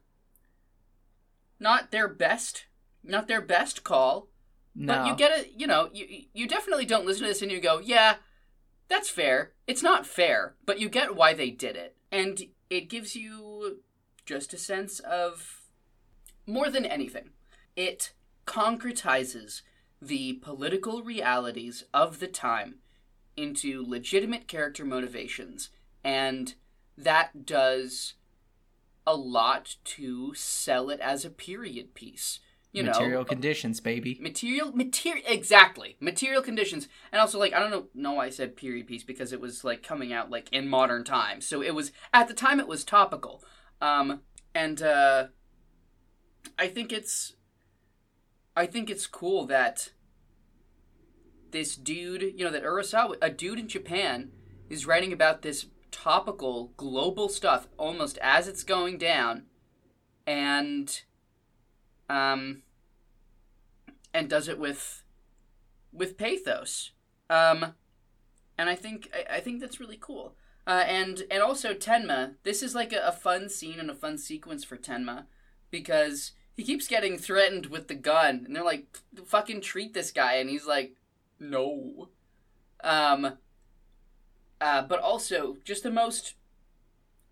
not 1.60 1.90
their 1.90 2.08
best, 2.08 2.68
not 3.04 3.28
their 3.28 3.42
best 3.42 3.84
call, 3.84 4.28
no. 4.78 4.94
but 4.94 5.08
you 5.08 5.16
get 5.16 5.40
it. 5.40 5.54
You 5.56 5.68
know, 5.68 5.90
you 5.94 6.26
you 6.34 6.48
definitely 6.48 6.86
don't 6.86 7.06
listen 7.06 7.24
to 7.24 7.28
this 7.28 7.42
and 7.42 7.52
you 7.52 7.60
go, 7.60 7.80
yeah, 7.80 8.16
that's 8.88 9.10
fair. 9.10 9.54
It's 9.66 9.84
not 9.84 10.06
fair, 10.06 10.56
but 10.66 10.80
you 10.80 10.90
get 10.90 11.16
why 11.16 11.34
they 11.34 11.50
did 11.50 11.76
it, 11.76 11.96
and 12.12 12.42
it 12.70 12.90
gives 12.90 13.16
you 13.16 13.80
just 14.26 14.54
a 14.54 14.58
sense 14.58 15.00
of 15.00 15.62
more 16.46 16.70
than 16.70 16.86
anything, 16.86 17.32
it 17.76 18.14
concretizes 18.46 19.62
the 20.02 20.34
political 20.34 21.02
realities 21.02 21.84
of 21.94 22.20
the 22.20 22.28
time 22.28 22.76
into 23.36 23.84
legitimate 23.86 24.48
character 24.48 24.86
motivations 24.86 25.70
and 26.04 26.56
that 26.98 27.46
does 27.46 28.14
a 29.06 29.16
lot 29.16 29.76
to 29.84 30.34
sell 30.34 30.90
it 30.90 31.00
as 31.00 31.24
a 31.24 31.30
period 31.30 31.94
piece. 31.94 32.40
You 32.78 32.92
material 32.92 33.22
know, 33.22 33.26
conditions, 33.26 33.80
baby. 33.80 34.18
Material, 34.22 34.72
material, 34.72 35.24
exactly. 35.28 35.98
Material 36.00 36.42
conditions, 36.42 36.88
and 37.12 37.20
also 37.20 37.40
like 37.40 37.54
I 37.54 37.60
don't 37.60 37.72
know, 37.72 37.88
know 37.94 38.14
why 38.14 38.26
I 38.26 38.30
said 38.30 38.56
period 38.56 38.88
piece 38.88 39.04
because 39.04 39.34
it 39.34 39.42
was 39.42 39.64
like 39.64 39.84
coming 39.84 40.14
out 40.14 40.30
like 40.30 40.48
in 40.52 40.68
modern 40.68 41.04
times, 41.04 41.46
so 41.46 41.62
it 41.62 41.76
was 41.76 41.92
at 42.14 42.28
the 42.28 42.34
time 42.34 42.60
it 42.60 42.68
was 42.68 42.84
topical, 42.84 43.44
um, 43.82 44.22
and 44.54 44.82
uh, 44.82 45.28
I 46.58 46.68
think 46.68 46.92
it's, 46.92 47.34
I 48.56 48.66
think 48.66 48.90
it's 48.90 49.08
cool 49.08 49.46
that 49.48 49.92
this 51.52 51.76
dude, 51.76 52.22
you 52.22 52.46
know, 52.46 52.52
that 52.52 52.64
Urasawa, 52.64 53.16
a 53.22 53.30
dude 53.30 53.60
in 53.60 53.68
Japan, 53.68 54.32
is 54.70 54.86
writing 54.86 55.14
about 55.14 55.42
this 55.42 55.68
topical 55.92 56.74
global 56.78 57.30
stuff 57.30 57.68
almost 57.78 58.18
as 58.20 58.48
it's 58.48 58.64
going 58.64 58.98
down 58.98 59.44
and 60.26 61.02
um 62.10 62.62
and 64.14 64.30
does 64.30 64.48
it 64.48 64.60
with 64.60 65.04
with 65.92 66.18
pathos. 66.18 66.92
Um 67.30 67.74
and 68.60 68.70
i 68.70 68.76
think 68.76 69.10
i, 69.14 69.38
I 69.38 69.40
think 69.40 69.60
that's 69.60 69.80
really 69.80 69.98
cool. 70.00 70.36
Uh, 70.66 70.84
and 70.86 71.24
and 71.32 71.42
also 71.42 71.74
tenma 71.74 72.34
this 72.44 72.62
is 72.62 72.76
like 72.76 72.92
a, 72.92 73.00
a 73.00 73.12
fun 73.12 73.48
scene 73.50 73.80
and 73.80 73.90
a 73.90 73.96
fun 73.96 74.18
sequence 74.18 74.66
for 74.66 74.76
tenma 74.76 75.26
because 75.72 76.34
he 76.56 76.64
keeps 76.64 76.88
getting 76.88 77.18
threatened 77.18 77.68
with 77.68 77.88
the 77.88 77.96
gun 77.96 78.44
and 78.46 78.56
they're 78.56 78.64
like 78.64 78.98
fucking 79.26 79.62
treat 79.62 79.94
this 79.94 80.12
guy. 80.12 80.34
And 80.36 80.50
he's 80.50 80.66
like 80.66 80.96
no. 81.40 82.10
Um 82.84 83.38
uh, 84.60 84.82
but 84.82 85.00
also, 85.00 85.58
just 85.64 85.84
the 85.84 85.92
most, 85.92 86.34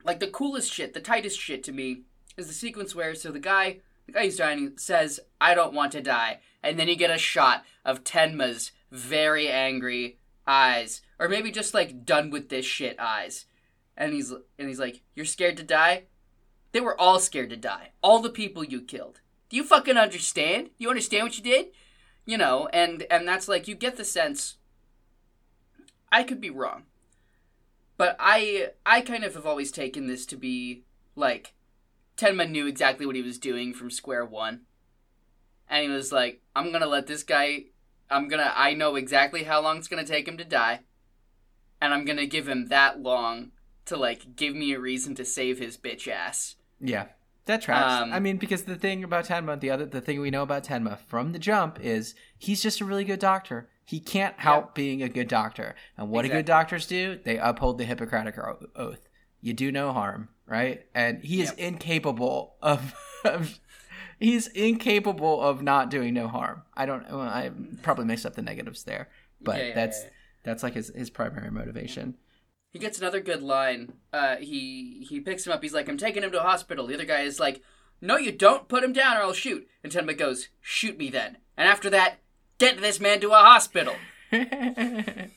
like 0.04 0.20
the 0.20 0.28
coolest 0.28 0.72
shit, 0.72 0.94
the 0.94 1.00
tightest 1.00 1.40
shit 1.40 1.64
to 1.64 1.72
me 1.72 2.02
is 2.38 2.48
the 2.48 2.54
sequence 2.54 2.94
where 2.94 3.16
so 3.16 3.32
the 3.32 3.40
guy, 3.40 3.80
the 4.06 4.12
guy 4.12 4.26
who's 4.26 4.38
dying 4.38 4.78
says, 4.78 5.20
"I 5.40 5.54
don't 5.54 5.74
want 5.74 5.92
to 5.94 6.02
die," 6.02 6.40
and 6.64 6.80
then 6.80 6.88
you 6.88 6.96
get 6.96 7.12
a 7.12 7.18
shot 7.18 7.66
of 7.84 8.04
Tenma's 8.04 8.72
very 8.92 9.50
angry 9.50 10.20
eyes, 10.48 11.02
or 11.20 11.28
maybe 11.28 11.52
just 11.52 11.74
like 11.74 12.06
done 12.06 12.30
with 12.30 12.50
this 12.50 12.66
shit 12.66 13.00
eyes, 13.00 13.46
and 13.98 14.14
he's 14.14 14.32
and 14.32 14.68
he's 14.68 14.80
like, 14.80 15.02
"You're 15.16 15.26
scared 15.26 15.58
to 15.58 15.64
die." 15.64 16.04
They 16.72 16.82
were 16.82 17.00
all 17.00 17.20
scared 17.20 17.52
to 17.52 17.58
die. 17.58 17.92
All 18.02 18.20
the 18.20 18.30
people 18.30 18.64
you 18.64 18.82
killed. 18.82 19.22
Do 19.50 19.56
you 19.56 19.64
fucking 19.64 19.98
understand? 19.98 20.72
You 20.78 20.90
understand 20.90 21.24
what 21.24 21.38
you 21.38 21.44
did? 21.44 21.68
You 22.26 22.38
know, 22.38 22.68
and 22.74 23.04
and 23.10 23.28
that's 23.28 23.48
like 23.48 23.68
you 23.68 23.76
get 23.76 23.98
the 23.98 24.06
sense. 24.06 24.58
I 26.12 26.24
could 26.24 26.42
be 26.42 26.50
wrong 26.50 26.86
but 27.98 28.16
I 28.20 28.70
I 28.86 29.02
kind 29.02 29.24
of 29.24 29.36
have 29.36 29.46
always 29.46 29.72
taken 29.72 30.08
this 30.08 30.26
to 30.28 30.38
be 30.38 30.84
like 31.16 31.54
Tenma 32.18 32.50
knew 32.50 32.68
exactly 32.68 33.06
what 33.06 33.16
he 33.16 33.22
was 33.22 33.38
doing 33.38 33.74
from 33.74 33.92
square 33.92 34.26
one. 34.26 34.62
And 35.70 35.84
he 35.84 35.90
was 35.90 36.12
like, 36.12 36.42
I'm 36.56 36.72
gonna 36.72 36.88
let 36.88 37.08
this 37.08 37.24
guy 37.24 37.66
I'm 38.10 38.28
gonna 38.28 38.54
I 38.56 38.74
know 38.74 38.96
exactly 38.96 39.44
how 39.44 39.62
long 39.62 39.78
it's 39.78 39.88
gonna 39.88 40.06
take 40.06 40.28
him 40.28 40.38
to 40.38 40.46
die. 40.46 40.82
And 41.82 41.94
I'm 41.94 42.06
gonna 42.06 42.26
give 42.26 42.48
him 42.48 42.68
that 42.68 43.02
long 43.02 43.52
to 43.86 43.98
like 43.98 44.36
give 44.36 44.56
me 44.56 44.74
a 44.74 44.80
reason 44.80 45.16
to 45.16 45.26
save 45.26 45.60
his 45.60 45.78
bitch 45.78 46.08
ass. 46.08 46.56
Yeah. 46.80 47.08
That 47.46 47.62
tracks. 47.62 48.02
Um, 48.02 48.12
I 48.12 48.20
mean, 48.20 48.38
because 48.38 48.64
the 48.64 48.76
thing 48.76 49.04
about 49.04 49.26
Tenma, 49.26 49.60
the 49.60 49.70
other 49.70 49.86
the 49.86 50.02
thing 50.02 50.20
we 50.20 50.32
know 50.32 50.42
about 50.42 50.64
Tenma 50.64 50.98
from 50.98 51.32
the 51.32 51.40
jump 51.40 51.80
is 51.80 52.16
he's 52.40 52.62
just 52.62 52.82
a 52.82 52.86
really 52.86 53.04
good 53.04 53.20
doctor. 53.20 53.70
He 53.84 54.00
can't 54.00 54.40
help 54.40 54.70
yep. 54.70 54.76
being 54.76 55.04
a 55.04 55.10
good 55.10 55.28
doctor. 55.28 55.76
And 55.96 56.10
what 56.10 56.26
exactly. 56.26 56.30
do 56.30 56.40
good 56.40 56.48
doctors 56.48 56.88
do? 56.88 57.20
They 57.24 57.38
uphold 57.38 57.78
the 57.78 57.86
Hippocratic 57.86 58.36
oath. 58.76 59.08
You 59.42 59.54
do 59.54 59.72
no 59.72 59.94
harm, 59.94 60.30
right? 60.48 60.86
And 60.94 61.24
he 61.24 61.42
is 61.42 61.50
yep. 61.50 61.60
incapable 61.60 62.56
of, 62.62 62.94
of 63.26 63.60
he's 64.20 64.48
incapable 64.48 65.42
of 65.42 65.62
not 65.62 65.90
doing 65.90 66.14
no 66.14 66.28
harm. 66.28 66.64
I 66.74 66.86
don't. 66.86 67.10
Well, 67.10 67.22
I 67.22 67.52
probably 67.82 68.06
mixed 68.06 68.26
up 68.26 68.36
the 68.36 68.42
negatives 68.42 68.84
there, 68.84 69.10
but 69.42 69.58
Yeah, 69.58 69.68
yeah, 69.68 69.76
that's 69.76 70.04
yeah. 70.04 70.10
that's 70.44 70.64
like 70.64 70.74
his 70.74 70.92
his 70.96 71.10
primary 71.10 71.52
motivation. 71.52 72.16
He 72.72 72.80
gets 72.80 73.00
another 73.00 73.22
good 73.22 73.42
line. 73.42 73.94
Uh, 74.12 74.36
he 74.38 75.06
he 75.08 75.20
picks 75.20 75.46
him 75.46 75.54
up. 75.54 75.64
He's 75.64 75.74
like, 75.74 75.88
"I'm 75.88 75.98
taking 75.98 76.24
him 76.24 76.32
to 76.32 76.40
a 76.42 76.44
hospital." 76.44 76.88
The 76.88 76.96
other 76.96 77.06
guy 77.06 77.22
is 77.22 77.40
like, 77.40 77.62
"No, 78.02 78.18
you 78.18 78.32
don't. 78.32 78.68
Put 78.68 78.84
him 78.84 78.94
down, 78.94 79.18
or 79.18 79.22
I'll 79.22 79.34
shoot." 79.34 79.68
And 79.84 79.92
Tenma 79.92 80.18
goes, 80.18 80.50
"Shoot 80.62 80.98
me 80.98 81.10
then." 81.10 81.38
And 81.58 81.70
after 81.70 81.90
that, 81.90 82.20
get 82.58 82.82
this 82.82 83.00
man 83.00 83.22
to 83.22 83.30
a 83.32 83.36
hospital. 83.36 83.96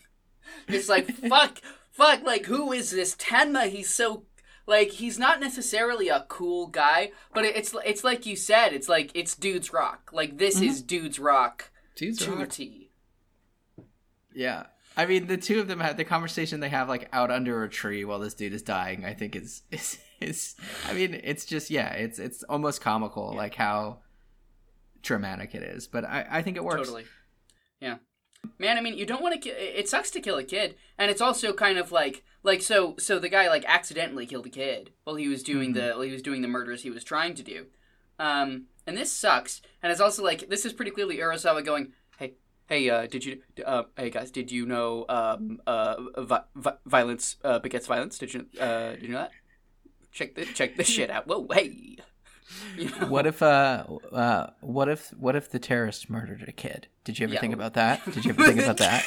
It's 0.69 0.89
like, 0.89 1.11
fuck, 1.11 1.61
fuck. 1.91 2.23
Like, 2.23 2.47
who 2.47 2.73
is 2.73 2.91
this 2.91 3.15
Tenma? 3.17 3.69
He's 3.69 3.91
so 3.91 4.25
like 4.69 4.91
he's 4.91 5.19
not 5.19 5.41
necessarily 5.41 6.09
a 6.09 6.27
cool 6.29 6.69
guy, 6.69 7.11
but 7.35 7.45
it's 7.45 7.75
it's 7.85 8.05
like 8.05 8.27
you 8.27 8.37
said. 8.37 8.73
It's 8.73 8.89
like 8.89 9.11
it's 9.15 9.35
dudes 9.35 9.73
rock. 9.73 10.11
Like 10.13 10.39
this 10.39 10.57
mm-hmm. 10.57 10.67
is 10.67 10.83
dudes 10.83 11.19
rock 11.19 11.71
Dudes 11.99 12.19
to 12.19 12.33
rock. 12.33 12.51
T. 12.51 12.91
Yeah. 14.33 14.67
I 14.97 15.07
mean, 15.07 15.27
the 15.27 15.37
two 15.37 15.59
of 15.59 15.67
them 15.69 15.81
had 15.81 15.97
the 15.97 16.05
conversation 16.05 16.61
they 16.61 16.69
have 16.69 16.89
like 16.89 17.09
out 17.13 17.31
under 17.31 17.65
a 17.65 17.69
tree 17.69 18.05
while 18.05 18.21
this 18.21 18.35
dude 18.35 18.53
is 18.53 18.63
dying. 18.63 19.05
I 19.05 19.15
think 19.15 19.35
is 19.35 19.63
is 19.73 19.99
is. 20.21 20.55
I 20.87 20.93
mean, 20.93 21.21
it's 21.25 21.45
just 21.45 21.71
yeah, 21.71 21.93
it's 21.95 22.19
it's 22.19 22.45
almost 22.45 22.81
comical 22.81 23.35
like 23.35 23.55
how 23.55 23.99
dramatic 25.03 25.55
it 25.55 25.63
is, 25.63 25.89
but 25.89 26.05
I 26.05 26.27
I 26.31 26.43
think 26.43 26.57
it 26.57 26.65
works. 26.65 26.83
Totally. 26.83 27.05
Yeah. 27.81 27.97
Man, 28.59 28.77
I 28.77 28.81
mean, 28.81 28.99
you 28.99 29.07
don't 29.07 29.23
want 29.23 29.35
to. 29.35 29.41
Ki- 29.41 29.51
it 29.51 29.89
sucks 29.89 30.11
to 30.11 30.21
kill 30.21 30.37
a 30.37 30.45
kid, 30.45 30.75
and 30.99 31.11
it's 31.11 31.21
also 31.21 31.53
kind 31.53 31.79
of 31.79 31.93
like, 31.93 32.25
like 32.43 32.61
so. 32.61 32.97
So 32.99 33.19
the 33.19 33.29
guy 33.29 33.49
like 33.49 33.65
accidentally 33.67 34.27
killed 34.27 34.47
a 34.47 34.51
kid 34.51 34.91
while 35.05 35.17
he 35.17 35.29
was 35.29 35.45
doing 35.45 35.75
the 35.75 35.91
while 35.91 36.01
he 36.03 36.11
was 36.11 36.23
doing 36.23 36.43
the 36.43 36.49
murders 36.49 36.83
he 36.83 36.91
was 36.91 37.05
trying 37.05 37.35
to 37.37 37.43
do, 37.45 37.67
um, 38.19 38.65
and 38.87 38.97
this 38.97 39.13
sucks. 39.13 39.63
And 39.83 39.93
it's 39.93 40.01
also 40.01 40.25
like 40.25 40.49
this 40.49 40.65
is 40.65 40.73
pretty 40.73 40.91
clearly 40.91 41.19
Urasawa 41.19 41.65
going, 41.65 41.93
"Hey, 42.19 42.35
hey, 42.69 42.91
uh, 42.91 43.07
did 43.07 43.25
you, 43.25 43.43
uh, 43.65 43.85
hey 43.97 44.11
guys, 44.11 44.33
did 44.33 44.51
you 44.51 44.67
know, 44.67 45.05
um, 45.09 45.61
uh, 45.67 45.95
vi- 46.19 46.45
vi- 46.57 46.79
violence 46.85 47.37
uh, 47.45 47.61
begets 47.61 47.87
violence? 47.87 48.19
Did 48.19 48.35
you, 48.35 48.47
uh, 48.61 48.93
did 48.93 49.03
you 49.03 49.09
know 49.11 49.19
that? 49.19 49.31
Check 50.11 50.35
this, 50.35 50.49
check 50.53 50.77
this 50.77 50.89
shit 50.89 51.11
out. 51.11 51.29
Whoa, 51.29 51.47
hey." 51.53 51.99
You 52.77 52.91
know? 52.91 53.07
What 53.09 53.27
if 53.27 53.43
uh 53.43 53.85
uh 54.13 54.47
what 54.61 54.89
if 54.89 55.11
what 55.19 55.37
if 55.37 55.51
the 55.51 55.59
terrorist 55.59 56.09
murdered 56.11 56.45
a 56.49 56.53
kid? 56.53 56.87
Did 57.05 57.19
you 57.19 57.25
ever 57.25 57.35
Yeah. 57.35 57.41
think 57.41 57.55
about 57.55 57.75
that? 57.75 58.05
Did 58.13 58.25
you 58.25 58.31
ever 58.39 58.45
think 58.45 58.61
about 58.61 58.79
that? 58.79 59.05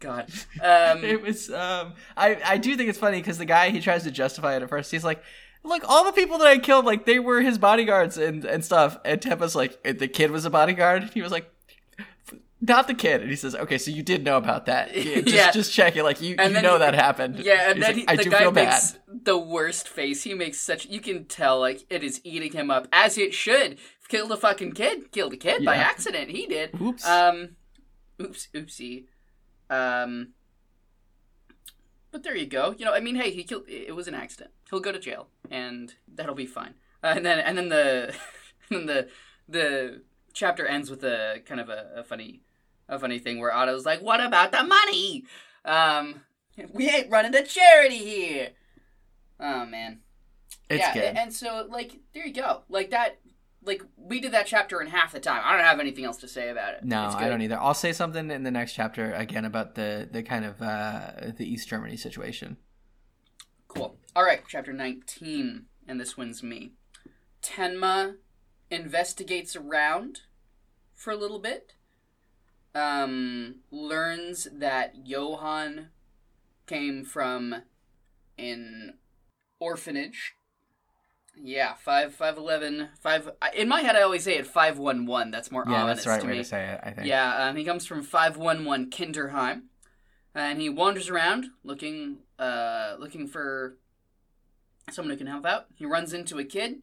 God. 0.00 0.30
Um, 0.62 1.04
it 1.04 1.20
was 1.20 1.50
um 1.50 1.94
I 2.16 2.40
I 2.44 2.56
do 2.58 2.76
think 2.76 2.88
it's 2.88 2.98
funny 2.98 3.18
because 3.18 3.38
the 3.38 3.44
guy 3.44 3.70
he 3.70 3.80
tries 3.80 4.04
to 4.04 4.10
justify 4.10 4.56
it 4.56 4.62
at 4.62 4.68
first. 4.68 4.90
He's 4.90 5.04
like, 5.04 5.22
look, 5.62 5.82
all 5.88 6.04
the 6.04 6.12
people 6.12 6.38
that 6.38 6.46
I 6.46 6.58
killed, 6.58 6.84
like 6.84 7.04
they 7.06 7.18
were 7.18 7.40
his 7.42 7.58
bodyguards 7.58 8.16
and 8.16 8.44
and 8.44 8.64
stuff. 8.64 8.98
And 9.04 9.20
Tenma's 9.20 9.54
like, 9.54 9.82
the 9.82 10.08
kid 10.08 10.30
was 10.30 10.44
a 10.44 10.50
bodyguard. 10.50 11.10
He 11.14 11.22
was 11.22 11.32
like. 11.32 11.50
Not 12.60 12.88
the 12.88 12.94
kid, 12.94 13.20
and 13.20 13.30
he 13.30 13.36
says, 13.36 13.54
"Okay, 13.54 13.78
so 13.78 13.90
you 13.92 14.02
did 14.02 14.24
know 14.24 14.36
about 14.36 14.66
that? 14.66 14.92
Yeah, 14.96 15.20
just, 15.20 15.28
Yeah. 15.34 15.50
just 15.52 15.72
check 15.72 15.94
it. 15.96 16.02
Like 16.02 16.20
you, 16.20 16.34
And 16.38 16.54
you 16.54 16.60
know 16.62 16.72
he- 16.72 16.78
that 16.80 16.94
happened. 16.94 17.38
Yeah, 17.38 17.70
and 17.70 17.76
He's 17.78 17.86
then 17.86 17.96
like, 17.96 18.02
he, 18.02 18.08
I 18.08 18.16
the 18.16 18.24
do 18.24 18.30
guy 18.30 18.38
feel 18.40 18.50
bad. 18.50 18.64
makes 18.66 18.98
the 19.08 19.38
worst 19.38 19.88
face. 19.88 20.24
He 20.24 20.34
makes 20.34 20.58
such 20.58 20.86
you 20.86 21.00
can 21.00 21.26
tell 21.26 21.60
like 21.60 21.86
it 21.88 22.02
is 22.02 22.20
eating 22.24 22.52
him 22.52 22.68
up 22.70 22.88
as 22.92 23.16
it 23.16 23.32
should. 23.32 23.78
Killed 24.08 24.32
a 24.32 24.36
fucking 24.36 24.72
kid. 24.72 25.12
Killed 25.12 25.34
a 25.34 25.36
kid 25.36 25.64
by 25.64 25.76
accident. 25.76 26.30
He 26.30 26.46
did. 26.46 26.70
Oops. 26.80 27.06
Um, 27.06 27.50
oops, 28.20 28.48
oopsie. 28.54 29.04
Um, 29.70 30.30
but 32.10 32.22
there 32.22 32.34
you 32.34 32.46
go. 32.46 32.74
You 32.78 32.86
know, 32.86 32.92
I 32.94 33.00
mean, 33.00 33.16
hey, 33.16 33.30
he 33.30 33.44
killed. 33.44 33.64
It 33.68 33.94
was 33.94 34.08
an 34.08 34.14
accident. 34.14 34.50
He'll 34.70 34.80
go 34.80 34.92
to 34.92 34.98
jail, 34.98 35.28
and 35.50 35.94
that'll 36.12 36.34
be 36.34 36.46
fine. 36.46 36.74
Uh, 37.04 37.12
and 37.16 37.24
then, 37.24 37.38
and 37.38 37.56
then 37.58 37.68
the, 37.68 38.14
and 38.70 38.80
then 38.80 38.86
the 38.86 39.08
the 39.48 40.02
chapter 40.32 40.66
ends 40.66 40.90
with 40.90 41.04
a 41.04 41.40
kind 41.46 41.60
of 41.60 41.68
a, 41.68 41.90
a 41.96 42.02
funny, 42.04 42.40
a 42.88 42.98
funny 42.98 43.18
thing 43.18 43.38
where 43.40 43.52
Otto's 43.52 43.84
like, 43.86 44.00
"What 44.00 44.20
about 44.24 44.52
the 44.52 44.62
money? 44.64 45.24
Um, 45.64 46.22
we 46.72 46.88
ain't 46.88 47.10
running 47.10 47.34
a 47.34 47.44
charity 47.44 47.98
here." 47.98 48.50
Oh 49.40 49.64
man. 49.66 50.00
it's 50.68 50.80
yeah, 50.80 50.94
good. 50.94 51.16
and 51.16 51.32
so 51.32 51.66
like 51.70 52.00
there 52.14 52.26
you 52.26 52.32
go. 52.34 52.62
Like 52.68 52.90
that. 52.90 53.18
Like 53.64 53.82
we 53.96 54.20
did 54.20 54.32
that 54.32 54.46
chapter 54.46 54.80
in 54.80 54.86
half 54.86 55.12
the 55.12 55.20
time. 55.20 55.42
I 55.44 55.54
don't 55.56 55.64
have 55.64 55.80
anything 55.80 56.04
else 56.04 56.16
to 56.18 56.28
say 56.28 56.48
about 56.48 56.74
it. 56.74 56.84
No, 56.84 57.06
It's 57.06 57.16
I 57.16 57.24
good. 57.24 57.28
don't 57.30 57.42
either. 57.42 57.58
I'll 57.60 57.74
say 57.74 57.92
something 57.92 58.30
in 58.30 58.42
the 58.44 58.50
next 58.52 58.72
chapter 58.72 59.12
again 59.12 59.44
about 59.44 59.74
the 59.74 60.08
the 60.10 60.22
kind 60.22 60.44
of 60.44 60.62
uh 60.62 61.32
the 61.36 61.44
East 61.44 61.68
Germany 61.68 61.96
situation. 61.96 62.56
Cool. 63.66 63.96
All 64.16 64.24
right, 64.24 64.42
chapter 64.48 64.72
19, 64.72 65.66
and 65.86 66.00
this 66.00 66.16
one's 66.16 66.42
me. 66.42 66.72
Tenma 67.42 68.14
investigates 68.70 69.54
around 69.56 70.20
for 70.94 71.10
a 71.12 71.16
little 71.16 71.38
bit. 71.38 71.74
Um, 72.74 73.56
learns 73.70 74.46
that 74.52 75.06
Johan 75.06 75.88
came 76.66 77.04
from 77.04 77.62
an 78.38 78.94
orphanage. 79.58 80.34
Yeah, 81.40 81.74
five 81.74 82.14
five 82.14 82.36
eleven 82.36 82.88
five. 83.00 83.30
In 83.54 83.68
my 83.68 83.80
head, 83.82 83.94
I 83.96 84.02
always 84.02 84.24
say 84.24 84.36
it 84.36 84.46
five 84.46 84.78
one 84.78 85.06
one. 85.06 85.30
That's 85.30 85.50
more 85.52 85.64
Yeah, 85.66 85.82
ominous 85.82 85.98
that's 85.98 86.04
the 86.04 86.10
right 86.10 86.20
to 86.20 86.26
way 86.26 86.32
me. 86.32 86.38
to 86.38 86.44
say 86.44 86.64
it. 86.66 86.80
I 86.82 86.90
think. 86.90 87.06
Yeah, 87.06 87.48
um, 87.48 87.56
he 87.56 87.64
comes 87.64 87.86
from 87.86 88.02
511 88.02 88.90
Kinderheim, 88.90 89.62
and 90.34 90.60
he 90.60 90.68
wanders 90.68 91.08
around 91.08 91.46
looking, 91.62 92.18
uh, 92.40 92.96
looking 92.98 93.28
for 93.28 93.76
someone 94.90 95.10
who 95.10 95.16
can 95.16 95.26
help 95.28 95.46
out. 95.46 95.66
He 95.76 95.86
runs 95.86 96.12
into 96.12 96.38
a 96.38 96.44
kid, 96.44 96.82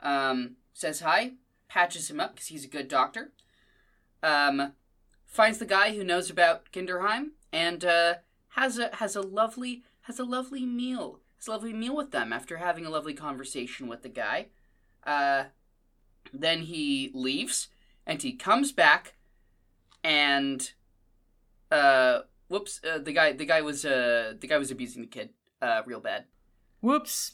um, 0.00 0.56
says 0.74 1.00
hi, 1.00 1.32
patches 1.68 2.10
him 2.10 2.20
up 2.20 2.34
because 2.34 2.48
he's 2.48 2.64
a 2.66 2.68
good 2.68 2.88
doctor. 2.88 3.32
Um, 4.22 4.72
finds 5.36 5.58
the 5.58 5.66
guy 5.66 5.94
who 5.94 6.02
knows 6.02 6.30
about 6.30 6.72
Kinderheim, 6.72 7.32
and 7.52 7.84
uh, 7.84 8.14
has 8.50 8.78
a 8.78 8.90
has 8.96 9.14
a 9.14 9.20
lovely 9.20 9.82
has 10.02 10.18
a 10.18 10.24
lovely 10.24 10.64
meal. 10.66 11.20
Has 11.36 11.46
a 11.46 11.50
lovely 11.52 11.72
meal 11.74 11.94
with 11.94 12.10
them 12.10 12.32
after 12.32 12.56
having 12.56 12.86
a 12.86 12.90
lovely 12.90 13.14
conversation 13.14 13.86
with 13.86 14.02
the 14.02 14.08
guy. 14.08 14.46
Uh, 15.04 15.44
then 16.32 16.62
he 16.62 17.10
leaves, 17.14 17.68
and 18.06 18.22
he 18.22 18.32
comes 18.32 18.72
back 18.72 19.14
and 20.02 20.72
uh 21.72 22.20
whoops 22.48 22.80
uh, 22.88 22.98
the 22.98 23.12
guy 23.12 23.32
the 23.32 23.44
guy 23.44 23.60
was 23.60 23.84
uh 23.84 24.34
the 24.40 24.46
guy 24.46 24.56
was 24.56 24.70
abusing 24.70 25.02
the 25.02 25.08
kid 25.08 25.30
uh 25.60 25.82
real 25.84 25.98
bad 25.98 26.24
Whoops. 26.80 27.32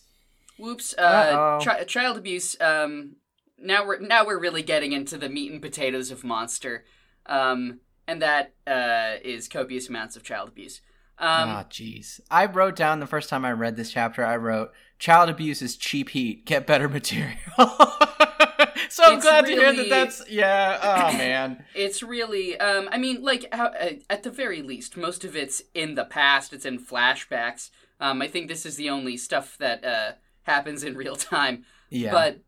whoops 0.58 0.94
uh 0.96 1.58
chi- 1.62 1.84
child 1.84 2.16
abuse 2.16 2.56
um 2.62 3.16
now 3.58 3.86
we're 3.86 3.98
now 4.00 4.24
we're 4.24 4.38
really 4.40 4.62
getting 4.62 4.92
into 4.92 5.18
the 5.18 5.28
meat 5.28 5.52
and 5.52 5.60
potatoes 5.60 6.10
of 6.10 6.24
monster 6.24 6.84
um 7.26 7.80
and 8.06 8.20
that 8.22 8.54
uh 8.66 9.14
is 9.22 9.48
copious 9.48 9.88
amounts 9.88 10.16
of 10.16 10.22
child 10.22 10.48
abuse 10.48 10.80
um 11.18 11.48
Ah, 11.48 11.64
jeez. 11.68 12.20
I 12.30 12.46
wrote 12.46 12.74
down 12.74 13.00
the 13.00 13.06
first 13.06 13.28
time 13.28 13.44
I 13.44 13.52
read 13.52 13.76
this 13.76 13.92
chapter. 13.92 14.24
I 14.24 14.36
wrote, 14.36 14.72
"Child 14.98 15.28
abuse 15.30 15.62
is 15.62 15.76
cheap 15.76 16.08
heat. 16.10 16.46
Get 16.46 16.66
better 16.66 16.88
material." 16.98 17.36
so 18.88 19.04
I'm 19.04 19.20
glad 19.20 19.46
to 19.46 19.52
hear 19.52 19.72
that. 19.72 19.88
That's 19.88 20.28
yeah. 20.28 20.78
Oh 20.82 21.16
man. 21.16 21.64
It's 21.74 22.02
really, 22.02 22.58
um, 22.58 22.88
I 22.90 22.98
mean, 22.98 23.22
like, 23.22 23.46
how, 23.52 23.66
uh, 23.66 23.92
at 24.10 24.22
the 24.22 24.30
very 24.30 24.62
least, 24.62 24.96
most 24.96 25.24
of 25.24 25.36
it's 25.36 25.62
in 25.74 25.94
the 25.94 26.04
past. 26.04 26.52
It's 26.52 26.64
in 26.64 26.78
flashbacks. 26.78 27.70
Um, 28.00 28.20
I 28.20 28.28
think 28.28 28.48
this 28.48 28.66
is 28.66 28.76
the 28.76 28.90
only 28.90 29.16
stuff 29.16 29.56
that 29.58 29.84
uh, 29.84 30.12
happens 30.42 30.82
in 30.82 30.96
real 30.96 31.16
time. 31.16 31.64
Yeah. 31.90 32.10
But, 32.10 32.40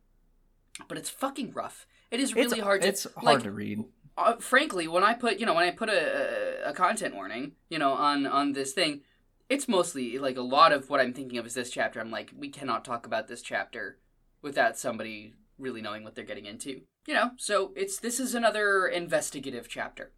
but 0.89 0.99
it's 0.99 1.11
fucking 1.11 1.53
rough. 1.53 1.87
It 2.11 2.21
is 2.21 2.35
really 2.35 2.59
it's 2.59 2.61
hard 2.61 2.83
to. 2.83 2.89
it's 2.89 3.05
hard 3.15 3.25
like, 3.25 3.43
to 3.43 3.51
read. 3.51 3.85
Uh, 4.17 4.37
frankly, 4.37 4.87
when 4.87 5.03
I 5.03 5.15
put, 5.15 5.41
you 5.41 5.47
know, 5.47 5.55
when 5.55 5.67
I 5.67 5.71
put 5.71 5.89
a, 5.89 6.69
a, 6.69 6.73
content 6.73 7.15
warning, 7.15 7.53
you 7.69 7.79
know, 7.79 7.93
on 7.93 8.27
on 8.27 8.53
this 8.53 8.73
thing, 8.73 9.01
it's 9.49 9.69
mostly 9.69 10.19
like 10.19 10.37
a 10.37 10.43
lot 10.43 10.73
of 10.73 10.89
what 10.89 11.01
I'm 11.01 11.13
thinking 11.13 11.39
of 11.39 11.47
is 11.47 11.55
this 11.55 11.71
chapter. 11.71 12.01
I'm 12.01 12.11
like, 12.11 12.33
we 12.37 12.49
cannot 12.49 12.85
talk 12.85 13.07
about 13.07 13.29
this 13.29 13.43
chapter 13.43 13.99
without 14.41 14.79
somebody 14.79 15.35
really 15.59 15.83
knowing 15.83 16.05
what 16.05 16.15
they're 16.15 16.25
getting 16.25 16.47
into. 16.47 16.83
You 17.07 17.15
know, 17.15 17.31
so 17.37 17.73
it's 17.77 17.99
this 17.99 18.21
is 18.21 18.35
another 18.35 18.87
investigative 18.87 19.69
chapter. 19.69 20.13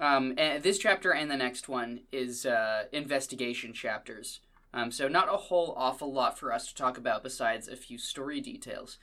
Um, 0.00 0.34
and 0.38 0.62
this 0.62 0.78
chapter 0.78 1.12
and 1.12 1.30
the 1.30 1.36
next 1.36 1.68
one 1.68 2.02
is 2.12 2.46
uh, 2.46 2.84
investigation 2.92 3.72
chapters. 3.72 4.40
Um, 4.72 4.92
so 4.92 5.08
not 5.08 5.32
a 5.32 5.36
whole 5.36 5.74
awful 5.76 6.12
lot 6.12 6.38
for 6.38 6.52
us 6.52 6.68
to 6.68 6.74
talk 6.74 6.98
about 6.98 7.22
besides 7.22 7.66
a 7.66 7.76
few 7.76 7.98
story 7.98 8.40
details. 8.40 8.98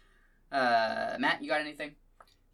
Uh, 0.52 1.16
Matt, 1.20 1.42
you 1.42 1.50
got 1.50 1.60
anything? 1.60 1.96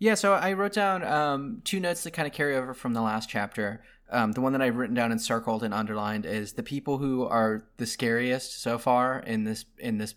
Yeah, 0.01 0.15
so 0.15 0.33
I 0.33 0.53
wrote 0.53 0.73
down 0.73 1.03
um, 1.03 1.61
two 1.63 1.79
notes 1.79 2.01
that 2.03 2.11
kind 2.11 2.27
of 2.27 2.33
carry 2.33 2.55
over 2.55 2.73
from 2.73 2.93
the 2.93 3.03
last 3.03 3.29
chapter. 3.29 3.83
Um, 4.09 4.31
the 4.31 4.41
one 4.41 4.51
that 4.53 4.61
I've 4.61 4.77
written 4.77 4.95
down 4.95 5.11
and 5.11 5.21
circled 5.21 5.61
and 5.61 5.75
underlined 5.75 6.25
is 6.25 6.53
the 6.53 6.63
people 6.63 6.97
who 6.97 7.23
are 7.23 7.67
the 7.77 7.85
scariest 7.85 8.59
so 8.59 8.79
far 8.79 9.19
in 9.19 9.43
this 9.43 9.63
in 9.77 9.99
this 9.99 10.15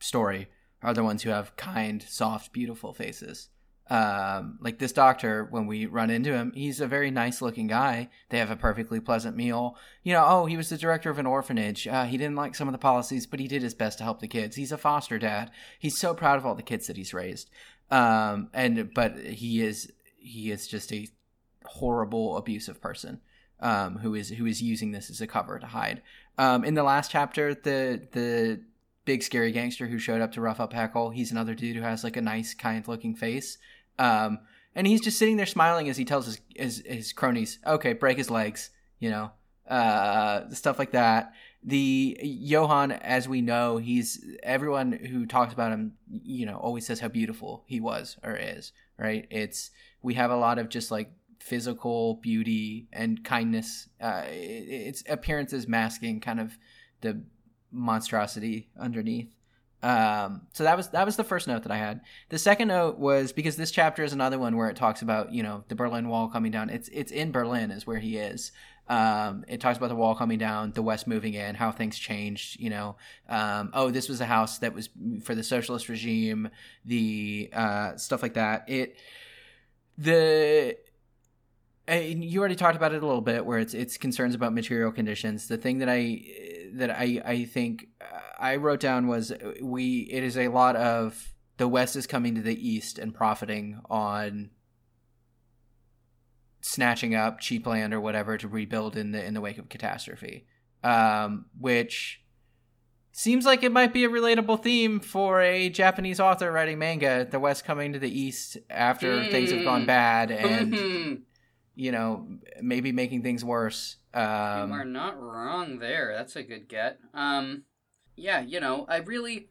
story 0.00 0.48
are 0.82 0.94
the 0.94 1.04
ones 1.04 1.24
who 1.24 1.28
have 1.30 1.54
kind, 1.56 2.02
soft, 2.08 2.54
beautiful 2.54 2.94
faces. 2.94 3.50
um, 3.90 4.58
like 4.60 4.78
this 4.78 4.92
doctor, 4.92 5.46
when 5.50 5.66
we 5.66 5.86
run 5.86 6.10
into 6.10 6.32
him, 6.32 6.52
he's 6.54 6.80
a 6.80 6.86
very 6.86 7.10
nice 7.10 7.40
looking 7.40 7.66
guy. 7.66 8.08
They 8.28 8.38
have 8.38 8.50
a 8.50 8.56
perfectly 8.56 9.00
pleasant 9.00 9.34
meal. 9.36 9.76
You 10.02 10.12
know, 10.12 10.24
oh, 10.26 10.46
he 10.46 10.58
was 10.58 10.68
the 10.68 10.76
director 10.76 11.08
of 11.10 11.18
an 11.18 11.26
orphanage. 11.26 11.88
Uh, 11.88 12.04
he 12.04 12.18
didn't 12.18 12.36
like 12.36 12.54
some 12.54 12.68
of 12.68 12.72
the 12.72 12.78
policies, 12.78 13.26
but 13.26 13.40
he 13.40 13.48
did 13.48 13.62
his 13.62 13.74
best 13.74 13.98
to 13.98 14.04
help 14.04 14.20
the 14.20 14.28
kids. 14.28 14.56
He's 14.56 14.72
a 14.72 14.78
foster 14.78 15.18
dad. 15.18 15.50
He's 15.78 15.98
so 15.98 16.12
proud 16.12 16.36
of 16.38 16.44
all 16.44 16.54
the 16.54 16.62
kids 16.62 16.86
that 16.86 16.98
he's 16.98 17.14
raised. 17.14 17.50
Um, 17.90 18.50
and 18.52 18.92
but 18.94 19.18
he 19.18 19.62
is 19.62 19.92
he 20.16 20.50
is 20.50 20.66
just 20.66 20.92
a 20.92 21.08
horrible, 21.64 22.36
abusive 22.36 22.80
person. 22.80 23.20
Um, 23.60 23.98
who 23.98 24.14
is 24.14 24.28
who 24.28 24.46
is 24.46 24.62
using 24.62 24.92
this 24.92 25.10
as 25.10 25.20
a 25.20 25.26
cover 25.26 25.58
to 25.58 25.66
hide. 25.66 26.02
Um, 26.36 26.64
in 26.64 26.74
the 26.74 26.84
last 26.84 27.10
chapter, 27.10 27.54
the 27.54 28.00
the 28.12 28.60
big 29.08 29.22
scary 29.22 29.50
gangster 29.52 29.86
who 29.86 29.98
showed 29.98 30.20
up 30.20 30.32
to 30.32 30.40
rough 30.42 30.60
up 30.60 30.74
Heckel, 30.74 31.14
he's 31.14 31.32
another 31.32 31.54
dude 31.54 31.74
who 31.74 31.82
has 31.82 32.04
like 32.04 32.18
a 32.18 32.20
nice, 32.20 32.52
kind 32.52 32.86
looking 32.86 33.14
face. 33.14 33.56
Um, 33.98 34.40
and 34.74 34.86
he's 34.86 35.00
just 35.00 35.18
sitting 35.18 35.38
there 35.38 35.46
smiling 35.46 35.88
as 35.88 35.96
he 35.96 36.04
tells 36.04 36.26
his, 36.26 36.40
his, 36.54 36.82
his 36.86 37.12
cronies, 37.14 37.58
okay, 37.66 37.94
break 37.94 38.18
his 38.18 38.30
legs, 38.30 38.68
you 38.98 39.08
know, 39.08 39.30
uh, 39.66 40.50
stuff 40.50 40.78
like 40.78 40.92
that. 40.92 41.32
The 41.62 42.18
Johan, 42.22 42.92
as 42.92 43.28
we 43.28 43.40
know, 43.40 43.78
he's 43.78 44.24
everyone 44.42 44.92
who 44.92 45.26
talks 45.26 45.52
about 45.52 45.72
him, 45.72 45.94
you 46.08 46.46
know, 46.46 46.56
always 46.56 46.86
says 46.86 47.00
how 47.00 47.08
beautiful 47.08 47.64
he 47.66 47.80
was 47.80 48.16
or 48.22 48.36
is, 48.36 48.72
right? 48.96 49.26
It's, 49.30 49.70
we 50.00 50.14
have 50.14 50.30
a 50.30 50.36
lot 50.36 50.58
of 50.58 50.68
just 50.68 50.90
like 50.90 51.10
physical 51.40 52.14
beauty 52.16 52.88
and 52.92 53.24
kindness. 53.24 53.88
Uh, 54.00 54.22
it, 54.26 54.32
its 54.32 55.04
appearances 55.08 55.66
masking 55.66 56.20
kind 56.20 56.40
of 56.40 56.56
the 57.00 57.22
monstrosity 57.72 58.68
underneath. 58.78 59.34
Um, 59.82 60.42
so 60.52 60.64
that 60.64 60.76
was 60.76 60.88
that 60.88 61.06
was 61.06 61.16
the 61.16 61.24
first 61.24 61.46
note 61.46 61.62
that 61.62 61.70
I 61.70 61.76
had. 61.76 62.00
The 62.30 62.38
second 62.38 62.68
note 62.68 62.98
was 62.98 63.32
because 63.32 63.56
this 63.56 63.70
chapter 63.70 64.02
is 64.02 64.12
another 64.12 64.38
one 64.38 64.56
where 64.56 64.68
it 64.68 64.76
talks 64.76 65.02
about 65.02 65.32
you 65.32 65.42
know 65.42 65.62
the 65.68 65.76
Berlin 65.76 66.08
Wall 66.08 66.28
coming 66.28 66.50
down. 66.50 66.68
It's 66.68 66.88
it's 66.88 67.12
in 67.12 67.30
Berlin 67.30 67.70
is 67.70 67.86
where 67.86 67.98
he 68.00 68.16
is. 68.16 68.50
Um, 68.88 69.44
it 69.48 69.60
talks 69.60 69.76
about 69.76 69.88
the 69.88 69.96
wall 69.96 70.14
coming 70.14 70.38
down, 70.38 70.72
the 70.72 70.82
West 70.82 71.06
moving 71.06 71.34
in, 71.34 71.54
how 71.54 71.70
things 71.70 71.98
changed. 71.98 72.58
You 72.58 72.70
know, 72.70 72.96
um, 73.28 73.70
oh, 73.74 73.90
this 73.90 74.08
was 74.08 74.20
a 74.20 74.26
house 74.26 74.58
that 74.58 74.74
was 74.74 74.88
for 75.22 75.34
the 75.34 75.42
socialist 75.42 75.88
regime, 75.88 76.50
the 76.84 77.50
uh, 77.52 77.96
stuff 77.96 78.22
like 78.22 78.34
that. 78.34 78.64
It 78.68 78.96
the 79.96 80.76
you 81.88 82.40
already 82.40 82.56
talked 82.56 82.76
about 82.76 82.92
it 82.92 83.02
a 83.02 83.06
little 83.06 83.22
bit, 83.22 83.44
where 83.44 83.58
it's 83.58 83.74
it's 83.74 83.96
concerns 83.96 84.34
about 84.34 84.52
material 84.52 84.92
conditions. 84.92 85.48
The 85.48 85.56
thing 85.56 85.78
that 85.78 85.88
I 85.88 86.22
that 86.74 86.90
I 86.90 87.22
I 87.24 87.44
think 87.44 87.88
I 88.38 88.56
wrote 88.56 88.80
down 88.80 89.06
was 89.06 89.32
we 89.60 90.08
it 90.10 90.22
is 90.22 90.36
a 90.36 90.48
lot 90.48 90.76
of 90.76 91.34
the 91.56 91.68
West 91.68 91.96
is 91.96 92.06
coming 92.06 92.34
to 92.34 92.42
the 92.42 92.68
East 92.68 92.98
and 92.98 93.14
profiting 93.14 93.80
on 93.90 94.50
snatching 96.60 97.14
up 97.14 97.40
cheap 97.40 97.66
land 97.66 97.94
or 97.94 98.00
whatever 98.00 98.36
to 98.36 98.48
rebuild 98.48 98.96
in 98.96 99.12
the 99.12 99.24
in 99.24 99.34
the 99.34 99.40
wake 99.40 99.58
of 99.58 99.68
catastrophe, 99.68 100.46
um, 100.82 101.46
which 101.58 102.22
seems 103.12 103.44
like 103.44 103.62
it 103.62 103.72
might 103.72 103.92
be 103.92 104.04
a 104.04 104.08
relatable 104.08 104.62
theme 104.62 105.00
for 105.00 105.40
a 105.40 105.68
Japanese 105.68 106.20
author 106.20 106.52
writing 106.52 106.78
manga. 106.78 107.26
The 107.28 107.40
West 107.40 107.64
coming 107.64 107.92
to 107.92 107.98
the 107.98 108.10
East 108.10 108.58
after 108.70 109.18
mm. 109.18 109.30
things 109.30 109.50
have 109.50 109.64
gone 109.64 109.86
bad 109.86 110.30
and. 110.30 110.72
Mm-hmm. 110.72 111.14
You 111.80 111.92
know, 111.92 112.26
maybe 112.60 112.90
making 112.90 113.22
things 113.22 113.44
worse. 113.44 113.98
Um, 114.12 114.70
you 114.70 114.74
are 114.74 114.84
not 114.84 115.16
wrong 115.16 115.78
there. 115.78 116.12
That's 116.12 116.34
a 116.34 116.42
good 116.42 116.68
get. 116.68 116.98
Um, 117.14 117.66
yeah, 118.16 118.40
you 118.40 118.58
know, 118.58 118.84
I 118.88 118.96
really, 118.96 119.50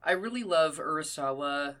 I 0.00 0.12
really 0.12 0.44
love 0.44 0.78
Urasawa. 0.78 1.74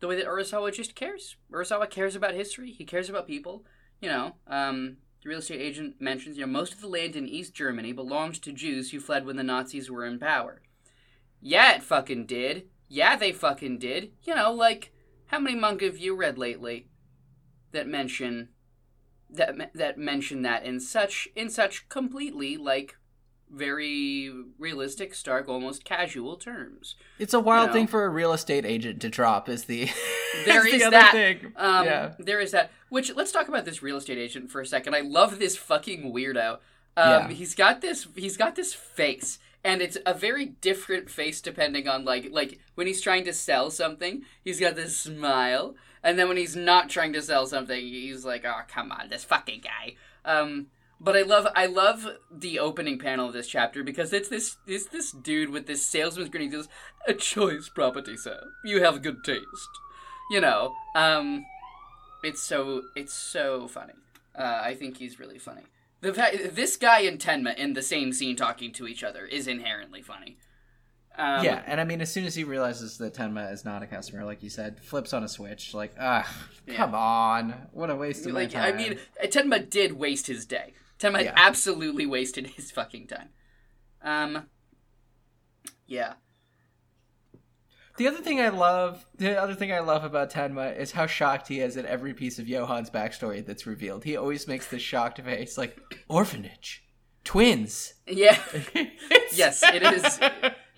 The 0.00 0.06
way 0.06 0.16
that 0.16 0.26
Urasawa 0.26 0.74
just 0.74 0.94
cares. 0.94 1.36
Urasawa 1.50 1.88
cares 1.88 2.14
about 2.14 2.34
history. 2.34 2.72
He 2.72 2.84
cares 2.84 3.08
about 3.08 3.26
people. 3.26 3.64
You 4.02 4.08
know, 4.08 4.34
um, 4.48 4.96
the 5.22 5.28
real 5.28 5.38
estate 5.38 5.60
agent 5.60 6.00
mentions, 6.00 6.36
you 6.36 6.44
know, 6.44 6.52
most 6.52 6.74
of 6.74 6.80
the 6.80 6.88
land 6.88 7.14
in 7.14 7.28
East 7.28 7.54
Germany 7.54 7.92
belonged 7.92 8.42
to 8.42 8.52
Jews 8.52 8.90
who 8.90 8.98
fled 8.98 9.24
when 9.24 9.36
the 9.36 9.44
Nazis 9.44 9.88
were 9.88 10.04
in 10.04 10.18
power. 10.18 10.60
Yeah, 11.40 11.76
it 11.76 11.84
fucking 11.84 12.26
did. 12.26 12.64
Yeah, 12.88 13.14
they 13.16 13.30
fucking 13.30 13.78
did. 13.78 14.10
You 14.24 14.34
know, 14.34 14.52
like, 14.52 14.92
how 15.26 15.38
many 15.38 15.56
manga 15.56 15.86
have 15.86 15.98
you 15.98 16.16
read 16.16 16.36
lately 16.36 16.88
that 17.70 17.86
mention 17.86 18.48
that 19.30 19.72
that 19.74 19.96
mention 19.96 20.42
that 20.42 20.64
in 20.64 20.78
such 20.78 21.28
in 21.34 21.48
such 21.48 21.88
completely 21.88 22.56
like 22.56 22.96
very 23.52 24.32
realistic, 24.58 25.14
stark, 25.14 25.48
almost 25.48 25.84
casual 25.84 26.36
terms. 26.36 26.96
It's 27.18 27.34
a 27.34 27.40
wild 27.40 27.62
you 27.62 27.66
know? 27.66 27.72
thing 27.72 27.86
for 27.86 28.04
a 28.04 28.08
real 28.08 28.32
estate 28.32 28.64
agent 28.64 29.00
to 29.02 29.08
drop. 29.08 29.48
Is 29.48 29.64
the 29.64 29.90
there 30.46 30.66
is 30.66 30.82
the 30.82 30.90
that 30.90 31.12
thing? 31.12 31.52
Um, 31.56 31.84
yeah. 31.84 32.12
There 32.18 32.40
is 32.40 32.50
that. 32.52 32.70
Which 32.88 33.14
let's 33.14 33.32
talk 33.32 33.48
about 33.48 33.64
this 33.64 33.82
real 33.82 33.98
estate 33.98 34.18
agent 34.18 34.50
for 34.50 34.60
a 34.60 34.66
second. 34.66 34.94
I 34.94 35.00
love 35.00 35.38
this 35.38 35.56
fucking 35.56 36.12
weirdo. 36.12 36.58
Um, 36.96 37.08
yeah. 37.10 37.28
He's 37.28 37.54
got 37.54 37.80
this. 37.80 38.08
He's 38.16 38.36
got 38.36 38.54
this 38.56 38.74
face, 38.74 39.38
and 39.62 39.82
it's 39.82 39.98
a 40.04 40.14
very 40.14 40.46
different 40.46 41.10
face 41.10 41.40
depending 41.40 41.86
on 41.88 42.04
like 42.04 42.28
like 42.30 42.58
when 42.74 42.86
he's 42.86 43.00
trying 43.00 43.24
to 43.24 43.32
sell 43.32 43.70
something. 43.70 44.22
He's 44.42 44.60
got 44.60 44.76
this 44.76 44.96
smile, 44.96 45.74
and 46.02 46.18
then 46.18 46.28
when 46.28 46.36
he's 46.36 46.56
not 46.56 46.88
trying 46.88 47.12
to 47.12 47.22
sell 47.22 47.46
something, 47.46 47.80
he's 47.80 48.24
like, 48.24 48.44
"Oh, 48.44 48.60
come 48.68 48.92
on, 48.92 49.08
this 49.08 49.24
fucking 49.24 49.62
guy." 49.62 49.96
Um, 50.24 50.68
but 51.02 51.16
I 51.16 51.22
love 51.22 51.48
I 51.54 51.66
love 51.66 52.06
the 52.30 52.60
opening 52.60 52.98
panel 52.98 53.26
of 53.26 53.32
this 53.32 53.48
chapter 53.48 53.82
because 53.82 54.12
it's 54.12 54.28
this 54.28 54.56
it's 54.66 54.86
this 54.86 55.10
dude 55.10 55.50
with 55.50 55.66
this 55.66 55.84
salesman's 55.84 56.30
grin. 56.30 56.42
He 56.42 56.48
goes, 56.48 56.68
"A 57.06 57.12
choice 57.12 57.68
property, 57.68 58.16
sir. 58.16 58.40
You 58.64 58.82
have 58.82 59.02
good 59.02 59.24
taste." 59.24 59.44
You 60.30 60.40
know, 60.40 60.74
um, 60.94 61.44
it's 62.22 62.42
so 62.42 62.82
it's 62.94 63.14
so 63.14 63.66
funny. 63.66 63.94
Uh, 64.38 64.60
I 64.62 64.74
think 64.74 64.98
he's 64.98 65.18
really 65.18 65.38
funny. 65.38 65.62
The 66.00 66.14
fact 66.14 66.54
this 66.54 66.76
guy 66.76 67.00
and 67.00 67.18
Tenma 67.18 67.56
in 67.56 67.74
the 67.74 67.82
same 67.82 68.12
scene 68.12 68.36
talking 68.36 68.72
to 68.72 68.86
each 68.86 69.02
other 69.02 69.26
is 69.26 69.46
inherently 69.48 70.02
funny. 70.02 70.36
Um, 71.18 71.44
yeah, 71.44 71.62
and 71.66 71.80
I 71.80 71.84
mean, 71.84 72.00
as 72.00 72.10
soon 72.10 72.24
as 72.24 72.34
he 72.34 72.44
realizes 72.44 72.96
that 72.98 73.12
Tenma 73.12 73.52
is 73.52 73.64
not 73.64 73.82
a 73.82 73.86
customer, 73.86 74.24
like 74.24 74.42
you 74.42 74.48
said, 74.48 74.80
flips 74.80 75.12
on 75.12 75.22
a 75.24 75.28
switch. 75.28 75.74
Like, 75.74 75.94
ah, 76.00 76.26
come 76.68 76.94
on, 76.94 77.54
what 77.72 77.90
a 77.90 77.96
waste 77.96 78.24
of 78.24 78.32
like, 78.32 78.54
my 78.54 78.60
time. 78.60 78.74
I 78.74 78.76
mean, 78.76 78.98
Tenma 79.24 79.68
did 79.68 79.92
waste 79.92 80.28
his 80.28 80.46
day. 80.46 80.72
Tenma 81.02 81.24
yeah. 81.24 81.32
absolutely 81.36 82.06
wasted 82.06 82.46
his 82.48 82.70
fucking 82.70 83.08
time. 83.08 83.28
Um, 84.02 84.46
yeah. 85.86 86.14
The 87.98 88.08
other 88.08 88.18
thing 88.18 88.40
I 88.40 88.48
love, 88.48 89.04
the 89.16 89.40
other 89.40 89.54
thing 89.54 89.72
I 89.72 89.80
love 89.80 90.04
about 90.04 90.30
Tenma 90.30 90.76
is 90.78 90.92
how 90.92 91.06
shocked 91.06 91.48
he 91.48 91.60
is 91.60 91.76
at 91.76 91.84
every 91.84 92.14
piece 92.14 92.38
of 92.38 92.46
Johan's 92.46 92.88
backstory 92.88 93.44
that's 93.44 93.66
revealed. 93.66 94.04
He 94.04 94.16
always 94.16 94.48
makes 94.48 94.68
this 94.68 94.80
shocked 94.80 95.20
face, 95.20 95.58
like 95.58 95.78
orphanage, 96.08 96.84
twins. 97.24 97.94
Yeah. 98.06 98.38
yes, 99.32 99.62
it 99.62 99.82
is. 99.82 100.20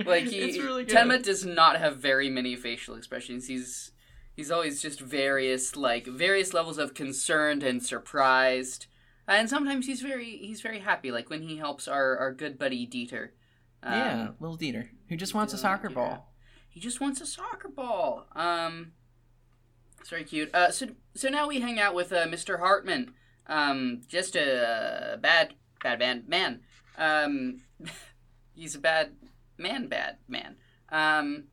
Like 0.05 0.25
he, 0.25 0.61
really 0.61 0.85
Tenma 0.85 1.23
does 1.23 1.47
not 1.47 1.79
have 1.79 1.99
very 1.99 2.29
many 2.29 2.57
facial 2.57 2.97
expressions. 2.97 3.47
He's 3.47 3.93
he's 4.35 4.51
always 4.51 4.83
just 4.83 4.99
various 4.99 5.77
like 5.77 6.05
various 6.05 6.53
levels 6.53 6.79
of 6.79 6.95
concerned 6.95 7.63
and 7.63 7.81
surprised 7.81 8.89
and 9.29 9.49
sometimes 9.49 9.87
he's 9.87 10.01
very 10.03 10.37
he's 10.39 10.61
very 10.61 10.81
happy, 10.81 11.11
like 11.11 11.31
when 11.31 11.43
he 11.43 11.57
helps 11.57 11.89
our 11.89 12.17
our 12.19 12.33
good 12.33 12.59
buddy 12.59 12.87
Dieter. 12.87 13.31
Um, 13.83 13.93
yeah, 13.93 14.29
little 14.41 14.57
Dieter, 14.57 14.89
who 15.09 15.17
just 15.17 15.35
wants 15.35 15.53
a 15.53 15.59
soccer 15.59 15.89
Dieter. 15.89 15.95
ball. 15.95 16.35
He 16.69 16.81
just 16.81 17.01
wants 17.01 17.21
a 17.21 17.27
soccer 17.27 17.69
ball. 17.69 18.27
Um, 18.35 18.93
it's 20.01 20.11
very 20.11 20.25
cute. 20.25 20.55
Uh, 20.55 20.71
so 20.71 20.89
so 21.15 21.29
now 21.29 21.49
we 21.49 21.61
hang 21.61 21.79
out 21.79 21.95
with 21.95 22.13
uh, 22.13 22.27
Mr. 22.27 22.59
Hartman. 22.59 23.15
Um, 23.47 24.01
just 24.09 24.37
a 24.37 25.19
bad 25.21 25.55
bad 25.83 25.99
man 25.99 26.25
man. 26.27 26.61
Um, 26.99 27.63
he's 28.55 28.75
a 28.75 28.81
bad 28.81 29.13
man, 29.59 29.89
bad 29.89 30.19
man. 30.29 30.57
Um. 30.91 31.45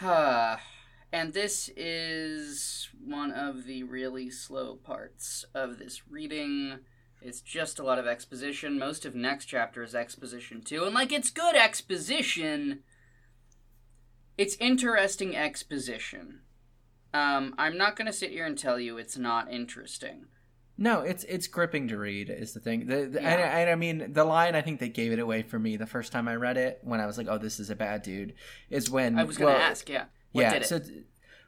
And 1.12 1.32
this 1.32 1.70
is 1.76 2.88
one 3.04 3.30
of 3.30 3.64
the 3.64 3.84
really 3.84 4.30
slow 4.30 4.74
parts 4.74 5.44
of 5.54 5.78
this 5.78 6.08
reading. 6.08 6.78
It's 7.22 7.40
just 7.40 7.78
a 7.78 7.84
lot 7.84 7.98
of 7.98 8.06
exposition. 8.06 8.78
Most 8.78 9.04
of 9.04 9.14
next 9.14 9.46
chapter 9.46 9.82
is 9.82 9.94
exposition 9.94 10.62
too. 10.62 10.84
And 10.84 10.94
like 10.94 11.12
it's 11.12 11.30
good 11.30 11.56
exposition. 11.56 12.80
It's 14.36 14.56
interesting 14.56 15.34
exposition. 15.34 16.40
Um, 17.14 17.54
I'm 17.56 17.78
not 17.78 17.96
gonna 17.96 18.12
sit 18.12 18.30
here 18.30 18.44
and 18.44 18.58
tell 18.58 18.78
you 18.78 18.98
it's 18.98 19.16
not 19.16 19.50
interesting. 19.50 20.26
No, 20.78 21.00
it's 21.00 21.24
it's 21.24 21.46
gripping 21.46 21.88
to 21.88 21.96
read 21.96 22.28
is 22.28 22.52
the 22.52 22.60
thing. 22.60 22.86
The, 22.86 23.06
the, 23.06 23.22
yeah. 23.22 23.28
and, 23.30 23.40
and, 23.40 23.70
I 23.70 23.74
mean 23.76 24.12
the 24.12 24.24
line 24.24 24.54
I 24.54 24.60
think 24.60 24.80
that 24.80 24.92
gave 24.92 25.12
it 25.12 25.18
away 25.18 25.42
for 25.42 25.58
me 25.58 25.76
the 25.76 25.86
first 25.86 26.12
time 26.12 26.28
I 26.28 26.34
read 26.34 26.58
it 26.58 26.80
when 26.82 27.00
I 27.00 27.06
was 27.06 27.16
like, 27.16 27.28
oh, 27.30 27.38
this 27.38 27.58
is 27.58 27.70
a 27.70 27.76
bad 27.76 28.02
dude, 28.02 28.34
is 28.68 28.90
when 28.90 29.18
I 29.18 29.24
was 29.24 29.38
gonna 29.38 29.52
well, 29.52 29.60
ask, 29.60 29.88
yeah. 29.88 30.04
What 30.36 30.42
yeah, 30.42 30.62
so 30.62 30.80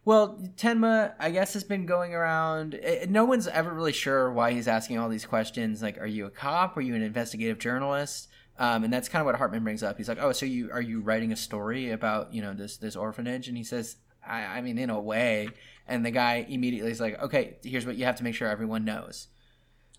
well, 0.05 0.39
Tenma, 0.57 1.13
I 1.19 1.31
guess, 1.31 1.53
has 1.53 1.65
been 1.65 1.85
going 1.87 2.15
around. 2.15 2.79
Eh, 2.83 3.07
no 3.09 3.25
one's 3.25 3.47
ever 3.47 3.73
really 3.73 3.93
sure 3.93 4.33
why 4.33 4.53
he's 4.53 4.67
asking 4.67 4.99
all 4.99 5.09
these 5.09 5.27
questions. 5.27 5.83
Like, 5.83 5.99
are 6.01 6.07
you 6.07 6.27
a 6.27 6.31
cop? 6.31 6.77
Are 6.77 6.81
you 6.81 6.95
an 6.95 7.03
investigative 7.03 7.59
journalist? 7.59 8.29
Um, 8.59 8.85
and 8.85 8.93
that's 8.93 9.09
kind 9.09 9.21
of 9.21 9.27
what 9.27 9.37
Hartman 9.37 9.63
brings 9.63 9.83
up. 9.83 9.99
He's 9.99 10.09
like, 10.09 10.19
"Oh, 10.21 10.33
so 10.33 10.47
you 10.47 10.71
are 10.73 10.81
you 10.81 11.01
writing 11.01 11.31
a 11.31 11.37
story 11.37 11.91
about 11.91 12.33
you 12.33 12.43
know 12.43 12.55
this 12.55 12.77
this 12.79 12.97
orphanage?" 12.97 13.49
And 13.49 13.57
he 13.57 13.65
says, 13.65 13.97
I, 14.27 14.43
I 14.45 14.61
mean, 14.61 14.79
in 14.79 14.91
a 14.91 15.01
way. 15.01 15.49
And 15.87 16.05
the 16.05 16.11
guy 16.11 16.45
immediately 16.49 16.91
is 16.91 17.01
like, 17.01 17.19
okay, 17.23 17.57
here's 17.63 17.87
what 17.87 17.97
you 17.97 18.05
have 18.05 18.17
to 18.17 18.25
make 18.25 18.35
sure 18.35 18.47
everyone 18.49 18.85
knows. 18.85 19.29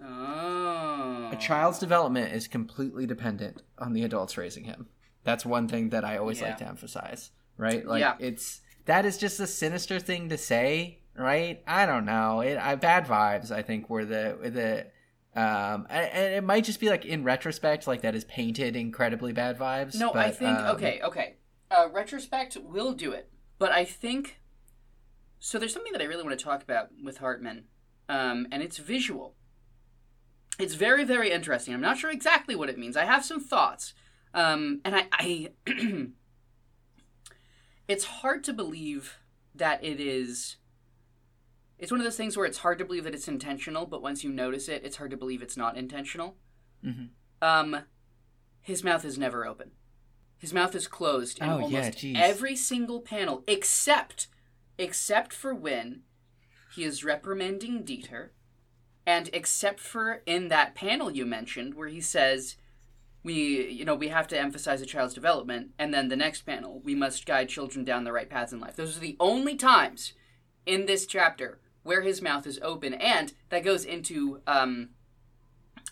Oh. 0.04 1.30
A 1.32 1.36
child's 1.36 1.80
development 1.80 2.34
is 2.34 2.48
completely 2.48 3.06
dependent 3.06 3.62
on 3.78 3.94
the 3.94 4.04
adults 4.04 4.38
raising 4.38 4.64
him. 4.66 4.88
That's 5.24 5.46
one 5.46 5.68
thing 5.68 5.90
that 5.90 6.06
I 6.06 6.18
always 6.18 6.40
Yeah. 6.42 6.50
like 6.50 6.58
to 6.58 6.68
emphasize, 6.68 7.32
right? 7.58 7.86
Like 7.86 8.02
Yeah. 8.02 8.16
it's 8.20 8.62
that 8.86 9.05
is 9.05 9.17
just 9.17 9.39
a 9.39 9.47
sinister 9.47 9.99
thing 9.99 10.30
to 10.30 10.38
say, 10.38 10.99
right? 11.15 11.61
I 11.67 11.86
don't 11.86 12.05
know. 12.05 12.41
It 12.41 12.57
I, 12.57 12.75
bad 12.75 13.05
vibes. 13.05 13.51
I 13.51 13.61
think 13.61 13.89
were 13.89 14.05
the 14.05 14.38
the 14.41 15.39
um 15.39 15.88
and, 15.89 16.34
it 16.34 16.43
might 16.43 16.63
just 16.63 16.80
be 16.80 16.89
like 16.89 17.05
in 17.05 17.23
retrospect, 17.23 17.88
like 17.88 18.01
that 18.01 18.15
is 18.15 18.23
painted 18.25 18.75
incredibly 18.75 19.34
bad 19.34 19.57
vibes. 19.57 19.95
No, 19.95 20.13
I 20.13 20.32
think 20.32 20.57
um, 20.57 20.75
okay, 20.75 21.01
okay. 21.03 21.36
Uh, 21.71 21.88
retrospect 21.91 22.57
will 22.57 22.93
do 22.93 23.11
it, 23.11 23.30
but 23.59 23.71
I 23.71 23.86
think 23.86 24.39
so. 25.39 25.59
There's 25.59 25.73
something 25.73 25.93
that 25.93 26.01
I 26.01 26.05
really 26.05 26.23
want 26.23 26.38
to 26.38 26.43
talk 26.43 26.63
about 26.63 26.89
with 27.03 27.19
Hartman, 27.19 27.65
um, 28.07 28.47
and 28.51 28.63
it's 28.63 28.77
visual. 28.77 29.36
It's 30.59 30.73
very, 30.73 31.05
very 31.05 31.32
interesting. 31.32 31.73
I'm 31.73 31.80
not 31.80 31.97
sure 31.97 32.11
exactly 32.11 32.53
what 32.53 32.69
it 32.69 32.77
means. 32.77 32.97
I 32.97 33.05
have 33.05 33.23
some 33.23 33.39
thoughts, 33.39 33.93
um, 34.34 34.82
and 34.84 34.95
I, 34.95 35.05
I 35.13 35.49
it's 37.90 38.06
hard 38.06 38.44
to 38.46 38.54
believe 38.54 39.18
that 39.54 39.84
it 39.84 40.00
is. 40.00 40.56
It's 41.78 41.92
one 41.92 42.00
of 42.00 42.06
those 42.06 42.16
things 42.18 42.38
where 42.38 42.46
it's 42.46 42.60
hard 42.60 42.78
to 42.80 42.86
believe 42.86 43.04
that 43.06 43.16
it's 43.16 43.28
intentional, 43.28 43.86
but 43.86 44.02
once 44.02 44.24
you 44.24 44.30
notice 44.32 44.70
it, 44.70 44.84
it's 44.86 44.98
hard 44.98 45.12
to 45.12 45.18
believe 45.18 45.42
it's 45.42 45.58
not 45.58 45.76
intentional. 45.78 46.38
mm-hmm. 46.86 47.06
Um, 47.42 47.84
his 48.62 48.84
mouth 48.84 49.06
is 49.06 49.18
never 49.18 49.46
open. 49.46 49.72
His 50.38 50.54
mouth 50.54 50.76
is 50.76 50.88
closed 50.88 51.40
in 51.40 51.50
Oh, 51.50 51.62
almost 51.62 51.94
jeez. 52.00 52.16
every 52.18 52.56
single 52.56 53.02
panel, 53.02 53.44
except 53.48 54.28
except 54.78 55.34
for 55.34 55.54
when 55.54 56.04
he 56.74 56.84
is 56.86 57.04
reprimanding 57.04 57.84
Dieter, 57.84 58.30
and 59.06 59.30
except 59.34 59.80
for 59.80 60.22
in 60.26 60.48
that 60.50 60.76
panel 60.76 61.12
you 61.12 61.26
mentioned 61.26 61.74
where 61.74 61.88
he 61.90 62.00
says, 62.02 62.56
"We, 63.24 63.70
you 63.70 63.86
know, 63.86 63.95
we 63.95 64.07
have 64.09 64.28
to 64.30 64.39
emphasize 64.39 64.82
a 64.82 64.86
child's 64.86 65.13
development," 65.13 65.72
and 65.78 65.93
then 65.93 66.07
the 66.07 66.15
next 66.15 66.41
panel, 66.41 66.80
"We 66.84 66.95
must 66.95 67.26
guide 67.26 67.49
children 67.49 67.86
down 67.86 68.03
the 68.03 68.13
right 68.13 68.30
paths 68.30 68.53
in 68.53 68.59
life." 68.59 68.76
Those 68.76 68.97
are 68.97 69.01
the 69.01 69.17
only 69.20 69.55
times 69.55 70.13
in 70.65 70.86
this 70.86 71.05
chapter 71.05 71.59
where 71.84 72.01
his 72.01 72.22
mouth 72.22 72.45
is 72.45 72.59
open, 72.61 72.93
and 72.93 73.34
that 73.49 73.63
goes 73.63 73.86
into 73.86 74.41
um, 74.45 74.89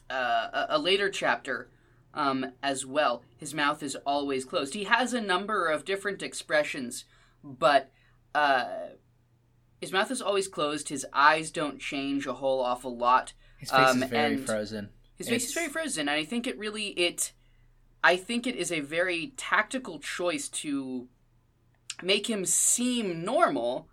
uh, 0.09 0.65
a, 0.69 0.79
later 0.79 1.09
chapter 1.09 1.69
um, 2.13 2.53
as 2.61 2.85
well. 2.85 3.23
His 3.37 3.53
mouth 3.53 3.81
is 3.81 3.95
always 4.05 4.45
closed. 4.45 4.73
He 4.73 4.85
has 4.85 5.13
a 5.13 5.21
number 5.21 5.67
of 5.67 5.85
different 5.85 6.21
expressions, 6.21 7.05
but 7.43 7.91
uh, 8.35 8.65
his 9.81 9.91
mouth 9.91 10.11
is 10.11 10.21
always 10.21 10.47
closed. 10.47 10.89
His 10.89 11.05
eyes 11.13 11.51
don't 11.51 11.79
change 11.79 12.25
a 12.25 12.33
whole 12.33 12.61
awful 12.61 12.95
lot. 12.95 13.33
His 13.57 13.71
face 13.71 13.89
um, 13.89 14.03
is 14.03 14.09
very 14.09 14.35
and- 14.35 14.45
frozen. 14.45 14.89
His 15.17 15.29
face 15.29 15.47
is 15.47 15.53
very 15.53 15.69
frozen, 15.69 16.01
and 16.01 16.17
I 16.17 16.23
think 16.23 16.45
it 16.47 16.57
really 16.57 16.87
it. 16.89 17.31
I 18.03 18.15
think 18.15 18.45
it 18.45 18.55
is 18.55 18.71
a 18.71 18.81
very 18.81 19.33
tactical 19.37 19.99
choice 19.99 20.47
to 20.49 21.07
make 22.03 22.29
him 22.29 22.45
seem 22.45 23.25
normal, 23.25 23.89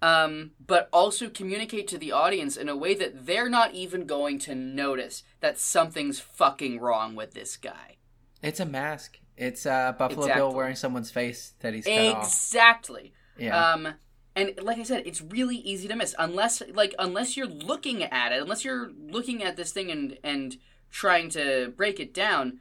um, 0.00 0.52
but 0.66 0.88
also 0.92 1.28
communicate 1.28 1.86
to 1.88 1.98
the 1.98 2.12
audience 2.12 2.56
in 2.56 2.68
a 2.68 2.76
way 2.76 2.94
that 2.94 3.26
they're 3.26 3.50
not 3.50 3.74
even 3.74 4.06
going 4.06 4.38
to 4.40 4.54
notice 4.54 5.22
that 5.40 5.58
something's 5.58 6.18
fucking 6.18 6.80
wrong 6.80 7.14
with 7.14 7.34
this 7.34 7.56
guy. 7.56 7.96
It's 8.42 8.58
a 8.58 8.66
mask. 8.66 9.18
It's 9.36 9.66
uh, 9.66 9.92
Buffalo 9.92 10.26
Bill 10.34 10.52
wearing 10.52 10.76
someone's 10.76 11.10
face 11.10 11.54
that 11.60 11.74
he's 11.74 11.84
cut 11.84 12.16
off. 12.16 12.24
Exactly. 12.24 13.12
Yeah. 13.38 13.72
Um, 13.72 13.94
and 14.34 14.52
like 14.62 14.78
I 14.78 14.82
said, 14.82 15.02
it's 15.06 15.20
really 15.20 15.56
easy 15.56 15.88
to 15.88 15.96
miss 15.96 16.14
unless 16.18 16.62
like 16.74 16.94
unless 16.98 17.36
you're 17.36 17.46
looking 17.46 18.02
at 18.02 18.32
it, 18.32 18.40
unless 18.42 18.64
you're 18.64 18.90
looking 18.98 19.42
at 19.42 19.56
this 19.56 19.72
thing 19.72 19.90
and 19.90 20.18
and 20.24 20.56
trying 20.90 21.28
to 21.30 21.72
break 21.76 22.00
it 22.00 22.12
down. 22.14 22.60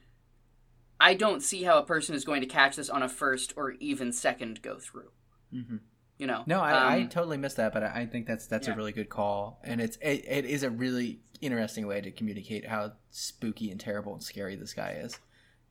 I 0.99 1.15
don't 1.15 1.41
see 1.41 1.63
how 1.63 1.80
a 1.80 1.84
person 1.86 2.13
is 2.13 2.24
going 2.26 2.41
to 2.41 2.47
catch 2.47 2.76
this 2.76 2.89
on 2.89 3.01
a 3.01 3.09
first 3.09 3.53
or 3.57 3.72
even 3.80 4.11
second 4.13 4.61
go 4.61 4.78
through. 4.78 5.09
Mhm. 5.53 5.80
You 6.19 6.28
know. 6.28 6.43
No, 6.45 6.61
I, 6.61 6.72
I 6.72 7.01
Um, 7.01 7.09
totally 7.09 7.38
missed 7.38 7.57
that, 7.57 7.74
but 7.74 7.84
I 7.84 8.01
I 8.01 8.05
think 8.05 8.28
that's 8.28 8.45
that's 8.47 8.67
Yeah. 8.67 8.74
a 8.74 8.78
really 8.78 8.91
good 8.91 9.09
call, 9.09 9.59
and 9.63 9.82
it's 9.82 9.97
it, 9.97 10.24
it 10.28 10.45
is 10.45 10.61
a 10.63 10.69
really 10.69 11.22
interesting 11.41 11.88
way 11.88 12.01
to 12.01 12.11
communicate 12.11 12.67
how 12.67 12.93
spooky 13.09 13.72
and 13.72 13.80
terrible 13.80 14.13
and 14.13 14.22
scary 14.22 14.55
this 14.55 14.74
guy 14.76 14.91
is. 14.91 15.17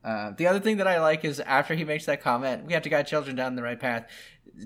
Uh, 0.02 0.32
the 0.36 0.46
other 0.46 0.60
thing 0.60 0.78
that 0.78 0.86
I 0.86 1.00
like 1.00 1.24
is 1.24 1.40
after 1.40 1.74
he 1.74 1.84
makes 1.84 2.06
that 2.06 2.22
comment, 2.22 2.64
we 2.64 2.72
have 2.72 2.82
to 2.84 2.88
guide 2.88 3.06
children 3.06 3.36
down 3.36 3.54
the 3.54 3.62
right 3.62 3.78
path. 3.78 4.06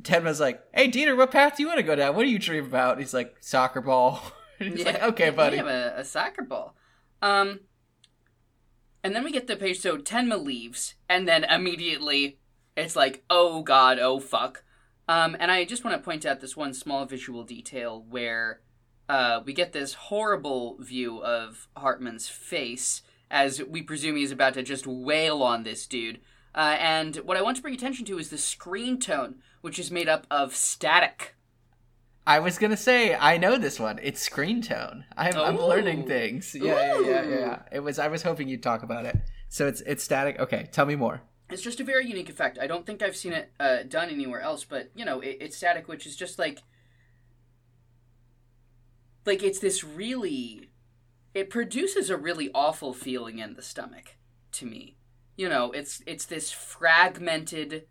Tenma's 0.03 0.41
like, 0.41 0.63
"Hey, 0.73 0.89
Dieter, 0.89 1.17
what 1.17 1.31
path 1.31 1.57
do 1.57 1.63
you 1.63 1.69
want 1.69 1.79
to 1.79 1.85
go 1.85 1.97
down? 1.97 2.15
What 2.15 2.23
do 2.23 2.31
you 2.31 2.39
dream 2.39 2.65
about?" 2.65 2.99
He's 2.99 3.15
like, 3.15 3.37
"Soccer 3.41 3.81
ball." 3.81 4.21
And 4.61 4.73
he's 4.77 4.87
like, 4.87 5.03
"Okay, 5.03 5.31
buddy." 5.31 5.59
A, 5.59 5.99
a 5.99 6.05
soccer 6.05 6.43
ball. 6.43 6.77
Um, 7.21 7.61
and 9.03 9.15
then 9.15 9.25
we 9.25 9.33
get 9.33 9.47
the 9.47 9.57
page. 9.57 9.81
So 9.81 9.99
Tenma 9.99 10.43
leaves, 10.43 10.95
and 11.09 11.27
then 11.27 11.45
immediately 11.45 12.39
it's 12.77 12.97
like, 12.97 13.25
oh 13.31 13.63
god, 13.63 13.99
oh 13.99 14.21
fuck. 14.21 14.65
Um, 15.07 15.37
and 15.39 15.51
I 15.51 15.65
just 15.65 15.85
want 15.85 15.97
to 15.97 16.03
point 16.03 16.25
out 16.25 16.41
this 16.41 16.57
one 16.57 16.73
small 16.73 17.05
visual 17.05 17.45
detail 17.45 18.05
where 18.09 18.61
uh, 19.09 19.41
we 19.45 19.53
get 19.53 19.73
this 19.73 19.95
horrible 19.95 20.79
view 20.81 21.23
of 21.23 21.69
Hartman's 21.77 22.29
face 22.29 23.03
as 23.35 23.61
we 23.65 23.83
presume 23.83 24.15
he's 24.15 24.31
about 24.31 24.55
to 24.55 24.63
just 24.63 24.87
wail 24.87 25.43
on 25.43 25.65
this 25.65 25.87
dude. 25.87 26.21
Uh, 26.55 26.77
and 26.79 27.17
what 27.17 27.37
I 27.37 27.43
want 27.43 27.57
to 27.57 27.63
bring 27.63 27.75
attention 27.75 28.07
to 28.07 28.19
is 28.19 28.31
the 28.31 28.39
screen 28.39 29.01
tone, 29.01 29.41
which 29.61 29.79
is 29.81 29.91
made 29.91 30.09
up 30.09 30.25
of 30.31 30.55
static. 30.55 31.35
I 32.27 32.39
was 32.39 32.59
gonna 32.59 32.77
say 32.77 33.15
I 33.15 33.37
know 33.37 33.59
this 33.59 33.81
one. 33.81 33.99
It's 34.03 34.23
screen 34.23 34.63
tone. 34.63 35.05
I'm, 35.17 35.37
I'm 35.37 35.59
learning 35.59 36.07
things. 36.07 36.55
Yeah, 36.55 37.01
yeah, 37.01 37.01
yeah, 37.01 37.29
yeah. 37.29 37.63
It 37.73 37.81
was. 37.81 37.99
I 37.99 38.07
was 38.09 38.23
hoping 38.23 38.49
you'd 38.49 38.63
talk 38.63 38.83
about 38.85 39.05
it. 39.05 39.19
So 39.49 39.67
it's 39.67 39.83
it's 39.83 40.05
static. 40.05 40.39
Okay, 40.39 40.69
tell 40.71 40.87
me 40.87 40.95
more. 40.95 41.21
It's 41.51 41.61
just 41.61 41.81
a 41.81 41.85
very 41.85 42.07
unique 42.07 42.31
effect. 42.31 42.59
I 42.59 42.67
don't 42.67 42.87
think 42.87 43.03
I've 43.03 43.17
seen 43.17 43.33
it 43.33 43.53
uh, 43.61 43.83
done 43.83 44.09
anywhere 44.09 44.41
else, 44.41 44.65
but 44.65 44.91
you 44.95 45.05
know, 45.05 45.21
it, 45.21 45.39
it's 45.41 45.57
static, 45.57 45.89
which 45.89 46.07
is 46.07 46.17
just 46.17 46.39
like, 46.39 46.63
like 49.27 49.43
it's 49.43 49.59
this 49.59 49.85
really, 49.85 50.71
it 51.35 51.51
produces 51.51 52.09
a 52.09 52.17
really 52.17 52.51
awful 52.55 52.95
feeling 52.95 53.39
in 53.39 53.55
the 53.55 53.63
stomach 53.63 54.17
to 54.53 54.67
me. 54.67 54.97
You 55.37 55.49
know, 55.49 55.73
it's 55.73 56.03
it's 56.07 56.25
this 56.25 56.53
fragmented, 56.53 57.87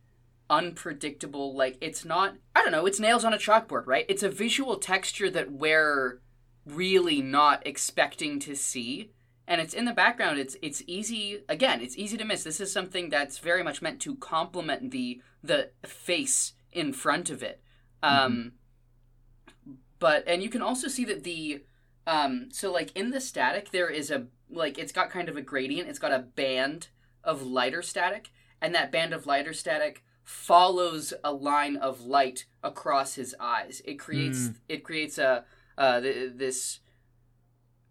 unpredictable. 0.50 1.56
Like 1.56 1.78
it's 1.82 2.06
not. 2.06 2.36
I 2.56 2.62
don't 2.62 2.72
know. 2.72 2.86
It's 2.86 3.00
nails 3.00 3.26
on 3.26 3.34
a 3.34 3.38
chalkboard, 3.38 3.84
right? 3.86 4.06
It's 4.08 4.24
a 4.24 4.30
visual 4.30 4.78
texture 4.78 5.30
that 5.30 5.52
we're 5.52 6.22
really 6.66 7.22
not 7.22 7.66
expecting 7.68 8.40
to 8.40 8.56
see 8.56 9.12
and 9.48 9.60
it's 9.60 9.74
in 9.74 9.86
the 9.86 9.94
background 9.94 10.40
it's 10.40 10.56
it's 10.62 10.82
easy 10.88 11.44
again 11.50 11.82
it's 11.82 11.98
easy 11.98 12.18
to 12.18 12.24
miss 12.24 12.44
this 12.44 12.62
is 12.62 12.72
something 12.72 13.10
that's 13.10 13.40
very 13.40 13.64
much 13.64 13.82
meant 13.82 14.00
to 14.00 14.16
complement 14.16 14.92
the 14.92 15.22
the 15.44 15.70
face 15.84 16.54
in 16.72 16.94
front 16.94 17.30
of 17.30 17.44
it 17.44 17.62
um 18.02 18.54
but 20.00 20.24
and 20.28 20.42
you 20.42 20.50
can 20.50 20.62
also 20.62 20.88
see 20.88 21.06
that 21.06 21.24
the 21.24 21.62
um 22.08 22.50
so 22.52 22.72
like 22.72 22.96
in 22.96 23.12
the 23.12 23.22
static 23.22 23.72
there 23.72 23.90
is 23.90 24.12
a 24.12 24.28
like 24.50 24.78
it's 24.78 24.92
got 24.92 25.10
kind 25.10 25.30
of 25.30 25.38
a 25.38 25.42
gradient 25.42 25.90
it's 25.90 26.00
got 26.00 26.12
a 26.12 26.20
band 26.20 26.88
of 27.24 27.42
lighter 27.42 27.82
static 27.82 28.30
and 28.62 28.74
that 28.76 28.92
band 28.92 29.14
of 29.14 29.26
lighter 29.26 29.54
static 29.54 30.04
follows 30.24 31.14
a 31.24 31.34
line 31.34 31.76
of 31.76 32.02
light 32.02 32.46
across 32.64 33.16
his 33.16 33.36
eyes 33.40 33.82
it 33.86 34.00
creates 34.00 34.50
it 34.70 34.84
creates 34.84 35.18
a 35.18 35.44
uh 35.78 36.00
th- 36.00 36.34
this 36.36 36.80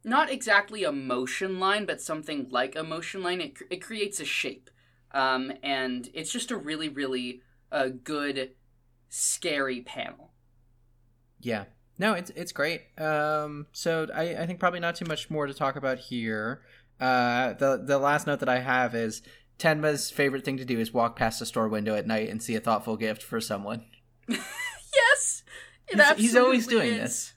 not 0.05 0.31
exactly 0.31 0.85
a 0.85 0.93
motion 0.93 1.61
line, 1.61 1.85
but 1.85 2.01
something 2.01 2.49
like 2.51 2.75
a 2.77 2.83
motion 2.83 3.23
line. 3.23 3.41
It, 3.41 3.55
cr- 3.57 3.65
it 3.71 3.83
creates 3.83 4.21
a 4.21 4.25
shape. 4.25 4.71
Um, 5.13 5.53
and 5.63 6.09
it's 6.15 6.33
just 6.33 6.51
a 6.51 6.57
really, 6.57 6.89
really 6.89 7.43
uh, 7.71 7.89
good, 8.03 8.53
scary 9.09 9.83
panel. 9.83 10.33
Yeah. 11.41 11.65
No, 12.03 12.15
it's 12.15 12.31
it's 12.31 12.51
great. 12.51 12.83
Um, 12.99 13.67
so 13.73 14.09
I, 14.13 14.35
I 14.43 14.47
think 14.47 14.59
probably 14.59 14.81
not 14.81 14.97
too 14.97 15.05
much 15.07 15.31
more 15.31 15.47
to 15.47 15.55
talk 15.55 15.77
about 15.77 15.99
here. 15.99 16.61
Uh, 17.01 17.53
the 17.55 17.81
the 17.83 17.97
last 17.99 18.27
note 18.27 18.41
that 18.41 18.49
I 18.49 18.59
have 18.59 18.95
is 18.95 19.23
Tenma's 19.57 20.11
favorite 20.11 20.45
thing 20.45 20.57
to 20.57 20.65
do 20.65 20.81
is 20.81 20.93
walk 20.93 21.15
past 21.15 21.41
a 21.41 21.47
store 21.47 21.69
window 21.69 21.95
at 21.95 22.07
night 22.07 22.29
and 22.29 22.43
see 22.43 22.57
a 22.57 22.61
thoughtful 22.61 22.97
gift 22.97 23.23
for 23.23 23.41
someone. 23.41 23.85
Yes! 24.95 25.43
It 25.89 25.97
He's- 25.97 26.19
he's 26.19 26.37
always 26.37 26.67
doing 26.67 26.93
is. 26.93 27.01
this. 27.01 27.35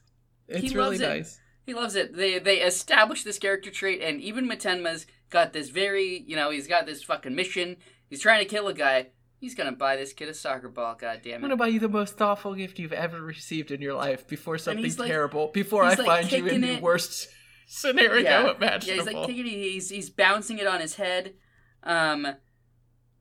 It's 0.48 0.70
He 0.72 0.76
really 0.76 0.98
loves 0.98 1.38
it. 1.38 1.40
He 1.64 1.74
loves 1.74 1.94
it. 1.96 2.14
They 2.14 2.38
they 2.38 2.58
establish 2.58 3.22
this 3.24 3.38
character 3.38 3.70
trait, 3.70 4.02
and 4.02 4.20
even 4.20 4.46
Matenma's 4.48 5.06
got 5.30 5.52
this 5.54 5.70
very, 5.70 6.22
you 6.26 6.36
know, 6.36 6.50
he's 6.50 6.66
got 6.66 6.84
this 6.86 7.02
fucking 7.02 7.34
mission. 7.34 7.76
He's 8.10 8.20
trying 8.20 8.40
to 8.40 8.44
kill 8.44 8.68
a 8.68 8.74
guy. 8.74 9.08
He's 9.38 9.54
gonna 9.54 9.72
buy 9.72 9.96
this 9.96 10.12
kid 10.12 10.28
a 10.28 10.34
soccer 10.34 10.68
ball. 10.68 10.94
God 10.98 11.20
damn 11.22 11.36
I'm 11.36 11.40
gonna 11.42 11.56
buy 11.56 11.68
you 11.68 11.78
the 11.78 11.88
most 11.88 12.16
thoughtful 12.16 12.54
gift 12.54 12.78
you've 12.78 12.92
ever 12.92 13.20
received 13.20 13.70
in 13.70 13.82
your 13.82 13.94
life 13.94 14.26
before 14.26 14.58
something 14.58 14.96
like- 14.96 15.08
terrible, 15.08 15.48
before 15.52 15.84
I 15.84 15.94
like 15.94 16.06
find 16.06 16.32
you 16.32 16.38
in 16.38 16.44
kicking 16.44 16.60
the 16.60 16.80
worst 16.80 17.28
scenario 17.66 18.22
yeah, 18.22 18.54
imaginable. 18.54 18.86
Yeah, 18.86 18.94
he's 18.94 19.06
like 19.06 19.26
kicking 19.26 19.46
it, 19.46 19.50
he's 19.50 19.90
he's 19.90 20.10
bouncing 20.10 20.58
it 20.58 20.66
on 20.66 20.80
his 20.80 20.94
head. 20.94 21.34
Um, 21.82 22.26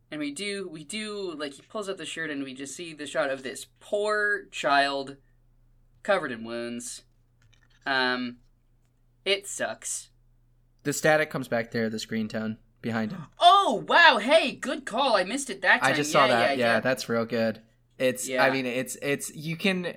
and 0.09 0.19
we 0.19 0.31
do 0.31 0.69
we 0.69 0.83
do 0.83 1.35
like 1.37 1.53
he 1.53 1.61
pulls 1.63 1.89
up 1.89 1.97
the 1.97 2.05
shirt 2.05 2.29
and 2.29 2.43
we 2.43 2.53
just 2.53 2.75
see 2.75 2.93
the 2.93 3.07
shot 3.07 3.29
of 3.29 3.43
this 3.43 3.67
poor 3.79 4.45
child 4.51 5.17
covered 6.03 6.31
in 6.31 6.45
wounds. 6.45 7.03
Um, 7.85 8.37
it 9.25 9.47
sucks. 9.47 10.09
The 10.83 10.93
static 10.93 11.29
comes 11.29 11.47
back 11.47 11.71
there, 11.71 11.89
the 11.89 11.99
screen 11.99 12.27
tone 12.27 12.57
behind 12.85 13.11
him. 13.11 13.25
Oh 13.39 13.83
wow! 13.87 14.19
Hey, 14.21 14.53
good 14.53 14.85
call. 14.85 15.17
I 15.17 15.25
missed 15.25 15.49
it 15.49 15.61
that 15.63 15.81
time. 15.81 15.91
I 15.91 15.95
just 15.95 16.11
saw 16.13 16.27
that. 16.27 16.57
Yeah, 16.57 16.75
Yeah, 16.75 16.79
that's 16.79 17.09
real 17.09 17.25
good. 17.25 17.61
It's 17.97 18.29
Yeah. 18.29 18.43
I 18.45 18.51
mean 18.51 18.65
it's 18.65 18.95
it's 19.01 19.35
you 19.35 19.57
can 19.57 19.95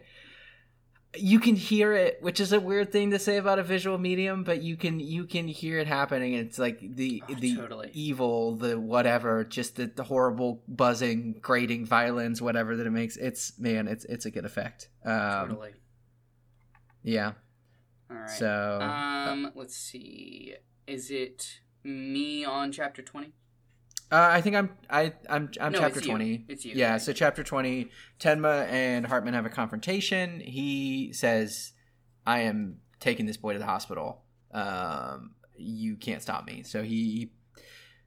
you 1.17 1.41
can 1.41 1.55
hear 1.57 1.93
it, 1.95 2.19
which 2.21 2.39
is 2.41 2.53
a 2.53 2.61
weird 2.61 2.93
thing 2.93 3.11
to 3.11 3.19
say 3.19 3.37
about 3.39 3.59
a 3.59 3.63
visual 3.63 3.99
medium, 3.99 4.43
but 4.45 4.63
you 4.63 4.77
can 4.77 5.01
you 5.01 5.25
can 5.25 5.49
hear 5.49 5.79
it 5.79 5.87
happening. 5.87 6.33
It's 6.35 6.59
like 6.59 6.79
the 6.81 7.23
Oh, 7.29 7.35
the 7.35 7.57
totally. 7.57 7.91
evil, 7.93 8.57
the 8.57 8.79
whatever, 8.79 9.45
just 9.45 9.77
the, 9.77 9.87
the 9.87 10.05
horrible 10.05 10.63
buzzing, 10.69 11.37
grating 11.41 11.87
violins, 11.87 12.41
whatever 12.43 12.77
that 12.77 12.87
it 12.87 12.91
makes. 12.91 13.17
It's 13.17 13.59
man, 13.59 13.87
it's 13.89 14.05
it's 14.07 14.27
a 14.27 14.31
good 14.31 14.45
effect. 14.45 14.89
Um, 15.05 15.49
totally. 15.49 15.73
Yeah. 17.03 17.33
All 18.11 18.17
right. 18.17 18.31
So 18.31 18.79
um, 18.81 19.53
let's 19.55 19.77
see. 19.77 20.55
Is 20.87 21.11
it 21.11 21.61
me 21.85 22.45
on 22.45 22.73
chapter 22.73 23.03
twenty? 23.03 23.33
Uh, 24.11 24.29
I 24.33 24.41
think 24.41 24.57
I'm 24.57 24.71
I 24.89 25.13
I'm 25.29 25.51
I'm 25.61 25.73
No, 25.73 25.81
chapter 25.81 25.99
it's 25.99 26.07
twenty. 26.07 26.45
It's 26.49 26.65
you. 26.65 26.73
Yeah, 26.75 26.97
so 26.97 27.13
chapter 27.13 27.43
twenty, 27.43 27.91
Tenma 28.19 28.67
and 28.69 29.07
Hartman 29.07 29.35
have 29.35 29.45
a 29.45 29.51
confrontation. 29.51 30.41
He 30.41 31.13
says, 31.13 31.73
"I 32.27 32.41
am 32.41 32.79
taking 33.01 33.27
this 33.27 33.37
boy 33.37 33.53
to 33.53 33.59
the 33.59 33.67
hospital. 33.67 34.23
Um, 34.53 35.33
you 35.57 35.97
can't 35.97 36.23
stop 36.23 36.47
me." 36.47 36.63
So 36.63 36.83
he 36.83 37.33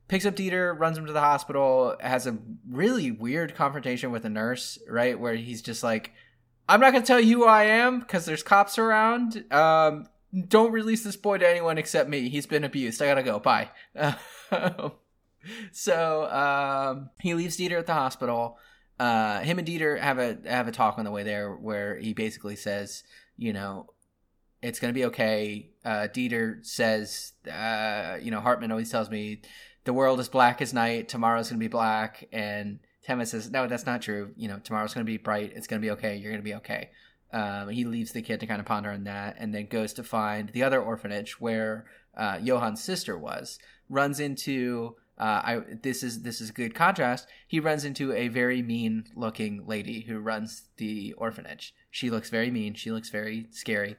picks 0.07 0.26
up 0.26 0.36
Dieter, 0.36 0.78
runs 0.78 0.97
him 0.97 1.05
to 1.05 1.13
the 1.13 1.22
hospital, 1.22 1.95
has 1.99 2.26
a 2.26 2.38
really 2.67 3.11
weird 3.11 3.53
confrontation 3.53 4.11
with 4.11 4.26
a 4.26 4.30
nurse, 4.30 4.80
right? 4.89 5.19
Where 5.19 5.36
he's 5.36 5.61
just 5.61 5.84
like, 5.84 6.13
"I'm 6.67 6.80
not 6.80 6.93
gonna 6.93 7.05
tell 7.05 7.19
you 7.19 7.43
who 7.43 7.45
I 7.45 7.65
am 7.65 7.99
because 7.99 8.26
there's 8.26 8.41
cops 8.41 8.80
around. 8.80 9.45
Um, 9.53 10.07
don't 10.47 10.71
release 10.71 11.03
this 11.03 11.15
boy 11.15 11.38
to 11.38 11.47
anyone 11.47 11.77
except 11.77 12.09
me. 12.09 12.29
He's 12.29 12.45
been 12.45 12.63
abused. 12.63 13.01
I 13.01 13.07
gotta 13.07 13.23
go. 13.23 13.39
Bye." 13.39 13.69
so 15.71 16.25
um, 16.32 17.09
he 17.19 17.34
leaves 17.34 17.57
Dieter 17.57 17.79
at 17.79 17.88
the 17.88 17.93
hospital. 17.93 18.57
Uh, 18.99 19.41
him 19.41 19.57
and 19.57 19.67
Dieter 19.67 19.99
have 19.99 20.19
a 20.19 20.38
have 20.45 20.67
a 20.67 20.71
talk 20.71 20.97
on 20.97 21.05
the 21.05 21.11
way 21.11 21.23
there, 21.23 21.53
where 21.53 21.97
he 21.97 22.13
basically 22.13 22.55
says, 22.55 23.03
you 23.38 23.51
know, 23.51 23.88
it's 24.61 24.79
gonna 24.79 24.93
be 24.93 25.05
okay. 25.05 25.71
Uh, 25.84 26.07
Dieter 26.07 26.65
says, 26.65 27.34
uh, 27.51 28.17
you 28.21 28.32
know, 28.32 28.39
Hartman 28.39 28.71
always 28.71 28.91
tells 28.91 29.09
me 29.09 29.41
the 29.84 29.93
world 29.93 30.19
is 30.19 30.29
black 30.29 30.61
as 30.61 30.73
night. 30.73 31.09
Tomorrow's 31.09 31.49
gonna 31.49 31.59
be 31.59 31.67
black, 31.67 32.27
and 32.32 32.79
Tenma 33.07 33.25
says, 33.25 33.49
no, 33.49 33.67
that's 33.67 33.86
not 33.86 34.01
true. 34.01 34.32
You 34.36 34.47
know, 34.47 34.59
tomorrow's 34.59 34.93
gonna 34.93 35.03
be 35.03 35.17
bright. 35.17 35.53
It's 35.55 35.67
gonna 35.67 35.82
be 35.82 35.91
okay. 35.91 36.17
You're 36.17 36.32
gonna 36.32 36.43
be 36.43 36.55
okay. 36.55 36.91
Um, 37.34 37.69
he 37.69 37.86
leaves 37.86 38.11
the 38.11 38.21
kid 38.21 38.39
to 38.41 38.47
kind 38.47 38.59
of 38.59 38.65
ponder 38.65 38.91
on 38.91 39.05
that, 39.05 39.36
and 39.39 39.53
then 39.53 39.67
goes 39.67 39.93
to 39.93 40.03
find 40.03 40.49
the 40.49 40.63
other 40.63 40.82
orphanage 40.82 41.39
where 41.39 41.86
uh, 42.15 42.39
Johan's 42.39 42.84
sister 42.84 43.17
was. 43.17 43.57
Runs 43.89 44.19
into 44.19 44.95
uh, 45.17 45.41
I 45.43 45.61
this 45.84 46.03
is 46.03 46.23
this 46.23 46.41
is 46.41 46.49
a 46.49 46.53
good 46.53 46.73
contrast. 46.73 47.27
He 47.47 47.59
runs 47.59 47.86
into 47.86 48.11
a 48.11 48.27
very 48.27 48.61
mean 48.61 49.05
looking 49.15 49.67
lady 49.67 50.01
who 50.01 50.19
runs 50.19 50.63
the 50.77 51.13
orphanage. 51.13 51.73
She 51.89 52.09
looks 52.09 52.29
very 52.29 52.49
mean. 52.49 52.73
She 52.73 52.91
looks 52.91 53.09
very 53.09 53.47
scary. 53.51 53.97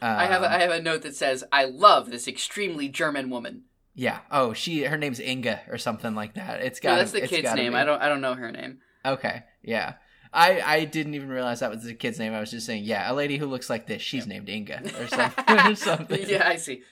I 0.00 0.26
have 0.26 0.42
a, 0.42 0.46
Um, 0.46 0.52
I 0.52 0.58
have 0.58 0.70
a 0.70 0.80
note 0.80 1.02
that 1.02 1.14
says, 1.14 1.44
"I 1.52 1.64
love 1.64 2.10
this 2.10 2.26
extremely 2.26 2.88
German 2.88 3.30
woman." 3.30 3.64
yeah. 3.94 4.20
Oh, 4.30 4.54
she 4.54 4.84
her 4.84 4.96
name's 4.96 5.20
Inga 5.20 5.62
or 5.68 5.76
something 5.78 6.14
like 6.14 6.34
that. 6.34 6.62
It's 6.62 6.80
got 6.80 6.92
No, 6.92 6.96
that's 6.96 7.12
the 7.12 7.26
kid's 7.26 7.54
name. 7.54 7.74
I 7.74 7.84
don't 7.84 8.00
I 8.00 8.08
don't 8.08 8.20
know 8.20 8.34
her 8.34 8.50
name. 8.50 8.78
Okay. 9.04 9.42
Yeah. 9.62 9.94
I, 10.32 10.60
I 10.60 10.84
didn't 10.84 11.14
even 11.14 11.28
realize 11.28 11.60
that 11.60 11.70
was 11.70 11.84
the 11.84 11.94
kid's 11.94 12.18
name. 12.18 12.32
I 12.32 12.40
was 12.40 12.50
just 12.50 12.64
saying, 12.66 12.84
yeah, 12.84 13.10
a 13.10 13.14
lady 13.14 13.36
who 13.36 13.46
looks 13.46 13.68
like 13.68 13.86
this. 13.86 14.00
She's 14.00 14.26
named 14.26 14.48
Inga 14.48 14.82
or 14.98 15.06
something. 15.08 15.58
or 15.72 15.74
something. 15.74 16.28
yeah, 16.28 16.48
I 16.48 16.56
see. 16.56 16.82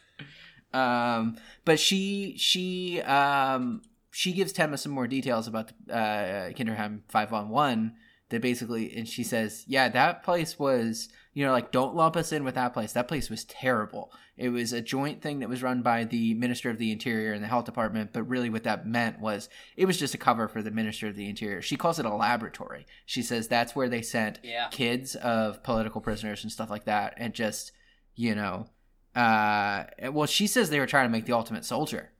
Um, 0.72 1.36
but 1.64 1.80
she 1.80 2.36
she 2.36 3.00
um 3.02 3.82
she 4.12 4.32
gives 4.32 4.52
Tenma 4.52 4.78
some 4.78 4.92
more 4.92 5.06
details 5.06 5.48
about 5.48 5.72
uh 5.90 6.52
Kinderheim 6.54 7.00
five 7.08 7.32
on 7.32 7.48
one. 7.48 7.94
That 8.28 8.42
basically, 8.42 8.96
and 8.96 9.08
she 9.08 9.24
says, 9.24 9.64
yeah, 9.66 9.88
that 9.88 10.22
place 10.22 10.56
was 10.56 11.08
you 11.32 11.44
know 11.46 11.52
like 11.52 11.70
don't 11.70 11.94
lump 11.94 12.16
us 12.16 12.32
in 12.32 12.44
with 12.44 12.54
that 12.56 12.72
place. 12.74 12.92
That 12.92 13.08
place 13.08 13.30
was 13.30 13.44
terrible. 13.44 14.12
It 14.36 14.48
was 14.48 14.72
a 14.72 14.80
joint 14.80 15.20
thing 15.22 15.40
that 15.40 15.48
was 15.48 15.62
run 15.62 15.82
by 15.82 16.04
the 16.04 16.34
Minister 16.34 16.70
of 16.70 16.78
the 16.78 16.90
Interior 16.92 17.32
and 17.32 17.42
the 17.42 17.48
Health 17.48 17.66
Department, 17.66 18.10
but 18.12 18.22
really 18.24 18.48
what 18.50 18.64
that 18.64 18.86
meant 18.86 19.20
was 19.20 19.48
it 19.76 19.84
was 19.86 19.98
just 19.98 20.14
a 20.14 20.18
cover 20.18 20.48
for 20.48 20.62
the 20.62 20.70
Minister 20.70 21.08
of 21.08 21.16
the 21.16 21.28
Interior. 21.28 21.60
She 21.62 21.76
calls 21.76 21.98
it 21.98 22.06
a 22.06 22.14
laboratory. 22.14 22.86
She 23.06 23.22
says 23.22 23.48
that's 23.48 23.76
where 23.76 23.88
they 23.88 24.02
sent 24.02 24.38
Yeah. 24.42 24.68
kids 24.70 25.14
of 25.16 25.62
political 25.62 26.00
prisoners 26.00 26.42
and 26.42 26.50
stuff 26.50 26.70
like 26.70 26.84
that, 26.84 27.14
and 27.16 27.34
just 27.34 27.72
you 28.16 28.34
know, 28.34 28.66
uh, 29.14 29.84
well, 30.10 30.26
she 30.26 30.46
says 30.46 30.68
they 30.70 30.80
were 30.80 30.86
trying 30.86 31.06
to 31.06 31.12
make 31.12 31.26
the 31.26 31.32
ultimate 31.32 31.64
soldier. 31.64 32.12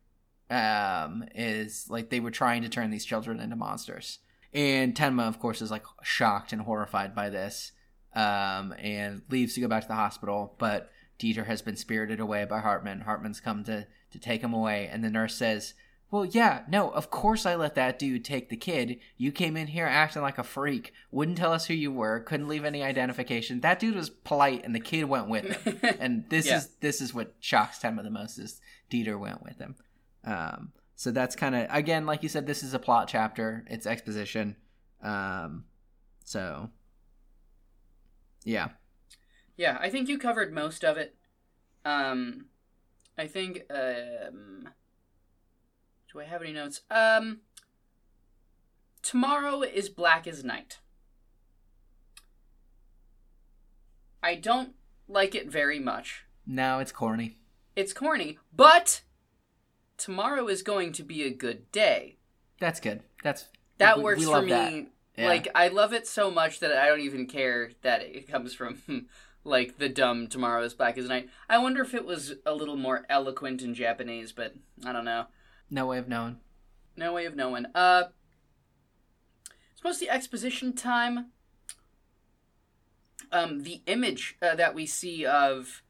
Um, 0.50 1.24
is 1.36 1.86
like 1.88 2.10
they 2.10 2.18
were 2.18 2.32
trying 2.32 2.62
to 2.62 2.68
turn 2.68 2.90
these 2.90 3.04
children 3.04 3.38
into 3.38 3.54
monsters, 3.54 4.18
and 4.52 4.96
Tenma, 4.96 5.28
of 5.28 5.38
course, 5.38 5.62
is 5.62 5.70
like 5.70 5.84
shocked 6.02 6.52
and 6.52 6.62
horrified 6.62 7.14
by 7.14 7.30
this, 7.30 7.70
um, 8.14 8.74
and 8.78 9.22
leaves 9.30 9.54
to 9.54 9.60
go 9.60 9.68
back 9.68 9.82
to 9.82 9.88
the 9.88 9.94
hospital, 9.94 10.54
but. 10.58 10.90
Dieter 11.18 11.44
has 11.44 11.60
been 11.60 11.76
spirited 11.76 12.18
away 12.18 12.46
by 12.46 12.60
Hartman. 12.60 13.02
Hartman's 13.02 13.40
come 13.40 13.62
to, 13.64 13.86
to 14.10 14.18
take 14.18 14.40
him 14.40 14.54
away, 14.54 14.88
and 14.90 15.04
the 15.04 15.10
nurse 15.10 15.34
says, 15.34 15.74
well, 16.10 16.24
yeah, 16.24 16.62
no, 16.66 16.90
of 16.90 17.10
course 17.10 17.46
I 17.46 17.54
let 17.54 17.74
that 17.76 17.98
dude 17.98 18.24
take 18.24 18.48
the 18.48 18.56
kid. 18.56 18.98
You 19.16 19.30
came 19.30 19.56
in 19.56 19.68
here 19.68 19.86
acting 19.86 20.22
like 20.22 20.38
a 20.38 20.42
freak, 20.42 20.92
wouldn't 21.12 21.38
tell 21.38 21.52
us 21.52 21.66
who 21.66 21.74
you 21.74 21.92
were, 21.92 22.20
couldn't 22.20 22.48
leave 22.48 22.64
any 22.64 22.82
identification. 22.82 23.60
That 23.60 23.78
dude 23.78 23.94
was 23.94 24.10
polite, 24.10 24.64
and 24.64 24.74
the 24.74 24.80
kid 24.80 25.04
went 25.04 25.28
with 25.28 25.44
him. 25.44 25.78
and 26.00 26.24
this 26.30 26.46
Yeah. 26.46 26.56
is 26.56 26.68
this 26.80 27.00
is 27.00 27.14
what 27.14 27.34
shocks 27.38 27.78
Tenma 27.78 28.02
the 28.02 28.10
most 28.10 28.38
is 28.38 28.60
Dieter 28.90 29.20
went 29.20 29.42
with 29.42 29.58
him. 29.58 29.76
Um, 30.24 30.72
so 30.96 31.12
that's 31.12 31.36
kind 31.36 31.54
of 31.54 31.66
again, 31.70 32.06
like 32.06 32.22
you 32.22 32.28
said, 32.28 32.46
this 32.46 32.62
is 32.62 32.74
a 32.74 32.78
plot 32.80 33.08
chapter. 33.08 33.64
It's 33.68 33.86
exposition. 33.86 34.56
Um, 35.02 35.64
so 36.24 36.70
yeah, 38.44 38.68
Yeah, 39.56 39.76
I 39.80 39.90
think 39.90 40.08
you 40.08 40.18
covered 40.18 40.52
most 40.52 40.84
of 40.84 40.96
it. 40.96 41.16
Um, 41.84 42.46
I 43.18 43.26
think. 43.26 43.62
Um, 43.70 44.68
do 46.12 46.20
I 46.20 46.24
have 46.24 46.42
any 46.42 46.52
notes? 46.52 46.80
Um, 46.90 47.40
tomorrow 49.02 49.62
is 49.62 49.88
black 49.88 50.26
as 50.26 50.42
night. 50.42 50.78
I 54.22 54.34
don't 54.34 54.74
like 55.08 55.34
it 55.34 55.50
very 55.50 55.78
much. 55.78 56.24
now 56.46 56.78
it's 56.80 56.92
corny. 56.92 57.36
It's 57.76 57.92
corny, 57.92 58.38
but 58.54 59.02
tomorrow 59.96 60.48
is 60.48 60.62
going 60.62 60.92
to 60.94 61.02
be 61.02 61.22
a 61.22 61.30
good 61.30 61.70
day. 61.72 62.16
That's 62.58 62.80
good. 62.80 63.02
That's 63.22 63.46
That 63.78 63.98
we- 63.98 64.04
works 64.04 64.20
we 64.20 64.26
for 64.26 64.42
me. 64.42 64.48
that. 64.50 64.86
Yeah. 65.20 65.28
Like 65.28 65.48
I 65.54 65.68
love 65.68 65.92
it 65.92 66.06
so 66.06 66.30
much 66.30 66.60
that 66.60 66.72
I 66.72 66.86
don't 66.88 67.00
even 67.00 67.26
care 67.26 67.72
that 67.82 68.00
it 68.02 68.26
comes 68.28 68.54
from 68.54 68.80
like 69.44 69.76
the 69.78 69.88
dumb 69.88 70.28
tomorrow 70.28 70.62
is 70.62 70.72
black 70.74 70.96
as 70.96 71.08
night. 71.08 71.28
I 71.48 71.58
wonder 71.58 71.82
if 71.82 71.94
it 71.94 72.06
was 72.06 72.34
a 72.46 72.54
little 72.54 72.76
more 72.76 73.04
eloquent 73.10 73.60
in 73.62 73.74
Japanese, 73.74 74.32
but 74.32 74.54
I 74.84 74.92
don't 74.92 75.04
know. 75.04 75.26
no 75.70 75.86
way 75.86 75.98
of 75.98 76.08
knowing. 76.08 76.38
No 76.96 77.12
way 77.12 77.26
of 77.26 77.36
knowing. 77.36 77.66
Uh 77.74 78.04
it's 79.72 79.84
mostly 79.84 80.08
exposition 80.08 80.72
time. 80.72 81.26
Um 83.30 83.62
the 83.64 83.82
image 83.86 84.36
uh, 84.40 84.54
that 84.56 84.74
we 84.74 84.86
see 84.86 85.24
of 85.26 85.82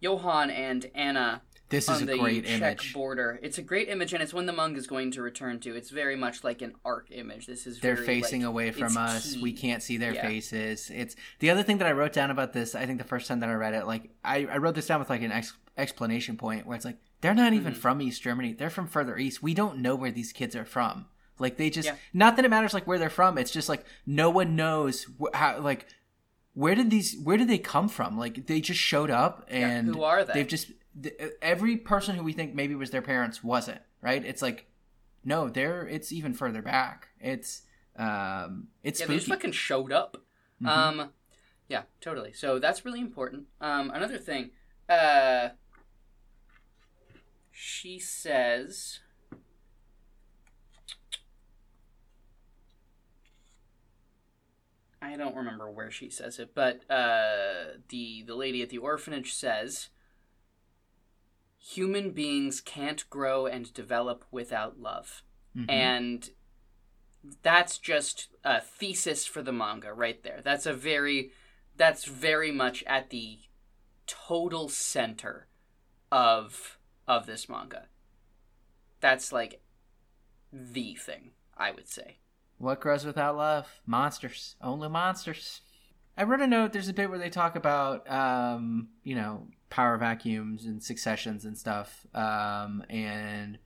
Johan 0.00 0.50
and 0.50 0.90
Anna 0.94 1.42
This 1.68 1.88
is 1.88 2.02
a 2.02 2.06
the 2.06 2.16
great 2.18 2.44
Czech 2.44 2.62
image. 2.62 2.94
border. 2.94 3.40
It's 3.42 3.58
a 3.58 3.62
great 3.62 3.88
image, 3.88 4.12
and 4.12 4.22
it's 4.22 4.32
one 4.32 4.46
the 4.46 4.52
manga 4.52 4.78
is 4.78 4.86
going 4.86 5.10
to 5.12 5.22
return 5.22 5.58
to. 5.60 5.74
It's 5.74 5.90
very 5.90 6.14
much 6.14 6.44
like 6.44 6.62
an 6.62 6.74
arc 6.84 7.08
image. 7.10 7.46
This 7.46 7.66
is 7.66 7.80
they're 7.80 7.94
very, 7.96 8.06
facing 8.06 8.42
like, 8.42 8.48
away 8.48 8.70
from 8.70 8.96
us 8.96 9.34
key. 9.34 9.42
we 9.42 9.52
can't 9.52 9.82
see 9.82 9.96
their 9.96 10.14
Yeah. 10.14 10.22
faces 10.28 10.90
it's 10.94 11.16
the 11.40 11.50
other 11.50 11.62
thing 11.64 11.78
that 11.78 11.88
i 11.88 11.92
wrote 11.92 12.12
down 12.12 12.30
about 12.30 12.52
this 12.52 12.74
i 12.74 12.86
think 12.86 12.98
the 12.98 13.04
first 13.04 13.26
time 13.26 13.40
that 13.40 13.48
i 13.48 13.54
read 13.54 13.74
it 13.74 13.86
like 13.86 14.10
i, 14.24 14.46
I 14.46 14.58
wrote 14.58 14.74
this 14.76 14.86
down 14.86 15.00
with 15.00 15.10
like 15.10 15.22
an 15.22 15.32
ex- 15.32 15.56
explanation 15.76 16.36
point 16.36 16.66
where 16.66 16.76
it's 16.76 16.84
like 16.84 16.98
they're 17.20 17.34
not 17.34 17.52
even 17.52 17.72
Mhm. 17.74 17.76
from 17.76 18.00
east 18.02 18.22
germany 18.22 18.52
they're 18.52 18.70
from 18.70 18.86
further 18.86 19.16
east 19.18 19.42
we 19.42 19.52
don't 19.54 19.78
know 19.78 19.94
where 19.96 20.10
these 20.12 20.32
kids 20.32 20.54
are 20.56 20.64
from 20.64 21.06
like 21.38 21.56
they 21.56 21.68
just 21.70 21.86
Yeah. 21.88 21.96
not 22.14 22.36
that 22.36 22.44
it 22.44 22.48
matters 22.50 22.72
like 22.74 22.86
where 22.86 22.98
they're 22.98 23.10
from 23.10 23.38
it's 23.38 23.50
just 23.50 23.68
like 23.68 23.84
no 24.06 24.30
one 24.30 24.54
knows 24.56 25.06
wh- 25.20 25.34
how 25.36 25.58
like 25.60 25.86
where 26.54 26.74
did 26.74 26.90
these 26.90 27.16
where 27.22 27.36
did 27.36 27.48
they 27.48 27.58
come 27.58 27.88
from 27.88 28.16
like 28.18 28.46
they 28.46 28.60
just 28.60 28.80
showed 28.80 29.10
up 29.10 29.46
Yeah, 29.50 29.68
and 29.68 29.88
who 29.94 30.02
are 30.02 30.24
they? 30.24 30.32
they've 30.34 30.46
just 30.48 30.70
every 31.42 31.76
person 31.76 32.16
who 32.16 32.22
we 32.24 32.32
think 32.32 32.54
maybe 32.54 32.74
was 32.74 32.90
their 32.90 33.02
parents 33.02 33.44
wasn't 33.44 33.80
right? 34.00 34.24
It's 34.24 34.42
like 34.42 34.66
no 35.24 35.48
they're 35.48 35.86
it's 35.86 36.12
even 36.12 36.32
further 36.32 36.62
back. 36.62 37.08
It's 37.20 37.62
um 37.96 38.68
it's 38.82 39.00
yeah, 39.00 39.06
they 39.06 39.16
just 39.16 39.28
fucking 39.28 39.52
showed 39.52 39.92
up. 39.92 40.16
Mm-hmm. 40.62 40.68
um 41.00 41.10
yeah 41.68 41.82
totally. 42.00 42.32
So 42.32 42.58
that's 42.58 42.84
really 42.84 43.00
important. 43.00 43.44
Um 43.60 43.90
another 43.90 44.18
thing 44.18 44.50
uh 44.88 45.50
she 47.50 47.98
says 47.98 49.00
I 55.02 55.16
don't 55.16 55.36
remember 55.36 55.70
where 55.70 55.90
she 55.90 56.10
says 56.10 56.38
it, 56.38 56.50
but 56.54 56.80
uh, 56.90 57.78
the 57.90 58.24
the 58.26 58.34
lady 58.34 58.62
at 58.62 58.70
the 58.70 58.78
orphanage 58.78 59.34
says, 59.34 59.88
"Human 61.74 62.12
beings 62.12 62.60
can't 62.60 63.08
grow 63.10 63.46
and 63.46 63.72
develop 63.74 64.24
without 64.30 64.78
love," 64.78 65.22
Mhm. 65.56 65.70
and 65.70 66.30
that's 67.42 67.78
just 67.78 68.28
a 68.44 68.60
thesis 68.60 69.26
for 69.26 69.42
the 69.42 69.52
manga 69.52 69.92
right 69.92 70.22
there. 70.22 70.40
That's 70.42 70.66
a 70.66 70.72
very, 70.72 71.32
that's 71.76 72.04
very 72.04 72.52
much 72.52 72.84
at 72.84 73.10
the 73.10 73.40
total 74.06 74.68
center 74.68 75.48
of 76.12 76.78
of 77.08 77.26
this 77.26 77.48
manga. 77.48 77.88
That's 79.00 79.32
like 79.32 79.60
the 80.52 80.94
thing 80.94 81.32
I 81.56 81.70
would 81.72 81.88
say. 81.88 82.18
What 82.58 82.80
grows 82.80 83.04
without 83.04 83.36
love? 83.36 83.80
Monsters. 83.86 84.56
Only 84.60 84.88
monsters. 84.88 85.62
I 86.16 86.22
wrote 86.22 86.40
a 86.40 86.46
note. 86.46 86.72
There's 86.72 86.88
a 86.88 86.94
bit 86.94 87.10
where 87.10 87.18
they 87.18 87.28
talk 87.28 87.56
about, 87.56 88.08
um, 88.10 88.88
you 89.02 89.14
know, 89.14 89.48
power 89.70 89.96
vacuums 89.98 90.64
and 90.64 90.82
successions 90.82 91.44
and 91.44 91.56
stuff. 91.56 92.06
Um, 92.14 92.84
and 92.88 93.58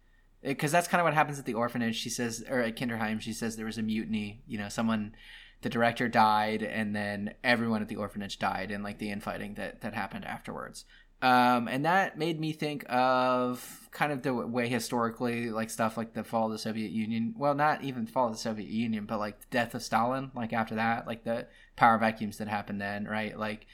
because 0.42 0.72
that's 0.72 0.88
kind 0.88 1.01
of 1.01 1.05
what 1.05 1.14
happens 1.14 1.38
at 1.38 1.46
the 1.46 1.55
orphanage. 1.55 1.96
She 1.96 2.11
says, 2.11 2.44
or 2.48 2.61
at 2.61 2.76
Kinderheim, 2.76 3.20
she 3.20 3.32
says 3.32 3.57
there 3.57 3.66
was 3.66 3.78
a 3.78 3.82
mutiny. 3.82 4.42
You 4.46 4.59
know, 4.59 4.68
someone, 4.68 5.14
the 5.62 5.68
director 5.68 6.09
died, 6.09 6.62
and 6.62 6.96
then 6.96 7.34
everyone 7.44 7.82
at 7.82 7.88
the 7.88 7.96
orphanage 7.96 8.38
died 8.38 8.70
in 8.70 8.82
like 8.82 8.98
the 8.98 9.11
infighting 9.11 9.55
that 9.55 9.82
that 9.82 9.94
happened 9.94 10.24
afterwards. 10.24 10.84
Um, 11.22 11.68
and 11.68 11.84
that 11.84 12.16
made 12.16 12.40
me 12.40 12.53
think 12.53 12.86
of 12.88 13.88
kind 13.90 14.11
of 14.11 14.22
the 14.22 14.32
way 14.32 14.68
historically, 14.68 15.51
like 15.51 15.68
stuff 15.68 15.98
like 15.98 16.14
the 16.14 16.24
fall 16.24 16.46
of 16.46 16.53
the 16.53 16.59
Soviet 16.59 16.92
Union. 16.92 17.34
Well, 17.36 17.55
not 17.55 17.84
even 17.84 18.07
fall 18.07 18.28
of 18.28 18.32
the 18.32 18.38
Soviet 18.38 18.70
Union, 18.70 19.05
but 19.05 19.18
like 19.18 19.40
the 19.40 19.46
death 19.51 19.74
of 19.74 19.82
Stalin. 19.82 20.30
Like 20.34 20.55
after 20.55 20.76
that, 20.76 21.07
like 21.07 21.24
the 21.24 21.46
power 21.76 21.98
vacuums 21.98 22.38
that 22.38 22.48
happened 22.48 22.80
then, 22.80 23.05
right? 23.05 23.38
Like 23.38 23.66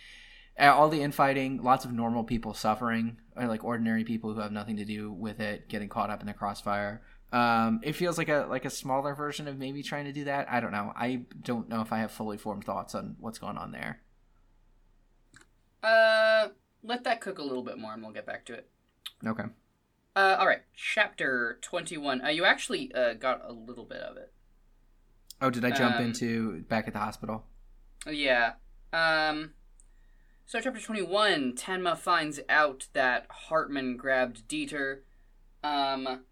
all 0.58 0.88
the 0.88 1.02
infighting, 1.02 1.62
lots 1.62 1.84
of 1.84 1.92
normal 1.92 2.24
people 2.24 2.54
suffering, 2.54 3.18
or 3.36 3.46
like 3.46 3.64
ordinary 3.64 4.04
people 4.04 4.32
who 4.32 4.40
have 4.40 4.52
nothing 4.52 4.76
to 4.76 4.84
do 4.84 5.12
with 5.12 5.40
it, 5.40 5.68
getting 5.68 5.88
caught 5.88 6.10
up 6.10 6.20
in 6.20 6.26
the 6.26 6.32
crossfire. 6.32 7.02
Um, 7.32 7.80
it 7.82 7.92
feels 7.94 8.18
like 8.18 8.28
a 8.28 8.46
like 8.48 8.64
a 8.64 8.70
smaller 8.70 9.14
version 9.14 9.48
of 9.48 9.58
maybe 9.58 9.82
trying 9.82 10.04
to 10.06 10.12
do 10.12 10.24
that. 10.24 10.50
I 10.50 10.60
don't 10.60 10.72
know. 10.72 10.92
I 10.96 11.22
don't 11.42 11.68
know 11.68 11.80
if 11.82 11.92
I 11.92 11.98
have 11.98 12.12
fully 12.12 12.38
formed 12.38 12.64
thoughts 12.64 12.94
on 12.94 13.16
what's 13.18 13.38
going 13.38 13.58
on 13.58 13.72
there. 13.72 14.00
Uh, 15.82 16.48
let 16.82 17.04
that 17.04 17.20
cook 17.20 17.38
a 17.38 17.42
little 17.42 17.62
bit 17.62 17.78
more, 17.78 17.92
and 17.92 18.02
we'll 18.02 18.12
get 18.12 18.26
back 18.26 18.46
to 18.46 18.54
it. 18.54 18.68
Okay. 19.26 19.44
Uh, 20.14 20.36
all 20.38 20.46
right, 20.46 20.62
chapter 20.74 21.58
twenty-one. 21.60 22.24
Uh, 22.24 22.28
you 22.28 22.44
actually 22.44 22.92
uh, 22.94 23.12
got 23.14 23.42
a 23.44 23.52
little 23.52 23.84
bit 23.84 24.00
of 24.00 24.16
it. 24.16 24.32
Oh, 25.42 25.50
did 25.50 25.64
I 25.64 25.70
jump 25.70 25.96
Um, 25.96 26.06
into 26.06 26.62
back 26.62 26.86
at 26.86 26.94
the 26.94 27.00
hospital? 27.00 27.44
Yeah. 28.08 28.52
Um. 28.92 29.50
So, 30.48 30.60
chapter 30.60 30.80
21, 30.80 31.54
Tenma 31.54 31.98
finds 31.98 32.38
out 32.48 32.86
that 32.92 33.26
Hartman 33.28 33.96
grabbed 33.96 34.48
Dieter. 34.48 35.00
Um. 35.64 36.24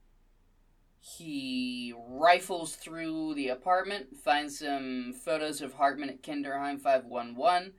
He 1.01 1.93
rifles 2.09 2.77
through 2.77 3.35
the 3.35 3.49
apartment, 3.49 4.17
finds 4.17 4.61
some 4.61 5.13
photos 5.13 5.61
of 5.61 5.75
Hartman 5.75 6.09
at 6.09 6.23
Kinderheim 6.23 6.81
511. 6.81 7.73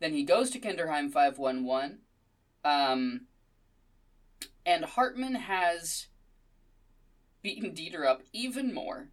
Then 0.00 0.12
he 0.12 0.22
goes 0.22 0.48
to 0.50 0.60
Kinderheim 0.60 1.10
511. 1.10 1.98
Um. 2.64 3.22
And 4.64 4.84
Hartman 4.84 5.34
has 5.34 6.06
beaten 7.42 7.72
Dieter 7.72 8.06
up 8.06 8.22
even 8.32 8.72
more. 8.72 9.08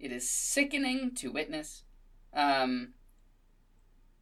It 0.00 0.10
is 0.10 0.30
sickening 0.30 1.14
to 1.16 1.30
witness. 1.30 1.84
Um 2.32 2.94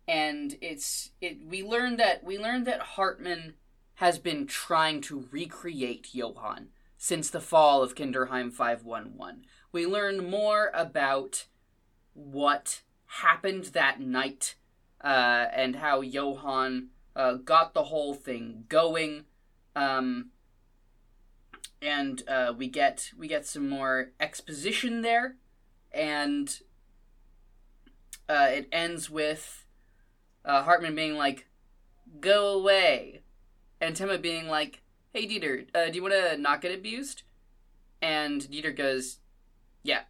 and 0.07 0.57
it's 0.61 1.11
it 1.21 1.39
we 1.47 1.63
learned 1.63 1.99
that 1.99 2.25
we 2.25 2.39
learned 2.39 2.67
that 2.67 2.81
Hartman 2.81 3.55
has 3.97 4.19
been 4.19 4.47
trying 4.47 5.01
to 5.01 5.29
recreate 5.31 6.09
Johan 6.13 6.69
since 6.99 7.31
the 7.31 7.41
fall 7.41 7.83
of 7.83 7.95
Kinderheim 7.95 8.53
511. 8.53 9.45
We 9.73 9.87
learn 9.87 10.29
more 10.29 10.71
about 10.75 11.47
what 12.15 12.83
happened 13.07 13.65
that 13.67 14.01
night 14.01 14.57
uh, 15.03 15.47
and 15.55 15.77
how 15.77 16.01
Johan 16.01 16.89
uh, 17.15 17.35
got 17.35 17.75
the 17.75 17.85
whole 17.85 18.15
thing 18.15 18.65
going. 18.69 19.25
Um, 19.77 20.31
and 21.83 22.23
uh, 22.29 22.55
we 22.57 22.69
get 22.69 23.11
we 23.19 23.29
get 23.29 23.47
some 23.47 23.69
more 23.69 24.13
exposition 24.19 25.03
there, 25.03 25.37
and 25.93 26.61
uh, 28.29 28.49
it 28.51 28.69
ends 28.73 29.11
with 29.11 29.64
uh, 30.45 30.63
Hartman 30.63 30.95
being 30.95 31.15
like, 31.15 31.47
"Go 32.21 32.49
away," 32.59 33.23
and 33.81 33.95
Tenma 33.97 34.21
being 34.21 34.49
like, 34.49 34.83
"Hey 35.13 35.27
Dieter, 35.27 35.67
uh, 35.75 35.87
do 35.91 35.97
you 35.97 36.03
want 36.03 36.15
to 36.15 36.37
not 36.37 36.61
get 36.61 36.75
abused?" 36.75 37.23
And 38.03 38.41
Dieter 38.43 38.77
goes, 38.77 39.19
"Yeah." 39.83 40.03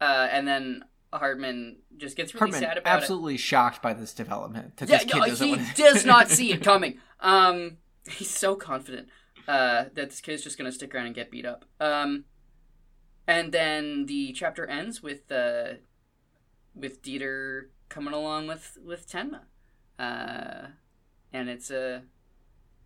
Uh, 0.00 0.28
and 0.30 0.48
then 0.48 0.84
Hartman 1.12 1.76
just 1.96 2.16
gets 2.16 2.34
really 2.34 2.52
Hartman 2.52 2.60
sad 2.60 2.78
about 2.78 2.92
it. 2.98 3.02
absolutely 3.02 3.36
shocked 3.36 3.82
by 3.82 3.92
this 3.92 4.14
development. 4.14 4.76
That 4.78 4.88
Yeah, 4.88 4.98
this 4.98 5.12
kid 5.12 5.20
doesn't 5.20 5.46
he 5.46 5.52
wanna- 5.56 5.72
does 5.76 6.04
not 6.06 6.28
see 6.30 6.52
it 6.52 6.62
coming. 6.62 6.98
Um, 7.20 7.76
he's 8.08 8.30
so 8.30 8.54
confident 8.56 9.08
uh, 9.46 9.84
that 9.94 10.10
this 10.10 10.20
kid's 10.20 10.42
just 10.42 10.56
gonna 10.56 10.72
stick 10.72 10.94
around 10.94 11.06
and 11.06 11.14
get 11.14 11.30
beat 11.30 11.44
up. 11.44 11.64
Um, 11.80 12.24
and 13.26 13.52
then 13.52 14.06
the 14.06 14.32
chapter 14.32 14.66
ends 14.66 15.02
with 15.02 15.30
uh, 15.30 15.74
with 16.74 17.02
Dieter 17.02 17.66
coming 17.90 18.14
along 18.14 18.46
with 18.46 18.78
with 18.82 19.06
Tenma, 19.06 19.40
uh, 19.98 20.68
and 21.32 21.50
it's 21.50 21.70
a 21.70 22.04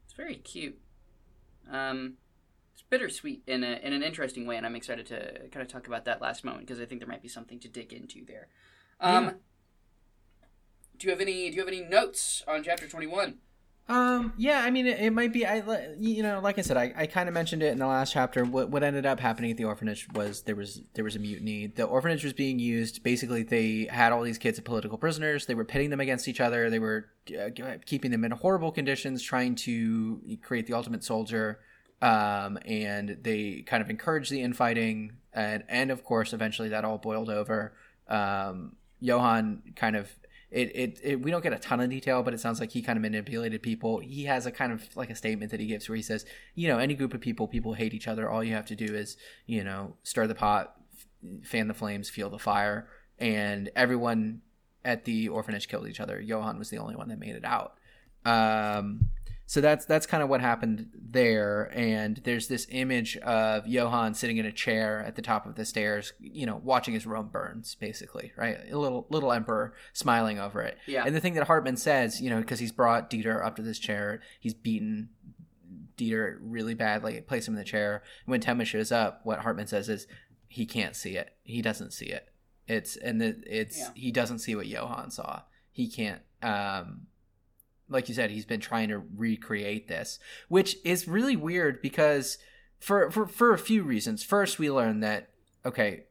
it's 0.04 0.14
very 0.14 0.34
cute. 0.36 0.80
Um, 1.70 2.14
it's 2.72 2.82
bittersweet 2.82 3.42
in 3.46 3.62
a 3.62 3.78
in 3.82 3.92
an 3.92 4.02
interesting 4.02 4.46
way, 4.46 4.56
and 4.56 4.66
I'm 4.66 4.74
excited 4.74 5.06
to 5.06 5.48
kind 5.50 5.62
of 5.62 5.68
talk 5.68 5.86
about 5.86 6.04
that 6.06 6.20
last 6.20 6.42
moment 6.44 6.66
because 6.66 6.80
I 6.80 6.86
think 6.86 7.00
there 7.00 7.08
might 7.08 7.22
be 7.22 7.28
something 7.28 7.60
to 7.60 7.68
dig 7.68 7.92
into 7.92 8.24
there. 8.26 8.48
Um, 9.00 9.24
Yeah. 9.24 9.30
do 10.98 11.06
you 11.06 11.10
have 11.12 11.20
any 11.20 11.50
Do 11.50 11.54
you 11.56 11.60
have 11.60 11.68
any 11.68 11.82
notes 11.82 12.42
on 12.48 12.64
chapter 12.64 12.88
twenty 12.88 13.06
one? 13.06 13.38
Um. 13.86 14.32
Yeah. 14.38 14.62
I 14.64 14.70
mean, 14.70 14.86
it, 14.86 14.98
it 14.98 15.12
might 15.12 15.32
be. 15.32 15.44
I. 15.44 15.62
You 15.98 16.22
know, 16.22 16.40
like 16.40 16.58
I 16.58 16.62
said, 16.62 16.76
I, 16.76 16.92
I 16.96 17.06
kind 17.06 17.28
of 17.28 17.34
mentioned 17.34 17.62
it 17.62 17.72
in 17.72 17.78
the 17.78 17.86
last 17.86 18.12
chapter. 18.12 18.44
What 18.44 18.70
what 18.70 18.82
ended 18.82 19.04
up 19.04 19.20
happening 19.20 19.50
at 19.50 19.58
the 19.58 19.64
orphanage 19.64 20.08
was 20.14 20.42
there 20.42 20.56
was 20.56 20.80
there 20.94 21.04
was 21.04 21.16
a 21.16 21.18
mutiny. 21.18 21.66
The 21.66 21.84
orphanage 21.84 22.24
was 22.24 22.32
being 22.32 22.58
used. 22.58 23.02
Basically, 23.02 23.42
they 23.42 23.86
had 23.90 24.12
all 24.12 24.22
these 24.22 24.38
kids 24.38 24.58
as 24.58 24.64
political 24.64 24.96
prisoners. 24.96 25.44
They 25.46 25.54
were 25.54 25.66
pitting 25.66 25.90
them 25.90 26.00
against 26.00 26.28
each 26.28 26.40
other. 26.40 26.70
They 26.70 26.78
were 26.78 27.10
uh, 27.38 27.50
keeping 27.84 28.10
them 28.10 28.24
in 28.24 28.30
horrible 28.30 28.72
conditions, 28.72 29.22
trying 29.22 29.54
to 29.56 30.20
create 30.42 30.66
the 30.66 30.74
ultimate 30.74 31.04
soldier. 31.04 31.60
Um, 32.00 32.58
and 32.66 33.18
they 33.22 33.62
kind 33.66 33.82
of 33.82 33.88
encouraged 33.90 34.30
the 34.30 34.40
infighting, 34.42 35.12
and 35.32 35.62
and 35.68 35.90
of 35.90 36.04
course, 36.04 36.32
eventually 36.32 36.70
that 36.70 36.84
all 36.84 36.98
boiled 36.98 37.30
over. 37.30 37.74
Um, 38.08 38.76
Johan 39.00 39.62
kind 39.76 39.96
of 39.96 40.10
it, 40.54 40.76
it, 40.76 41.00
it 41.02 41.20
we 41.20 41.32
don't 41.32 41.42
get 41.42 41.52
a 41.52 41.58
ton 41.58 41.80
of 41.80 41.90
detail, 41.90 42.22
but 42.22 42.32
it 42.32 42.38
sounds 42.38 42.60
like 42.60 42.70
he 42.70 42.80
kind 42.80 42.96
of 42.96 43.02
manipulated 43.02 43.60
people. 43.60 43.98
He 43.98 44.24
has 44.26 44.46
a 44.46 44.52
kind 44.52 44.72
of 44.72 44.96
like 44.96 45.10
a 45.10 45.16
statement 45.16 45.50
that 45.50 45.58
he 45.58 45.66
gives 45.66 45.88
where 45.88 45.96
he 45.96 46.02
says, 46.02 46.24
you 46.54 46.68
know, 46.68 46.78
any 46.78 46.94
group 46.94 47.12
of 47.12 47.20
people, 47.20 47.48
people 47.48 47.74
hate 47.74 47.92
each 47.92 48.06
other. 48.06 48.30
All 48.30 48.44
you 48.44 48.54
have 48.54 48.66
to 48.66 48.76
do 48.76 48.94
is, 48.94 49.16
you 49.46 49.64
know, 49.64 49.96
stir 50.04 50.28
the 50.28 50.34
pot, 50.36 50.76
fan 51.42 51.66
the 51.66 51.74
flames, 51.74 52.08
feel 52.08 52.30
the 52.30 52.38
fire, 52.38 52.86
and 53.18 53.68
everyone 53.74 54.42
at 54.84 55.04
the 55.04 55.28
orphanage 55.28 55.66
killed 55.66 55.88
each 55.88 55.98
other. 55.98 56.20
Johan 56.20 56.56
was 56.56 56.70
the 56.70 56.78
only 56.78 56.94
one 56.94 57.08
that 57.08 57.18
made 57.18 57.34
it 57.34 57.44
out. 57.44 57.74
Um, 58.24 59.08
so 59.46 59.60
that's 59.60 59.84
that's 59.84 60.06
kind 60.06 60.22
of 60.22 60.28
what 60.28 60.40
happened 60.40 60.88
there. 60.94 61.70
And 61.74 62.16
there's 62.24 62.48
this 62.48 62.66
image 62.70 63.16
of 63.18 63.66
Johan 63.66 64.14
sitting 64.14 64.38
in 64.38 64.46
a 64.46 64.52
chair 64.52 65.04
at 65.06 65.16
the 65.16 65.22
top 65.22 65.46
of 65.46 65.54
the 65.54 65.64
stairs, 65.64 66.12
you 66.18 66.46
know, 66.46 66.60
watching 66.64 66.94
his 66.94 67.06
Rome 67.06 67.28
burns, 67.28 67.74
basically, 67.74 68.32
right? 68.36 68.58
A 68.70 68.78
little 68.78 69.06
little 69.10 69.32
emperor 69.32 69.74
smiling 69.92 70.38
over 70.38 70.62
it. 70.62 70.78
Yeah. 70.86 71.04
And 71.06 71.14
the 71.14 71.20
thing 71.20 71.34
that 71.34 71.46
Hartman 71.46 71.76
says, 71.76 72.20
you 72.20 72.30
know, 72.30 72.40
because 72.40 72.58
he's 72.58 72.72
brought 72.72 73.10
Dieter 73.10 73.44
up 73.44 73.56
to 73.56 73.62
this 73.62 73.78
chair, 73.78 74.20
he's 74.40 74.54
beaten 74.54 75.10
Dieter 75.96 76.38
really 76.40 76.74
badly, 76.74 77.20
placed 77.20 77.46
him 77.48 77.54
in 77.54 77.58
the 77.58 77.64
chair. 77.64 78.02
When 78.26 78.40
Tenma 78.40 78.64
shows 78.66 78.90
up, 78.90 79.20
what 79.24 79.40
Hartman 79.40 79.66
says 79.66 79.88
is 79.88 80.06
he 80.48 80.66
can't 80.66 80.96
see 80.96 81.16
it. 81.16 81.34
He 81.42 81.62
doesn't 81.62 81.92
see 81.92 82.06
it. 82.06 82.28
It's 82.66 82.96
and 82.96 83.20
the, 83.20 83.36
it's 83.46 83.78
Yeah. 83.78 83.88
he 83.94 84.10
doesn't 84.10 84.38
see 84.38 84.54
what 84.56 84.66
Johan 84.66 85.10
saw. 85.10 85.42
He 85.70 85.88
can't. 85.88 86.22
Um, 86.42 87.08
like 87.94 88.08
you 88.08 88.14
said, 88.14 88.30
he's 88.30 88.44
been 88.44 88.60
trying 88.60 88.90
to 88.90 89.02
recreate 89.16 89.88
this, 89.88 90.18
which 90.48 90.76
is 90.84 91.08
really 91.08 91.36
weird 91.36 91.80
because 91.80 92.36
for 92.78 93.10
for 93.10 93.26
for 93.26 93.54
a 93.54 93.58
few 93.58 93.82
reasons. 93.82 94.22
First, 94.22 94.58
we 94.58 94.70
learn 94.70 95.00
that 95.00 95.30
okay, 95.64 96.04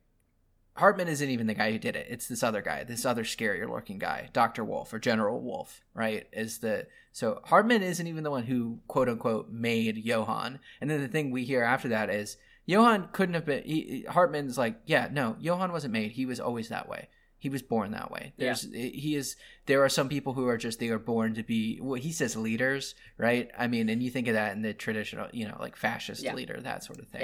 Hartman 0.75 1.07
isn't 1.07 1.29
even 1.29 1.45
the 1.45 1.53
guy 1.53 1.71
who 1.71 1.77
did 1.77 1.95
it. 1.95 2.07
It's 2.09 2.27
this 2.27 2.41
other 2.41 2.61
guy, 2.61 2.84
this 2.84 3.05
other 3.05 3.23
scarier 3.23 3.69
looking 3.69 3.99
guy, 3.99 4.29
Doctor 4.34 4.63
Wolf 4.63 4.91
or 4.91 4.97
General 4.97 5.39
Wolf, 5.39 5.81
right? 5.93 6.25
Is 6.34 6.59
the 6.59 6.88
so 7.11 7.41
Hartman 7.43 7.84
isn't 7.84 8.07
even 8.07 8.23
the 8.23 8.31
one 8.31 8.43
who 8.43 8.79
quote 8.88 9.07
unquote 9.07 9.51
made 9.51 9.97
Johan. 9.97 10.59
And 10.81 10.89
then 10.89 11.01
the 11.01 11.07
thing 11.07 11.29
we 11.29 11.43
hear 11.43 11.61
after 11.61 11.89
that 11.89 12.09
is 12.09 12.38
Johan 12.65 13.09
couldn't 13.11 13.36
have 13.36 13.45
been. 13.45 13.63
He, 13.63 14.05
Hartman's 14.09 14.57
like, 14.57 14.79
yeah, 14.86 15.09
no, 15.11 15.36
Johan 15.39 15.71
wasn't 15.71 15.93
made. 15.93 16.13
He 16.13 16.25
was 16.25 16.39
always 16.39 16.69
that 16.69 16.89
way. 16.89 17.09
He 17.43 17.49
was 17.49 17.61
born 17.61 17.91
that 17.91 18.09
way. 18.09 18.31
There's 18.37 18.63
yeah. 18.63 18.85
he 18.85 19.17
is. 19.17 19.35
There 19.65 19.83
are 19.83 19.89
some 19.89 20.07
people 20.07 20.31
who 20.31 20.47
are 20.47 20.55
just 20.55 20.79
they 20.79 20.87
are 20.87 20.97
born 20.97 21.33
to 21.33 21.43
be. 21.43 21.77
Well, 21.81 21.99
he 21.99 22.13
says 22.13 22.37
leaders, 22.37 22.95
right? 23.17 23.51
I 23.59 23.67
mean, 23.67 23.89
and 23.89 24.01
you 24.01 24.09
think 24.09 24.29
of 24.29 24.35
that 24.35 24.55
in 24.55 24.61
the 24.61 24.73
traditional, 24.73 25.27
you 25.33 25.45
know, 25.45 25.57
like 25.59 25.75
fascist 25.75 26.23
yeah. 26.23 26.35
leader, 26.35 26.57
that 26.61 26.85
sort 26.85 26.99
of 26.99 27.09
thing. 27.09 27.23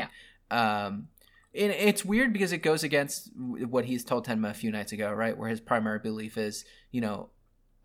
Yeah. 0.51 0.87
Um, 0.87 1.07
and 1.55 1.71
it's 1.71 2.03
weird 2.03 2.33
because 2.33 2.51
it 2.51 2.57
goes 2.57 2.83
against 2.83 3.31
what 3.37 3.85
he's 3.85 4.03
told 4.03 4.27
Tenma 4.27 4.49
a 4.49 4.53
few 4.53 4.71
nights 4.71 4.91
ago, 4.91 5.09
right? 5.09 5.37
Where 5.37 5.47
his 5.47 5.61
primary 5.61 5.99
belief 5.99 6.37
is, 6.37 6.65
you 6.91 6.99
know, 6.99 7.29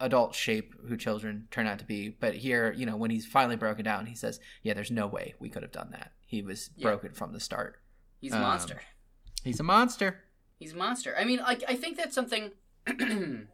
adults 0.00 0.36
shape 0.36 0.74
who 0.88 0.96
children 0.96 1.46
turn 1.52 1.68
out 1.68 1.78
to 1.78 1.84
be. 1.84 2.08
But 2.08 2.34
here, 2.34 2.74
you 2.76 2.84
know, 2.84 2.96
when 2.96 3.12
he's 3.12 3.26
finally 3.26 3.54
broken 3.54 3.84
down, 3.84 4.06
he 4.06 4.16
says, 4.16 4.40
"Yeah, 4.64 4.74
there's 4.74 4.90
no 4.90 5.06
way 5.06 5.34
we 5.38 5.50
could 5.50 5.62
have 5.62 5.70
done 5.70 5.90
that. 5.92 6.10
He 6.26 6.42
was 6.42 6.70
yeah. 6.74 6.82
broken 6.82 7.12
from 7.12 7.32
the 7.32 7.38
start. 7.38 7.76
He's 8.18 8.32
a 8.32 8.38
um, 8.38 8.42
monster. 8.42 8.80
He's 9.44 9.60
a 9.60 9.62
monster. 9.62 10.23
He's 10.58 10.72
a 10.72 10.76
monster. 10.76 11.14
I 11.18 11.24
mean, 11.24 11.38
like, 11.40 11.64
I 11.68 11.74
think 11.74 11.96
that's 11.96 12.14
something. 12.14 12.52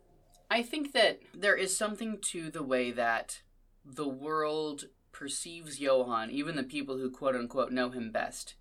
I 0.51 0.63
think 0.63 0.93
that 0.93 1.21
there 1.33 1.57
is 1.57 1.77
something 1.77 2.19
to 2.23 2.51
the 2.51 2.63
way 2.63 2.91
that 2.91 3.43
the 3.85 4.09
world 4.09 4.87
perceives 5.13 5.81
Johan, 5.81 6.31
even 6.31 6.57
the 6.57 6.63
people 6.63 6.97
who 6.97 7.11
quote 7.11 7.37
unquote 7.37 7.73
know 7.73 7.91
him 7.91 8.11
best. 8.11 8.55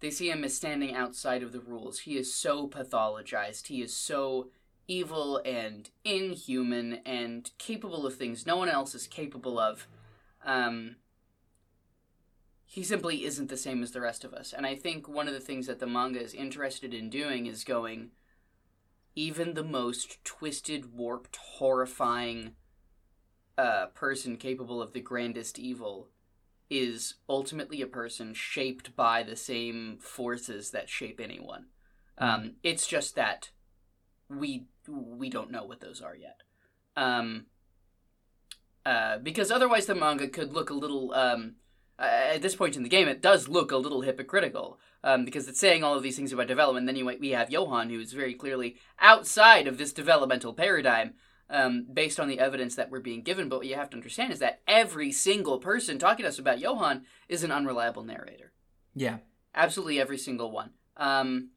They 0.00 0.10
see 0.10 0.30
him 0.30 0.44
as 0.44 0.56
standing 0.56 0.94
outside 0.94 1.42
of 1.42 1.52
the 1.52 1.60
rules. 1.60 2.00
He 2.00 2.16
is 2.16 2.32
so 2.32 2.68
pathologized. 2.68 3.66
He 3.66 3.82
is 3.82 3.94
so 3.94 4.48
evil 4.88 5.40
and 5.44 5.88
inhuman 6.04 6.94
and 7.06 7.50
capable 7.58 8.06
of 8.06 8.16
things 8.16 8.44
no 8.44 8.56
one 8.56 8.68
else 8.68 8.94
is 8.94 9.06
capable 9.06 9.58
of. 9.58 9.86
Um, 10.44 10.96
he 12.72 12.84
simply 12.84 13.24
isn't 13.24 13.48
the 13.48 13.56
same 13.56 13.82
as 13.82 13.90
the 13.90 14.00
rest 14.00 14.22
of 14.24 14.32
us. 14.32 14.54
And 14.56 14.64
I 14.64 14.76
think 14.76 15.08
one 15.08 15.26
of 15.26 15.34
the 15.34 15.40
things 15.40 15.66
that 15.66 15.80
the 15.80 15.88
manga 15.88 16.22
is 16.22 16.32
interested 16.32 16.94
in 16.94 17.10
doing 17.10 17.46
is 17.46 17.64
going, 17.64 18.10
even 19.16 19.54
the 19.54 19.64
most 19.64 20.24
twisted, 20.24 20.94
warped, 20.94 21.34
horrifying 21.34 22.52
uh, 23.58 23.86
person 23.86 24.36
capable 24.36 24.80
of 24.80 24.92
the 24.92 25.00
grandest 25.00 25.58
evil 25.58 26.10
is 26.70 27.14
ultimately 27.28 27.82
a 27.82 27.88
person 27.88 28.34
shaped 28.34 28.94
by 28.94 29.24
the 29.24 29.34
same 29.34 29.98
forces 29.98 30.70
that 30.70 30.88
shape 30.88 31.18
anyone. 31.20 31.66
Mm-hmm. 32.22 32.24
Um, 32.24 32.52
it's 32.62 32.86
just 32.86 33.16
that 33.16 33.50
we 34.28 34.66
we 34.86 35.28
don't 35.28 35.50
know 35.50 35.64
what 35.64 35.80
those 35.80 36.00
are 36.00 36.14
yet. 36.14 36.42
Um, 36.96 37.46
uh, 38.86 39.18
because 39.18 39.50
otherwise, 39.50 39.86
the 39.86 39.96
manga 39.96 40.28
could 40.28 40.52
look 40.52 40.70
a 40.70 40.74
little. 40.74 41.12
Um, 41.14 41.56
uh, 42.00 42.34
at 42.34 42.42
this 42.42 42.56
point 42.56 42.76
in 42.76 42.82
the 42.82 42.88
game, 42.88 43.08
it 43.08 43.20
does 43.20 43.48
look 43.48 43.70
a 43.70 43.76
little 43.76 44.00
hypocritical 44.00 44.80
um, 45.04 45.24
because 45.24 45.46
it's 45.48 45.60
saying 45.60 45.84
all 45.84 45.94
of 45.94 46.02
these 46.02 46.16
things 46.16 46.32
about 46.32 46.46
development. 46.46 46.86
Then 46.86 46.96
you 46.96 47.04
we 47.20 47.30
have 47.30 47.50
Johan, 47.50 47.90
who 47.90 48.00
is 48.00 48.12
very 48.12 48.34
clearly 48.34 48.76
outside 48.98 49.66
of 49.66 49.78
this 49.78 49.92
developmental 49.92 50.54
paradigm. 50.54 51.14
Um, 51.52 51.84
based 51.92 52.20
on 52.20 52.28
the 52.28 52.38
evidence 52.38 52.76
that 52.76 52.92
we're 52.92 53.00
being 53.00 53.22
given. 53.22 53.48
But 53.48 53.58
what 53.58 53.66
you 53.66 53.74
have 53.74 53.90
to 53.90 53.96
understand 53.96 54.32
is 54.32 54.38
that 54.38 54.60
every 54.68 55.10
single 55.10 55.58
person 55.58 55.98
talking 55.98 56.22
to 56.22 56.28
us 56.28 56.38
about 56.38 56.60
Johan 56.60 57.06
is 57.28 57.42
an 57.42 57.50
unreliable 57.50 58.04
narrator. 58.04 58.52
Yeah. 58.94 59.16
Absolutely 59.52 60.00
every 60.00 60.16
single 60.16 60.52
one. 60.52 60.70
Um, 60.96 61.48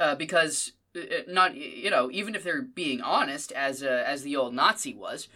uh, 0.00 0.14
because 0.14 0.72
uh, 0.96 1.00
uh, 1.00 1.22
not 1.28 1.54
you 1.54 1.90
know 1.90 2.10
even 2.10 2.34
if 2.34 2.44
they're 2.44 2.62
being 2.62 3.00
honest 3.00 3.52
as 3.52 3.82
uh, 3.82 4.04
as 4.06 4.22
the 4.22 4.36
old 4.36 4.54
Nazi 4.54 4.94
was, 4.94 5.28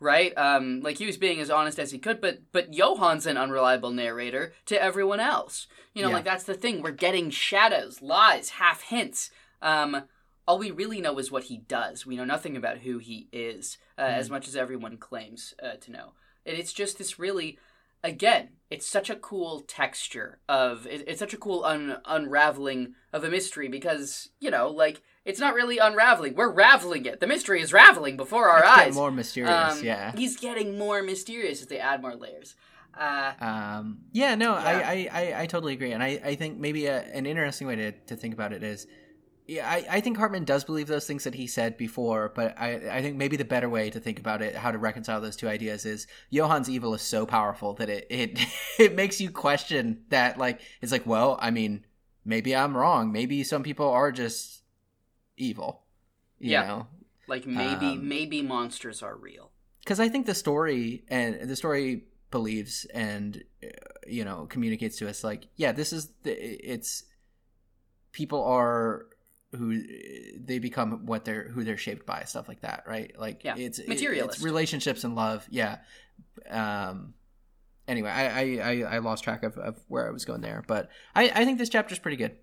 right? 0.00 0.36
Um, 0.36 0.80
like 0.80 0.98
he 0.98 1.06
was 1.06 1.16
being 1.16 1.40
as 1.40 1.50
honest 1.50 1.78
as 1.78 1.90
he 1.90 1.98
could, 1.98 2.20
but 2.20 2.40
but 2.52 2.70
Johan's 2.70 3.26
an 3.26 3.36
unreliable 3.36 3.90
narrator 3.90 4.52
to 4.66 4.82
everyone 4.82 5.20
else. 5.20 5.66
You 5.94 6.02
know, 6.02 6.08
yeah. 6.08 6.14
like 6.16 6.24
that's 6.24 6.44
the 6.44 6.54
thing. 6.54 6.82
We're 6.82 6.90
getting 6.90 7.30
shadows, 7.30 8.02
lies, 8.02 8.50
half 8.50 8.82
hints. 8.82 9.30
Um, 9.62 10.02
all 10.46 10.58
we 10.58 10.70
really 10.70 11.00
know 11.00 11.18
is 11.18 11.30
what 11.30 11.44
he 11.44 11.58
does. 11.58 12.04
We 12.04 12.16
know 12.16 12.24
nothing 12.24 12.56
about 12.56 12.78
who 12.78 12.98
he 12.98 13.28
is, 13.32 13.78
uh, 13.96 14.02
mm. 14.02 14.16
as 14.16 14.30
much 14.30 14.46
as 14.46 14.56
everyone 14.56 14.98
claims 14.98 15.54
uh, 15.62 15.76
to 15.80 15.90
know. 15.90 16.12
And 16.44 16.58
it's 16.58 16.72
just 16.72 16.98
this 16.98 17.18
really, 17.18 17.58
again, 18.04 18.50
it's 18.70 18.86
such 18.86 19.10
a 19.10 19.16
cool 19.16 19.60
texture 19.60 20.38
of 20.48 20.86
it, 20.86 21.04
it's 21.08 21.18
such 21.18 21.34
a 21.34 21.36
cool 21.36 21.64
un, 21.64 21.96
unraveling 22.04 22.94
of 23.12 23.24
a 23.24 23.30
mystery 23.30 23.68
because 23.68 24.30
you 24.40 24.50
know 24.50 24.68
like 24.68 25.02
it's 25.24 25.40
not 25.40 25.54
really 25.54 25.78
unraveling. 25.78 26.34
We're 26.34 26.52
raveling 26.52 27.06
it. 27.06 27.18
The 27.18 27.26
mystery 27.26 27.60
is 27.62 27.72
raveling 27.72 28.16
before 28.16 28.48
our 28.48 28.64
eyes. 28.64 28.94
more 28.94 29.10
mysterious 29.10 29.78
um, 29.78 29.84
yeah. 29.84 30.12
he's 30.14 30.36
getting 30.36 30.78
more 30.78 31.02
mysterious 31.02 31.62
as 31.62 31.66
they 31.66 31.78
add 31.78 32.02
more 32.02 32.14
layers. 32.14 32.54
Uh, 32.98 33.32
um, 33.40 33.98
yeah 34.12 34.36
no 34.36 34.52
yeah. 34.52 34.64
I, 34.64 35.08
I, 35.12 35.42
I 35.42 35.46
totally 35.46 35.72
agree. 35.72 35.92
And 35.92 36.02
i, 36.02 36.20
I 36.24 36.34
think 36.36 36.58
maybe 36.58 36.86
a, 36.86 37.02
an 37.02 37.26
interesting 37.26 37.66
way 37.66 37.74
to, 37.74 37.92
to 37.92 38.16
think 38.16 38.34
about 38.34 38.52
it 38.52 38.62
is 38.62 38.86
yeah, 39.46 39.68
I, 39.68 39.86
I 39.90 40.00
think 40.00 40.16
Hartman 40.16 40.44
does 40.44 40.64
believe 40.64 40.86
those 40.86 41.06
things 41.06 41.24
that 41.24 41.34
he 41.34 41.46
said 41.46 41.76
before, 41.76 42.32
but 42.34 42.58
I, 42.58 42.80
I 42.90 43.02
think 43.02 43.16
maybe 43.16 43.36
the 43.36 43.44
better 43.44 43.68
way 43.68 43.90
to 43.90 44.00
think 44.00 44.18
about 44.18 44.40
it, 44.40 44.54
how 44.54 44.70
to 44.70 44.78
reconcile 44.78 45.20
those 45.20 45.36
two 45.36 45.48
ideas, 45.48 45.84
is 45.84 46.06
Johan's 46.32 46.70
evil 46.70 46.94
is 46.94 47.02
so 47.02 47.26
powerful 47.26 47.74
that 47.74 47.90
it 47.90 48.06
it, 48.08 48.40
it 48.78 48.94
makes 48.94 49.20
you 49.20 49.30
question 49.30 50.04
that. 50.08 50.38
Like, 50.38 50.60
it's 50.80 50.92
like, 50.92 51.04
well, 51.04 51.38
I 51.42 51.50
mean, 51.50 51.84
maybe 52.24 52.56
I'm 52.56 52.76
wrong. 52.76 53.12
Maybe 53.12 53.44
some 53.44 53.62
people 53.62 53.88
are 53.88 54.12
just 54.12 54.62
evil. 55.36 55.82
yeah, 56.38 56.66
know? 56.66 56.86
like 57.28 57.46
maybe 57.46 57.86
um, 57.86 58.08
maybe 58.08 58.40
monsters 58.40 59.02
are 59.02 59.16
real. 59.16 59.50
Because 59.80 60.00
I 60.00 60.08
think 60.08 60.24
the 60.24 60.34
story 60.34 61.04
and 61.08 61.48
the 61.48 61.56
story 61.56 62.04
believes 62.30 62.86
and 62.94 63.44
you 64.06 64.24
know 64.24 64.46
communicates 64.48 64.96
to 64.98 65.08
us 65.08 65.22
like, 65.22 65.48
yeah, 65.56 65.72
this 65.72 65.92
is 65.92 66.08
the, 66.22 66.32
it's 66.32 67.04
people 68.12 68.42
are 68.42 69.06
who 69.56 69.82
they 70.38 70.58
become 70.58 71.06
what 71.06 71.24
they're 71.24 71.48
who 71.48 71.64
they're 71.64 71.76
shaped 71.76 72.06
by 72.06 72.24
stuff 72.24 72.48
like 72.48 72.60
that 72.60 72.84
right? 72.86 73.18
Like 73.18 73.42
yeah. 73.44 73.54
it's 73.56 73.80
materialist 73.86 74.36
it's 74.36 74.44
relationships 74.44 75.04
and 75.04 75.14
love 75.14 75.46
yeah. 75.50 75.78
Um 76.50 77.14
anyway 77.86 78.10
I, 78.10 78.58
I 78.58 78.82
i 78.94 78.98
lost 78.98 79.24
track 79.24 79.42
of, 79.42 79.58
of 79.58 79.78
where 79.88 80.08
i 80.08 80.10
was 80.10 80.24
going 80.24 80.40
there 80.40 80.64
but 80.66 80.88
i 81.14 81.24
i 81.34 81.44
think 81.44 81.58
this 81.58 81.68
chapter 81.68 81.92
is 81.92 81.98
pretty 81.98 82.16
good. 82.16 82.36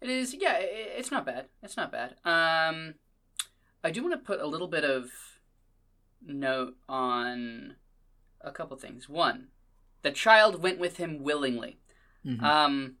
It 0.00 0.10
is 0.10 0.34
yeah 0.34 0.56
it's 0.58 1.10
not 1.10 1.24
bad 1.24 1.46
it's 1.62 1.76
not 1.76 1.90
bad. 1.90 2.16
Um 2.24 2.94
i 3.82 3.90
do 3.90 4.02
want 4.02 4.12
to 4.14 4.18
put 4.18 4.40
a 4.40 4.46
little 4.46 4.68
bit 4.68 4.84
of 4.84 5.10
note 6.26 6.74
on 6.88 7.76
a 8.40 8.50
couple 8.50 8.76
things. 8.76 9.08
One 9.08 9.48
the 10.02 10.10
child 10.10 10.62
went 10.62 10.78
with 10.78 10.98
him 10.98 11.22
willingly. 11.22 11.78
Mm-hmm. 12.24 12.44
um 12.44 12.96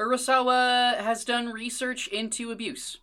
Urasawa 0.00 0.96
has 0.96 1.24
done 1.24 1.52
research 1.52 2.08
into 2.08 2.50
abuse. 2.50 2.98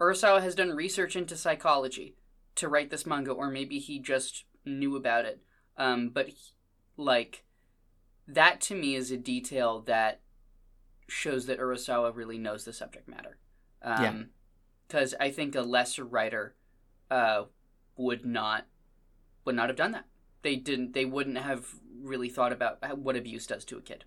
Urasawa 0.00 0.40
has 0.42 0.54
done 0.54 0.70
research 0.70 1.16
into 1.16 1.36
psychology 1.36 2.14
to 2.54 2.68
write 2.68 2.90
this 2.90 3.04
manga, 3.04 3.32
or 3.32 3.50
maybe 3.50 3.80
he 3.80 3.98
just 3.98 4.44
knew 4.64 4.94
about 4.94 5.24
it. 5.24 5.42
Um, 5.76 6.10
but, 6.10 6.28
he, 6.28 6.52
like, 6.96 7.44
that 8.28 8.60
to 8.62 8.76
me 8.76 8.94
is 8.94 9.10
a 9.10 9.16
detail 9.16 9.80
that 9.80 10.20
shows 11.08 11.46
that 11.46 11.58
Urasawa 11.58 12.14
really 12.14 12.38
knows 12.38 12.64
the 12.64 12.72
subject 12.72 13.08
matter. 13.08 13.38
Um, 13.82 14.02
yeah. 14.02 14.22
Because 14.86 15.14
I 15.18 15.30
think 15.30 15.56
a 15.56 15.62
lesser 15.62 16.04
writer 16.04 16.54
uh, 17.10 17.44
would 17.96 18.24
not 18.24 18.66
would 19.44 19.54
not 19.54 19.68
have 19.68 19.76
done 19.76 19.92
that. 19.92 20.04
They 20.42 20.56
didn't. 20.56 20.92
They 20.92 21.04
wouldn't 21.04 21.38
have 21.38 21.66
really 22.00 22.28
thought 22.28 22.52
about 22.52 22.98
what 22.98 23.16
abuse 23.16 23.46
does 23.46 23.64
to 23.66 23.78
a 23.78 23.80
kid. 23.80 24.04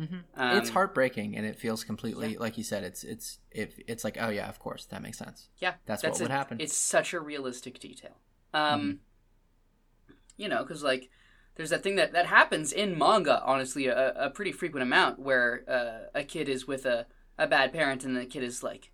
Mm-hmm. 0.00 0.16
Um, 0.34 0.56
it's 0.56 0.70
heartbreaking, 0.70 1.36
and 1.36 1.44
it 1.44 1.58
feels 1.58 1.84
completely 1.84 2.32
yeah. 2.32 2.38
like 2.38 2.56
you 2.56 2.64
said. 2.64 2.84
It's 2.84 3.04
it's 3.04 3.38
it, 3.50 3.84
it's 3.86 4.02
like 4.02 4.16
oh 4.18 4.30
yeah, 4.30 4.48
of 4.48 4.58
course 4.58 4.86
that 4.86 5.02
makes 5.02 5.18
sense. 5.18 5.48
Yeah, 5.58 5.74
that's, 5.84 6.00
that's 6.00 6.14
what 6.14 6.20
a, 6.20 6.24
would 6.24 6.30
happen. 6.30 6.60
It's 6.60 6.76
such 6.76 7.12
a 7.12 7.20
realistic 7.20 7.78
detail. 7.78 8.16
Um, 8.54 8.80
mm-hmm. 8.80 10.12
you 10.38 10.48
know, 10.48 10.62
because 10.62 10.82
like 10.82 11.10
there's 11.56 11.70
that 11.70 11.82
thing 11.82 11.96
that 11.96 12.12
that 12.12 12.26
happens 12.26 12.72
in 12.72 12.96
manga. 12.96 13.42
Honestly, 13.44 13.88
a, 13.88 14.14
a 14.14 14.30
pretty 14.30 14.52
frequent 14.52 14.82
amount 14.82 15.18
where 15.18 15.64
uh, 15.68 16.08
a 16.18 16.24
kid 16.24 16.48
is 16.48 16.66
with 16.66 16.86
a 16.86 17.06
a 17.38 17.46
bad 17.46 17.72
parent, 17.72 18.02
and 18.02 18.16
the 18.16 18.24
kid 18.24 18.42
is 18.42 18.62
like, 18.62 18.90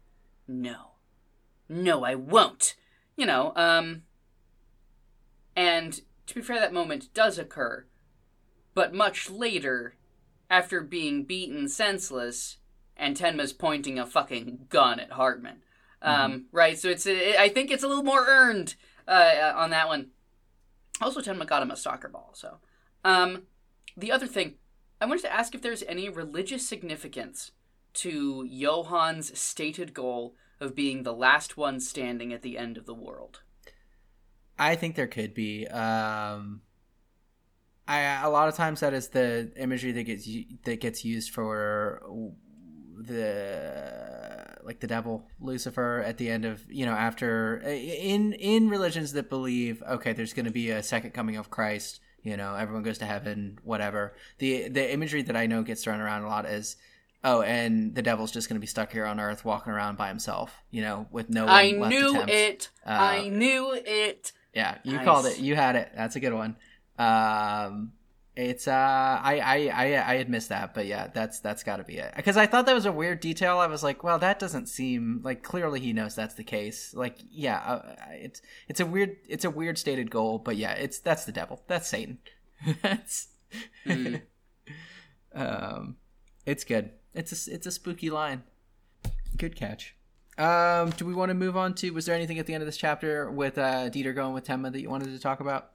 no, 0.49 0.93
no, 1.69 2.05
I 2.05 2.17
won't. 2.17 2.75
You 3.17 3.27
know, 3.27 3.53
um, 3.55 4.03
and 5.55 6.01
to 6.27 6.35
be 6.35 6.43
fair, 6.43 6.59
that 6.59 6.73
moment 6.73 7.15
does 7.15 7.39
occur, 7.39 7.87
but 8.75 8.93
much 8.93 9.31
later 9.31 9.95
after 10.49 10.81
being 10.81 11.25
beaten 11.25 11.69
senseless 11.69 12.59
and 12.97 13.17
Tenma's 13.17 13.53
pointing 13.53 13.99
a 13.99 14.07
fucking 14.07 14.67
gun 14.69 15.01
at 15.01 15.13
Hartman. 15.13 15.63
Um, 16.03 16.33
mm-hmm. 16.33 16.41
Right, 16.53 16.79
so 16.79 16.89
it's 16.89 17.07
it, 17.07 17.37
I 17.37 17.49
think 17.49 17.71
it's 17.71 17.83
a 17.83 17.89
little 17.89 18.05
more 18.05 18.27
earned 18.27 18.75
uh, 19.09 19.53
on 19.55 19.71
that 19.71 19.89
one. 19.89 20.09
Also, 21.01 21.21
Tenma 21.21 21.47
got 21.47 21.63
him 21.63 21.71
a 21.71 21.77
soccer 21.77 22.09
ball. 22.09 22.31
So, 22.35 22.59
um, 23.05 23.43
the 23.97 24.13
other 24.13 24.27
thing, 24.27 24.55
I 25.01 25.07
wanted 25.07 25.23
to 25.23 25.33
ask 25.33 25.55
if 25.55 25.63
there's 25.63 25.83
any 25.83 26.09
religious 26.09 26.67
significance 26.67 27.53
to 27.95 28.47
Johan's 28.49 29.39
stated 29.39 29.95
goal 29.95 30.35
of 30.61 30.75
being 30.75 31.03
the 31.03 31.15
last 31.15 31.57
one 31.57 31.81
standing 31.81 32.33
at 32.33 32.43
the 32.43 32.57
end 32.57 32.77
of 32.77 32.87
the 32.87 32.95
world. 32.95 33.41
I 34.59 34.75
think 34.75 34.97
there 34.97 35.07
could 35.07 35.35
be. 35.35 35.67
Um, 35.67 36.63
I 37.89 37.99
a 38.22 38.28
lot 38.30 38.49
of 38.49 38.55
times 38.57 38.80
that 38.80 38.93
is 38.95 39.09
the 39.09 39.53
imagery 39.57 39.93
that 39.93 40.03
gets 40.05 40.28
that 40.64 40.80
gets 40.80 41.05
used 41.05 41.30
for 41.32 42.03
the 42.99 44.57
like 44.64 44.80
the 44.80 44.87
devil 44.87 45.26
lucifer 45.41 46.03
at 46.05 46.18
the 46.18 46.28
end 46.28 46.45
of 46.45 46.62
you 46.70 46.87
know 46.87 46.93
after 46.93 47.59
in 47.64 48.32
in 48.34 48.68
religions 48.68 49.12
that 49.12 49.28
believe 49.30 49.82
okay 49.89 50.12
there's 50.12 50.32
going 50.32 50.47
to 50.47 50.53
be 50.53 50.70
a 50.70 50.82
second 50.82 51.12
coming 51.12 51.37
of 51.37 51.51
christ 51.51 52.01
you 52.22 52.37
know 52.37 52.55
everyone 52.55 52.82
goes 52.82 52.99
to 52.99 53.05
heaven 53.05 53.59
whatever 53.62 54.14
the 54.39 54.68
the 54.68 54.93
imagery 54.93 55.22
that 55.22 55.37
i 55.37 55.47
know 55.47 55.62
gets 55.62 55.84
thrown 55.84 56.01
around 56.01 56.22
a 56.22 56.28
lot 56.28 56.47
is 56.47 56.76
oh 57.22 57.43
and 57.43 57.95
the 57.95 58.03
devil's 58.03 58.32
just 58.32 58.49
going 58.49 58.57
to 58.57 58.61
be 58.61 58.66
stuck 58.66 58.91
here 58.93 59.05
on 59.05 59.20
earth 59.20 59.45
walking 59.45 59.72
around 59.72 59.97
by 59.97 60.09
himself 60.09 60.62
you 60.70 60.82
know 60.82 61.07
with 61.11 61.28
no 61.30 61.45
one 61.45 61.55
I 61.55 61.70
left 61.72 61.91
knew 61.95 62.11
attempt. 62.11 62.30
it. 62.30 62.70
Uh, 62.84 62.91
I 62.91 63.28
knew 63.28 63.72
it. 63.74 64.32
yeah 64.55 64.78
you 64.84 64.97
Nice. 64.97 65.05
called 65.05 65.26
it 65.26 65.39
you 65.39 65.55
had 65.55 65.76
it 65.76 65.91
that's 65.95 66.16
a 66.16 66.20
good 66.20 66.34
one 66.34 66.57
um 66.99 67.93
it's 68.35 68.69
uh 68.69 68.71
I, 68.73 69.41
I 69.43 69.57
i 69.69 70.13
i 70.13 70.17
had 70.17 70.29
missed 70.29 70.51
that 70.51 70.75
but 70.75 70.85
yeah 70.87 71.07
that's 71.07 71.41
that's 71.41 71.63
got 71.63 71.77
to 71.79 71.85
be 71.85 71.97
it. 71.97 72.13
Because 72.15 72.37
i 72.37 72.45
thought 72.47 72.67
that 72.67 72.75
was 72.75 72.85
a 72.87 72.93
weird 72.93 73.21
detail. 73.21 73.59
I 73.59 73.67
was 73.67 73.83
like 73.83 74.05
well 74.05 74.19
that 74.19 74.39
doesn't 74.39 74.67
seem 74.69 75.21
like 75.25 75.43
clearly 75.43 75.81
he 75.81 75.93
knows 75.95 76.15
that's 76.15 76.35
the 76.35 76.45
case. 76.45 76.93
Like 76.95 77.17
yeah 77.31 77.59
uh, 77.59 77.95
it's 78.13 78.43
it's 78.69 78.81
a 78.81 78.87
weird 78.87 79.17
it's 79.29 79.45
a 79.47 79.51
weird 79.51 79.79
stated 79.79 80.11
goal 80.11 80.39
but 80.39 80.57
yeah 80.57 80.73
it's 80.73 80.99
that's 80.99 81.25
the 81.25 81.33
devil. 81.33 81.63
That's 81.67 81.89
satan. 81.89 82.19
That's 82.83 83.29
Mm. 83.87 84.23
um 85.35 85.97
it's 86.45 86.65
good. 86.65 86.91
It's 87.15 87.49
a 87.49 87.55
it's 87.55 87.67
a 87.67 87.71
spooky 87.71 88.11
line. 88.11 88.43
Good 89.37 89.57
catch. 89.57 89.95
Um 90.37 90.91
do 90.91 91.07
we 91.07 91.15
want 91.15 91.31
to 91.31 91.35
move 91.35 91.57
on 91.57 91.75
to 91.77 91.91
was 91.93 92.05
there 92.07 92.15
anything 92.15 92.39
at 92.39 92.47
the 92.47 92.53
end 92.55 92.63
of 92.63 92.67
this 92.67 92.77
chapter 92.77 93.31
with 93.31 93.57
uh 93.57 93.89
dieter 93.89 94.15
going 94.15 94.35
with 94.35 94.45
Tenma 94.45 94.71
that 94.73 94.81
you 94.81 94.91
wanted 94.91 95.07
to 95.07 95.19
talk 95.19 95.41
about 95.41 95.71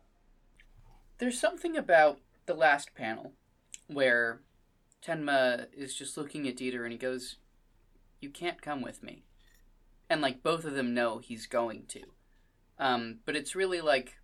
There's 1.22 1.40
something 1.40 1.78
about 1.78 2.18
the 2.48 2.56
last 2.56 2.96
panel 2.96 3.34
where 3.86 4.42
Tenma 5.06 5.68
is 5.72 5.94
just 5.94 6.18
looking 6.18 6.48
at 6.48 6.58
Dieter 6.58 6.82
and 6.82 6.92
he 6.92 6.98
goes, 6.98 7.36
You 8.20 8.32
can't 8.32 8.60
come 8.60 8.82
with 8.82 9.04
me. 9.04 9.22
And 10.10 10.20
like 10.20 10.42
both 10.42 10.66
of 10.66 10.74
them 10.74 10.96
know 10.96 11.20
he's 11.20 11.46
going 11.46 11.86
to. 11.90 12.02
Um, 12.80 13.20
but 13.24 13.36
it's 13.36 13.56
really 13.56 13.82
like 13.82 14.16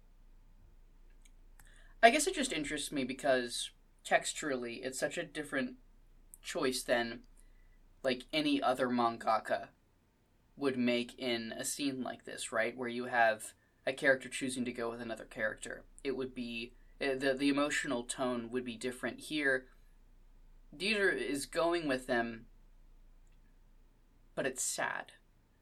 I 2.01 2.09
guess 2.09 2.25
it 2.25 2.33
just 2.33 2.51
interests 2.51 2.91
me 2.91 3.03
because 3.03 3.69
texturally 4.03 4.83
it's 4.83 4.99
such 4.99 5.19
a 5.19 5.23
different 5.23 5.75
choice 6.41 6.81
than 6.81 7.19
like 8.01 8.23
any 8.33 8.59
other 8.59 8.87
mangaka 8.87 9.67
would 10.55 10.79
make 10.79 11.13
in 11.19 11.53
a 11.59 11.63
scene 11.63 12.01
like 12.01 12.25
this, 12.25 12.51
right? 12.51 12.75
Where 12.75 12.89
you 12.89 13.05
have 13.05 13.53
a 13.85 13.93
character 13.93 14.29
choosing 14.29 14.65
to 14.65 14.71
go 14.71 14.89
with 14.89 14.99
another 14.99 15.25
character. 15.25 15.83
It 16.03 16.17
would 16.17 16.33
be 16.33 16.73
Uh, 17.01 17.15
the 17.17 17.33
the 17.37 17.49
emotional 17.49 18.03
tone 18.03 18.49
would 18.51 18.65
be 18.65 18.75
different 18.75 19.19
here. 19.19 19.65
Dieter 20.75 21.15
is 21.15 21.45
going 21.45 21.87
with 21.87 22.07
them, 22.07 22.45
but 24.35 24.45
it's 24.45 24.63
sad. 24.63 25.13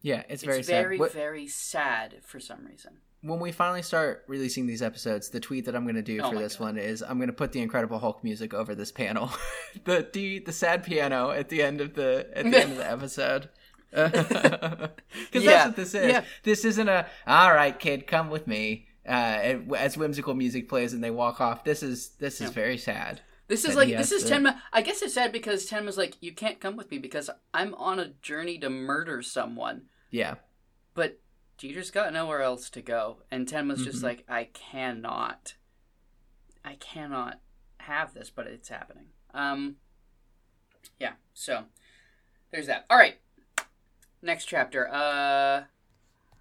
yeah 0.01 0.23
it's 0.29 0.43
It's 0.43 0.43
very 0.43 0.61
very 0.61 0.95
sad 0.97 0.99
What- 0.99 1.11
very 1.13 1.47
sad 1.47 2.15
for 2.23 2.39
some 2.39 2.65
reason. 2.65 2.97
when 3.21 3.39
we 3.39 3.51
finally 3.51 3.81
start 3.81 4.23
releasing 4.27 4.67
these 4.67 4.81
episodes, 4.81 5.29
the 5.29 5.39
tweet 5.39 5.65
that 5.65 5.75
I'm 5.75 5.83
going 5.83 5.95
to 5.95 6.01
do 6.01 6.19
Oh 6.21 6.31
for 6.31 6.37
this 6.39 6.55
God. 6.57 6.63
one 6.65 6.77
is 6.77 7.01
I'm 7.01 7.17
going 7.17 7.27
to 7.27 7.33
put 7.33 7.51
the 7.53 7.61
Incredible 7.61 7.99
Hulk 7.99 8.23
music 8.23 8.53
over 8.53 8.75
this 8.75 8.91
panel, 8.91 9.29
the, 9.85 10.07
the 10.13 10.39
the 10.39 10.51
sad 10.53 10.83
piano 10.83 11.31
at 11.31 11.49
the 11.49 11.61
end 11.63 11.81
of 11.81 11.93
the 11.95 12.27
at 12.33 12.45
the 12.49 12.57
end 12.61 12.71
of 12.73 12.77
the 12.77 12.89
episode. 12.97 13.49
Because 15.25 15.43
Yeah, 15.43 15.51
that's 15.51 15.67
what 15.67 15.75
this 15.77 15.93
is. 15.93 16.07
yeah. 16.11 16.23
This 16.43 16.65
isn't 16.65 16.89
a 16.89 17.07
all 17.25 17.53
right, 17.53 17.77
kid, 17.79 18.07
come 18.07 18.29
with 18.29 18.45
me. 18.47 18.87
Uh, 19.07 19.59
as 19.77 19.97
whimsical 19.97 20.33
music 20.33 20.67
plays 20.67 20.93
and 20.93 21.03
they 21.03 21.11
walk 21.11 21.39
off. 21.39 21.63
This 21.63 21.83
is 21.83 22.09
this 22.19 22.35
is 22.41 22.47
Yeah. 22.47 22.53
very 22.53 22.77
sad. 22.77 23.21
This 23.47 23.63
is 23.63 23.75
like 23.75 23.89
this 23.89 24.11
is 24.11 24.23
to- 24.23 24.33
Tenma. 24.33 24.59
I 24.73 24.81
guess 24.81 25.03
it's 25.03 25.13
sad 25.13 25.31
because 25.31 25.67
Tenma's 25.67 25.97
like, 25.97 26.17
you 26.21 26.33
can't 26.33 26.59
come 26.59 26.75
with 26.75 26.89
me 26.89 26.97
because 26.97 27.29
I'm 27.53 27.75
on 27.75 27.99
a 27.99 28.07
journey 28.23 28.57
to 28.59 28.69
murder 28.71 29.21
someone. 29.21 29.83
Yeah, 30.09 30.35
But 30.95 31.19
Dieter's 31.59 31.91
got 31.91 32.11
nowhere 32.13 32.41
else 32.41 32.69
to 32.71 32.81
go, 32.81 33.21
and 33.29 33.47
Tenma's 33.47 33.83
just 33.83 33.99
Mhm. 33.99 34.03
like, 34.03 34.25
I 34.27 34.45
cannot, 34.45 35.53
I 36.63 36.75
cannot 36.75 37.39
have 37.81 38.13
this, 38.15 38.29
but 38.31 38.47
it's 38.47 38.69
happening. 38.69 39.09
Um, 39.33 39.75
yeah. 40.99 41.13
So 41.33 41.65
there's 42.51 42.67
that. 42.67 42.85
All 42.89 42.97
right. 42.97 43.19
Next 44.21 44.45
chapter. 44.45 44.87
Uh, 44.87 45.65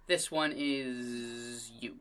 this 0.07 0.31
one 0.31 0.51
is 0.55 1.69
you. 1.79 1.99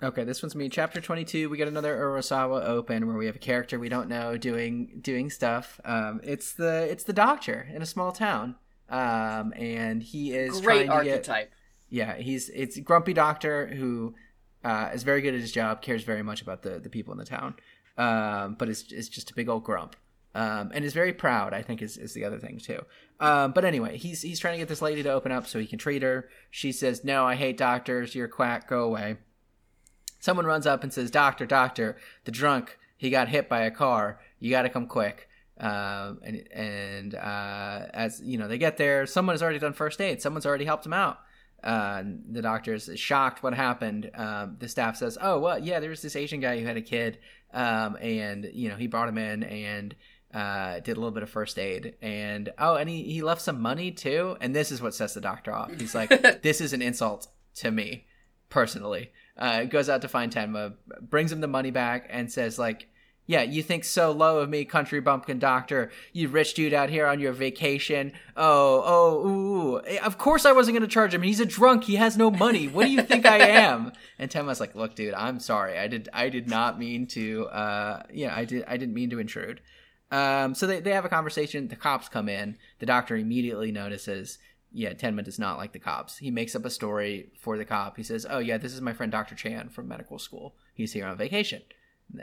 Okay, 0.00 0.22
this 0.22 0.42
one's 0.42 0.54
me. 0.54 0.68
Chapter 0.68 1.00
twenty-two. 1.00 1.50
We 1.50 1.56
get 1.56 1.66
another 1.66 1.96
Urasawa 1.96 2.64
open 2.64 3.08
where 3.08 3.16
we 3.16 3.26
have 3.26 3.34
a 3.34 3.40
character 3.40 3.80
we 3.80 3.88
don't 3.88 4.08
know 4.08 4.36
doing 4.36 5.00
doing 5.00 5.28
stuff. 5.28 5.80
Um, 5.84 6.20
it's 6.22 6.52
the 6.52 6.86
it's 6.88 7.02
the 7.02 7.12
doctor 7.12 7.68
in 7.74 7.82
a 7.82 7.86
small 7.86 8.12
town, 8.12 8.54
um, 8.88 9.52
and 9.56 10.00
he 10.00 10.34
is 10.34 10.60
Great 10.60 10.86
trying 10.86 11.00
to 11.00 11.04
get 11.04 11.12
archetype. 11.14 11.52
yeah. 11.88 12.16
He's 12.16 12.48
it's 12.50 12.78
grumpy 12.78 13.12
doctor 13.12 13.66
who 13.66 14.14
uh, 14.62 14.90
is 14.94 15.02
very 15.02 15.20
good 15.20 15.34
at 15.34 15.40
his 15.40 15.50
job, 15.50 15.82
cares 15.82 16.04
very 16.04 16.22
much 16.22 16.42
about 16.42 16.62
the 16.62 16.78
the 16.78 16.90
people 16.90 17.12
in 17.12 17.18
the 17.18 17.24
town, 17.24 17.56
um, 17.96 18.54
but 18.56 18.68
is 18.68 18.92
is 18.92 19.08
just 19.08 19.32
a 19.32 19.34
big 19.34 19.48
old 19.48 19.64
grump. 19.64 19.96
Um, 20.34 20.70
and 20.72 20.84
is 20.84 20.92
very 20.92 21.14
proud. 21.14 21.52
I 21.52 21.62
think 21.62 21.82
is, 21.82 21.96
is 21.96 22.12
the 22.12 22.24
other 22.24 22.38
thing 22.38 22.58
too. 22.58 22.84
Um, 23.18 23.50
but 23.50 23.64
anyway, 23.64 23.96
he's 23.96 24.22
he's 24.22 24.38
trying 24.38 24.54
to 24.54 24.58
get 24.58 24.68
this 24.68 24.82
lady 24.82 25.02
to 25.02 25.10
open 25.10 25.32
up 25.32 25.48
so 25.48 25.58
he 25.58 25.66
can 25.66 25.80
treat 25.80 26.02
her. 26.02 26.28
She 26.52 26.70
says, 26.70 27.02
"No, 27.02 27.24
I 27.24 27.34
hate 27.34 27.56
doctors. 27.56 28.14
You're 28.14 28.26
a 28.26 28.30
quack. 28.30 28.68
Go 28.68 28.84
away." 28.84 29.16
Someone 30.20 30.46
runs 30.46 30.66
up 30.66 30.82
and 30.82 30.92
says, 30.92 31.10
"Doctor, 31.10 31.46
doctor, 31.46 31.96
the 32.24 32.30
drunk, 32.30 32.78
he 32.96 33.10
got 33.10 33.28
hit 33.28 33.48
by 33.48 33.60
a 33.62 33.70
car. 33.70 34.20
You 34.38 34.50
got 34.50 34.62
to 34.62 34.68
come 34.68 34.86
quick." 34.86 35.28
Um, 35.60 36.20
and 36.22 36.48
and 36.52 37.14
uh, 37.14 37.86
as 37.92 38.20
you 38.24 38.38
know, 38.38 38.48
they 38.48 38.58
get 38.58 38.76
there. 38.76 39.06
Someone 39.06 39.34
has 39.34 39.42
already 39.42 39.58
done 39.58 39.72
first 39.72 40.00
aid. 40.00 40.22
Someone's 40.22 40.46
already 40.46 40.64
helped 40.64 40.86
him 40.86 40.92
out. 40.92 41.18
Uh, 41.62 42.04
the 42.30 42.42
doctor's 42.42 42.88
shocked. 42.94 43.42
What 43.42 43.54
happened? 43.54 44.10
Um, 44.14 44.56
the 44.60 44.68
staff 44.68 44.96
says, 44.96 45.18
"Oh, 45.20 45.40
well, 45.40 45.58
yeah, 45.58 45.80
there 45.80 45.90
was 45.90 46.02
this 46.02 46.14
Asian 46.14 46.40
guy 46.40 46.60
who 46.60 46.66
had 46.66 46.76
a 46.76 46.82
kid, 46.82 47.18
um, 47.52 47.96
and 48.00 48.48
you 48.52 48.68
know, 48.68 48.76
he 48.76 48.86
brought 48.86 49.08
him 49.08 49.18
in 49.18 49.42
and." 49.42 49.94
Uh, 50.34 50.78
did 50.80 50.90
a 50.90 51.00
little 51.00 51.10
bit 51.10 51.22
of 51.22 51.30
first 51.30 51.58
aid 51.58 51.94
and 52.02 52.52
oh 52.58 52.74
and 52.74 52.86
he, 52.86 53.02
he 53.04 53.22
left 53.22 53.40
some 53.40 53.62
money 53.62 53.90
too 53.90 54.36
and 54.42 54.54
this 54.54 54.70
is 54.70 54.82
what 54.82 54.94
sets 54.94 55.14
the 55.14 55.22
doctor 55.22 55.50
off 55.50 55.72
he's 55.80 55.94
like 55.94 56.10
this 56.42 56.60
is 56.60 56.74
an 56.74 56.82
insult 56.82 57.28
to 57.54 57.70
me 57.70 58.04
personally 58.50 59.10
uh, 59.38 59.64
goes 59.64 59.88
out 59.88 60.02
to 60.02 60.08
find 60.08 60.32
Tenma, 60.32 60.74
brings 61.00 61.32
him 61.32 61.40
the 61.40 61.46
money 61.46 61.70
back, 61.70 62.06
and 62.10 62.30
says 62.30 62.58
like, 62.58 62.88
"Yeah, 63.26 63.42
you 63.42 63.62
think 63.62 63.84
so 63.84 64.10
low 64.10 64.40
of 64.40 64.48
me, 64.48 64.64
country 64.64 65.00
bumpkin 65.00 65.38
doctor? 65.38 65.90
You 66.12 66.28
rich 66.28 66.54
dude 66.54 66.74
out 66.74 66.90
here 66.90 67.06
on 67.06 67.20
your 67.20 67.32
vacation? 67.32 68.12
Oh, 68.36 68.82
oh, 68.84 69.28
ooh, 69.28 69.76
ooh. 69.76 69.98
Of 69.98 70.18
course 70.18 70.44
I 70.44 70.52
wasn't 70.52 70.76
gonna 70.76 70.88
charge 70.88 71.14
him. 71.14 71.22
He's 71.22 71.40
a 71.40 71.46
drunk. 71.46 71.84
He 71.84 71.96
has 71.96 72.16
no 72.16 72.30
money. 72.30 72.66
What 72.66 72.84
do 72.86 72.90
you 72.90 73.02
think 73.02 73.26
I 73.26 73.38
am?" 73.48 73.92
And 74.18 74.30
Tenma's 74.30 74.60
like, 74.60 74.74
"Look, 74.74 74.94
dude, 74.94 75.14
I'm 75.14 75.38
sorry. 75.40 75.78
I 75.78 75.86
did, 75.86 76.08
I 76.12 76.28
did 76.28 76.48
not 76.48 76.78
mean 76.78 77.06
to. 77.08 77.46
Uh, 77.46 78.02
yeah, 78.12 78.34
I 78.34 78.44
did, 78.44 78.64
I 78.66 78.76
didn't 78.76 78.94
mean 78.94 79.10
to 79.10 79.18
intrude." 79.20 79.60
Um, 80.10 80.54
so 80.54 80.66
they, 80.66 80.80
they 80.80 80.92
have 80.92 81.04
a 81.04 81.10
conversation. 81.10 81.68
The 81.68 81.76
cops 81.76 82.08
come 82.08 82.28
in. 82.28 82.56
The 82.78 82.86
doctor 82.86 83.14
immediately 83.14 83.70
notices 83.70 84.38
yeah, 84.78 84.92
Tenma 84.92 85.24
does 85.24 85.40
not 85.40 85.58
like 85.58 85.72
the 85.72 85.80
cops. 85.80 86.18
He 86.18 86.30
makes 86.30 86.54
up 86.54 86.64
a 86.64 86.70
story 86.70 87.32
for 87.40 87.58
the 87.58 87.64
cop. 87.64 87.96
He 87.96 88.04
says, 88.04 88.24
"Oh 88.30 88.38
yeah, 88.38 88.58
this 88.58 88.72
is 88.72 88.80
my 88.80 88.92
friend 88.92 89.10
Dr. 89.10 89.34
Chan 89.34 89.70
from 89.70 89.88
medical 89.88 90.20
school. 90.20 90.54
He's 90.72 90.92
here 90.92 91.04
on 91.04 91.18
vacation." 91.18 91.62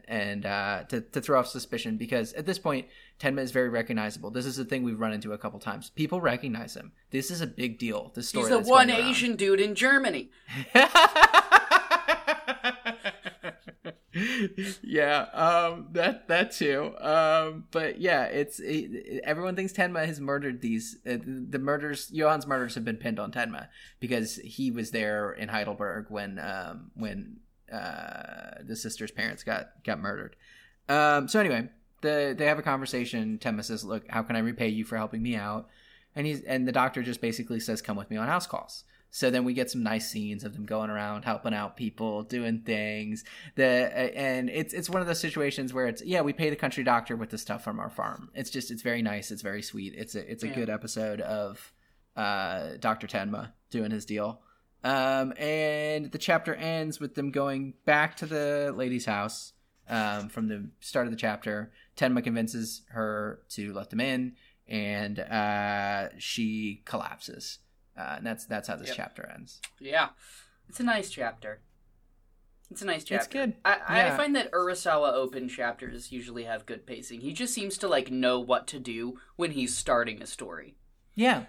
And 0.08 0.46
uh, 0.46 0.84
to, 0.90 1.02
to 1.02 1.22
throw 1.22 1.38
off 1.38 1.48
suspicion, 1.48 1.98
because 1.98 2.32
at 2.34 2.46
this 2.46 2.58
point, 2.58 2.88
Tenma 3.20 3.42
is 3.42 3.52
very 3.52 3.68
recognizable. 3.68 4.32
This 4.32 4.46
is 4.46 4.58
a 4.58 4.64
thing 4.64 4.84
we've 4.84 5.00
run 5.00 5.12
into 5.12 5.34
a 5.34 5.38
couple 5.38 5.60
times. 5.60 5.92
People 5.92 6.22
recognize 6.22 6.76
him. 6.76 6.94
This 7.12 7.30
is 7.30 7.42
a 7.42 7.48
big 7.48 7.78
deal. 7.78 8.12
This 8.16 8.30
story 8.30 8.50
He's 8.50 8.66
the 8.66 8.72
one. 8.72 8.90
Asian 8.90 9.36
dude 9.36 9.60
in 9.60 9.76
Germany. 9.76 10.32
yeah, 14.82 15.22
um, 15.34 15.88
that 15.92 16.28
that 16.30 16.52
too. 16.52 16.94
Um, 17.00 17.66
but 17.72 18.00
yeah, 18.00 18.24
it's 18.26 18.60
it, 18.60 19.22
everyone 19.24 19.56
thinks 19.56 19.74
Tenma 19.74 20.06
has 20.06 20.22
murdered 20.22 20.62
these. 20.62 20.98
Uh, 21.06 21.18
the 21.26 21.60
murders, 21.60 22.08
Johan's 22.08 22.48
murders, 22.48 22.76
have 22.76 22.86
been 22.86 22.98
pinned 22.98 23.20
on 23.20 23.32
Tenma 23.32 23.68
because 24.00 24.38
he 24.38 24.72
was 24.72 24.92
there 24.92 25.32
in 25.32 25.50
Heidelberg 25.50 26.08
when 26.10 26.40
um, 26.40 26.92
when 26.96 27.38
uh, 27.72 28.62
the 28.64 28.76
sister's 28.76 29.12
parents 29.12 29.44
got 29.44 29.84
got 29.84 30.00
murdered. 30.00 30.36
Um, 30.88 31.28
so 31.28 31.40
anyway, 31.40 31.70
the 32.02 32.34
they 32.38 32.46
have 32.46 32.60
a 32.60 32.64
conversation. 32.64 33.38
Tenma 33.38 33.64
says, 33.64 33.84
"Look, 33.84 34.10
how 34.10 34.24
can 34.24 34.38
I 34.38 34.40
repay 34.40 34.70
you 34.70 34.86
for 34.86 34.96
helping 34.96 35.22
me 35.22 35.36
out?" 35.36 35.68
And 36.16 36.26
he's 36.26 36.42
and 36.44 36.66
the 36.66 36.72
doctor 36.72 37.04
just 37.04 37.20
basically 37.20 37.60
says, 37.60 37.82
"Come 37.82 37.98
with 37.98 38.10
me 38.10 38.18
on 38.18 38.28
house 38.28 38.48
calls." 38.48 38.86
So 39.16 39.30
then 39.30 39.46
we 39.46 39.54
get 39.54 39.72
some 39.72 39.82
nice 39.82 40.10
scenes 40.12 40.44
of 40.44 40.52
them 40.52 40.66
going 40.66 40.90
around 40.90 41.24
helping 41.24 41.54
out 41.54 41.78
people, 41.78 42.24
doing 42.24 42.60
things. 42.66 43.24
The 43.56 43.64
and 43.64 44.50
it's 44.50 44.74
it's 44.74 44.90
one 44.90 45.00
of 45.00 45.08
those 45.08 45.22
situations 45.22 45.74
where 45.74 45.88
it's 45.88 46.04
yeah 46.04 46.20
we 46.20 46.34
pay 46.34 46.50
the 46.50 46.58
country 46.58 46.84
doctor 46.84 47.16
with 47.16 47.30
the 47.30 47.38
stuff 47.38 47.64
from 47.64 47.80
our 47.80 47.90
farm. 47.90 48.30
It's 48.36 48.50
just 48.50 48.72
it's 48.72 48.82
very 48.82 49.02
nice. 49.02 49.32
It's 49.32 49.42
very 49.42 49.62
sweet. 49.62 49.94
It's 49.96 50.16
a 50.16 50.30
it's 50.30 50.44
a 50.44 50.48
Yeah. 50.48 50.56
good 50.56 50.70
episode 50.70 51.22
of 51.22 51.72
uh, 52.18 52.72
Doctor 52.82 53.08
Tenma 53.08 53.54
doing 53.70 53.90
his 53.90 54.04
deal. 54.04 54.42
Um, 54.84 55.32
and 55.38 56.12
the 56.12 56.18
chapter 56.18 56.54
ends 56.54 57.00
with 57.00 57.16
them 57.16 57.32
going 57.32 57.76
back 57.86 58.18
to 58.18 58.26
the 58.26 58.74
lady's 58.76 59.06
house. 59.06 59.54
Um, 59.88 60.28
from 60.28 60.50
the 60.50 60.72
start 60.82 61.08
of 61.08 61.12
the 61.12 61.18
chapter, 61.18 61.72
Tenma 61.96 62.22
convinces 62.22 62.82
her 62.90 63.44
to 63.52 63.72
let 63.72 63.92
them 63.92 64.02
in, 64.02 64.34
and 64.68 65.20
uh, 65.20 66.10
she 66.18 66.82
collapses 66.84 67.60
Uh, 67.98 68.16
and 68.18 68.26
that's 68.26 68.46
that's 68.46 68.68
how 68.68 68.76
this 68.76 68.90
Yep. 68.90 68.98
chapter 68.98 69.32
ends. 69.34 69.62
Yeah, 69.80 70.10
it's 70.68 70.80
a 70.80 70.84
nice 70.84 71.10
chapter. 71.10 71.62
It's 72.72 72.82
a 72.82 72.86
nice 72.86 73.04
chapter. 73.04 73.16
It's 73.24 73.28
good. 73.28 73.54
I, 73.64 74.08
I 74.12 74.18
find 74.18 74.36
that 74.36 74.52
Urasawa 74.52 75.14
open 75.14 75.48
chapters 75.48 76.12
usually 76.12 76.46
have 76.46 76.66
good 76.66 76.88
pacing. 76.88 77.22
He 77.22 77.32
just 77.32 77.54
seems 77.54 77.78
to 77.78 77.88
like 77.88 78.10
know 78.12 78.40
what 78.40 78.66
to 78.68 78.80
do 78.80 79.20
when 79.36 79.52
he's 79.52 79.78
starting 79.78 80.22
a 80.22 80.26
story. 80.26 80.76
Yeah. 81.14 81.46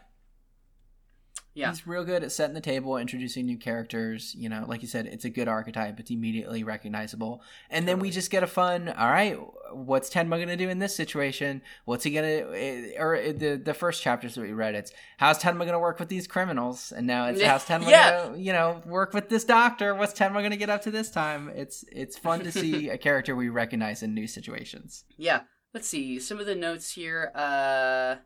Yeah. 1.56 1.70
He's 1.70 1.86
real 1.86 2.04
good 2.04 2.22
at 2.22 2.30
setting 2.32 2.52
the 2.54 2.60
table, 2.60 2.98
introducing 2.98 3.46
new 3.46 3.56
characters. 3.56 4.34
You 4.34 4.50
know, 4.50 4.66
like 4.68 4.82
you 4.82 4.88
said, 4.88 5.06
it's 5.06 5.24
a 5.24 5.30
good 5.30 5.48
archetype. 5.48 5.98
It's 5.98 6.10
immediately 6.10 6.62
recognizable. 6.62 7.42
And 7.70 7.88
then 7.88 7.98
we 7.98 8.10
just 8.10 8.30
get 8.30 8.42
a 8.42 8.46
fun, 8.46 8.90
all 8.90 9.08
right, 9.08 9.38
what's 9.72 10.10
Tenma 10.10 10.36
going 10.36 10.48
to 10.48 10.56
do 10.58 10.68
in 10.68 10.80
this 10.80 10.94
situation? 10.94 11.62
What's 11.86 12.04
he 12.04 12.10
going 12.10 12.24
to, 12.26 12.96
or 12.98 13.16
uh, 13.16 13.32
the 13.34 13.56
the 13.64 13.72
first 13.72 14.02
chapters 14.02 14.34
that 14.34 14.42
we 14.42 14.52
read, 14.52 14.74
it's 14.74 14.92
how's 15.16 15.38
Tenma 15.38 15.60
going 15.60 15.72
to 15.72 15.78
work 15.78 15.98
with 15.98 16.10
these 16.10 16.26
criminals? 16.26 16.92
And 16.92 17.06
now 17.06 17.28
it's 17.28 17.40
how's 17.50 17.64
Tenma 17.64 17.88
Yeah. 17.88 18.24
going 18.24 18.34
to, 18.34 18.40
you 18.42 18.52
know, 18.52 18.82
work 18.84 19.14
with 19.14 19.30
this 19.30 19.44
doctor? 19.44 19.94
What's 19.94 20.12
Tenma 20.12 20.34
going 20.34 20.50
to 20.50 20.58
get 20.58 20.68
up 20.68 20.82
to 20.82 20.90
this 20.90 21.10
time? 21.10 21.48
It's 21.54 21.86
it's 21.90 22.18
fun 22.18 22.40
to 22.40 22.52
see 22.52 22.88
a 22.96 22.98
character 22.98 23.34
we 23.34 23.48
recognize 23.48 24.02
in 24.02 24.12
new 24.12 24.26
situations. 24.26 25.04
Yeah. 25.16 25.40
Let's 25.72 25.88
see 25.88 26.20
some 26.20 26.38
of 26.38 26.44
the 26.44 26.54
notes 26.54 26.92
here. 26.92 27.32
Uh, 27.34 28.16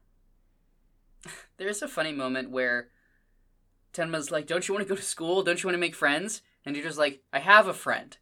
there's 1.59 1.81
a 1.81 1.87
funny 1.89 2.13
moment 2.13 2.51
where 2.51 2.89
Tenma's 3.93 4.31
like, 4.31 4.47
"Don't 4.47 4.67
you 4.69 4.75
want 4.75 4.87
to 4.87 4.89
go 4.89 4.97
to 4.97 5.03
school? 5.03 5.43
Don't 5.43 5.63
you 5.63 5.67
want 5.69 5.75
to 5.75 5.81
make 5.81 5.95
friends?" 5.95 6.43
And 6.65 6.75
Dieter's 6.77 6.99
like, 6.99 7.23
"I 7.33 7.39
have 7.41 7.67
a 7.67 7.75
friend." 7.75 8.17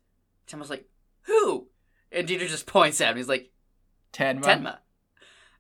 Tenma's 0.47 0.71
like, 0.71 0.89
"Who?" 1.23 1.69
And 2.11 2.27
Dieter 2.27 2.49
just 2.49 2.67
points 2.67 3.01
at 3.01 3.11
him. 3.11 3.17
He's 3.19 3.29
like, 3.29 3.51
Tenma. 4.13 4.41
Tenma. 4.43 4.79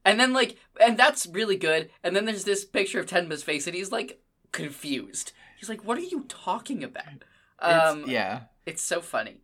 And 0.05 0.18
then 0.18 0.32
like, 0.32 0.56
and 0.80 0.97
that's 0.97 1.26
really 1.26 1.56
good. 1.56 1.90
And 2.02 2.16
then 2.16 2.24
there's 2.24 2.44
this 2.44 2.64
picture 2.64 2.98
of 3.01 3.06
Tenma's 3.06 3.43
face, 3.43 3.66
and 3.66 3.76
he's 3.76 3.93
like 3.93 4.22
confused. 4.52 5.32
He's 5.59 5.68
like, 5.68 5.85
"What 5.85 5.98
are 5.98 6.02
you 6.02 6.24
talking 6.28 6.82
about?" 6.85 7.24
It's- 7.62 7.93
Um, 7.93 8.05
yeah. 8.09 8.43
it's 8.66 8.82
so 8.82 9.01
funny. 9.01 9.43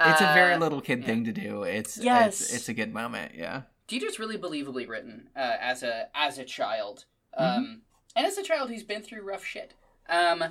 It's 0.00 0.20
a 0.20 0.34
very 0.34 0.54
Uh, 0.54 0.58
little 0.58 0.80
kid 0.80 1.00
yeah. 1.00 1.06
thing 1.06 1.24
to 1.24 1.32
do. 1.32 1.62
It's 1.62 1.96
Yes. 1.96 2.40
it's, 2.40 2.52
it's 2.52 2.68
a 2.68 2.74
good 2.74 2.92
moment. 2.92 3.34
Yeah. 3.34 3.62
Dieter's 3.88 4.18
really 4.18 4.36
believably 4.36 4.88
written 4.88 5.30
uh, 5.36 5.56
as 5.60 5.82
a 5.82 6.08
as 6.14 6.36
a 6.38 6.44
child, 6.44 7.04
um, 7.36 7.82
and 8.16 8.26
as 8.26 8.36
a 8.36 8.42
child 8.42 8.68
who's 8.70 8.82
been 8.82 9.02
through 9.02 9.22
rough 9.22 9.44
shit. 9.44 9.74
Um, 10.08 10.44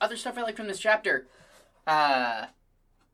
other 0.00 0.16
stuff 0.16 0.36
I 0.36 0.42
like 0.42 0.56
from 0.56 0.68
this 0.68 0.78
chapter, 0.78 1.26
uh, 1.86 2.46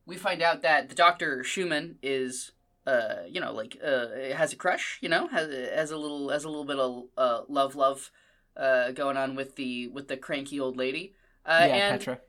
we 0.06 0.16
find 0.16 0.42
out 0.42 0.62
that 0.62 0.88
the 0.88 0.94
Doctor 0.94 1.44
Schumann 1.44 1.96
is, 2.02 2.52
uh, 2.86 3.22
you 3.28 3.40
know, 3.40 3.52
like 3.52 3.78
uh, 3.84 4.06
has 4.34 4.52
a 4.52 4.56
crush. 4.56 4.98
You 5.00 5.08
know, 5.08 5.28
has 5.28 5.48
has 5.52 5.90
a 5.90 5.96
little 5.96 6.30
has 6.30 6.44
a 6.44 6.48
little 6.48 6.64
bit 6.64 6.78
of 6.78 7.04
uh, 7.16 7.42
love 7.48 7.74
love 7.74 8.10
uh, 8.56 8.90
going 8.92 9.16
on 9.16 9.34
with 9.34 9.56
the 9.56 9.88
with 9.88 10.08
the 10.08 10.16
cranky 10.16 10.58
old 10.58 10.76
lady. 10.76 11.14
Uh, 11.46 11.66
yeah, 11.68 11.74
and 11.74 12.00
Petra. 12.00 12.20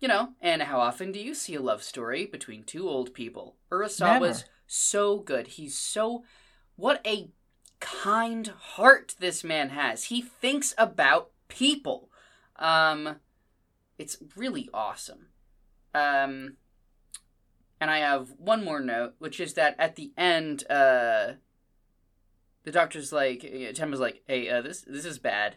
you 0.00 0.08
know, 0.08 0.30
and 0.40 0.62
how 0.62 0.80
often 0.80 1.12
do 1.12 1.20
you 1.20 1.34
see 1.34 1.54
a 1.54 1.62
love 1.62 1.82
story 1.82 2.26
between 2.26 2.64
two 2.64 2.88
old 2.88 3.14
people? 3.14 3.56
Urasawa's 3.70 4.00
Never. 4.00 4.44
so 4.66 5.18
good. 5.18 5.46
He's 5.48 5.76
so 5.78 6.24
what 6.76 7.00
a 7.06 7.30
kind 7.80 8.48
heart 8.48 9.14
this 9.18 9.44
man 9.44 9.70
has. 9.70 10.04
He 10.04 10.22
thinks 10.22 10.74
about 10.78 11.30
people. 11.48 12.08
Um 12.62 13.16
it's 13.98 14.16
really 14.36 14.70
awesome. 14.72 15.26
Um 15.94 16.56
and 17.80 17.90
I 17.90 17.98
have 17.98 18.30
one 18.38 18.64
more 18.64 18.80
note, 18.80 19.14
which 19.18 19.40
is 19.40 19.54
that 19.54 19.76
at 19.78 19.96
the 19.96 20.12
end, 20.16 20.64
uh 20.70 21.34
the 22.64 22.72
doctor's 22.72 23.12
like 23.12 23.40
Tenma's 23.74 24.00
like, 24.00 24.22
Hey, 24.26 24.48
uh 24.48 24.62
this 24.62 24.82
this 24.82 25.04
is 25.04 25.18
bad. 25.18 25.56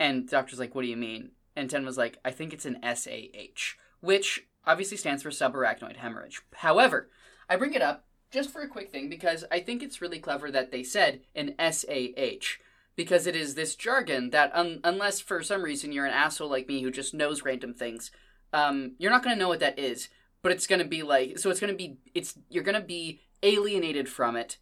And 0.00 0.26
the 0.26 0.30
doctor's 0.30 0.58
like, 0.58 0.74
What 0.74 0.82
do 0.82 0.88
you 0.88 0.96
mean? 0.96 1.32
And 1.54 1.68
Ten 1.68 1.84
was 1.84 1.98
like, 1.98 2.18
I 2.24 2.30
think 2.30 2.52
it's 2.52 2.64
an 2.64 2.78
SAH, 2.82 3.76
which 4.00 4.46
obviously 4.66 4.96
stands 4.96 5.22
for 5.22 5.30
subarachnoid 5.30 5.96
hemorrhage. 5.96 6.40
However, 6.54 7.10
I 7.48 7.56
bring 7.56 7.74
it 7.74 7.82
up 7.82 8.06
just 8.30 8.50
for 8.50 8.62
a 8.62 8.68
quick 8.68 8.90
thing 8.90 9.08
because 9.08 9.44
I 9.50 9.60
think 9.60 9.82
it's 9.82 10.00
really 10.00 10.20
clever 10.20 10.50
that 10.50 10.70
they 10.70 10.82
said 10.82 11.20
an 11.34 11.54
SAH 11.58 12.58
because 13.02 13.26
it 13.26 13.34
is 13.34 13.54
this 13.54 13.74
jargon 13.76 14.28
that 14.30 14.50
un- 14.54 14.80
unless 14.84 15.20
for 15.20 15.42
some 15.42 15.62
reason 15.62 15.90
you're 15.92 16.04
an 16.10 16.12
asshole 16.24 16.50
like 16.50 16.68
me 16.68 16.82
who 16.82 16.90
just 16.90 17.14
knows 17.14 17.42
random 17.48 17.72
things, 17.72 18.10
um, 18.52 18.92
you're 18.98 19.10
not 19.14 19.22
going 19.24 19.34
to 19.34 19.40
know 19.40 19.48
what 19.48 19.60
that 19.60 19.78
is. 19.78 20.08
But 20.42 20.52
it's 20.52 20.66
going 20.66 20.82
to 20.82 20.92
be 20.96 21.02
like 21.02 21.38
so 21.38 21.48
it's 21.50 21.60
going 21.60 21.72
to 21.72 21.76
be 21.84 21.96
it's 22.14 22.30
you're 22.50 22.68
going 22.70 22.80
to 22.82 22.86
be 22.98 23.20
alienated 23.42 24.06
from 24.08 24.36
it. 24.36 24.58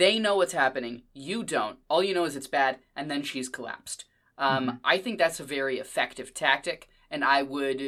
They 0.00 0.18
know 0.18 0.34
what's 0.36 0.52
happening. 0.64 1.02
You 1.12 1.44
don't. 1.44 1.78
All 1.88 2.02
you 2.02 2.14
know 2.14 2.24
is 2.24 2.36
it's 2.36 2.46
bad, 2.60 2.78
and 2.96 3.08
then 3.10 3.22
she's 3.22 3.48
collapsed. 3.48 4.04
Um, 4.36 4.66
Mhm. 4.66 4.80
I 4.84 4.98
think 4.98 5.18
that's 5.18 5.40
a 5.40 5.44
very 5.44 5.78
effective 5.78 6.34
tactic, 6.34 6.88
and 7.10 7.24
I 7.24 7.42
would, 7.42 7.80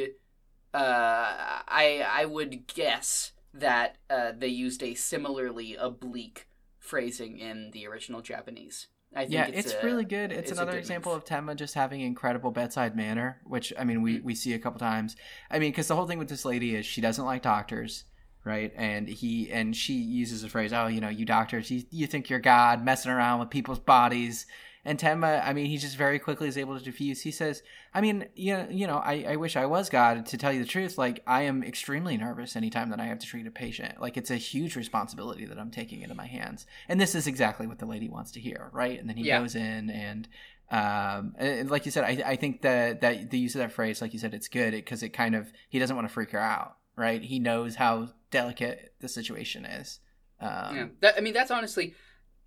uh, 0.73 1.61
I 1.67 2.05
I 2.21 2.25
would 2.25 2.67
guess 2.67 3.31
that 3.53 3.97
uh, 4.09 4.31
they 4.37 4.47
used 4.47 4.81
a 4.83 4.93
similarly 4.95 5.75
oblique 5.75 6.47
phrasing 6.79 7.37
in 7.39 7.71
the 7.71 7.85
original 7.87 8.21
Japanese. 8.21 8.87
I 9.13 9.21
think 9.21 9.31
Yeah, 9.33 9.45
it's, 9.47 9.67
it's, 9.71 9.73
a- 9.81 9.85
really 9.85 10.05
good. 10.05 10.31
It's, 10.31 10.43
it's 10.43 10.51
another 10.51 10.71
good 10.71 10.79
example 10.79 11.11
move. 11.13 11.23
of 11.23 11.27
Tenma 11.27 11.55
just 11.55 11.73
having 11.73 12.01
incredible 12.01 12.51
bedside 12.51 12.95
manner, 12.95 13.41
which 13.45 13.73
I 13.77 13.83
mean 13.83 14.01
we 14.01 14.19
Mm. 14.19 14.23
we 14.23 14.35
see 14.35 14.53
a 14.53 14.59
couple 14.59 14.79
times. 14.79 15.15
I 15.49 15.59
mean, 15.59 15.71
because 15.71 15.87
the 15.87 15.95
whole 15.95 16.07
thing 16.07 16.19
with 16.19 16.29
this 16.29 16.45
lady 16.45 16.75
is 16.75 16.85
she 16.85 17.01
doesn't 17.01 17.25
like 17.25 17.41
doctors, 17.41 18.05
right? 18.45 18.71
And 18.75 19.07
he 19.09 19.51
and 19.51 19.75
she 19.75 19.93
uses 19.95 20.41
the 20.43 20.49
phrase, 20.49 20.71
"Oh, 20.73 20.87
you 20.87 21.01
know, 21.01 21.09
you 21.09 21.25
doctors, 21.25 21.69
you 21.69 21.83
you 21.91 22.07
think 22.07 22.29
you're 22.29 22.39
God, 22.39 22.83
messing 22.85 23.11
around 23.11 23.39
with 23.39 23.49
people's 23.49 23.79
bodies." 23.79 24.45
And 24.83 24.97
Tenma, 24.97 25.45
I 25.45 25.53
mean, 25.53 25.67
he 25.67 25.77
just 25.77 25.95
very 25.95 26.17
quickly 26.17 26.47
is 26.47 26.57
able 26.57 26.77
to 26.77 26.83
diffuse. 26.83 27.21
He 27.21 27.31
says, 27.31 27.61
"I 27.93 28.01
mean, 28.01 28.25
you 28.35 28.57
know, 28.57 28.67
you 28.69 28.87
know, 28.87 28.97
I, 28.97 29.25
I 29.29 29.35
wish 29.35 29.55
I 29.55 29.65
was 29.67 29.89
God. 29.89 30.25
To 30.25 30.37
tell 30.37 30.51
you 30.51 30.59
the 30.59 30.67
truth, 30.67 30.97
like 30.97 31.21
I 31.27 31.43
am 31.43 31.63
extremely 31.63 32.17
nervous 32.17 32.55
anytime 32.55 32.89
that 32.89 32.99
I 32.99 33.05
have 33.05 33.19
to 33.19 33.27
treat 33.27 33.45
a 33.45 33.51
patient. 33.51 34.01
Like 34.01 34.17
it's 34.17 34.31
a 34.31 34.37
huge 34.37 34.75
responsibility 34.75 35.45
that 35.45 35.59
I'm 35.59 35.71
taking 35.71 36.01
into 36.01 36.15
my 36.15 36.25
hands. 36.25 36.65
And 36.89 36.99
this 36.99 37.13
is 37.13 37.27
exactly 37.27 37.67
what 37.67 37.79
the 37.79 37.85
lady 37.85 38.09
wants 38.09 38.31
to 38.31 38.39
hear, 38.39 38.69
right? 38.73 38.99
And 38.99 39.07
then 39.07 39.17
he 39.17 39.25
Yeah. 39.25 39.39
goes 39.39 39.55
in 39.55 39.89
and." 39.89 40.27
Um, 40.71 41.35
and 41.37 41.69
like 41.69 41.85
you 41.85 41.91
said, 41.91 42.05
I, 42.05 42.23
I 42.25 42.35
think 42.37 42.61
that, 42.61 43.01
that 43.01 43.29
the 43.29 43.37
use 43.37 43.55
of 43.55 43.59
that 43.59 43.73
phrase, 43.73 44.01
like 44.01 44.13
you 44.13 44.19
said, 44.19 44.33
it's 44.33 44.47
good 44.47 44.71
because 44.71 45.03
it 45.03 45.09
kind 45.09 45.35
of, 45.35 45.51
he 45.67 45.79
doesn't 45.79 45.93
want 45.97 46.07
to 46.07 46.13
freak 46.13 46.31
her 46.31 46.39
out, 46.39 46.77
right? 46.95 47.21
He 47.21 47.39
knows 47.39 47.75
how 47.75 48.07
delicate 48.29 48.93
the 49.01 49.09
situation 49.09 49.65
is. 49.65 49.99
Um, 50.39 50.75
yeah. 50.75 50.85
That, 51.01 51.15
I 51.17 51.19
mean, 51.19 51.33
that's 51.33 51.51
honestly, 51.51 51.93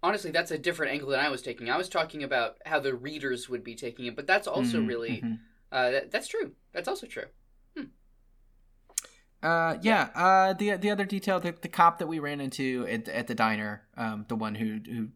honestly, 0.04 0.30
that's 0.30 0.50
a 0.50 0.58
different 0.58 0.92
angle 0.92 1.08
than 1.08 1.20
I 1.20 1.30
was 1.30 1.42
taking. 1.42 1.70
I 1.70 1.76
was 1.76 1.88
talking 1.88 2.22
about 2.22 2.56
how 2.66 2.78
the 2.78 2.94
readers 2.94 3.48
would 3.48 3.64
be 3.64 3.74
taking 3.74 4.06
it, 4.06 4.14
but 4.14 4.26
that's 4.26 4.46
also 4.46 4.78
mhm, 4.80 4.88
really, 4.88 5.22
mhm. 5.24 5.38
uh, 5.72 5.90
that, 5.90 6.10
that's 6.10 6.28
true. 6.28 6.52
That's 6.72 6.88
also 6.88 7.06
true. 7.06 7.26
Uh, 9.42 9.76
yeah. 9.82 10.08
Uh, 10.14 10.54
the 10.54 10.76
the 10.76 10.90
other 10.90 11.04
detail, 11.04 11.38
the, 11.38 11.54
the 11.60 11.68
cop 11.68 11.98
that 11.98 12.06
we 12.06 12.18
ran 12.18 12.40
into 12.40 12.86
at, 12.88 13.06
at 13.08 13.26
the 13.26 13.34
diner, 13.34 13.82
um, 13.94 14.24
the 14.28 14.34
one 14.34 14.54
who 14.54 14.80
who 14.86 15.08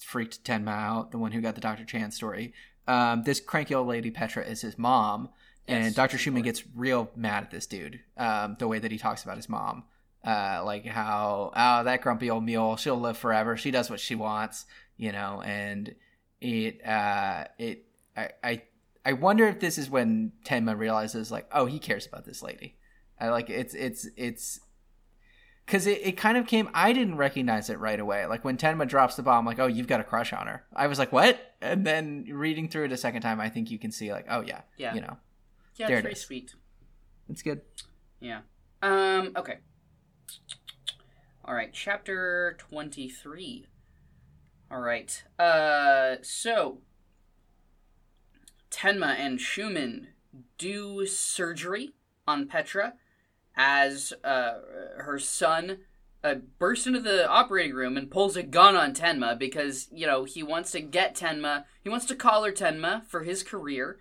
freaked 0.00 0.42
Tenma 0.44 0.70
out, 0.70 1.10
the 1.10 1.18
one 1.18 1.32
who 1.32 1.42
got 1.42 1.54
the 1.56 1.60
Dr. 1.60 1.84
Chan 1.84 2.12
story. 2.12 2.54
Um, 2.88 3.22
this 3.24 3.38
cranky 3.38 3.74
old 3.74 3.86
lady 3.86 4.10
Petra 4.10 4.42
is 4.42 4.62
his 4.62 4.78
mom, 4.78 5.28
and 5.68 5.84
Yes, 5.84 5.94
Dr. 5.94 6.16
of 6.16 6.22
Schumann 6.22 6.42
gets 6.42 6.64
real 6.74 7.10
mad 7.14 7.44
at 7.44 7.50
this 7.50 7.66
dude. 7.66 8.00
Um, 8.16 8.56
the 8.58 8.66
way 8.66 8.78
that 8.78 8.90
he 8.90 8.96
talks 8.96 9.22
about 9.24 9.36
his 9.36 9.50
mom, 9.50 9.84
uh, 10.24 10.62
like 10.64 10.84
how 10.86 11.52
oh 11.54 11.84
that 11.84 12.02
grumpy 12.02 12.30
old 12.30 12.44
mule, 12.44 12.76
she'll 12.76 13.00
live 13.00 13.16
forever. 13.18 13.56
She 13.56 13.70
does 13.70 13.88
what 13.90 14.00
she 14.00 14.14
wants, 14.14 14.66
you 14.96 15.12
know, 15.12 15.42
and 15.44 15.94
it 16.40 16.84
uh 16.86 17.44
it 17.58 17.84
I 18.16 18.30
I 18.42 18.62
I 19.04 19.12
wonder 19.14 19.46
if 19.46 19.60
this 19.60 19.78
is 19.78 19.88
when 19.90 20.32
Tenma 20.44 20.76
realizes 20.78 21.30
like 21.30 21.46
oh 21.52 21.66
he 21.66 21.78
cares 21.78 22.06
about 22.06 22.24
this 22.26 22.42
lady. 22.42 22.76
I 23.18 23.28
like 23.28 23.50
it's 23.50 23.74
it's 23.74 24.06
it's 24.16 24.60
because 25.66 25.86
it, 25.86 26.00
it 26.02 26.16
kind 26.16 26.36
of 26.36 26.46
came 26.48 26.68
i 26.74 26.92
didn't 26.92 27.16
recognize 27.16 27.70
it 27.70 27.78
right 27.78 28.00
away 28.00 28.26
like 28.26 28.44
when 28.44 28.56
tenma 28.56 28.88
drops 28.88 29.14
the 29.14 29.22
bomb 29.22 29.44
like 29.46 29.60
oh 29.60 29.66
you've 29.68 29.86
got 29.86 30.00
a 30.00 30.04
crush 30.04 30.32
on 30.32 30.46
her 30.48 30.64
i 30.74 30.88
was 30.88 30.98
like 30.98 31.12
what 31.12 31.38
and 31.60 31.86
then 31.86 32.24
reading 32.28 32.66
through 32.68 32.84
it 32.86 32.92
a 32.92 32.96
second 32.96 33.22
time 33.22 33.38
i 33.38 33.48
think 33.48 33.70
you 33.70 33.78
can 33.78 33.92
see 33.92 34.10
like 34.10 34.24
oh 34.30 34.40
yeah 34.40 34.62
Yeah. 34.78 34.94
you 34.94 35.00
know 35.00 35.16
Yeah, 35.76 35.86
There 35.88 35.98
it's 35.98 36.00
it 36.00 36.02
very 36.02 36.12
is. 36.14 36.20
sweet. 36.22 36.54
it's 37.28 37.42
good 37.42 37.60
Yeah. 38.20 38.40
Um, 38.82 39.32
okay. 39.36 39.58
All 41.44 41.54
right, 41.54 41.72
chapter 41.72 42.56
23. 42.58 43.66
All 44.70 44.80
right. 44.80 45.24
Uh, 45.38 46.16
so 46.22 46.78
Tenma 48.70 49.16
and 49.18 49.40
Schumann 49.40 50.08
do 50.58 51.06
surgery 51.06 51.92
on 52.26 52.46
Petra 52.46 52.94
as 53.56 54.12
uh, 54.22 54.54
her 54.98 55.18
son 55.18 55.78
uh, 56.22 56.36
bursts 56.58 56.86
into 56.86 57.00
the 57.00 57.28
operating 57.28 57.74
room 57.74 57.96
and 57.96 58.10
pulls 58.10 58.36
a 58.36 58.42
gun 58.42 58.76
on 58.76 58.94
Tenma 58.94 59.38
because, 59.38 59.88
you 59.92 60.06
know, 60.06 60.24
he 60.24 60.42
wants 60.42 60.70
to 60.72 60.80
get 60.80 61.16
Tenma, 61.16 61.64
he 61.82 61.88
wants 61.88 62.06
to 62.06 62.14
collar 62.14 62.52
Tenma 62.52 63.04
for 63.06 63.24
his 63.24 63.42
career. 63.42 63.98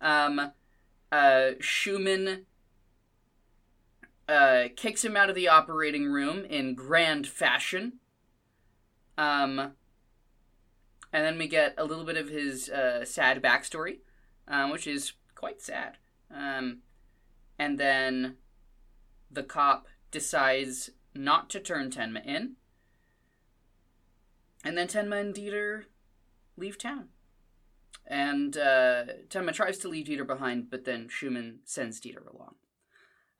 Um, 0.00 0.52
uh, 1.10 1.50
Schumann 1.60 2.46
uh, 4.28 4.64
kicks 4.76 5.04
him 5.04 5.16
out 5.16 5.28
of 5.28 5.34
the 5.34 5.48
operating 5.48 6.06
room 6.06 6.44
in 6.44 6.74
grand 6.74 7.26
fashion. 7.26 7.94
Um, 9.18 9.72
and 11.12 11.24
then 11.24 11.38
we 11.38 11.46
get 11.46 11.74
a 11.76 11.84
little 11.84 12.04
bit 12.04 12.16
of 12.16 12.28
his 12.28 12.70
uh, 12.70 13.04
sad 13.04 13.42
backstory. 13.42 13.98
um, 14.48 14.70
which 14.70 14.86
is 14.86 15.12
quite 15.34 15.60
sad. 15.60 15.98
Um, 16.34 16.78
and 17.58 17.78
then 17.78 18.36
the 19.30 19.42
cop 19.42 19.86
decides 20.10 20.90
not 21.14 21.50
to 21.50 21.60
turn 21.60 21.90
Tenma 21.90 22.24
in. 22.24 22.52
And 24.64 24.76
then 24.78 24.88
Tenma 24.88 25.20
and 25.20 25.34
Dieter 25.34 25.84
leave 26.56 26.78
town. 26.78 27.08
And 28.06 28.56
uh, 28.56 29.04
Tenma 29.28 29.52
tries 29.52 29.78
to 29.78 29.88
leave 29.88 30.06
Dieter 30.06 30.26
behind, 30.26 30.70
but 30.70 30.84
then 30.84 31.08
Schumann 31.08 31.60
sends 31.64 32.00
Dieter 32.00 32.32
along. 32.32 32.54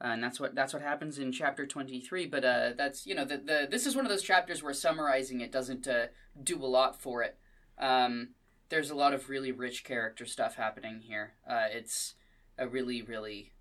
Uh, 0.02 0.08
and 0.08 0.22
that's 0.22 0.40
what 0.40 0.54
that's 0.54 0.72
what 0.72 0.82
happens 0.82 1.18
in 1.18 1.30
chapter 1.30 1.64
23 1.64 2.26
but 2.26 2.44
uh, 2.44 2.70
that's 2.76 3.06
you 3.06 3.14
know 3.14 3.24
the, 3.24 3.36
the 3.36 3.68
this 3.70 3.86
is 3.86 3.94
one 3.94 4.04
of 4.04 4.10
those 4.10 4.22
chapters 4.22 4.60
where 4.62 4.74
summarizing 4.74 5.40
it 5.40 5.52
doesn't 5.52 5.86
uh, 5.86 6.06
do 6.42 6.56
a 6.56 6.66
lot 6.66 7.00
for 7.00 7.22
it 7.22 7.38
um, 7.78 8.30
there's 8.68 8.90
a 8.90 8.94
lot 8.96 9.14
of 9.14 9.28
really 9.28 9.52
rich 9.52 9.84
character 9.84 10.26
stuff 10.26 10.56
happening 10.56 11.00
here 11.02 11.34
uh, 11.48 11.66
it's 11.70 12.14
a 12.58 12.66
really 12.66 13.00
really 13.00 13.52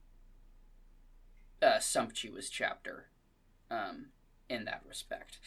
uh, 1.62 1.80
sumptuous 1.80 2.50
chapter 2.50 3.06
um, 3.70 4.08
in 4.50 4.66
that 4.66 4.82
respect 4.88 5.38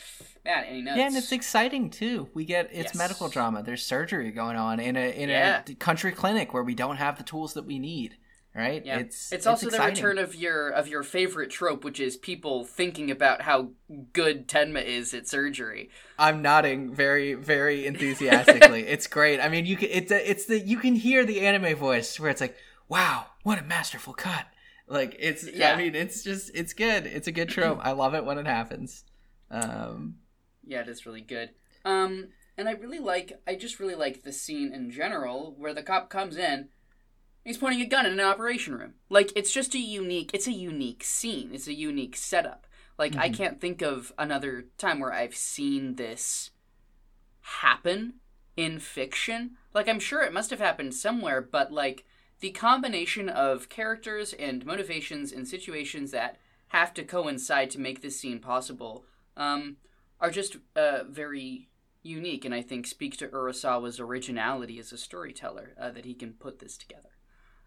man 0.45 0.63
any 0.65 0.81
notes 0.81 0.97
Yeah, 0.99 1.07
and 1.09 1.17
it's 1.17 1.33
exciting 1.33 1.91
too. 1.91 2.29
We 2.35 2.45
get 2.45 2.67
it's 2.73 2.91
Yes. 2.91 2.95
medical 2.95 3.29
drama. 3.29 3.63
There's 3.63 3.85
surgery 3.85 4.31
going 4.31 4.57
on 4.57 4.79
in 4.81 4.97
a 4.97 5.11
in 5.11 5.29
Yeah. 5.29 5.63
a 5.69 5.75
country 5.75 6.13
clinic 6.13 6.55
where 6.55 6.63
we 6.63 6.75
don't 6.75 6.97
have 6.97 7.19
the 7.19 7.25
tools 7.25 7.55
that 7.55 7.65
we 7.67 7.79
need. 7.79 8.17
Right? 8.55 8.87
Yeah, 8.87 8.99
It's 8.99 9.33
it's, 9.33 9.49
also 9.49 9.69
the 9.69 9.79
return 9.79 10.17
of 10.17 10.37
your 10.37 10.69
of 10.69 10.87
your 10.87 11.03
favorite 11.03 11.51
trope, 11.51 11.83
which 11.83 11.99
is 11.99 12.17
people 12.17 12.65
thinking 12.65 13.11
about 13.11 13.43
how 13.43 13.71
good 14.13 14.47
Tenma 14.47 14.85
is 14.85 15.13
at 15.13 15.27
surgery. 15.27 15.91
I'm 16.21 16.41
nodding 16.41 16.95
very, 16.95 17.35
very 17.35 17.85
enthusiastically. 17.85 18.83
it's 18.87 19.09
great. 19.09 19.41
I 19.41 19.49
mean, 19.49 19.67
you 19.67 19.77
can 19.77 19.89
it's 19.91 20.13
a, 20.13 20.31
it's 20.31 20.47
the 20.47 20.61
you 20.61 20.79
can 20.79 20.95
hear 20.95 21.25
the 21.25 21.41
anime 21.41 21.75
voice 21.77 22.21
where 22.21 22.31
it's 22.31 22.41
like, 22.41 22.57
"Wow, 22.89 23.27
what 23.43 23.59
a 23.59 23.65
masterful 23.65 24.15
cut!" 24.15 24.47
Like 24.87 25.17
it's. 25.19 25.51
Yeah. 25.51 25.73
I 25.73 25.77
mean, 25.77 25.97
it's 25.97 26.23
just 26.23 26.53
it's 26.55 26.75
good. 26.75 27.07
It's 27.07 27.27
a 27.27 27.33
good 27.33 27.49
trope. 27.49 27.81
I 27.83 27.91
love 27.91 28.15
it 28.15 28.25
when 28.25 28.39
it 28.39 28.47
happens. 28.47 29.03
Um, 29.51 30.17
Yeah, 30.65 30.81
it 30.83 30.89
is 30.89 31.07
really 31.07 31.21
good. 31.21 31.51
Um, 31.85 32.29
and 32.57 32.69
I 32.69 32.73
really 32.73 32.99
like, 32.99 33.41
I 33.47 33.57
just 33.57 33.81
really 33.81 33.95
like 33.95 34.23
the 34.23 34.33
scene 34.33 34.73
in 34.73 34.91
general 34.91 35.55
where 35.59 35.75
the 35.75 35.83
cop 35.83 36.09
comes 36.09 36.37
in, 36.37 36.69
he's 37.45 37.59
pointing 37.59 37.81
a 37.83 37.87
gun 37.87 38.07
in 38.07 38.13
an 38.13 38.21
operation 38.21 38.75
room. 38.75 38.95
Like 39.09 39.33
it's 39.37 39.53
just 39.53 39.75
a 39.75 39.79
unique, 39.79 40.31
it's 40.33 40.47
a 40.47 40.53
unique 40.53 41.05
scene. 41.05 41.51
It's 41.53 41.69
a 41.69 41.75
unique 41.75 42.17
setup. 42.17 42.67
Like 42.99 43.17
I 43.17 43.29
Mhm. 43.29 43.35
can't 43.35 43.61
think 43.61 43.83
of 43.83 44.13
another 44.19 44.67
time 44.79 45.01
where 45.01 45.13
I've 45.13 45.37
seen 45.37 45.97
this 45.97 46.51
happen 47.41 48.21
in 48.57 48.79
fiction. 48.79 49.57
Like 49.73 49.89
I'm 49.89 50.01
sure 50.01 50.23
it 50.23 50.33
must 50.33 50.51
have 50.51 50.61
happened 50.61 50.95
somewhere, 50.95 51.41
but 51.41 51.73
like 51.73 52.05
the 52.41 52.51
combination 52.51 53.29
of 53.29 53.69
characters 53.69 54.33
and 54.33 54.65
motivations 54.65 55.33
and 55.33 55.47
situations 55.47 56.11
that 56.13 56.39
have 56.69 56.95
to 56.95 57.05
coincide 57.05 57.71
to 57.71 57.81
make 57.81 58.01
this 58.03 58.19
scene 58.19 58.41
possible 58.41 59.05
um, 59.37 59.77
are 60.21 60.31
just 60.31 60.57
uh, 60.77 61.05
very 61.09 61.69
unique, 62.03 62.45
and 62.45 62.55
I 62.55 62.63
think 62.63 62.87
speak 62.87 63.17
to 63.19 63.29
Urasawa's 63.29 63.99
originality 63.99 64.79
as 64.79 64.93
a 64.93 64.99
storyteller 64.99 65.75
uh, 65.81 65.91
that 65.91 66.05
he 66.05 66.15
can 66.15 66.35
put 66.35 66.59
this 66.59 66.77
together. 66.77 67.14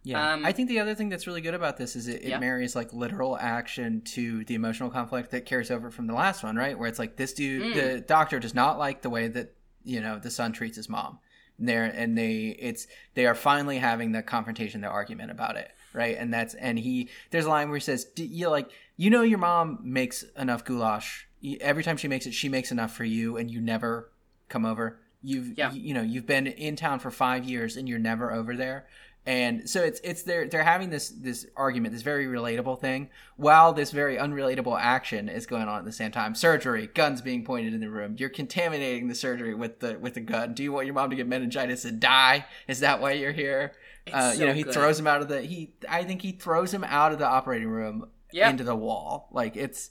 Yeah, 0.07 0.33
Um, 0.33 0.45
I 0.45 0.51
think 0.53 0.69
the 0.69 0.79
other 0.79 0.95
thing 0.95 1.09
that's 1.09 1.27
really 1.27 1.41
good 1.41 1.53
about 1.53 1.75
this 1.77 1.95
is 1.95 2.07
it, 2.07 2.21
it 2.23 2.29
Yeah. 2.29 2.39
marries 2.39 2.75
like 2.75 2.93
literal 2.93 3.37
action 3.37 4.01
to 4.15 4.43
the 4.45 4.55
emotional 4.55 4.89
conflict 4.89 5.31
that 5.31 5.45
carries 5.45 5.69
over 5.69 5.91
from 5.91 6.07
the 6.07 6.13
last 6.13 6.43
one, 6.43 6.55
right? 6.55 6.77
Where 6.79 6.87
it's 6.87 6.99
like 6.99 7.17
this 7.17 7.33
dude, 7.33 7.63
Mm. 7.63 7.73
the 7.73 7.99
doctor, 8.01 8.39
does 8.39 8.53
not 8.53 8.77
like 8.79 9.01
the 9.01 9.09
way 9.09 9.27
that 9.27 9.53
you 9.83 9.99
know 10.01 10.17
the 10.19 10.29
son 10.31 10.53
treats 10.53 10.77
his 10.77 10.87
mom. 10.89 11.19
And 11.59 11.67
There 11.67 11.83
and 11.83 12.17
they, 12.17 12.55
it's 12.59 12.87
they 13.15 13.25
are 13.25 13.35
finally 13.35 13.79
having 13.79 14.11
the 14.13 14.21
confrontation, 14.23 14.81
the 14.81 14.87
argument 14.87 15.31
about 15.31 15.57
it, 15.57 15.71
right? 15.93 16.15
And 16.17 16.33
that's 16.33 16.53
and 16.53 16.77
he 16.79 17.09
there's 17.31 17.45
a 17.45 17.49
line 17.49 17.67
where 17.69 17.77
he 17.77 17.83
says, 17.83 18.05
"D- 18.05 18.23
"You 18.25 18.47
like 18.49 18.69
you 18.95 19.09
know 19.09 19.23
your 19.23 19.39
mom 19.39 19.79
makes 19.83 20.23
enough 20.37 20.63
goulash 20.63 21.27
every 21.61 21.83
time 21.83 21.97
she 21.97 22.07
makes 22.07 22.25
it, 22.25 22.33
she 22.33 22.47
makes 22.49 22.71
enough 22.71 22.95
for 22.95 23.03
you, 23.05 23.35
and 23.37 23.49
you 23.51 23.59
never 23.59 24.09
come 24.49 24.65
over. 24.65 24.99
You've 25.23 25.57
Yeah. 25.57 25.71
you, 25.73 25.81
you 25.81 25.93
know 25.93 26.01
you've 26.03 26.27
been 26.27 26.47
in 26.47 26.75
town 26.75 26.99
for 26.99 27.09
five 27.11 27.43
years 27.43 27.75
and 27.75 27.89
you're 27.89 27.99
never 27.99 28.31
over 28.31 28.55
there." 28.55 28.87
And 29.27 29.69
so 29.69 29.83
it's 29.83 29.99
it's 30.03 30.23
they're 30.23 30.47
they're 30.47 30.63
having 30.63 30.89
this 30.89 31.09
this 31.09 31.45
argument 31.55 31.93
this 31.93 32.01
very 32.01 32.25
relatable 32.25 32.79
thing 32.79 33.09
while 33.35 33.73
this 33.73 33.91
very 33.91 34.15
unrelatable 34.17 34.79
action 34.79 35.27
is 35.29 35.45
going 35.45 35.67
on 35.67 35.77
at 35.79 35.85
the 35.85 35.91
same 35.91 36.11
time. 36.11 36.33
Surgery 36.33 36.87
guns 36.87 37.21
being 37.21 37.43
pointed 37.43 37.73
in 37.73 37.81
the 37.81 37.89
room. 37.89 38.15
You're 38.17 38.29
contaminating 38.29 39.09
the 39.09 39.15
surgery 39.15 39.53
with 39.53 39.81
the 39.81 39.99
with 39.99 40.13
the 40.15 40.21
gun. 40.21 40.53
Do 40.53 40.63
you 40.63 40.71
want 40.71 40.85
your 40.87 40.95
mom 40.95 41.09
to 41.09 41.15
get 41.15 41.27
meningitis 41.27 41.83
and 41.85 41.99
die? 41.99 42.45
Is 42.67 42.79
that 42.79 43.01
why 43.01 43.11
you're 43.11 43.33
here? 43.33 43.73
Uh, 44.11 44.29
It's 44.31 44.39
you 44.39 44.45
know 44.47 44.53
he 44.53 44.63
good. 44.63 44.73
throws 44.73 44.97
him 44.97 45.05
out 45.05 45.21
of 45.21 45.27
the 45.27 45.41
he 45.41 45.73
i 45.89 46.05
think 46.05 46.21
he 46.21 46.31
throws 46.31 46.73
him 46.73 46.85
out 46.85 47.11
of 47.11 47.19
the 47.19 47.27
operating 47.27 47.67
room 47.67 48.07
Yeah. 48.31 48.49
into 48.49 48.63
the 48.63 48.75
wall. 48.75 49.27
Like 49.33 49.57
it's 49.57 49.89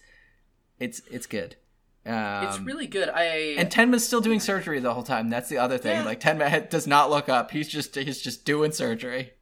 it's 0.80 1.02
it's 1.10 1.26
good 1.26 1.56
um, 2.06 2.46
it's 2.46 2.58
really 2.60 2.86
good. 2.86 3.08
I 3.08 3.24
and 3.58 3.70
Tenma's 3.70 4.06
still 4.06 4.20
doing 4.20 4.40
surgery 4.40 4.78
the 4.80 4.94
whole 4.94 5.02
time. 5.02 5.28
That's 5.28 5.48
the 5.48 5.58
other 5.58 5.78
thing. 5.78 5.96
Yeah. 5.98 6.04
Like 6.04 6.20
Tenma 6.20 6.68
does 6.70 6.86
not 6.86 7.10
look 7.10 7.28
up. 7.28 7.50
He's 7.50 7.68
just 7.68 7.94
he's 7.94 8.20
just 8.22 8.44
doing 8.44 8.72
surgery. 8.72 9.32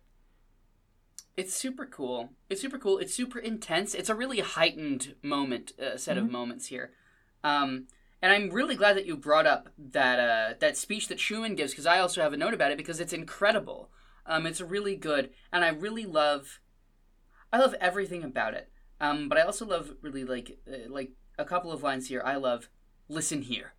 It's 1.37 1.53
super 1.55 1.85
cool. 1.85 2.31
It's 2.49 2.61
super 2.61 2.79
cool. 2.79 2.99
It's 2.99 3.13
super 3.15 3.39
intense. 3.41 3.95
It's 3.95 4.09
a 4.09 4.15
really 4.15 4.41
heightened 4.41 5.17
moment, 5.23 5.73
uh, 5.81 5.97
set 5.97 6.17
Mm-hmm. 6.17 6.27
of 6.27 6.33
moments 6.33 6.67
here. 6.67 6.93
Um, 7.43 7.89
and 8.23 8.33
I'm 8.33 8.51
really 8.51 8.77
glad 8.77 8.97
that 8.97 9.05
you 9.07 9.17
brought 9.17 9.47
up 9.47 9.69
that 9.77 10.19
uh, 10.19 10.55
that 10.61 10.77
speech 10.77 11.09
that 11.09 11.21
Schumann 11.21 11.57
gives 11.57 11.73
because 11.73 11.87
I 11.87 11.99
also 11.99 12.23
have 12.23 12.33
a 12.33 12.37
note 12.37 12.55
about 12.55 12.71
it 12.71 12.79
because 12.79 13.01
it's 13.01 13.13
incredible. 13.13 13.91
Um, 14.27 14.47
it's 14.47 14.61
really 14.63 14.97
good, 14.97 15.31
and 15.53 15.65
I 15.65 15.69
really 15.69 16.07
love. 16.07 16.61
I 17.53 17.59
love 17.59 17.75
everything 17.81 18.25
about 18.25 18.55
it. 18.55 18.71
Um, 19.01 19.29
but 19.29 19.37
I 19.37 19.43
also 19.43 19.67
love 19.67 19.91
really 20.01 20.25
like 20.25 20.59
uh, 20.67 20.89
like 20.89 21.11
a 21.39 21.45
couple 21.45 21.73
of 21.73 21.83
lines 21.83 22.09
here. 22.09 22.23
I 22.25 22.37
love. 22.37 22.69
Listen 23.09 23.43
here, 23.43 23.75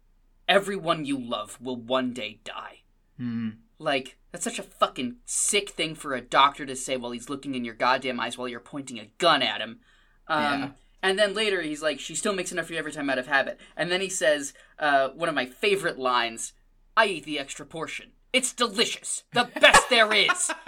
everyone 0.48 1.06
you 1.06 1.18
love 1.18 1.58
will 1.60 1.76
one 1.76 2.14
day 2.14 2.40
die. 2.44 2.82
Hmm. 3.18 3.50
Like, 3.80 4.18
that's 4.32 4.44
such 4.44 4.60
a 4.60 4.64
fucking 4.64 5.18
sick 5.26 5.72
thing 5.72 5.96
for 5.96 6.14
a 6.14 6.22
doctor 6.22 6.66
to 6.66 6.76
say 6.76 6.96
while 6.96 7.12
he's 7.12 7.30
looking 7.30 7.56
in 7.56 7.66
your 7.66 7.74
goddamn 7.74 8.20
eyes 8.20 8.38
while 8.38 8.48
you're 8.48 8.60
pointing 8.60 9.00
a 9.00 9.10
gun 9.18 9.42
at 9.42 9.62
him. 9.62 9.80
Um, 10.28 10.42
Yeah. 10.44 10.70
And 11.04 11.20
then 11.20 11.34
later 11.34 11.62
he's 11.62 11.82
like, 11.84 12.00
she 12.00 12.16
still 12.16 12.34
makes 12.34 12.52
enough 12.52 12.68
for 12.68 12.74
you 12.74 12.80
every 12.80 12.92
time 12.92 13.10
out 13.10 13.20
of 13.20 13.28
habit. 13.28 13.60
And 13.78 13.92
then 13.92 14.02
he 14.02 14.10
says, 14.10 14.54
uh, 14.80 15.10
one 15.10 15.30
of 15.30 15.36
my 15.36 15.46
favorite 15.46 16.00
lines 16.00 16.54
I 16.98 17.06
eat 17.08 17.26
the 17.26 17.38
extra 17.38 17.66
portion. 17.66 18.12
It's 18.34 18.54
delicious. 18.54 19.24
The 19.34 19.50
best 19.60 19.90
there 19.90 20.12
is. 20.14 20.52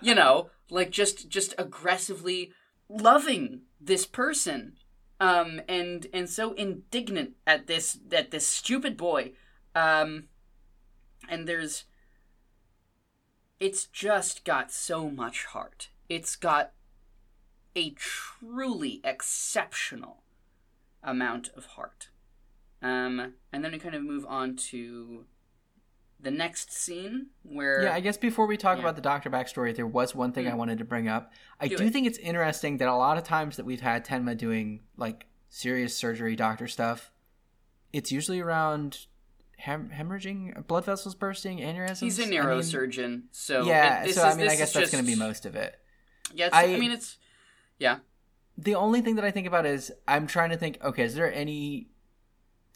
You 0.00 0.14
know, 0.14 0.50
like 0.70 0.90
just 0.90 1.28
just 1.28 1.54
aggressively 1.58 2.52
loving 2.88 3.62
this 3.80 4.06
person. 4.06 4.74
Um, 5.20 5.60
and 5.68 6.06
and 6.12 6.28
so 6.28 6.52
indignant 6.52 7.34
at 7.46 7.66
this 7.66 7.98
at 8.12 8.30
this 8.30 8.46
stupid 8.46 8.96
boy. 8.96 9.32
Um, 9.74 10.24
and 11.28 11.48
there's 11.48 11.84
it's 13.60 13.86
just 13.86 14.44
got 14.44 14.70
so 14.70 15.10
much 15.10 15.46
heart. 15.46 15.90
It's 16.08 16.36
got 16.36 16.72
a 17.74 17.90
truly 17.90 19.00
exceptional 19.04 20.22
amount 21.02 21.50
of 21.56 21.66
heart. 21.66 22.08
Um, 22.80 23.34
and 23.52 23.64
then 23.64 23.72
we 23.72 23.78
kind 23.78 23.94
of 23.94 24.02
move 24.02 24.24
on 24.28 24.56
to 24.56 25.24
the 26.20 26.30
next 26.30 26.72
scene 26.72 27.26
where 27.42 27.82
Yeah, 27.84 27.94
I 27.94 28.00
guess 28.00 28.16
before 28.16 28.46
we 28.46 28.56
talk 28.56 28.78
Yeah. 28.78 28.82
about 28.84 28.96
the 28.96 29.02
doctor 29.02 29.30
backstory, 29.30 29.74
there 29.74 29.86
was 29.86 30.14
one 30.14 30.32
thing 30.32 30.48
I 30.48 30.52
Mm. 30.52 30.56
wanted 30.58 30.78
to 30.78 30.84
bring 30.84 31.08
up. 31.08 31.32
I 31.60 31.68
Do 31.68 31.76
do, 31.76 31.90
think 31.90 32.06
it's 32.06 32.18
interesting 32.18 32.78
that 32.78 32.88
a 32.88 32.94
lot 32.96 33.18
of 33.18 33.24
times 33.24 33.56
that 33.56 33.64
we've 33.64 33.80
had 33.80 34.04
Tenma 34.04 34.36
doing 34.36 34.80
like 34.96 35.26
serious 35.48 35.96
surgery 35.96 36.34
doctor 36.36 36.66
stuff, 36.66 37.12
it's 37.92 38.10
usually 38.10 38.40
around 38.40 39.06
hem- 39.58 39.90
hemorrhaging, 39.94 40.66
blood 40.66 40.84
vessels 40.84 41.14
bursting, 41.14 41.58
aneurysms. 41.58 42.00
he's 42.00 42.18
a 42.18 42.24
I 42.24 42.26
mean, 42.26 42.40
neurosurgeon, 42.40 43.22
so 43.30 43.64
yeah, 43.64 44.02
it- 44.02 44.06
this 44.08 44.16
so 44.16 44.22
I 44.22 44.30
is- 44.30 44.36
mean, 44.36 44.48
I 44.48 44.56
guess 44.56 44.72
that's 44.72 44.90
going 44.90 45.04
to 45.04 45.10
be 45.10 45.16
most 45.16 45.46
of 45.46 45.54
it. 45.56 45.78
Yeah, 46.34 46.48
I, 46.52 46.74
I- 46.74 46.78
mean 46.78 46.90
it's 46.90 47.16
yeah. 47.78 47.98
The 48.60 48.74
only 48.74 49.00
thing 49.02 49.14
that 49.14 49.24
I 49.24 49.30
think 49.30 49.46
about 49.46 49.66
is 49.66 49.92
I'm 50.08 50.26
trying 50.26 50.50
to 50.50 50.56
think. 50.56 50.78
Okay, 50.82 51.04
is 51.04 51.14
there 51.14 51.32
any 51.32 51.90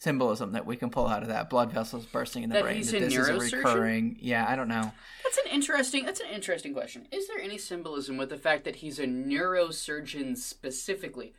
symbolism 0.02 0.50
that 0.52 0.66
we 0.66 0.76
can 0.76 0.90
pull 0.90 1.06
out 1.06 1.22
of 1.22 1.28
that 1.28 1.48
blood 1.48 1.72
vessels 1.72 2.04
bursting 2.06 2.42
in 2.42 2.48
the 2.50 2.54
That 2.54 2.64
brain? 2.64 2.76
he's 2.78 2.90
that 2.90 3.00
this 3.00 3.16
is 3.16 3.28
a 3.28 3.34
recurring. 3.38 4.16
Yeah, 4.20 4.44
I 4.48 4.56
don't 4.56 4.68
know. 4.68 4.90
That's 5.22 5.38
an 5.38 5.52
interesting. 5.52 6.04
That's 6.04 6.20
an 6.20 6.26
interesting 6.32 6.74
question. 6.74 7.06
Is 7.12 7.28
there 7.28 7.38
any 7.38 7.56
symbolism 7.56 8.16
with 8.16 8.28
the 8.28 8.36
fact 8.36 8.64
that 8.64 8.76
he's 8.76 8.98
a 8.98 9.06
neurosurgeon 9.06 10.36
specifically? 10.36 11.32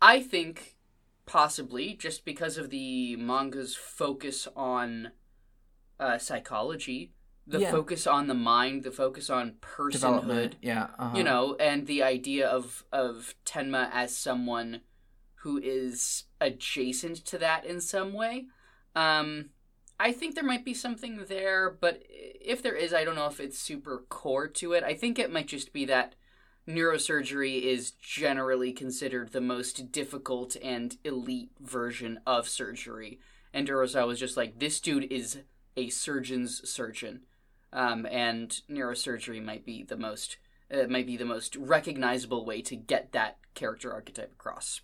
I 0.00 0.22
think 0.22 0.76
possibly 1.26 1.94
just 1.94 2.24
because 2.24 2.56
of 2.58 2.70
the 2.70 3.16
manga's 3.16 3.74
focus 3.74 4.46
on 4.54 5.10
uh, 5.98 6.18
psychology, 6.18 7.12
the 7.44 7.58
Yeah. 7.60 7.70
focus 7.72 8.06
on 8.06 8.28
the 8.28 8.34
mind, 8.34 8.84
the 8.84 8.92
focus 8.92 9.28
on 9.30 9.54
personhood. 9.60 10.52
Yeah. 10.62 10.88
Uh-huh. 10.98 11.16
You 11.16 11.24
know, 11.24 11.56
and 11.58 11.86
the 11.88 12.02
idea 12.04 12.46
of 12.46 12.84
of 12.92 13.34
Tenma 13.44 13.90
as 13.92 14.16
someone 14.16 14.82
who 15.46 15.58
is 15.62 16.24
adjacent 16.40 17.24
to 17.24 17.38
that 17.38 17.64
in 17.64 17.80
some 17.80 18.12
way. 18.12 18.46
Um, 18.96 19.50
I 20.00 20.10
think 20.10 20.34
there 20.34 20.42
might 20.42 20.64
be 20.64 20.74
something 20.74 21.24
there, 21.28 21.70
but 21.70 22.02
if 22.08 22.64
there 22.64 22.74
is, 22.74 22.92
I 22.92 23.04
don't 23.04 23.14
know 23.14 23.28
if 23.28 23.38
it's 23.38 23.56
super 23.56 24.04
core 24.08 24.48
to 24.48 24.72
it. 24.72 24.82
I 24.82 24.94
think 24.94 25.20
it 25.20 25.32
might 25.32 25.46
just 25.46 25.72
be 25.72 25.84
that 25.84 26.16
neurosurgery 26.68 27.62
is 27.62 27.92
generally 27.92 28.72
considered 28.72 29.30
the 29.30 29.40
most 29.40 29.92
difficult 29.92 30.56
and 30.64 30.96
elite 31.04 31.52
version 31.60 32.18
of 32.26 32.48
surgery. 32.48 33.20
And 33.54 33.68
Urasawa 33.68 34.08
was 34.08 34.18
just 34.18 34.36
like, 34.36 34.58
this 34.58 34.80
dude 34.80 35.12
is 35.12 35.38
a 35.76 35.90
surgeon's 35.90 36.68
surgeon. 36.68 37.20
Um, 37.72 38.04
and 38.04 38.50
neurosurgery 38.68 39.40
might 39.44 39.64
be 39.64 39.84
the 39.84 39.96
most 39.96 40.38
uh, 40.74 40.88
might 40.88 41.06
be 41.06 41.16
the 41.16 41.24
most 41.24 41.54
recognizable 41.54 42.44
way 42.44 42.60
to 42.62 42.74
get 42.74 43.12
that 43.12 43.38
character 43.54 43.92
archetype 43.92 44.32
across. 44.32 44.80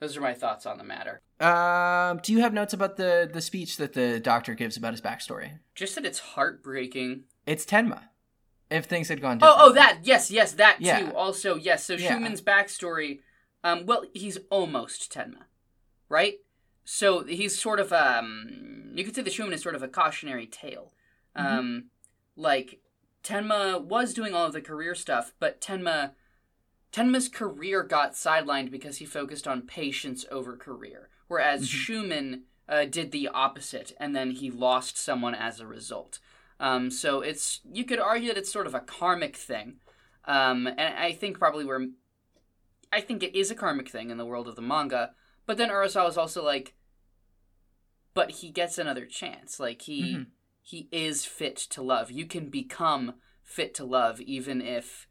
Those 0.00 0.16
are 0.16 0.20
my 0.20 0.34
thoughts 0.34 0.64
on 0.66 0.78
the 0.78 0.84
matter. 0.84 1.20
Um, 1.40 2.20
do 2.22 2.32
you 2.32 2.40
have 2.40 2.52
notes 2.52 2.72
about 2.72 2.96
the 2.96 3.28
the 3.32 3.40
speech 3.40 3.76
that 3.78 3.92
the 3.94 4.20
doctor 4.20 4.54
gives 4.54 4.76
about 4.76 4.92
his 4.92 5.00
backstory? 5.00 5.58
Just 5.74 5.94
that 5.96 6.04
it's 6.06 6.18
heartbreaking. 6.20 7.24
It's 7.46 7.64
Tenma. 7.64 8.02
If 8.70 8.84
things 8.84 9.08
had 9.08 9.20
gone 9.20 9.38
Oh, 9.40 9.54
oh, 9.58 9.72
that 9.72 10.00
yes, 10.02 10.30
yes, 10.30 10.52
that 10.52 10.80
Yeah. 10.80 11.00
too. 11.00 11.16
Also, 11.16 11.56
yes. 11.56 11.84
So 11.84 11.94
Yeah. 11.94 12.10
Schumann's 12.12 12.42
backstory, 12.42 13.20
um, 13.64 13.86
well, 13.86 14.04
he's 14.12 14.38
almost 14.50 15.12
Tenma, 15.12 15.44
right? 16.08 16.34
So 16.84 17.24
he's 17.24 17.58
sort 17.58 17.80
of 17.80 17.92
um, 17.92 18.92
you 18.94 19.04
could 19.04 19.14
say 19.14 19.22
the 19.22 19.30
Schumann 19.30 19.52
is 19.54 19.62
sort 19.62 19.74
of 19.74 19.82
a 19.82 19.88
cautionary 19.88 20.46
tale. 20.46 20.92
Mm-hmm. 21.36 21.58
Um, 21.58 21.84
like 22.36 22.80
Tenma 23.24 23.82
was 23.82 24.14
doing 24.14 24.34
all 24.34 24.46
of 24.46 24.52
the 24.52 24.60
career 24.60 24.94
stuff, 24.94 25.32
but 25.40 25.60
Tenma, 25.60 26.12
Tenma's 26.92 27.28
career 27.28 27.82
got 27.82 28.12
sidelined 28.14 28.70
because 28.70 28.96
he 28.98 29.04
focused 29.04 29.46
on 29.46 29.62
patience 29.62 30.24
over 30.30 30.56
career, 30.56 31.10
whereas 31.28 31.62
Mhm. 31.62 31.66
Schumann 31.68 32.44
uh, 32.68 32.84
did 32.84 33.12
the 33.12 33.28
opposite, 33.28 33.94
and 33.98 34.14
then 34.14 34.32
he 34.32 34.50
lost 34.50 34.96
someone 34.98 35.34
as 35.34 35.58
a 35.58 35.66
result. 35.66 36.18
Um, 36.60 36.90
so 36.90 37.20
it's 37.20 37.60
you 37.72 37.84
could 37.84 37.98
argue 37.98 38.28
that 38.28 38.36
it's 38.38 38.52
sort 38.52 38.66
of 38.66 38.74
a 38.74 38.80
karmic 38.80 39.36
thing, 39.36 39.80
um, 40.26 40.66
and 40.66 40.80
I 40.80 41.12
think 41.12 41.38
probably 41.38 41.64
we're, 41.64 41.88
I 42.92 43.00
think 43.00 43.22
it 43.22 43.34
is 43.34 43.50
a 43.50 43.54
karmic 43.54 43.88
thing 43.88 44.10
in 44.10 44.18
the 44.18 44.26
world 44.26 44.48
of 44.48 44.56
the 44.56 44.62
manga. 44.62 45.14
But 45.46 45.56
then 45.56 45.70
Urasawa 45.70 46.08
is 46.10 46.18
also 46.18 46.44
like, 46.44 46.74
but 48.12 48.30
he 48.32 48.50
gets 48.50 48.76
another 48.76 49.06
chance. 49.06 49.58
Like 49.60 49.82
he 49.82 50.14
Mhm. 50.16 50.26
he 50.62 50.88
is 50.92 51.24
fit 51.24 51.56
to 51.56 51.80
love. 51.82 52.10
You 52.10 52.26
can 52.26 52.50
become 52.50 53.14
fit 53.42 53.72
to 53.76 53.84
love 53.86 54.20
even 54.20 54.60
if 54.60 55.06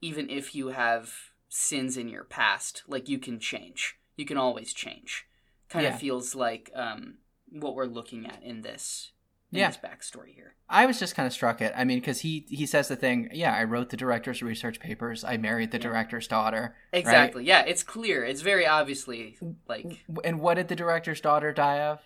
even 0.00 0.28
if 0.30 0.54
you 0.54 0.68
have 0.68 1.12
sins 1.48 1.96
in 1.96 2.08
your 2.08 2.24
past. 2.24 2.82
Like 2.86 3.08
you 3.08 3.18
can 3.18 3.38
change. 3.38 3.96
You 4.16 4.24
can 4.26 4.36
always 4.36 4.72
change. 4.72 5.26
Kind 5.68 5.84
Yeah. 5.84 5.94
of 5.94 6.00
feels 6.00 6.34
like 6.34 6.70
um, 6.74 7.18
what 7.50 7.74
we're 7.74 7.86
looking 7.86 8.26
at 8.26 8.42
in 8.42 8.62
this 8.62 9.12
in 9.52 9.58
Yeah. 9.60 9.68
this 9.68 9.76
backstory 9.78 10.34
here. 10.34 10.54
I 10.68 10.86
was 10.86 10.98
just 10.98 11.14
kind 11.14 11.26
of 11.26 11.32
struck 11.32 11.60
it. 11.62 11.72
I 11.76 11.84
mean, 11.84 12.00
because 12.00 12.20
he 12.20 12.44
he 12.48 12.66
says 12.66 12.88
the 12.88 12.96
thing. 12.96 13.30
Yeah, 13.32 13.54
I 13.54 13.62
wrote 13.64 13.90
the 13.90 13.96
director's 13.96 14.42
research 14.42 14.80
papers. 14.80 15.22
I 15.24 15.36
married 15.36 15.70
the 15.70 15.78
Yeah. 15.78 15.84
director's 15.84 16.26
daughter. 16.26 16.76
Exactly. 16.92 17.44
Yeah, 17.44 17.60
it's 17.62 17.82
clear. 17.84 18.24
It's 18.24 18.40
very 18.42 18.66
obviously 18.66 19.38
like, 19.68 20.04
And 20.24 20.40
what 20.40 20.54
did 20.54 20.68
the 20.68 20.76
director's 20.76 21.20
daughter 21.20 21.52
die 21.52 21.80
of? 21.80 22.00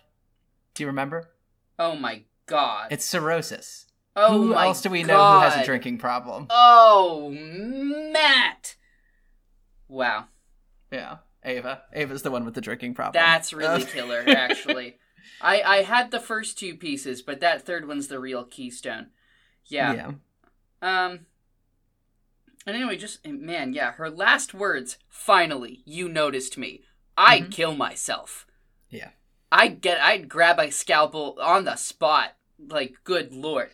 Do 0.75 0.83
you 0.83 0.87
remember? 0.87 1.31
oh 1.79 1.95
my 1.95 2.23
god. 2.45 2.91
It's 2.91 3.05
cirrhosis. 3.05 3.87
Oh 4.15 4.33
who 4.37 4.45
my 4.53 4.67
else 4.67 4.81
do 4.81 4.89
we 4.89 5.03
know 5.03 5.15
who 5.15 5.39
has 5.41 5.55
a 5.55 5.65
drinking 5.65 5.97
problem? 5.97 6.47
Oh, 6.49 7.29
Matt. 7.31 8.75
Wow, 9.87 10.25
Yeah, 10.91 11.17
Ava. 11.43 11.81
Ava's 11.93 12.21
the 12.21 12.31
one 12.31 12.45
with 12.45 12.53
the 12.53 12.61
drinking 12.61 12.93
problem. 12.93 13.21
that's 13.21 13.51
really 13.53 13.83
Uh, 13.83 13.87
killer. 13.87 14.23
Actually, 14.27 14.97
I 15.41 15.61
I 15.61 15.77
had 15.83 16.11
the 16.11 16.19
first 16.19 16.57
two 16.57 16.75
pieces, 16.75 17.21
but 17.21 17.41
that 17.41 17.65
third 17.65 17.87
one's 17.87 18.07
the 18.07 18.19
real 18.19 18.43
keystone. 18.45 19.07
Yeah. 19.65 19.93
yeah. 19.93 20.11
Um. 20.81 21.25
And 22.65 22.75
anyway, 22.75 22.95
just 22.95 23.25
man, 23.27 23.73
yeah. 23.73 23.93
Her 23.93 24.09
last 24.09 24.53
words. 24.53 24.97
Finally, 25.09 25.81
you 25.85 26.07
noticed 26.07 26.57
me. 26.57 26.83
I'd 27.17 27.45
Mhm. 27.47 27.51
kill 27.51 27.75
myself. 27.75 28.45
Yeah. 28.89 29.09
I'd 29.51 29.81
get. 29.81 29.99
I'd 29.99 30.29
grab 30.29 30.57
a 30.59 30.71
scalpel 30.71 31.37
on 31.41 31.65
the 31.65 31.75
spot. 31.75 32.35
Like, 32.59 32.95
good 33.03 33.33
lord. 33.33 33.71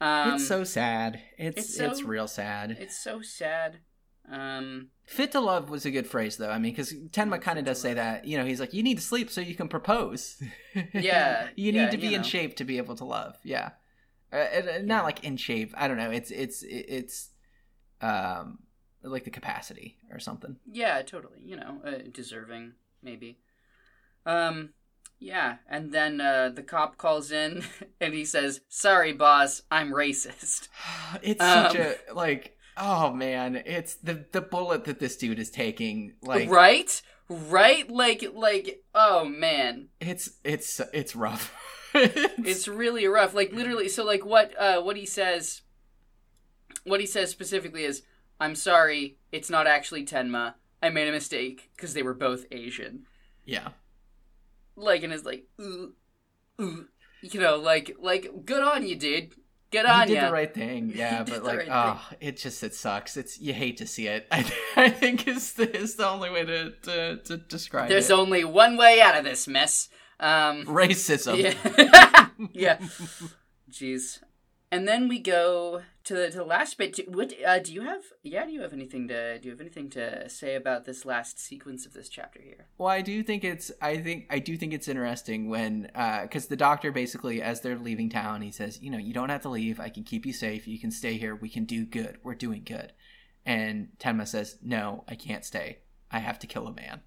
Um, 0.00 0.34
it's 0.34 0.46
so 0.46 0.64
sad. 0.64 1.20
It's 1.38 1.58
it's 1.58 1.80
it's, 1.80 2.02
real 2.02 2.28
sad. 2.28 2.76
It's 2.78 2.98
so 2.98 3.22
sad. 3.22 3.78
Um. 4.30 4.88
Fit 5.06 5.32
to 5.32 5.40
love 5.40 5.70
was 5.70 5.86
a 5.86 5.90
good 5.90 6.06
phrase, 6.06 6.36
though. 6.36 6.50
I 6.50 6.58
mean, 6.58 6.72
because 6.72 6.92
Tenma 6.92 7.40
kind 7.40 7.58
of 7.60 7.64
does 7.64 7.80
say 7.80 7.90
love. 7.90 7.96
that. 7.96 8.24
You 8.26 8.36
know, 8.38 8.44
he's 8.44 8.58
like, 8.58 8.74
you 8.74 8.82
need 8.82 8.96
to 8.98 9.02
sleep 9.02 9.30
so 9.30 9.40
you 9.40 9.54
can 9.54 9.68
propose. 9.68 10.42
Yeah, 10.92 11.48
you 11.56 11.72
need 11.72 11.78
yeah, 11.78 11.90
to 11.90 11.96
be 11.96 12.14
in 12.14 12.20
know. 12.20 12.26
shape 12.26 12.56
to 12.56 12.64
be 12.64 12.76
able 12.76 12.96
to 12.96 13.04
love. 13.06 13.36
Yeah, 13.42 13.70
uh, 14.32 14.36
and 14.36 14.86
not 14.86 14.96
Yeah. 14.98 15.02
like 15.02 15.24
in 15.24 15.36
shape. 15.38 15.72
I 15.76 15.88
don't 15.88 15.96
know. 15.96 16.10
It's 16.10 16.30
it's 16.30 16.62
it's 16.68 17.30
um 18.02 18.58
like 19.02 19.24
the 19.24 19.30
capacity 19.30 19.96
or 20.10 20.18
something. 20.18 20.56
Yeah, 20.70 21.00
totally. 21.02 21.38
You 21.42 21.56
know, 21.56 21.80
uh, 21.86 21.98
deserving 22.12 22.72
maybe. 23.02 23.38
Um. 24.26 24.70
Yeah, 25.18 25.56
and 25.68 25.92
then 25.92 26.20
uh, 26.20 26.50
the 26.54 26.62
cop 26.62 26.98
calls 26.98 27.32
in 27.32 27.64
and 28.00 28.12
he 28.14 28.24
says, 28.24 28.60
"Sorry, 28.68 29.12
boss, 29.12 29.62
I'm 29.70 29.90
racist." 29.92 30.68
It's 31.22 31.42
Um, 31.42 31.70
such 31.70 31.76
a 31.76 31.96
like. 32.14 32.56
Oh 32.76 33.10
man, 33.10 33.56
it's 33.64 33.94
the 33.94 34.26
the 34.32 34.42
bullet 34.42 34.84
that 34.84 34.98
this 34.98 35.16
dude 35.16 35.38
is 35.38 35.50
taking. 35.50 36.12
Like 36.22 36.50
right, 36.50 37.00
right, 37.30 37.90
like, 37.90 38.22
like, 38.34 38.82
oh 38.94 39.24
man, 39.24 39.88
it's 40.00 40.28
it's 40.44 40.80
it's 40.92 41.16
rough. 41.16 41.54
it's 41.94 42.68
really 42.68 43.06
rough. 43.06 43.32
Like 43.32 43.52
literally, 43.52 43.88
so 43.88 44.04
like 44.04 44.26
what 44.26 44.52
uh 44.60 44.82
what 44.82 44.98
he 44.98 45.06
says, 45.06 45.62
what 46.84 47.00
he 47.00 47.06
says 47.06 47.30
specifically 47.30 47.84
is, 47.84 48.02
"I'm 48.38 48.54
sorry, 48.54 49.16
it's 49.32 49.48
not 49.48 49.66
actually 49.66 50.04
Tenma. 50.04 50.54
I 50.82 50.90
made 50.90 51.08
a 51.08 51.12
mistake 51.12 51.70
because 51.74 51.94
they 51.94 52.02
were 52.02 52.14
both 52.14 52.44
Asian." 52.50 53.06
yeah. 53.46 53.68
Like, 54.76 55.02
and 55.02 55.12
it's 55.12 55.24
like, 55.24 55.44
ooh, 55.60 55.92
ooh, 56.60 56.86
you 57.22 57.40
know, 57.40 57.56
like, 57.56 57.96
like, 58.00 58.30
good 58.44 58.62
on 58.62 58.86
you, 58.86 58.96
dude. 58.96 59.32
Good 59.70 59.84
on 59.84 60.02
you. 60.02 60.14
did 60.14 60.22
ya. 60.22 60.26
the 60.26 60.32
right 60.32 60.54
thing, 60.54 60.92
yeah, 60.94 61.24
but 61.24 61.42
like, 61.42 61.58
right 61.58 61.68
oh, 61.70 62.00
it 62.20 62.36
just 62.36 62.62
it 62.62 62.74
sucks. 62.74 63.16
It's 63.16 63.40
you 63.40 63.52
hate 63.52 63.78
to 63.78 63.86
see 63.86 64.06
it. 64.06 64.26
I, 64.32 64.50
I 64.76 64.90
think 64.90 65.26
is 65.26 65.54
the 65.54 65.74
is 65.76 65.96
the 65.96 66.08
only 66.08 66.30
way 66.30 66.44
to 66.44 66.70
to, 66.70 67.16
to 67.16 67.36
describe 67.36 67.88
There's 67.88 68.06
it. 68.06 68.08
There's 68.08 68.18
only 68.18 68.44
one 68.44 68.76
way 68.76 69.00
out 69.00 69.16
of 69.16 69.24
this 69.24 69.48
mess. 69.48 69.88
Um, 70.20 70.64
Racism. 70.66 71.36
yeah, 71.42 72.28
yeah. 72.52 72.78
Jeez. 73.70 74.20
And 74.70 74.86
then 74.86 75.08
we 75.08 75.18
go 75.18 75.82
to 76.06 76.14
the, 76.14 76.30
to 76.30 76.38
the 76.38 76.44
last 76.44 76.78
bit. 76.78 76.94
Do, 76.94 77.02
what 77.08 77.32
uh, 77.44 77.58
do 77.58 77.72
you 77.72 77.82
have? 77.82 78.02
Yeah, 78.22 78.46
do 78.46 78.52
you 78.52 78.62
have 78.62 78.72
anything 78.72 79.08
to 79.08 79.38
do? 79.38 79.46
You 79.46 79.50
have 79.50 79.60
anything 79.60 79.90
to 79.90 80.28
say 80.28 80.54
about 80.54 80.84
this 80.84 81.04
last 81.04 81.38
sequence 81.38 81.84
of 81.84 81.92
this 81.92 82.08
chapter 82.08 82.40
here? 82.40 82.68
Well, 82.78 82.88
I 82.88 83.02
do 83.02 83.22
think 83.22 83.44
it's 83.44 83.70
I 83.82 83.98
think 83.98 84.26
I 84.30 84.38
do 84.38 84.56
think 84.56 84.72
it's 84.72 84.88
interesting 84.88 85.48
when 85.48 85.90
because 86.22 86.46
the 86.46 86.56
doctor 86.56 86.92
basically 86.92 87.42
as 87.42 87.60
they're 87.60 87.78
leaving 87.78 88.08
town 88.08 88.40
he 88.42 88.50
says 88.50 88.80
you 88.80 88.90
know 88.90 88.98
you 88.98 89.12
don't 89.12 89.28
have 89.28 89.42
to 89.42 89.48
leave 89.48 89.80
I 89.80 89.88
can 89.88 90.04
keep 90.04 90.24
you 90.24 90.32
safe 90.32 90.66
you 90.66 90.78
can 90.78 90.90
stay 90.90 91.18
here 91.18 91.34
we 91.34 91.48
can 91.48 91.64
do 91.64 91.84
good 91.84 92.18
we're 92.22 92.34
doing 92.34 92.62
good, 92.64 92.92
and 93.44 93.88
Tenma 93.98 94.26
says 94.26 94.58
no 94.62 95.04
I 95.08 95.16
can't 95.16 95.44
stay 95.44 95.80
I 96.10 96.20
have 96.20 96.38
to 96.40 96.46
kill 96.46 96.66
a 96.66 96.72
man. 96.72 97.00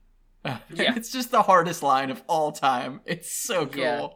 Yeah. 0.73 0.93
it's 0.95 1.11
just 1.11 1.31
the 1.31 1.41
hardest 1.41 1.83
line 1.83 2.11
of 2.11 2.23
all 2.27 2.51
time. 2.51 3.01
It's 3.05 3.31
so 3.31 3.65
cool. 3.65 3.81
Yeah. 3.81 4.07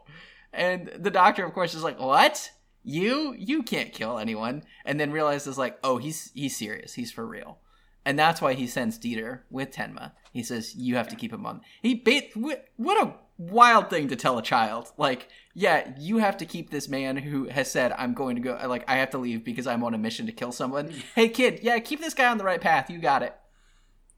And 0.53 0.91
the 0.97 1.09
doctor, 1.09 1.43
of 1.45 1.53
course, 1.53 1.73
is 1.73 1.83
like, 1.83 1.99
"What? 1.99 2.49
You? 2.83 3.33
You 3.37 3.63
can't 3.63 3.93
kill 3.93 4.17
anyone." 4.17 4.63
And 4.85 4.99
then 4.99 5.11
realizes, 5.11 5.57
like, 5.57 5.77
"Oh, 5.83 5.97
he's 5.97 6.31
he's 6.33 6.55
serious. 6.55 6.93
He's 6.93 7.11
for 7.11 7.25
real." 7.25 7.59
And 8.05 8.19
that's 8.19 8.41
why 8.41 8.53
he 8.53 8.67
sends 8.67 8.99
Dieter 8.99 9.41
with 9.49 9.71
Tenma. 9.71 10.11
He 10.31 10.43
says, 10.43 10.75
"You 10.75 10.95
have 10.95 11.07
to 11.09 11.15
keep 11.15 11.31
him 11.31 11.45
on." 11.45 11.61
He. 11.81 12.03
What, 12.33 12.65
what 12.75 13.07
a 13.07 13.15
wild 13.37 13.89
thing 13.89 14.07
to 14.09 14.15
tell 14.15 14.37
a 14.37 14.43
child. 14.43 14.91
Like, 14.97 15.27
yeah, 15.53 15.93
you 15.97 16.17
have 16.17 16.37
to 16.37 16.45
keep 16.45 16.69
this 16.69 16.89
man 16.89 17.17
who 17.17 17.47
has 17.49 17.71
said, 17.71 17.93
"I'm 17.93 18.13
going 18.13 18.35
to 18.35 18.41
go." 18.41 18.59
Like, 18.67 18.83
I 18.87 18.97
have 18.97 19.11
to 19.11 19.17
leave 19.17 19.43
because 19.43 19.67
I'm 19.67 19.83
on 19.83 19.93
a 19.93 19.97
mission 19.97 20.25
to 20.25 20.31
kill 20.31 20.51
someone. 20.51 20.93
hey, 21.15 21.29
kid, 21.29 21.59
yeah, 21.61 21.79
keep 21.79 22.01
this 22.01 22.13
guy 22.13 22.27
on 22.27 22.37
the 22.37 22.43
right 22.43 22.61
path. 22.61 22.89
You 22.89 22.99
got 22.99 23.23
it. 23.23 23.35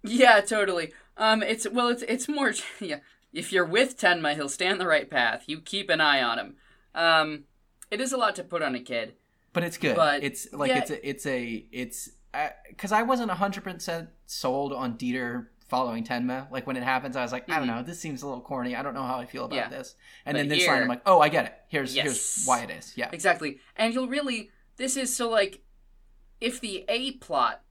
Yeah, 0.03 0.41
totally. 0.41 0.93
Um, 1.17 1.43
it's 1.43 1.67
well, 1.69 1.89
it's 1.89 2.03
it's 2.03 2.27
more. 2.27 2.53
Yeah, 2.79 2.99
if 3.33 3.51
you're 3.51 3.65
with 3.65 3.97
Tenma, 3.97 4.35
he'll 4.35 4.49
stay 4.49 4.67
on 4.67 4.77
the 4.77 4.87
right 4.87 5.09
path. 5.09 5.43
You 5.47 5.59
keep 5.59 5.89
an 5.89 6.01
eye 6.01 6.21
on 6.21 6.39
him. 6.39 6.55
Um, 6.93 7.43
it 7.91 8.01
is 8.01 8.11
a 8.13 8.17
lot 8.17 8.35
to 8.35 8.43
put 8.43 8.61
on 8.61 8.75
a 8.75 8.79
kid. 8.79 9.13
but 9.53 9.63
it's 9.63 9.77
good. 9.77 9.95
But, 9.95 10.23
it's 10.23 10.51
like 10.53 10.69
yeah. 10.69 10.79
it's 10.79 10.91
a, 10.91 11.09
it's 11.09 11.25
a 11.25 11.65
it's 11.71 12.09
because 12.69 12.91
I 12.91 13.03
wasn't 13.03 13.31
hundred 13.31 13.63
percent 13.63 14.09
sold 14.25 14.73
on 14.73 14.97
Dieter 14.97 15.47
following 15.67 16.03
Tenma. 16.03 16.51
Like 16.51 16.67
when 16.67 16.75
it 16.77 16.83
happens, 16.83 17.15
I 17.15 17.21
was 17.23 17.31
like, 17.31 17.49
I 17.49 17.57
don't 17.59 17.67
Mhm. 17.67 17.77
know, 17.77 17.83
this 17.83 17.99
seems 17.99 18.21
a 18.21 18.27
little 18.27 18.41
corny. 18.41 18.75
I 18.75 18.83
don't 18.83 18.93
know 18.93 19.03
how 19.03 19.17
I 19.19 19.25
feel 19.25 19.45
about 19.45 19.55
Yeah. 19.55 19.69
this. 19.69 19.95
And 20.25 20.35
But 20.35 20.39
then 20.39 20.47
this 20.49 20.59
here- 20.63 20.73
line, 20.73 20.81
I'm 20.83 20.87
like, 20.87 21.01
oh, 21.05 21.19
I 21.21 21.29
get 21.29 21.45
it. 21.45 21.53
Here's 21.69 21.95
Yes. 21.95 22.03
here's 22.03 22.45
why 22.45 22.61
it 22.61 22.69
is. 22.69 22.93
Yeah, 22.95 23.09
Exactly. 23.11 23.59
And 23.75 23.93
you'll 23.93 24.07
really 24.07 24.51
this 24.77 24.97
is 24.97 25.15
so 25.15 25.29
like 25.29 25.61
if 26.41 26.59
the 26.59 26.83
A 26.89 27.13
plot 27.13 27.61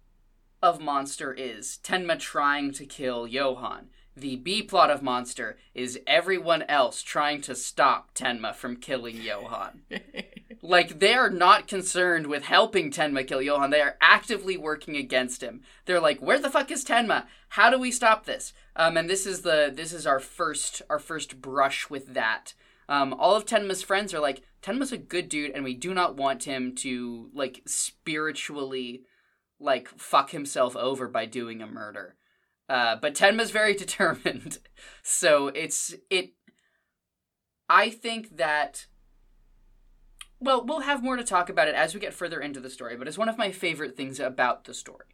of 0.63 0.81
Monster 0.81 1.33
is 1.35 1.79
Tenma 1.85 2.19
trying 2.19 2.73
to 2.73 2.87
kill 2.87 3.27
Johan, 3.27 3.91
The 4.17 4.37
B 4.37 4.63
plot 4.63 4.91
of 4.91 5.03
Monster 5.03 5.57
is 5.75 5.99
everyone 6.07 6.63
else 6.63 7.03
trying 7.03 7.41
to 7.43 7.55
stop 7.55 8.15
Tenma 8.15 8.55
from 8.55 8.77
killing 8.77 9.21
Johan. 9.21 9.83
like, 10.63 11.01
they 11.01 11.15
are 11.15 11.31
not 11.31 11.67
concerned 11.67 12.29
with 12.29 12.45
helping 12.45 12.93
Tenma 12.93 13.27
kill 13.27 13.43
Johan. 13.43 13.71
They 13.71 13.81
are 13.81 13.97
actively 14.01 14.57
working 14.57 14.97
against 14.97 15.43
him. 15.43 15.63
They're 15.85 16.01
like, 16.01 16.23
where 16.23 16.39
the 16.39 16.51
fuck 16.51 16.71
is 16.71 16.85
Tenma? 16.85 17.27
How 17.51 17.71
do 17.71 17.79
we 17.79 17.91
stop 17.91 18.25
this? 18.25 18.53
Um, 18.77 18.97
and 18.97 19.11
this 19.11 19.27
is 19.27 19.43
the 19.43 19.73
this 19.75 19.93
is 19.93 20.07
our 20.07 20.21
first 20.21 20.83
our 20.89 21.01
first 21.01 21.41
brush 21.41 21.91
with 21.91 22.15
that. 22.15 22.55
Um, 22.89 23.15
all 23.15 23.35
of 23.35 23.47
Tenma's 23.47 23.83
friends 23.83 24.15
are 24.15 24.21
like, 24.21 24.43
Tenma's 24.63 24.93
a 24.93 24.99
good 24.99 25.29
dude, 25.29 25.51
and 25.53 25.65
we 25.65 25.75
do 25.75 25.93
not 25.93 26.17
want 26.17 26.45
him 26.45 26.75
to 26.77 27.31
like 27.35 27.63
spiritually 27.67 29.03
like 29.59 29.89
fuck 29.89 30.31
himself 30.31 30.77
over 30.77 31.09
by 31.09 31.27
doing 31.27 31.63
a 31.63 31.67
murder. 31.67 32.15
Uh, 32.69 32.97
but 32.97 33.15
Tenma's 33.15 33.51
very 33.51 33.75
determined, 33.85 34.59
so 35.03 35.49
it's 35.49 35.95
it. 36.11 36.33
I 37.69 37.91
think 37.91 38.37
that. 38.37 38.87
Well, 40.41 40.65
we'll 40.67 40.81
have 40.81 41.03
more 41.03 41.17
to 41.17 41.25
talk 41.25 41.49
about 41.49 41.69
it 41.69 41.75
as 41.75 41.95
we 41.95 42.01
get 42.01 42.13
further 42.13 42.39
into 42.41 42.61
the 42.61 42.69
story, 42.69 42.97
but 42.97 43.09
it's 43.09 43.17
one 43.17 43.31
of 43.31 43.39
my 43.39 43.51
favorite 43.51 43.97
things 43.97 44.21
about 44.21 44.65
the 44.65 44.75
story. 44.75 45.07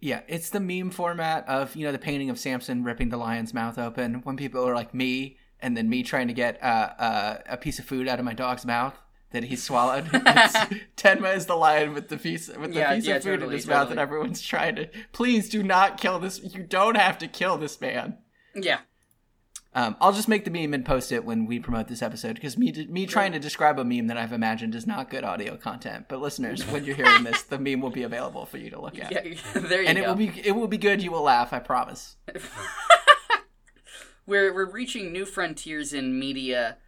Yeah, 0.00 0.20
it's 0.28 0.50
the 0.50 0.60
meme 0.60 0.90
format 0.90 1.48
of 1.48 1.74
you 1.74 1.86
know 1.86 1.92
the 1.92 1.98
painting 1.98 2.30
of 2.30 2.38
Samson 2.38 2.84
ripping 2.84 3.08
the 3.08 3.16
lion's 3.16 3.54
mouth 3.54 3.78
open 3.78 4.16
when 4.24 4.36
people 4.36 4.66
are 4.66 4.74
like 4.74 4.92
me, 4.92 5.38
and 5.60 5.76
then 5.76 5.88
me 5.88 6.02
trying 6.02 6.28
to 6.28 6.34
get 6.34 6.62
uh, 6.62 6.90
uh, 6.98 7.38
a 7.48 7.56
piece 7.56 7.78
of 7.78 7.86
food 7.86 8.08
out 8.08 8.18
of 8.18 8.24
my 8.24 8.34
dog's 8.34 8.66
mouth 8.66 8.94
that 9.30 9.44
he 9.44 9.56
swallowed. 9.56 10.04
Tenma 10.96 11.34
is 11.36 11.46
the 11.46 11.56
lion 11.56 11.94
with 11.94 12.08
the 12.08 12.16
piece 12.16 12.48
with 12.48 12.72
the 12.72 12.78
Yeah, 12.78 12.94
piece 12.94 13.06
yeah, 13.06 13.16
of 13.16 13.22
food 13.24 13.30
totally, 13.40 13.54
in 13.54 13.56
his 13.58 13.66
mouth, 13.66 13.90
and 13.90 13.98
everyone's 14.00 14.40
trying 14.42 14.76
to 14.76 14.88
please 15.12 15.48
do 15.48 15.62
not 15.62 15.98
kill 15.98 16.18
this. 16.18 16.40
You 16.42 16.62
don't 16.62 16.96
have 16.96 17.18
to 17.18 17.28
kill 17.28 17.58
this 17.58 17.80
man. 17.80 18.18
Yeah, 18.54 18.78
Um, 19.74 19.96
I'll 20.00 20.12
just 20.14 20.28
make 20.28 20.46
the 20.46 20.50
meme 20.50 20.72
and 20.72 20.82
post 20.86 21.12
it 21.12 21.24
when 21.26 21.44
we 21.44 21.58
promote 21.58 21.88
this 21.88 22.00
episode 22.00 22.36
because 22.36 22.56
me 22.56 22.72
me 22.88 23.04
trying 23.04 23.32
to 23.32 23.38
describe 23.38 23.78
a 23.78 23.84
meme 23.84 24.06
that 24.06 24.16
I've 24.16 24.32
imagined 24.32 24.74
is 24.74 24.86
not 24.86 25.10
good 25.10 25.24
audio 25.24 25.56
content. 25.58 26.06
But 26.08 26.20
listeners, 26.22 26.62
when 26.68 26.84
you're 26.84 26.96
hearing 26.96 27.24
this, 27.24 27.42
the 27.42 27.58
meme 27.58 27.82
will 27.82 27.90
be 27.90 28.04
available 28.04 28.46
for 28.46 28.56
you 28.56 28.70
to 28.70 28.80
look 28.80 28.98
at, 28.98 29.12
yeah. 29.12 29.34
there 29.54 29.82
you 29.82 29.88
and 29.88 29.98
go. 29.98 30.04
it 30.04 30.06
will 30.08 30.14
be 30.14 30.32
it 30.42 30.52
will 30.52 30.68
be 30.68 30.78
good. 30.78 31.02
You 31.02 31.10
will 31.10 31.22
laugh, 31.22 31.52
I 31.52 31.58
promise. 31.58 32.16
we're 34.26 34.52
we're 34.54 34.70
reaching 34.70 35.12
new 35.12 35.24
frontiers 35.26 35.92
in 35.92 36.18
media 36.18 36.78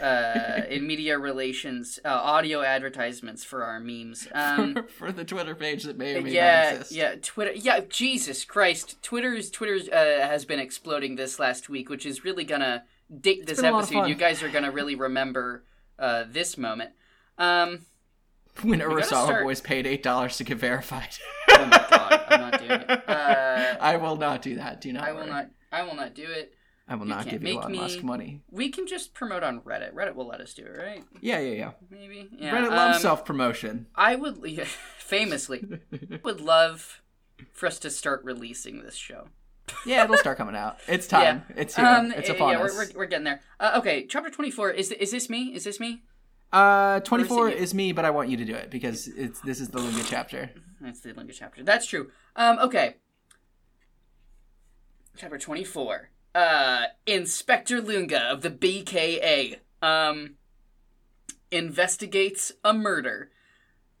uh 0.00 0.62
in 0.68 0.86
media 0.86 1.18
relations 1.18 1.98
uh, 2.04 2.08
audio 2.08 2.62
advertisements 2.62 3.44
for 3.44 3.64
our 3.64 3.78
memes 3.80 4.26
um 4.34 4.76
for 4.98 5.12
the 5.12 5.24
Twitter 5.24 5.54
page 5.54 5.84
that 5.84 5.96
may 5.98 6.16
or 6.16 6.22
may 6.22 6.30
yeah 6.32 6.62
not 6.64 6.72
exist. 6.74 6.92
yeah 6.92 7.14
twitter 7.22 7.52
yeah 7.52 7.80
jesus 7.88 8.44
christ 8.44 9.02
twitter's 9.02 9.50
twitter's 9.50 9.88
uh, 9.88 10.26
has 10.26 10.44
been 10.44 10.58
exploding 10.58 11.16
this 11.16 11.38
last 11.38 11.68
week 11.68 11.88
which 11.88 12.04
is 12.06 12.24
really 12.24 12.44
gonna 12.44 12.84
date 13.20 13.46
this 13.46 13.56
been 13.60 13.66
a 13.66 13.72
lot 13.72 13.84
of 13.84 13.90
episode 13.92 14.08
you 14.08 14.14
guys 14.14 14.42
are 14.42 14.48
gonna 14.48 14.70
really 14.70 14.94
remember 14.94 15.64
uh 15.98 16.24
this 16.28 16.56
moment 16.58 16.90
um 17.38 17.80
When 18.62 18.80
Urasawa 18.80 19.04
start- 19.04 19.44
Boys 19.44 19.60
paid 19.60 19.86
eight 19.86 20.02
dollars 20.02 20.36
to 20.38 20.44
get 20.44 20.58
verified. 20.58 21.16
oh 21.50 21.64
my 21.66 21.86
god 21.90 22.24
i'm 22.28 22.40
not 22.40 22.58
doing 22.58 22.70
it 22.80 22.90
uh 23.08 23.76
I 23.80 23.96
will 23.96 24.16
not 24.16 24.42
do 24.42 24.54
that. 24.56 24.80
Do 24.80 24.92
not. 24.92 25.04
i 25.04 25.12
will 25.12 25.26
not 25.26 25.48
i 25.72 25.82
will 25.82 25.94
not 25.96 26.14
do 26.14 26.24
it 26.24 26.54
I 26.92 26.94
will 26.94 27.06
not 27.06 27.26
give 27.26 27.42
you 27.42 27.58
Elon 27.58 27.72
me- 27.72 27.78
Musk 27.78 28.02
money. 28.02 28.42
we 28.50 28.68
can 28.68 28.86
just 28.86 29.14
promote 29.14 29.42
on 29.42 29.60
reddit 29.62 29.94
reddit 29.94 30.14
will 30.14 30.26
let 30.26 30.42
us 30.42 30.52
do 30.52 30.62
it 30.66 30.76
right 30.76 31.02
Yeah, 31.22 31.38
yeah, 31.38 31.54
yeah. 31.54 31.70
maybe 31.90 32.28
yeah 32.38 32.54
Reddit 32.54 32.68
loves 32.68 32.96
um, 32.96 33.02
self 33.02 33.24
promotion. 33.24 33.86
I 33.94 34.14
would 34.14 34.36
famously 34.98 35.64
would 36.22 36.42
love 36.42 37.00
for 37.52 37.66
us 37.66 37.78
to 37.78 37.88
start 37.90 38.22
releasing 38.24 38.82
this 38.82 38.94
show. 38.94 39.28
Yeah, 39.86 40.04
it'll 40.04 40.18
start 40.18 40.36
coming 40.36 40.54
out. 40.54 40.80
It's 40.86 41.06
time. 41.06 41.44
It's 41.56 41.76
here. 41.76 42.12
it's 42.14 42.28
yeah, 42.28 42.34
upon 42.34 42.52
yeah, 42.52 42.62
us. 42.62 42.74
We're, 42.74 42.86
we're, 42.88 42.98
we're 42.98 43.06
getting 43.06 43.24
there. 43.24 43.40
Uh, 43.58 43.76
okay, 43.78 44.04
chapter 44.06 44.28
twenty 44.28 44.50
four. 44.50 44.70
Is 44.70 44.90
is 44.92 45.12
this 45.12 45.30
me? 45.30 45.54
Is 45.54 45.64
this 45.64 45.80
me? 45.80 46.02
Uh, 46.52 47.00
24 47.00 47.48
is 47.48 47.62
is 47.62 47.74
me, 47.74 47.92
but 47.92 48.04
I 48.04 48.10
want 48.10 48.28
you 48.28 48.36
to 48.36 48.44
do 48.44 48.54
it 48.54 48.70
because 48.70 49.08
it's 49.08 49.40
this 49.40 49.60
is 49.60 49.70
the 49.70 49.78
Lunge 49.78 50.04
chapter. 50.06 50.50
That's 50.82 51.00
the 51.00 51.14
Lunge 51.14 51.34
chapter. 51.38 51.62
That's 51.62 51.86
true. 51.86 52.10
Um, 52.36 52.58
okay. 52.58 52.96
Chapter 55.16 55.38
twenty 55.38 55.64
four. 55.64 56.10
Uh, 56.34 56.84
Inspector 57.06 57.80
Lunge 57.80 58.12
of 58.12 58.42
the 58.42 58.50
BKA 58.50 59.58
um 59.82 60.36
investigates 61.50 62.52
a 62.64 62.72
murder. 62.72 63.30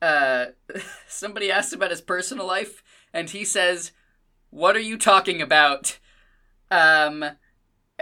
Uh, 0.00 0.46
somebody 1.08 1.50
asks 1.50 1.72
about 1.72 1.90
his 1.90 2.00
personal 2.00 2.46
life, 2.46 2.82
and 3.12 3.30
he 3.30 3.44
says, 3.44 3.92
"What 4.50 4.76
are 4.76 4.80
you 4.80 4.96
talking 4.96 5.42
about?" 5.42 5.98
Um, 6.70 7.24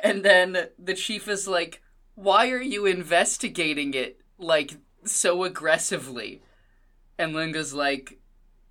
and 0.02 0.23
then 0.24 0.69
the 0.78 0.94
chief 0.94 1.27
is 1.28 1.48
like, 1.48 1.82
"Why 2.15 2.51
are 2.51 2.62
you 2.62 2.86
investigating 2.86 3.94
it 3.94 4.20
like 4.39 4.77
so 5.05 5.44
aggressively?" 5.44 6.43
And 7.19 7.35
Lunge's 7.35 7.74
like, 7.74 8.19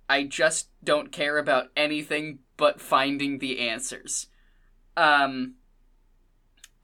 I 0.08 0.24
just 0.24 0.70
don't 0.82 1.12
care 1.12 1.38
about 1.38 1.68
anything 1.76 2.40
but 2.56 2.80
finding 2.80 3.38
the 3.38 3.60
answers. 3.60 4.26
Um, 4.96 5.54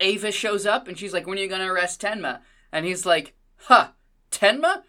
Ava 0.01 0.31
shows 0.31 0.67
up 0.67 0.89
and 0.89 0.99
she's 0.99 1.13
like, 1.13 1.27
When 1.27 1.39
are 1.39 1.43
you 1.43 1.49
gonna 1.49 1.73
arrest 1.73 2.01
Tenma? 2.03 2.41
And 2.73 2.85
he's 2.87 3.07
like, 3.07 3.35
Huh, 3.57 3.89
Tenma? 4.31 4.83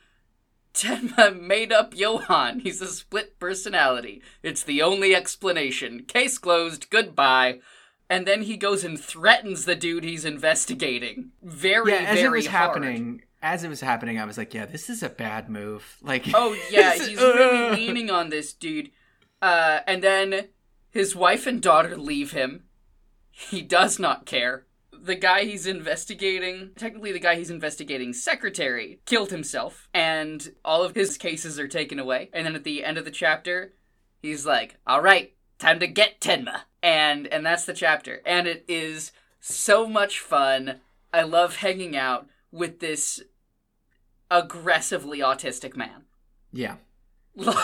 Tenma 0.73 1.39
made 1.41 1.71
up 1.71 1.95
Johan. 1.95 2.59
He's 2.63 2.81
a 2.81 2.87
split 2.87 3.39
personality. 3.39 4.21
It's 4.43 4.61
the 4.61 4.83
only 4.83 5.15
explanation. 5.15 6.03
Case 6.03 6.37
closed. 6.37 6.91
Goodbye. 6.91 7.61
And 8.09 8.27
then 8.27 8.43
he 8.43 8.57
goes 8.57 8.83
and 8.83 8.99
threatens 8.99 9.65
the 9.65 9.75
dude 9.75 10.03
he's 10.03 10.23
investigating. 10.23 11.31
Very, 11.41 11.91
Yeah, 11.93 11.97
as 11.99 12.19
very 12.19 12.39
it 12.39 12.43
was 12.43 12.47
hard. 12.47 12.69
happening, 12.69 13.21
as 13.41 13.63
it 13.63 13.69
was 13.69 13.81
happening, 13.81 14.19
I 14.19 14.25
was 14.25 14.37
like, 14.37 14.53
yeah, 14.53 14.65
this 14.67 14.87
is 14.89 15.01
a 15.01 15.09
bad 15.09 15.49
move. 15.49 15.97
Like, 16.03 16.25
Oh 16.33 16.55
yeah, 16.69 16.93
he's 16.93 17.17
really 17.17 17.75
leaning 17.75 18.11
on 18.11 18.29
this 18.29 18.53
dude. 18.53 18.91
Uh, 19.41 19.79
and 19.87 20.03
then 20.03 20.49
his 20.91 21.15
wife 21.15 21.47
and 21.47 21.59
daughter 21.61 21.97
leave 21.97 22.31
him. 22.33 22.65
He 23.39 23.61
does 23.61 23.99
not 23.99 24.25
care. 24.25 24.65
The 24.91 25.13
guy 25.13 25.43
he's 25.43 25.67
investigating, 25.67 26.71
technically 26.75 27.11
the 27.11 27.19
guy 27.19 27.35
he's 27.35 27.51
investigating, 27.51 28.11
secretary, 28.11 28.99
killed 29.05 29.29
himself, 29.29 29.87
and 29.93 30.55
all 30.65 30.83
of 30.83 30.95
his 30.95 31.19
cases 31.19 31.59
are 31.59 31.67
taken 31.67 31.99
away. 31.99 32.31
And 32.33 32.47
then 32.47 32.55
at 32.55 32.63
the 32.63 32.83
end 32.83 32.97
of 32.97 33.05
the 33.05 33.11
chapter, 33.11 33.73
he's 34.23 34.43
like, 34.43 34.77
"All 34.87 35.01
right, 35.01 35.35
time 35.59 35.79
to 35.81 35.87
get 35.87 36.19
Tenma," 36.19 36.61
and 36.81 37.27
and 37.27 37.45
that's 37.45 37.65
the 37.65 37.75
chapter. 37.75 38.23
And 38.25 38.47
it 38.47 38.65
is 38.67 39.11
so 39.39 39.87
much 39.87 40.19
fun. 40.19 40.81
I 41.13 41.21
love 41.21 41.57
hanging 41.57 41.95
out 41.95 42.27
with 42.51 42.79
this 42.79 43.21
aggressively 44.31 45.19
autistic 45.19 45.75
man. 45.75 46.05
Yeah. 46.51 46.77
like 47.35 47.55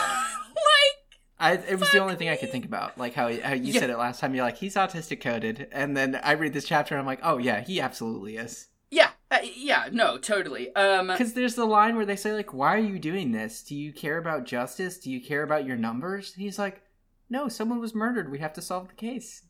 I, 1.44 1.52
it 1.54 1.78
was 1.78 1.90
the 1.92 1.98
only 1.98 2.16
thing 2.16 2.28
I 2.28 2.36
could 2.36 2.50
think 2.50 2.64
about, 2.64 2.96
like 2.98 3.14
how, 3.14 3.26
how 3.42 3.52
you 3.54 3.72
Yeah. 3.72 3.80
said 3.80 3.90
it 3.90 3.98
last 3.98 4.20
time. 4.20 4.34
You're 4.34 4.44
like, 4.44 4.56
he's 4.58 4.74
autistic 4.76 5.20
coded, 5.20 5.68
and 5.72 5.96
then 5.96 6.18
I 6.22 6.32
read 6.32 6.52
this 6.52 6.64
chapter, 6.66 6.94
and 6.94 7.00
I'm 7.00 7.06
like, 7.06 7.20
oh 7.22 7.38
yeah, 7.38 7.60
he 7.60 7.80
absolutely 7.80 8.36
is. 8.36 8.68
yeah 8.90 9.10
uh, 9.30 9.38
yeah 9.56 9.88
no 9.90 10.16
totally 10.18 10.72
um 10.76 11.08
Because 11.08 11.32
there's 11.34 11.56
the 11.56 11.64
line 11.64 11.96
where 11.96 12.06
they 12.06 12.16
say 12.16 12.32
like, 12.32 12.52
why 12.54 12.74
are 12.76 12.78
you 12.92 12.98
doing 12.98 13.32
this? 13.32 13.62
Do 13.62 13.74
you 13.74 13.92
care 13.92 14.18
about 14.18 14.44
justice? 14.46 14.98
Do 14.98 15.10
you 15.10 15.20
care 15.20 15.42
about 15.42 15.66
your 15.66 15.76
numbers? 15.76 16.34
He's 16.34 16.58
like, 16.58 16.82
no, 17.28 17.48
someone 17.48 17.80
was 17.80 17.94
murdered. 17.94 18.30
We 18.30 18.38
have 18.38 18.52
to 18.54 18.62
solve 18.62 18.88
the 18.88 18.94
case. 18.94 19.42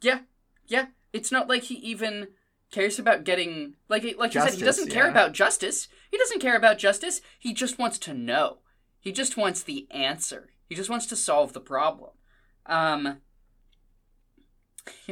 yeah 0.00 0.20
yeah 0.66 0.86
it's 1.12 1.32
not 1.32 1.48
like 1.48 1.64
he 1.64 1.74
even 1.76 2.28
cares 2.70 2.98
about 2.98 3.24
getting 3.24 3.74
like 3.88 4.02
like 4.18 4.34
you 4.34 4.40
said 4.40 4.54
he 4.54 4.62
doesn't 4.62 4.90
care 4.90 5.04
yeah. 5.04 5.10
about 5.10 5.32
justice 5.32 5.88
he 6.10 6.16
doesn't 6.18 6.40
care 6.40 6.56
about 6.56 6.78
justice 6.78 7.20
he 7.38 7.52
just 7.52 7.78
wants 7.78 7.98
to 7.98 8.14
know 8.14 8.58
he 9.00 9.12
just 9.12 9.36
wants 9.36 9.62
the 9.62 9.86
answer 9.90 10.50
he 10.68 10.74
just 10.74 10.90
wants 10.90 11.06
to 11.06 11.16
solve 11.16 11.52
the 11.52 11.60
problem 11.60 12.10
um 12.66 13.18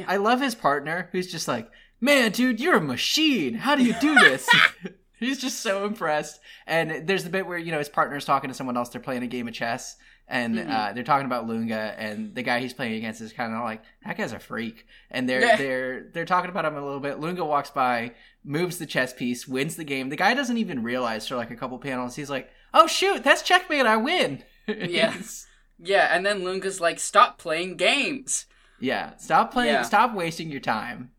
I 0.07 0.17
love 0.17 0.39
his 0.39 0.53
partner, 0.55 1.09
who's 1.11 1.31
just 1.31 1.47
like, 1.47 1.67
man, 1.99 2.31
dude, 2.31 2.59
you're 2.59 2.77
a 2.77 2.81
machine. 2.81 3.55
How 3.55 3.75
do 3.75 3.83
you 3.83 3.95
do 3.99 4.13
this? 4.15 4.47
He's 5.19 5.39
just 5.39 5.61
so 5.61 5.85
impressed. 5.85 6.39
And 6.67 7.07
there's 7.07 7.23
the 7.23 7.29
bit 7.31 7.47
where, 7.47 7.57
you 7.57 7.71
know, 7.71 7.79
his 7.79 7.89
partner's 7.89 8.25
talking 8.25 8.49
to 8.49 8.53
someone 8.53 8.77
else. 8.77 8.89
They're 8.89 9.01
playing 9.01 9.23
a 9.23 9.27
game 9.27 9.47
of 9.47 9.53
chess. 9.55 9.95
And 10.27 10.55
Mhm. 10.57 10.69
uh, 10.69 10.93
they're 10.93 11.03
talking 11.03 11.25
about 11.25 11.47
Lunge, 11.47 11.71
and 11.71 12.33
the 12.35 12.43
guy 12.43 12.59
he's 12.59 12.73
playing 12.73 12.93
against 12.93 13.19
is 13.19 13.33
kind 13.33 13.53
of 13.53 13.61
like 13.63 13.81
that 14.05 14.15
guy's 14.17 14.31
a 14.31 14.39
freak. 14.39 14.85
And 15.11 15.27
they're 15.27 15.41
Yeah. 15.41 15.55
they're 15.57 16.03
they're 16.13 16.25
talking 16.25 16.49
about 16.51 16.65
him 16.65 16.75
a 16.77 16.81
little 16.83 16.99
bit. 17.01 17.19
Lunge 17.19 17.39
walks 17.39 17.71
by, 17.71 18.13
moves 18.43 18.77
the 18.77 18.85
chess 18.85 19.11
piece, 19.13 19.47
wins 19.47 19.75
the 19.75 19.83
game. 19.83 20.09
The 20.09 20.15
guy 20.15 20.33
doesn't 20.33 20.57
even 20.57 20.81
realize 20.83 21.27
for 21.27 21.35
like 21.35 21.51
a 21.51 21.55
couple 21.55 21.77
panels. 21.79 22.15
He's 22.15 22.29
like, 22.29 22.49
"Oh 22.73 22.87
shoot, 22.87 23.23
that's 23.23 23.41
checkmate! 23.41 23.85
I 23.85 23.97
win." 23.97 24.43
He's- 24.67 25.47
yeah 25.79 26.09
and 26.15 26.25
then 26.25 26.43
Lunge's 26.43 26.79
like 26.79 26.99
stop 26.99 27.37
playing 27.37 27.77
games 27.77 28.45
yeah. 28.83 29.15
Stop 29.15 29.53
playing. 29.53 29.73
Yeah. 29.73 29.81
Stop 29.83 30.13
wasting 30.13 30.51
your 30.51 30.59
time. 30.59 31.11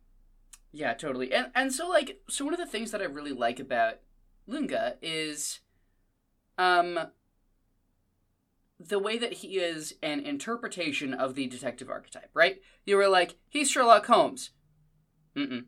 Yeah, 0.70 0.92
totally. 0.92 1.32
And 1.32 1.46
and 1.54 1.72
so 1.72 1.88
like 1.88 2.18
so 2.28 2.44
one 2.44 2.52
of 2.52 2.60
the 2.60 2.66
things 2.66 2.90
that 2.90 3.00
I 3.00 3.04
really 3.04 3.32
like 3.32 3.58
about 3.58 4.00
Lunge 4.46 4.74
is 5.00 5.60
um 6.58 6.98
the 8.78 8.98
way 8.98 9.16
that 9.16 9.34
he 9.34 9.56
is 9.58 9.94
an 10.02 10.20
interpretation 10.20 11.14
of 11.14 11.34
the 11.34 11.46
detective 11.46 11.88
archetype, 11.88 12.28
right? 12.34 12.60
You 12.84 12.96
were 12.96 13.08
like, 13.08 13.36
he's 13.48 13.70
Sherlock 13.70 14.04
Holmes. 14.06 14.50
Mm-mm. 15.34 15.64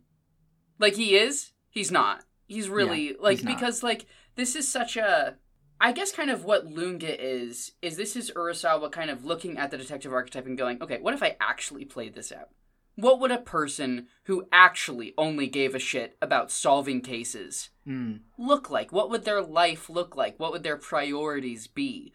Like 0.79 0.97
he 0.97 1.17
is, 1.17 1.53
he's 1.71 1.91
not. 1.91 2.25
He's 2.47 2.69
really 2.69 3.07
Yeah, 3.09 3.13
like 3.21 3.39
he's 3.39 3.47
because 3.47 3.83
like 3.83 4.05
this 4.35 4.55
is 4.55 4.69
such 4.69 4.99
a 4.99 5.37
I 5.81 5.93
guess 5.93 6.13
kind 6.13 6.31
of 6.31 6.45
what 6.45 6.67
Lunge 6.67 7.05
is 7.05 7.73
is 7.83 7.97
this 7.97 8.17
is 8.17 8.31
Urasawa 8.31 8.91
kind 8.91 9.11
of 9.11 9.25
looking 9.25 9.59
at 9.59 9.71
the 9.71 9.79
detective 9.79 10.13
archetype 10.13 10.47
and 10.47 10.57
going, 10.57 10.83
okay, 10.83 10.99
what 11.01 11.15
if 11.15 11.23
I 11.23 11.37
actually 11.41 11.85
played 11.85 12.15
this 12.15 12.33
out? 12.33 12.49
What 12.95 13.21
would 13.21 13.31
a 13.31 13.39
person 13.39 14.07
who 14.25 14.49
actually 14.51 15.13
only 15.19 15.49
gave 15.49 15.75
a 15.75 15.79
shit 15.79 16.17
about 16.23 16.51
solving 16.51 17.01
cases 17.03 17.71
Mm. 17.87 18.21
look 18.37 18.69
like? 18.71 18.91
What 18.91 19.11
would 19.11 19.25
their 19.25 19.43
life 19.43 19.89
look 19.89 20.17
like? 20.17 20.41
What 20.41 20.51
would 20.51 20.63
their 20.65 20.77
priorities 20.79 21.67
be? 21.69 22.13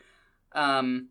Um, 0.54 1.10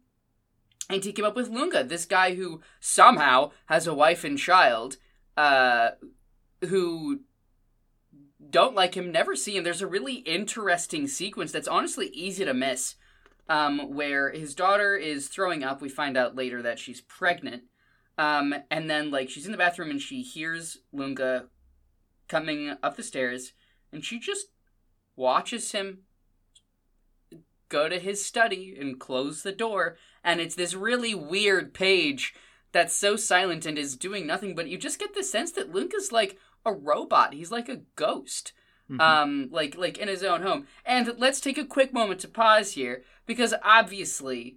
and 0.90 1.02
he 1.02 1.12
came 1.12 1.24
up 1.24 1.36
with 1.36 1.48
Lunge, 1.48 1.88
this 1.88 2.04
guy 2.04 2.34
who 2.34 2.60
somehow 2.80 3.52
has 3.66 3.86
a 3.86 3.94
wife 3.94 4.24
and 4.24 4.36
child, 4.36 4.96
uh, 5.36 5.90
who 6.68 7.20
don't 8.50 8.74
like 8.74 8.94
him, 8.94 9.12
never 9.12 9.36
see 9.36 9.56
him. 9.56 9.64
There's 9.64 9.82
a 9.82 9.86
really 9.86 10.14
interesting 10.14 11.06
sequence 11.06 11.52
that's 11.52 11.68
honestly 11.68 12.08
easy 12.08 12.44
to 12.44 12.54
miss, 12.54 12.96
um, 13.48 13.94
where 13.94 14.30
his 14.30 14.54
daughter 14.54 14.96
is 14.96 15.28
throwing 15.28 15.62
up. 15.62 15.80
We 15.80 15.88
find 15.88 16.16
out 16.16 16.36
later 16.36 16.62
that 16.62 16.78
she's 16.78 17.00
pregnant. 17.00 17.64
Um, 18.18 18.54
and 18.70 18.90
then 18.90 19.10
like 19.10 19.30
she's 19.30 19.46
in 19.46 19.52
the 19.52 19.58
bathroom 19.58 19.90
and 19.90 20.00
she 20.00 20.22
hears 20.22 20.78
Lunge 20.92 21.44
coming 22.28 22.76
up 22.82 22.96
the 22.96 23.02
stairs, 23.02 23.52
and 23.92 24.04
she 24.04 24.18
just 24.18 24.46
watches 25.16 25.72
him 25.72 26.00
go 27.68 27.88
to 27.88 27.98
his 27.98 28.24
study 28.24 28.76
and 28.78 29.00
close 29.00 29.42
the 29.42 29.52
door. 29.52 29.96
And 30.22 30.40
it's 30.40 30.54
this 30.54 30.74
really 30.74 31.14
weird 31.14 31.72
page 31.72 32.34
that's 32.72 32.94
so 32.94 33.16
silent 33.16 33.66
and 33.66 33.78
is 33.78 33.96
doing 33.96 34.26
nothing, 34.26 34.54
but 34.54 34.68
you 34.68 34.78
just 34.78 34.98
get 34.98 35.14
the 35.14 35.24
sense 35.24 35.52
that 35.52 35.74
Lunge's 35.74 36.12
like 36.12 36.38
a 36.64 36.72
robot. 36.72 37.34
He's 37.34 37.50
like 37.50 37.68
a 37.68 37.82
ghost. 37.96 38.52
Mhm. 38.90 39.00
Um, 39.00 39.48
like 39.52 39.76
like 39.76 39.98
in 39.98 40.08
his 40.08 40.24
own 40.24 40.42
home. 40.42 40.66
And 40.84 41.14
let's 41.16 41.40
take 41.40 41.58
a 41.58 41.64
quick 41.64 41.92
moment 41.92 42.20
to 42.20 42.28
pause 42.28 42.72
here, 42.72 43.04
because 43.24 43.54
obviously 43.62 44.56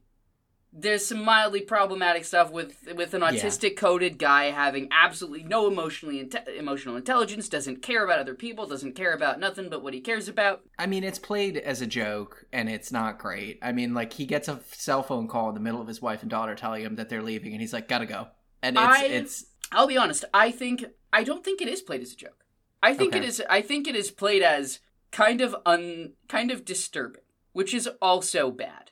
there's 0.75 1.05
some 1.05 1.23
mildly 1.23 1.61
problematic 1.61 2.25
stuff 2.25 2.49
with 2.51 2.77
with 2.95 3.13
an 3.13 3.21
autistic 3.21 3.77
coded 3.77 4.17
guy 4.17 4.45
having 4.45 4.87
absolutely 4.91 5.43
no 5.43 5.67
emotionally 5.67 6.17
inte- 6.23 6.47
emotional 6.57 6.95
intelligence, 6.95 7.47
doesn't 7.47 7.83
care 7.83 8.03
about 8.03 8.17
other 8.17 8.33
people, 8.33 8.65
doesn't 8.65 8.95
care 8.95 9.13
about 9.13 9.39
nothing 9.39 9.69
but 9.69 9.83
what 9.83 9.93
he 9.93 10.01
cares 10.01 10.27
about. 10.27 10.61
I 10.79 10.87
mean, 10.87 11.03
it's 11.03 11.19
played 11.19 11.57
as 11.57 11.81
a 11.81 11.85
joke, 11.85 12.45
and 12.51 12.67
it's 12.69 12.91
not 12.91 13.19
great. 13.19 13.59
I 13.61 13.71
mean, 13.71 13.93
like 13.93 14.13
he 14.13 14.25
gets 14.25 14.47
a 14.47 14.61
cell 14.71 15.03
phone 15.03 15.27
call 15.27 15.49
in 15.49 15.53
the 15.53 15.61
middle 15.61 15.79
of 15.79 15.87
his 15.87 16.01
wife 16.01 16.23
and 16.23 16.31
daughter 16.31 16.55
telling 16.55 16.81
him 16.81 16.95
that 16.95 17.07
they're 17.09 17.21
leaving, 17.21 17.51
and 17.51 17.61
he's 17.61 17.71
like, 17.73 17.87
"Gotta 17.87 18.07
go." 18.07 18.29
And 18.63 18.75
it's 18.75 18.83
I- 18.83 19.05
it's 19.05 19.45
I'll 19.71 19.85
be 19.85 19.97
honest. 19.97 20.25
I 20.33 20.49
think 20.49 20.85
I 21.13 21.23
don't 21.23 21.43
think 21.45 21.61
it 21.61 21.67
is 21.69 21.81
played 21.81 22.01
as 22.01 22.11
a 22.11 22.17
joke. 22.17 22.43
I 22.81 22.93
think 22.93 23.13
it 23.15 23.19
Okay. 23.19 23.27
is. 23.27 23.41
I 23.49 23.61
think 23.61 23.87
it 23.87 23.95
is 23.95 24.11
played 24.11 24.41
as 24.41 24.79
kind 25.11 25.39
of 25.39 25.55
un, 25.65 26.13
kind 26.27 26.51
of 26.51 26.65
disturbing, 26.65 27.23
which 27.53 27.73
is 27.73 27.87
also 28.01 28.51
bad, 28.51 28.91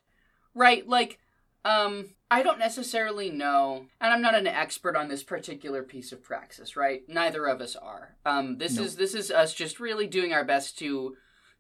right? 0.53 0.88
Like, 0.88 1.19
um, 1.65 2.15
I 2.30 2.43
don't 2.43 2.60
necessarily 2.60 3.30
know, 3.30 3.88
and 3.99 4.14
I'm 4.14 4.22
not 4.22 4.35
an 4.35 4.48
expert 4.48 4.95
on 4.95 5.10
this 5.10 5.23
particular 5.23 5.84
piece 5.84 6.11
of 6.14 6.23
praxis, 6.23 6.77
right? 6.77 7.02
Neither 7.10 7.45
of 7.48 7.60
us 7.60 7.76
are. 7.76 8.15
Um, 8.26 8.57
this 8.60 8.77
is 8.77 8.95
this 8.95 9.14
is 9.14 9.30
us 9.31 9.53
just 9.53 9.80
really 9.80 10.07
doing 10.07 10.31
our 10.31 10.45
best 10.45 10.77
to 10.80 11.18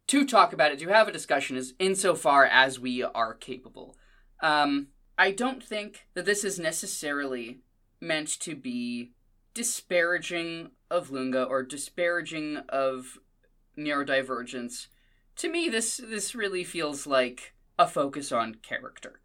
to 0.07 0.25
talk 0.25 0.53
about 0.53 0.71
it, 0.71 0.79
to 0.79 0.87
have 0.89 1.07
a 1.07 1.11
discussion, 1.11 1.57
as 1.57 1.73
insofar 1.79 2.45
as 2.45 2.79
we 2.79 3.03
are 3.03 3.33
capable. 3.33 3.97
Um, 4.41 4.87
I 5.17 5.31
don't 5.31 5.63
think 5.63 6.07
that 6.13 6.25
this 6.25 6.43
is 6.43 6.57
necessarily 6.59 7.59
meant 7.99 8.39
to 8.39 8.55
be 8.55 9.11
disparaging 9.53 10.71
of 10.89 11.11
Lunge 11.11 11.35
or 11.35 11.63
disparaging 11.63 12.57
of 12.69 13.19
neurodivergence. 13.77 14.87
To 15.37 15.49
me, 15.49 15.69
this 15.69 15.97
this 15.97 16.35
really 16.35 16.63
feels 16.63 17.07
like 17.07 17.53
a 17.79 17.87
focus 17.87 18.31
on 18.31 18.55
character 18.55 19.21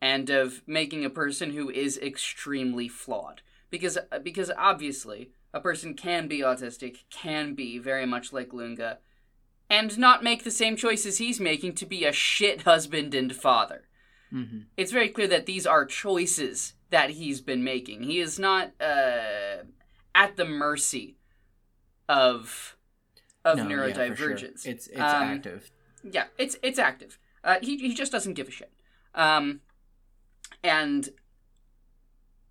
and 0.00 0.28
of 0.30 0.62
making 0.66 1.04
a 1.04 1.10
person 1.10 1.50
who 1.50 1.70
is 1.70 1.98
extremely 1.98 2.88
flawed. 2.88 3.42
Because 3.70 3.98
because 4.22 4.50
obviously 4.56 5.30
a 5.52 5.60
person 5.60 5.94
can 5.94 6.28
be 6.28 6.40
autistic, 6.40 7.04
can 7.10 7.54
be 7.54 7.78
very 7.78 8.06
much 8.06 8.32
like 8.32 8.52
Lunge, 8.52 8.96
and 9.68 9.98
not 9.98 10.22
make 10.22 10.44
the 10.44 10.50
same 10.50 10.76
choices 10.76 11.18
he's 11.18 11.40
making 11.40 11.74
to 11.74 11.86
be 11.86 12.04
a 12.04 12.12
shit 12.12 12.62
husband 12.62 13.14
and 13.14 13.34
father 13.34 13.88
mhm. 14.32 14.64
it's 14.76 14.92
very 14.92 15.08
clear 15.08 15.26
that 15.26 15.46
these 15.46 15.66
are 15.66 15.84
choices 15.84 16.74
that 16.90 17.10
he's 17.10 17.40
been 17.40 17.64
making. 17.64 18.02
He 18.04 18.20
is 18.20 18.38
not 18.38 18.72
uh, 18.80 19.64
at 20.14 20.36
the 20.36 20.44
mercy 20.44 21.16
of 22.08 22.76
of 23.44 23.58
No, 23.58 23.68
yeah, 23.68 23.92
for 23.92 24.16
sure. 24.16 24.30
neurodivergence. 24.30 24.66
It's 24.66 24.86
it's 24.86 24.98
Um, 25.00 25.22
active. 25.22 25.70
Yeah, 26.02 26.26
it's 26.38 26.56
it's 26.62 26.78
active. 26.78 27.18
Uh, 27.44 27.56
he 27.62 27.76
he 27.78 27.94
just 27.94 28.12
doesn't 28.12 28.34
give 28.34 28.48
a 28.48 28.50
shit. 28.50 28.72
Um, 29.14 29.60
and 30.62 31.08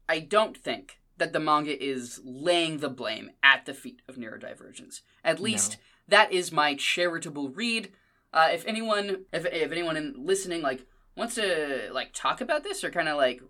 I 0.07 0.19
don't 0.19 0.57
think 0.57 0.99
that 1.17 1.33
the 1.33 1.39
manga 1.39 1.81
is 1.83 2.19
laying 2.23 2.79
the 2.79 2.89
blame 2.89 3.31
at 3.41 3.65
the 3.65 3.73
feet 3.73 4.01
of 4.07 4.15
neurodivergence. 4.15 5.01
At 5.23 5.39
least 5.39 5.73
No. 5.73 6.17
that 6.17 6.31
is 6.31 6.51
my 6.51 6.75
charitable 6.75 7.49
read. 7.49 7.91
Uh, 8.33 8.49
if 8.51 8.65
anyone, 8.65 9.25
if 9.31 9.45
if 9.45 9.71
anyone 9.71 9.95
in 9.97 10.13
listening 10.17 10.61
like 10.61 10.85
wants 11.15 11.35
to 11.35 11.89
like 11.93 12.11
talk 12.13 12.41
about 12.41 12.63
this 12.63 12.83
or 12.83 12.91
kind 12.91 13.07
of 13.07 13.15
like 13.17 13.41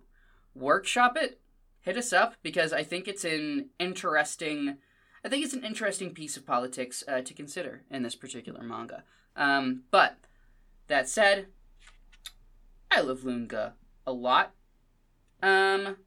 workshop 0.55 1.17
it, 1.17 1.39
hit 1.81 1.97
us 1.97 2.11
up 2.11 2.35
because 2.41 2.73
I 2.73 2.83
think 2.83 3.07
it's 3.07 3.23
an 3.23 3.69
interesting. 3.79 4.77
I 5.23 5.29
think 5.29 5.43
it's 5.43 5.53
an 5.53 5.63
interesting 5.63 6.13
piece 6.13 6.37
of 6.37 6.45
politics 6.45 7.03
uh, 7.07 7.21
to 7.21 7.33
consider 7.33 7.81
in 7.89 8.03
this 8.03 8.15
particular 8.15 8.61
manga. 8.61 9.03
Um, 9.35 9.83
but 9.89 10.17
that 10.87 11.09
said, 11.09 11.47
I 12.91 13.01
love 13.01 13.23
Lunge 13.23 13.53
a 13.53 14.11
lot. 14.11 14.53
Um, 15.41 15.97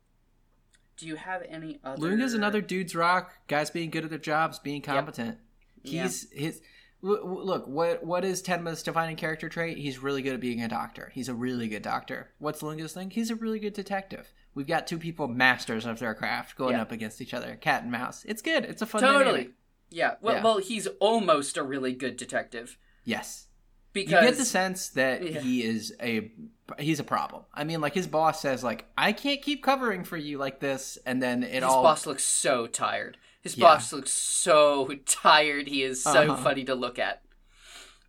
do 0.96 1.06
you 1.06 1.16
have 1.16 1.42
any 1.48 1.80
other? 1.84 2.00
Lunge's 2.00 2.34
another 2.34 2.60
dude's 2.60 2.94
rock. 2.94 3.32
Guys 3.46 3.70
being 3.70 3.90
good 3.90 4.04
at 4.04 4.10
their 4.10 4.18
jobs, 4.18 4.58
being 4.58 4.82
competent. 4.82 5.38
Yeah. 5.82 6.04
He's 6.04 6.30
his. 6.32 6.62
Look, 7.00 7.68
what 7.68 8.02
what 8.04 8.24
is 8.24 8.42
Tenma's 8.42 8.82
defining 8.82 9.14
character 9.16 9.48
trait? 9.48 9.78
He's 9.78 10.02
really 10.02 10.20
good 10.20 10.34
at 10.34 10.40
being 10.40 10.62
a 10.62 10.68
doctor. 10.68 11.12
He's 11.14 11.28
a 11.28 11.34
really 11.34 11.68
good 11.68 11.82
doctor. 11.82 12.30
What's 12.38 12.60
Lunge's 12.62 12.92
thing? 12.92 13.10
He's 13.10 13.30
a 13.30 13.36
really 13.36 13.60
good 13.60 13.72
detective. 13.72 14.32
We've 14.54 14.66
got 14.66 14.88
two 14.88 14.98
people 14.98 15.28
masters 15.28 15.86
of 15.86 16.00
their 16.00 16.14
craft 16.14 16.56
going 16.56 16.72
Yeah. 16.74 16.82
up 16.82 16.90
against 16.90 17.20
each 17.20 17.34
other, 17.34 17.54
cat 17.54 17.82
and 17.84 17.92
mouse. 17.92 18.24
It's 18.24 18.42
good. 18.42 18.64
It's 18.64 18.82
a 18.82 18.86
fun 18.86 19.00
totally. 19.02 19.24
dynamic. 19.24 19.50
Yeah. 19.90 20.14
Well, 20.20 20.34
Yeah. 20.36 20.42
well, 20.42 20.58
he's 20.58 20.88
almost 20.98 21.56
a 21.56 21.62
really 21.62 21.92
good 21.94 22.16
detective 22.16 22.76
Yes, 23.04 23.46
because 23.92 24.12
you 24.12 24.20
get 24.28 24.36
the 24.36 24.44
sense 24.44 24.88
that 24.90 25.22
Yeah. 25.22 25.40
he 25.40 25.62
is 25.62 25.94
a 26.02 26.32
he's 26.80 26.98
a 27.00 27.04
problem. 27.04 27.44
I 27.54 27.62
mean, 27.64 27.80
like 27.80 27.94
his 27.94 28.08
boss 28.08 28.42
says, 28.42 28.64
like 28.64 28.86
I 28.98 29.12
can't 29.12 29.40
keep 29.40 29.62
covering 29.62 30.02
for 30.02 30.16
you 30.16 30.36
like 30.38 30.58
this, 30.58 30.98
and 31.06 31.22
then 31.22 31.44
it 31.44 31.54
his 31.54 31.62
all 31.62 31.82
boss 31.84 32.06
looks 32.06 32.24
so 32.24 32.66
tired. 32.66 33.16
His 33.42 33.56
Yeah. 33.56 33.66
boss 33.66 33.92
looks 33.92 34.10
so 34.12 34.88
tired. 35.06 35.68
He 35.68 35.82
is 35.82 36.02
so 36.02 36.32
Uh-huh. 36.32 36.36
funny 36.42 36.64
to 36.64 36.74
look 36.74 36.98
at. 36.98 37.22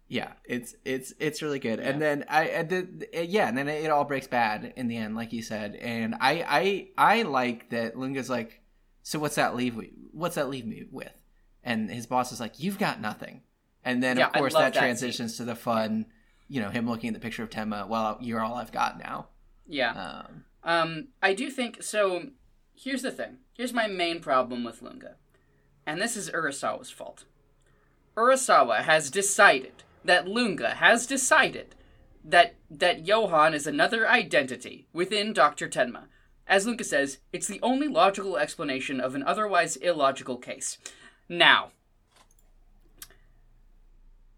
Yeah, 0.07 0.33
it's 0.43 0.73
it's 0.85 1.13
it's 1.19 1.43
really 1.43 1.59
good. 1.59 1.79
And 1.79 2.01
then 2.01 2.25
I, 2.27 2.45
and 2.45 2.67
the, 2.69 3.07
yeah, 3.27 3.47
and 3.47 3.55
then 3.55 3.67
it 3.67 3.91
all 3.91 4.05
breaks 4.05 4.25
bad 4.27 4.73
in 4.75 4.87
the 4.87 4.97
end, 4.97 5.15
like 5.15 5.31
you 5.33 5.43
said. 5.43 5.75
And 5.75 6.15
I 6.19 6.89
I 6.97 7.19
I 7.19 7.21
like 7.23 7.69
that 7.69 7.95
Lunge's 7.95 8.27
like, 8.29 8.61
so 9.03 9.19
what's 9.19 9.35
that 9.35 9.55
leave? 9.55 9.75
we- 9.75 9.93
What's 10.11 10.33
that 10.35 10.49
leave 10.49 10.65
me 10.65 10.85
with? 10.89 11.13
And 11.63 11.91
his 11.91 12.07
boss 12.07 12.31
is 12.31 12.39
like, 12.39 12.59
you've 12.59 12.79
got 12.79 12.99
nothing. 12.99 13.43
And 13.85 14.01
then 14.01 14.17
Yeah, 14.17 14.27
of 14.27 14.33
course 14.33 14.53
that 14.53 14.73
that 14.73 14.79
transitions 14.79 15.37
to 15.37 15.43
the 15.45 15.55
fun, 15.55 16.07
you 16.47 16.59
know, 16.59 16.69
him 16.69 16.89
looking 16.89 17.09
at 17.09 17.13
the 17.13 17.19
picture 17.19 17.43
of 17.43 17.51
Tenma. 17.51 17.87
Well, 17.87 18.17
you're 18.19 18.41
all 18.41 18.55
I've 18.55 18.71
got 18.71 18.97
now. 18.97 19.27
Yeah. 19.67 19.91
Um, 20.25 20.43
Um, 20.63 21.07
I 21.21 21.35
do 21.35 21.51
think 21.51 21.83
so. 21.83 22.31
Here's 22.81 23.01
the 23.01 23.11
thing. 23.11 23.39
Here's 23.53 23.73
my 23.73 23.87
main 23.87 24.21
problem 24.21 24.63
with 24.63 24.81
Lunge, 24.81 25.03
and 25.85 26.01
this 26.01 26.15
is 26.15 26.29
Urasawa's 26.29 26.89
fault. 26.89 27.25
Urasawa 28.15 28.83
has 28.83 29.11
decided 29.11 29.83
that 30.05 30.29
Lunge 30.29 30.61
has 30.61 31.05
decided 31.05 31.75
that 32.23 32.55
that 32.71 33.05
Johan 33.05 33.53
is 33.53 33.67
another 33.67 34.07
identity 34.07 34.87
within 34.93 35.33
Doctor 35.33 35.67
Tenma. 35.67 36.03
As 36.47 36.65
Lunge 36.65 36.83
says, 36.85 37.17
it's 37.33 37.47
the 37.47 37.59
only 37.61 37.89
logical 37.89 38.37
explanation 38.37 39.01
of 39.01 39.13
an 39.13 39.23
otherwise 39.23 39.75
illogical 39.75 40.37
case. 40.37 40.77
Now, 41.27 41.71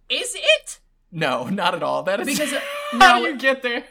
is 0.09 0.35
it? 0.35 0.79
no, 1.11 1.45
not 1.45 1.75
at 1.75 1.83
all. 1.83 2.01
That 2.01 2.19
is 2.21 2.27
Because, 2.27 2.53
uh, 2.53 2.59
how 2.93 3.19
no- 3.19 3.25
do 3.25 3.31
you 3.33 3.37
get 3.37 3.61
there? 3.61 3.83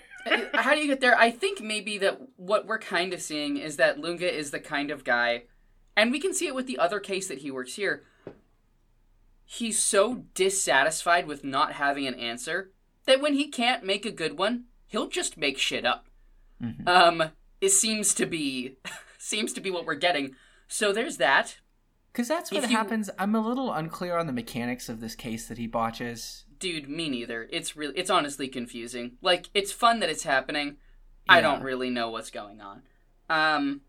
How 0.54 0.74
do 0.74 0.80
you 0.80 0.86
get 0.86 1.00
there? 1.00 1.16
I 1.18 1.30
think 1.30 1.60
maybe 1.60 1.98
that 1.98 2.20
what 2.36 2.66
we're 2.66 2.78
kind 2.78 3.12
of 3.12 3.20
seeing 3.22 3.56
is 3.56 3.76
that 3.76 4.00
Lunge 4.00 4.22
is 4.22 4.50
the 4.50 4.60
kind 4.60 4.90
of 4.90 5.04
guy, 5.04 5.44
and 5.96 6.10
we 6.12 6.20
can 6.20 6.32
see 6.34 6.46
it 6.46 6.54
with 6.54 6.66
the 6.66 6.78
other 6.78 7.00
case 7.00 7.28
that 7.28 7.38
he 7.38 7.50
works 7.50 7.74
here. 7.74 8.02
He's 9.44 9.78
so 9.78 10.24
dissatisfied 10.34 11.26
with 11.26 11.42
not 11.42 11.72
having 11.72 12.06
an 12.06 12.14
answer 12.14 12.70
that 13.06 13.20
when 13.20 13.34
he 13.34 13.48
can't 13.48 13.84
make 13.84 14.06
a 14.06 14.12
good 14.12 14.38
one, 14.38 14.64
he'll 14.86 15.08
just 15.08 15.36
make 15.36 15.58
shit 15.58 15.84
up. 15.84 16.06
Um, 16.86 17.30
it 17.60 17.70
seems 17.70 18.14
to 18.14 18.26
be 18.26 18.76
seems 19.18 19.52
to 19.54 19.60
be 19.60 19.70
what 19.70 19.86
we're 19.86 19.94
getting. 19.94 20.36
So 20.68 20.92
there's 20.92 21.16
that. 21.16 21.56
Because 22.12 22.28
that's 22.28 22.50
what 22.52 22.62
If 22.64 22.70
you- 22.70 22.76
happens. 22.76 23.08
I'm 23.18 23.34
a 23.34 23.40
little 23.40 23.72
unclear 23.72 24.16
on 24.18 24.26
the 24.26 24.32
mechanics 24.32 24.88
of 24.88 25.00
this 25.00 25.14
case 25.14 25.48
that 25.48 25.58
he 25.58 25.66
botches. 25.66 26.44
Dude, 26.60 26.88
me 26.88 27.08
neither. 27.08 27.48
It's 27.50 27.74
really, 27.74 27.94
it's 27.96 28.10
honestly 28.10 28.46
confusing. 28.46 29.12
Like, 29.20 29.48
it's 29.54 29.72
fun 29.72 29.98
that 30.00 30.10
it's 30.10 30.22
happening. 30.22 30.76
I 31.28 31.40
don't 31.40 31.62
really 31.62 31.90
know 31.90 32.10
what's 32.10 32.30
going 32.30 32.60
on. 32.60 32.82
Um, 33.28 33.82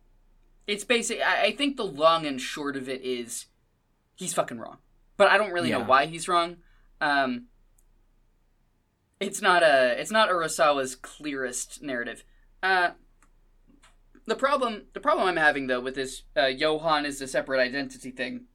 it's 0.67 0.83
basic. 0.83 1.19
I, 1.21 1.45
I 1.45 1.51
think 1.55 1.77
the 1.77 1.85
long 1.85 2.25
and 2.25 2.39
short 2.39 2.75
of 2.75 2.87
it 2.87 3.01
is, 3.01 3.47
he's 4.15 4.33
fucking 4.33 4.59
wrong. 4.59 4.77
But 5.17 5.31
I 5.31 5.37
don't 5.37 5.51
really 5.51 5.71
know 5.71 5.83
why 5.83 6.05
he's 6.05 6.27
wrong. 6.27 6.57
Um, 6.99 7.45
it's 9.19 9.41
not 9.41 9.63
a, 9.63 9.99
it's 9.99 10.11
not 10.11 10.29
Urasawa's 10.29 10.95
clearest 10.95 11.81
narrative. 11.81 12.23
Uh, 12.63 12.91
the 14.25 14.35
problem, 14.35 14.83
the 14.93 14.99
problem 14.99 15.27
I'm 15.27 15.35
having 15.35 15.67
though 15.67 15.81
with 15.81 15.95
this 15.95 16.23
uh, 16.37 16.45
Johan 16.45 17.05
is 17.05 17.21
a 17.21 17.27
separate 17.27 17.59
identity 17.59 18.11
thing 18.11 18.45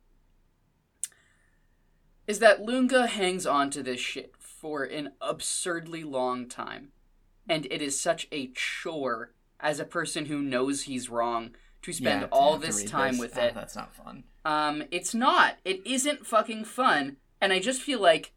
is 2.27 2.39
that 2.40 2.62
Lunge 2.65 2.93
hangs 3.11 3.47
on 3.47 3.70
to 3.70 3.82
this 3.82 4.01
shit 4.01 4.35
for 4.39 4.85
an 4.85 5.12
absurdly 5.20 6.03
long 6.05 6.48
time. 6.48 6.89
And 7.48 7.66
it 7.70 7.81
is 7.81 8.01
such 8.01 8.27
a 8.32 8.48
chore 8.55 9.32
as 9.61 9.78
a 9.78 9.85
person 9.85 10.27
who 10.27 10.43
knows 10.43 10.82
he's 10.82 11.09
wrong 11.09 11.51
to 11.82 11.93
spend 11.93 12.23
Yeah, 12.23 12.27
to 12.27 12.32
all 12.32 12.59
this 12.59 12.82
time 12.85 13.12
this. 13.12 13.20
with 13.20 13.39
Ah, 13.39 13.43
it. 13.43 13.55
That's 13.55 13.77
not 13.77 13.94
fun. 13.94 14.24
Um, 14.44 14.82
it's 14.90 15.15
not. 15.15 15.57
It 15.65 15.86
isn't 15.86 16.27
fucking 16.27 16.65
fun, 16.65 17.16
and 17.40 17.53
I 17.53 17.61
just 17.61 17.81
feel 17.82 18.01
like, 18.01 18.32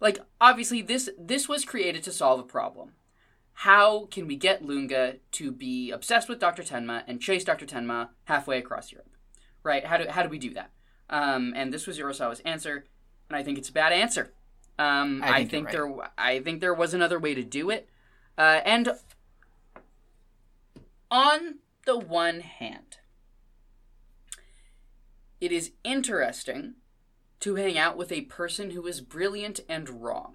like 0.00 0.18
obviously 0.40 0.82
this 0.82 1.08
this 1.18 1.48
was 1.48 1.64
created 1.64 2.02
to 2.04 2.12
solve 2.12 2.40
a 2.40 2.44
problem. 2.44 2.92
How 3.58 4.06
can 4.06 4.26
we 4.26 4.36
get 4.36 4.64
Lunge 4.66 5.20
to 5.32 5.52
be 5.52 5.90
obsessed 5.90 6.28
with 6.28 6.40
Dr. 6.40 6.62
Tenma 6.62 7.04
and 7.06 7.20
chase 7.22 7.44
Dr. 7.44 7.66
Tenma 7.66 8.08
halfway 8.24 8.58
across 8.58 8.90
Europe? 8.92 9.14
Right? 9.62 9.86
How 9.86 9.96
do 9.96 10.06
how 10.10 10.22
do 10.22 10.28
we 10.28 10.38
do 10.38 10.52
that? 10.54 10.70
Um, 11.08 11.52
and 11.56 11.72
this 11.72 11.86
was 11.86 11.98
Urasawa's 11.98 12.40
answer, 12.40 12.86
and 13.28 13.36
I 13.36 13.42
think 13.42 13.58
it's 13.58 13.68
a 13.68 13.72
bad 13.72 13.92
answer. 13.92 14.32
Um, 14.78 15.22
I 15.22 15.28
I 15.28 15.34
think 15.38 15.50
think, 15.50 15.72
you're 15.72 15.96
there 15.96 16.10
I 16.18 16.40
think 16.40 16.60
there 16.60 16.74
was 16.74 16.94
another 16.94 17.18
way 17.18 17.34
to 17.34 17.42
do 17.42 17.70
it, 17.70 17.88
uh, 18.36 18.60
and 18.64 18.88
on 21.10 21.58
the 21.86 21.98
one 21.98 22.40
hand, 22.40 22.98
it 25.40 25.52
is 25.52 25.72
interesting 25.84 26.74
to 27.40 27.56
hang 27.56 27.78
out 27.78 27.96
with 27.96 28.10
a 28.10 28.22
person 28.22 28.70
who 28.70 28.86
is 28.86 29.00
brilliant 29.00 29.60
and 29.68 30.02
wrong. 30.02 30.34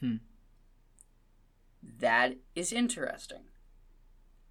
Hmm. 0.00 0.16
That 1.82 2.36
is 2.54 2.72
interesting. 2.72 3.44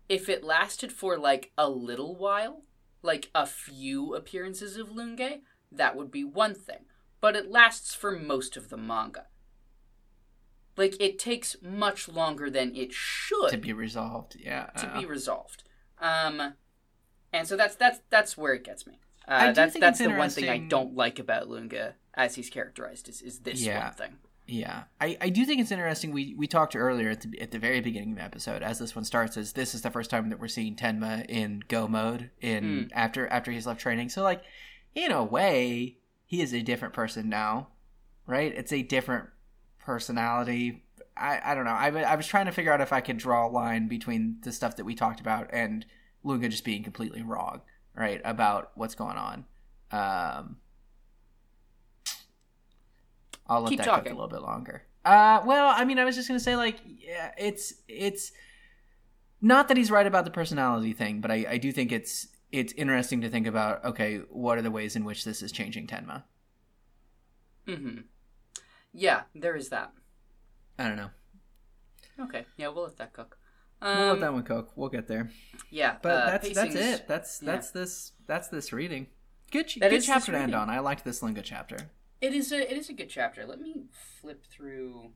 If 0.09 0.27
it 0.27 0.43
lasted 0.43 0.91
for 0.91 1.17
like 1.17 1.51
a 1.57 1.69
little 1.69 2.15
while, 2.15 2.63
like 3.03 3.29
a 3.35 3.45
few 3.45 4.15
appearances 4.15 4.77
of 4.77 4.91
Lunge, 4.91 5.41
that 5.71 5.95
would 5.95 6.11
be 6.11 6.23
one 6.23 6.55
thing. 6.55 6.85
But 7.19 7.35
it 7.35 7.49
lasts 7.51 7.93
for 7.95 8.11
most 8.11 8.55
of 8.57 8.69
the 8.69 8.77
manga. 8.77 9.25
Like 10.75 10.95
it 11.01 11.17
takes 11.17 11.55
much 11.61 12.07
longer 12.07 12.49
than 12.49 12.75
it 12.75 12.93
should 12.93 13.49
To 13.49 13.57
be 13.57 13.73
resolved. 13.73 14.35
Yeah. 14.39 14.65
to 14.77 14.93
be 14.99 15.05
resolved. 15.05 15.63
Um, 15.99 16.53
and 17.33 17.47
so 17.47 17.57
that's 17.57 17.75
that's 17.75 17.99
that's 18.09 18.37
where 18.37 18.53
it 18.53 18.63
gets 18.63 18.85
me. 18.85 18.99
I 19.27 19.49
Uh, 19.49 19.51
that's 19.53 19.73
think 19.73 19.81
that's 19.81 19.99
the 19.99 20.09
one 20.09 20.29
thing 20.29 20.47
I 20.49 20.59
don't 20.59 20.95
like 20.95 21.17
about 21.19 21.49
Lunge 21.49 21.73
as 22.13 22.35
he's 22.35 22.49
characterized 22.49 23.09
is, 23.09 23.21
is 23.21 23.39
this 23.39 23.61
Yeah. 23.61 23.85
one 23.85 23.93
thing. 23.93 24.17
Yeah, 24.49 24.83
I, 25.01 25.17
I 25.19 25.29
do 25.29 25.43
think 25.45 25.59
it's 25.59 25.71
interesting. 25.71 26.13
We 26.13 26.33
we 26.37 26.47
talked 26.47 26.73
earlier 26.73 27.09
at 27.09 27.19
the 27.21 27.41
at 27.41 27.51
the 27.51 27.59
very 27.59 27.81
beginning 27.81 28.11
of 28.11 28.17
the 28.19 28.23
episode, 28.23 28.63
as 28.63 28.79
this 28.79 28.95
one 28.95 29.03
starts, 29.03 29.35
is 29.35 29.51
this 29.53 29.75
is 29.75 29.81
the 29.81 29.89
first 29.91 30.09
time 30.09 30.29
that 30.29 30.39
we're 30.39 30.47
seeing 30.47 30.75
Tenma 30.77 31.25
in 31.27 31.63
go 31.67 31.85
mode 31.87 32.29
in 32.39 32.89
after 32.93 33.27
after 33.27 33.51
he's 33.51 33.67
left 33.67 33.81
training. 33.81 34.07
So 34.07 34.23
like, 34.23 34.43
in 34.95 35.11
a 35.11 35.21
way, 35.21 35.97
he 36.27 36.41
is 36.41 36.53
a 36.53 36.61
different 36.61 36.93
person 36.93 37.29
now, 37.29 37.69
right? 38.27 38.53
It's 38.53 38.73
a 38.73 38.83
different 38.83 39.29
personality. 39.79 40.83
I, 41.15 41.39
I 41.43 41.55
don't 41.55 41.65
know. 41.65 41.71
I, 41.71 41.87
I 41.87 42.15
was 42.15 42.27
trying 42.27 42.45
to 42.45 42.51
figure 42.51 42.71
out 42.71 42.81
if 42.81 42.93
I 42.93 43.01
could 43.01 43.17
draw 43.17 43.47
a 43.47 43.49
line 43.49 43.87
between 43.87 44.37
the 44.43 44.51
stuff 44.51 44.75
that 44.75 44.83
we 44.83 44.93
talked 44.93 45.19
about 45.21 45.49
and 45.51 45.85
Lunge 46.23 46.49
just 46.51 46.65
being 46.65 46.83
completely 46.83 47.23
wrong, 47.23 47.61
right, 47.95 48.21
about 48.25 48.71
what's 48.75 48.93
going 48.93 49.17
on. 49.17 49.45
Um, 49.91 50.57
I'll 53.47 53.61
let 53.61 53.69
Keep 53.69 53.79
that 53.79 53.85
talking. 53.85 54.03
cook 54.03 54.11
a 54.11 54.15
little 54.15 54.27
bit 54.29 54.41
longer. 54.41 54.83
Uh, 55.05 55.41
well, 55.45 55.73
I 55.73 55.85
mean, 55.85 55.97
I 55.97 56.03
was 56.03 56.15
just 56.15 56.27
gonna 56.27 56.39
say 56.39 56.57
like, 56.57 56.79
yeah, 56.85 57.31
it's 57.37 57.73
it's 57.87 58.33
not 59.41 59.69
that 59.69 59.77
he's 59.77 59.89
right 59.89 60.05
about 60.05 60.25
the 60.25 60.31
personality 60.31 60.91
thing, 60.91 61.21
but 61.21 61.31
I, 61.31 61.45
I 61.51 61.57
do 61.57 61.71
think 61.71 61.93
it's 61.93 62.27
it's 62.51 62.73
interesting 62.73 63.21
to 63.21 63.29
think 63.29 63.47
about. 63.47 63.83
Okay, 63.85 64.17
what 64.29 64.57
are 64.57 64.61
the 64.61 64.71
ways 64.71 64.95
in 64.95 65.03
which 65.05 65.23
this 65.25 65.41
is 65.41 65.51
changing 65.51 65.87
Tenma? 65.87 66.23
Mm-hmm. 67.67 67.99
Yeah, 68.93 69.23
there 69.35 69.55
is 69.55 69.69
that. 69.69 69.91
I 70.79 70.87
don't 70.87 70.97
know. 70.97 71.09
Okay, 72.19 72.45
yeah, 72.57 72.67
we'll 72.69 72.83
let 72.85 72.97
that 72.97 73.13
cook. 73.13 73.37
we'll 73.81 73.91
Um, 73.91 74.09
let 74.09 74.19
that 74.21 74.33
one 74.33 74.43
cook. 74.43 74.71
We'll 74.75 74.89
get 74.89 75.07
there. 75.07 75.29
yeah, 75.69 75.97
But 76.01 76.11
uh, 76.11 76.25
that's 76.31 76.53
that's 76.53 76.75
it. 76.75 77.07
That's 77.07 77.41
yeah. 77.41 77.51
that's 77.51 77.71
this 77.71 78.11
that's 78.25 78.47
this 78.47 78.71
reading. 78.73 79.07
Good, 79.51 79.67
That 79.79 79.91
good 79.91 79.97
is 79.97 80.05
chapter 80.05 80.31
to 80.33 80.37
end 80.37 80.53
on. 80.55 80.69
I 80.69 80.79
liked 80.79 81.05
this 81.05 81.21
Lunge 81.21 81.39
chapter. 81.43 81.77
It 82.19 82.33
is 82.33 82.51
a 82.51 82.71
it 82.71 82.77
is 82.77 82.89
a 82.89 82.93
good 82.93 83.09
chapter. 83.09 83.45
Let 83.45 83.59
me 83.61 83.83
flip 84.21 84.43
through. 84.49 85.11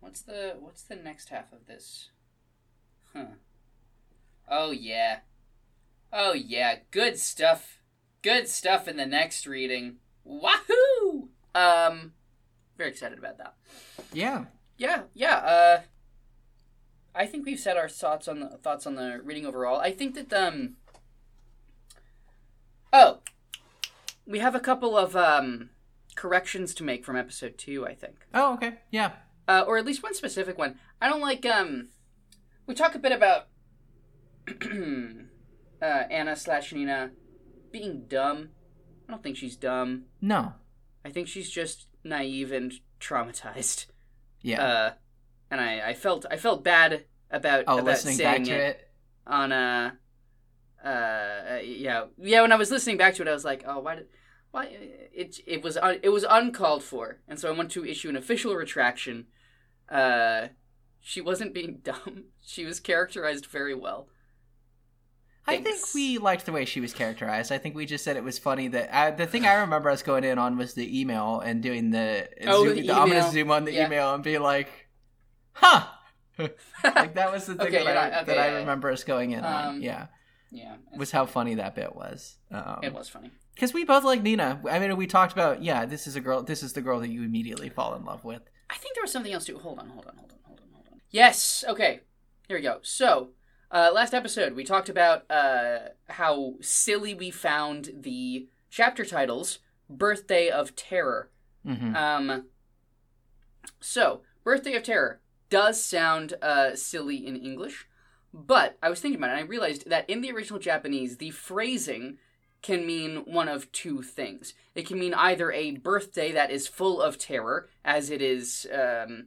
What's 0.00 0.22
the 0.22 0.56
what's 0.58 0.82
the 0.82 0.96
next 0.96 1.28
half 1.28 1.52
of 1.52 1.66
this? 1.66 2.10
Huh. 3.12 3.26
Oh 4.48 4.70
yeah. 4.70 5.18
Oh 6.16 6.32
yeah, 6.32 6.76
good 6.92 7.18
stuff. 7.18 7.80
Good 8.22 8.48
stuff 8.48 8.86
in 8.86 8.96
the 8.96 9.04
next 9.04 9.48
reading. 9.48 9.96
Wahoo! 10.22 11.30
Um 11.56 12.12
very 12.78 12.90
excited 12.90 13.18
about 13.18 13.38
that. 13.38 13.54
Yeah. 14.12 14.44
Yeah, 14.78 15.02
yeah. 15.12 15.36
Uh 15.38 15.80
I 17.16 17.26
think 17.26 17.44
we've 17.44 17.58
said 17.58 17.76
our 17.76 17.88
thoughts 17.88 18.28
on 18.28 18.38
the 18.38 18.58
thoughts 18.62 18.86
on 18.86 18.94
the 18.94 19.20
reading 19.24 19.44
overall. 19.44 19.80
I 19.80 19.90
think 19.90 20.14
that 20.14 20.32
um 20.32 20.76
Oh. 22.92 23.18
We 24.24 24.38
have 24.38 24.54
a 24.54 24.60
couple 24.60 24.96
of 24.96 25.16
um 25.16 25.70
corrections 26.14 26.74
to 26.74 26.84
make 26.84 27.04
from 27.04 27.16
episode 27.16 27.58
2, 27.58 27.88
I 27.88 27.94
think. 27.94 28.28
Oh, 28.32 28.54
okay. 28.54 28.74
Yeah. 28.92 29.10
Uh, 29.48 29.64
or 29.66 29.76
at 29.78 29.84
least 29.84 30.02
one 30.04 30.14
specific 30.14 30.56
one. 30.56 30.78
I 31.02 31.08
don't 31.08 31.20
like 31.20 31.44
um 31.44 31.88
we 32.68 32.74
talk 32.74 32.94
a 32.94 33.00
bit 33.00 33.10
about 33.12 33.48
uh 35.82 36.04
Anna 36.10 36.36
slash 36.36 36.72
Nina 36.72 37.10
being 37.70 38.04
dumb. 38.08 38.50
I 39.08 39.12
don't 39.12 39.22
think 39.22 39.36
she's 39.36 39.56
dumb. 39.56 40.04
No. 40.20 40.54
I 41.04 41.10
think 41.10 41.28
she's 41.28 41.50
just 41.50 41.86
naive 42.02 42.52
and 42.52 42.72
traumatized. 43.00 43.86
Yeah. 44.40 44.62
Uh, 44.62 44.92
and 45.50 45.60
I, 45.60 45.90
I 45.90 45.94
felt 45.94 46.26
I 46.30 46.36
felt 46.36 46.64
bad 46.64 47.04
about 47.30 47.64
oh, 47.66 47.74
about 47.74 47.84
listening 47.84 48.16
saying 48.16 48.44
back 48.44 48.44
to 48.44 48.54
it. 48.54 48.88
on 49.26 49.52
uh, 49.52 49.90
uh 50.84 51.58
yeah 51.62 52.04
yeah 52.18 52.42
when 52.42 52.52
I 52.52 52.56
was 52.56 52.70
listening 52.70 52.96
back 52.96 53.14
to 53.14 53.22
it 53.22 53.28
I 53.28 53.32
was 53.32 53.44
like 53.44 53.64
oh 53.66 53.80
why 53.80 53.96
did 53.96 54.06
why 54.50 54.66
it 55.12 55.38
it 55.46 55.62
was 55.62 55.76
un, 55.76 55.98
it 56.02 56.10
was 56.10 56.24
uncalled 56.28 56.82
for 56.82 57.20
and 57.26 57.38
so 57.38 57.48
I 57.48 57.56
went 57.56 57.70
to 57.72 57.84
issue 57.84 58.08
an 58.08 58.16
official 58.16 58.54
retraction. 58.54 59.26
Uh, 59.88 60.48
she 61.00 61.20
wasn't 61.20 61.54
being 61.54 61.80
dumb. 61.82 62.24
She 62.40 62.64
was 62.64 62.80
characterized 62.80 63.46
very 63.46 63.74
well. 63.74 64.08
I 65.46 65.58
think 65.60 65.78
we 65.94 66.18
liked 66.18 66.46
the 66.46 66.52
way 66.52 66.64
she 66.64 66.80
was 66.80 66.92
characterized. 66.94 67.52
I 67.52 67.58
think 67.58 67.74
we 67.74 67.84
just 67.86 68.02
said 68.04 68.16
it 68.16 68.24
was 68.24 68.38
funny 68.38 68.68
that 68.68 68.88
uh, 68.90 69.10
the 69.10 69.26
thing 69.26 69.44
I 69.46 69.54
remember 69.54 69.90
us 69.90 70.02
going 70.02 70.24
in 70.24 70.38
on 70.38 70.56
was 70.56 70.72
the 70.74 71.00
email 71.00 71.40
and 71.40 71.62
doing 71.62 71.90
the 71.90 72.28
Oh, 72.46 72.64
zoom, 72.64 72.76
the 72.86 72.92
I'm 72.92 73.08
gonna 73.08 73.30
zoom 73.30 73.50
on 73.50 73.64
the 73.64 73.72
Yeah. 73.72 73.86
email 73.86 74.14
and 74.14 74.24
be 74.24 74.38
like, 74.38 74.70
"Huh." 75.52 75.84
like 76.38 77.14
that 77.14 77.30
was 77.30 77.46
the 77.46 77.54
thing 77.56 77.66
Okay, 77.68 77.84
that, 77.84 77.94
yeah, 77.94 78.00
I, 78.18 78.22
okay, 78.22 78.24
that 78.26 78.36
yeah, 78.36 78.42
I 78.42 78.46
yeah. 78.48 78.58
remember 78.58 78.90
us 78.90 79.04
going 79.04 79.32
in 79.32 79.44
on. 79.44 79.68
Um, 79.76 79.80
Yeah, 79.82 80.06
yeah, 80.50 80.76
was 80.96 81.10
how 81.10 81.26
funny 81.26 81.54
that 81.56 81.74
bit 81.74 81.94
was. 81.94 82.36
Um, 82.50 82.80
it 82.82 82.92
was 82.94 83.08
funny. 83.08 83.30
because 83.54 83.72
we 83.74 83.84
both 83.84 84.02
like 84.04 84.22
Nina. 84.22 84.60
I 84.68 84.78
mean, 84.78 84.96
we 84.96 85.06
talked 85.06 85.32
about 85.32 85.62
yeah, 85.62 85.84
this 85.86 86.06
is 86.06 86.16
a 86.16 86.20
girl. 86.20 86.42
This 86.42 86.62
is 86.62 86.72
the 86.72 86.80
girl 86.80 87.00
that 87.00 87.10
you 87.10 87.22
immediately 87.22 87.68
fall 87.68 87.94
in 87.94 88.04
love 88.04 88.24
with. 88.24 88.42
I 88.70 88.76
think 88.76 88.94
there 88.94 89.02
was 89.04 89.12
something 89.12 89.32
else 89.32 89.44
too. 89.44 89.58
Hold 89.58 89.78
on, 89.78 89.90
hold 89.90 90.06
on, 90.06 90.16
hold 90.16 90.32
on, 90.32 90.38
hold 90.44 90.58
on, 90.60 90.66
hold 90.72 90.86
on. 90.90 91.00
Yes. 91.10 91.64
Okay. 91.68 92.00
Here 92.48 92.56
we 92.56 92.62
go. 92.62 92.78
So, 92.82 93.28
uh, 93.74 93.90
last 93.92 94.14
episode 94.14 94.54
we 94.54 94.64
talked 94.64 94.88
about 94.88 95.28
uh, 95.30 95.78
how 96.08 96.54
silly 96.60 97.12
we 97.12 97.30
found 97.30 97.90
the 97.92 98.46
chapter 98.70 99.04
titles 99.04 99.58
"Birthday 99.90 100.48
of 100.48 100.74
Terror." 100.76 101.30
hmm 101.66 101.94
Um. 101.94 102.46
So, 103.80 104.22
"Birthday 104.44 104.74
of 104.74 104.84
Terror" 104.84 105.20
does 105.50 105.82
sound 105.82 106.34
uh, 106.40 106.74
silly 106.76 107.26
in 107.26 107.36
English, 107.36 107.86
but 108.32 108.78
I 108.82 108.88
was 108.88 109.00
thinking 109.00 109.18
about 109.18 109.30
it 109.30 109.40
and 109.40 109.46
I 109.46 109.48
realized 109.48 109.90
that 109.90 110.08
in 110.08 110.20
the 110.20 110.30
original 110.32 110.58
Japanese, 110.58 111.18
the 111.18 111.30
phrasing 111.30 112.18
can 112.62 112.86
mean 112.86 113.16
one 113.26 113.48
of 113.48 113.70
two 113.72 114.02
things. 114.02 114.54
It 114.74 114.86
can 114.86 114.98
mean 114.98 115.12
either 115.12 115.52
a 115.52 115.72
birthday 115.72 116.32
that 116.32 116.50
is 116.50 116.66
full 116.66 117.00
of 117.00 117.18
terror, 117.18 117.68
as 117.84 118.08
it 118.08 118.22
is, 118.22 118.66
um, 118.72 119.26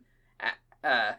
uh, 0.84 1.14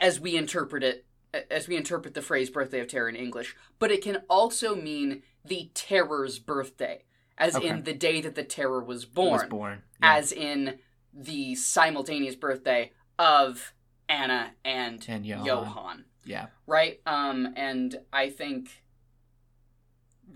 as 0.00 0.18
we 0.18 0.34
interpret 0.36 0.82
it 0.82 1.04
as 1.50 1.68
we 1.68 1.76
interpret 1.76 2.14
the 2.14 2.22
phrase 2.22 2.50
birthday 2.50 2.80
of 2.80 2.88
terror 2.88 3.08
in 3.08 3.16
English, 3.16 3.54
but 3.78 3.90
it 3.90 4.02
can 4.02 4.18
also 4.28 4.74
mean 4.74 5.22
the 5.44 5.70
terror's 5.74 6.38
birthday, 6.38 7.04
as 7.38 7.56
Okay. 7.56 7.68
in 7.68 7.82
the 7.84 7.92
day 7.94 8.20
that 8.20 8.34
the 8.34 8.44
terror 8.44 8.82
was 8.82 9.04
born. 9.04 9.32
Was 9.32 9.44
born. 9.44 9.82
Yeah. 10.02 10.16
as 10.16 10.32
in 10.32 10.78
the 11.12 11.54
simultaneous 11.54 12.34
birthday 12.34 12.92
of 13.18 13.72
Anna 14.08 14.52
and, 14.64 15.04
And 15.08 15.24
Johan. 15.24 15.46
Johan 15.46 16.04
yeah. 16.24 16.46
right? 16.66 17.00
Um, 17.06 17.52
and 17.56 17.96
I 18.12 18.30
think 18.30 18.82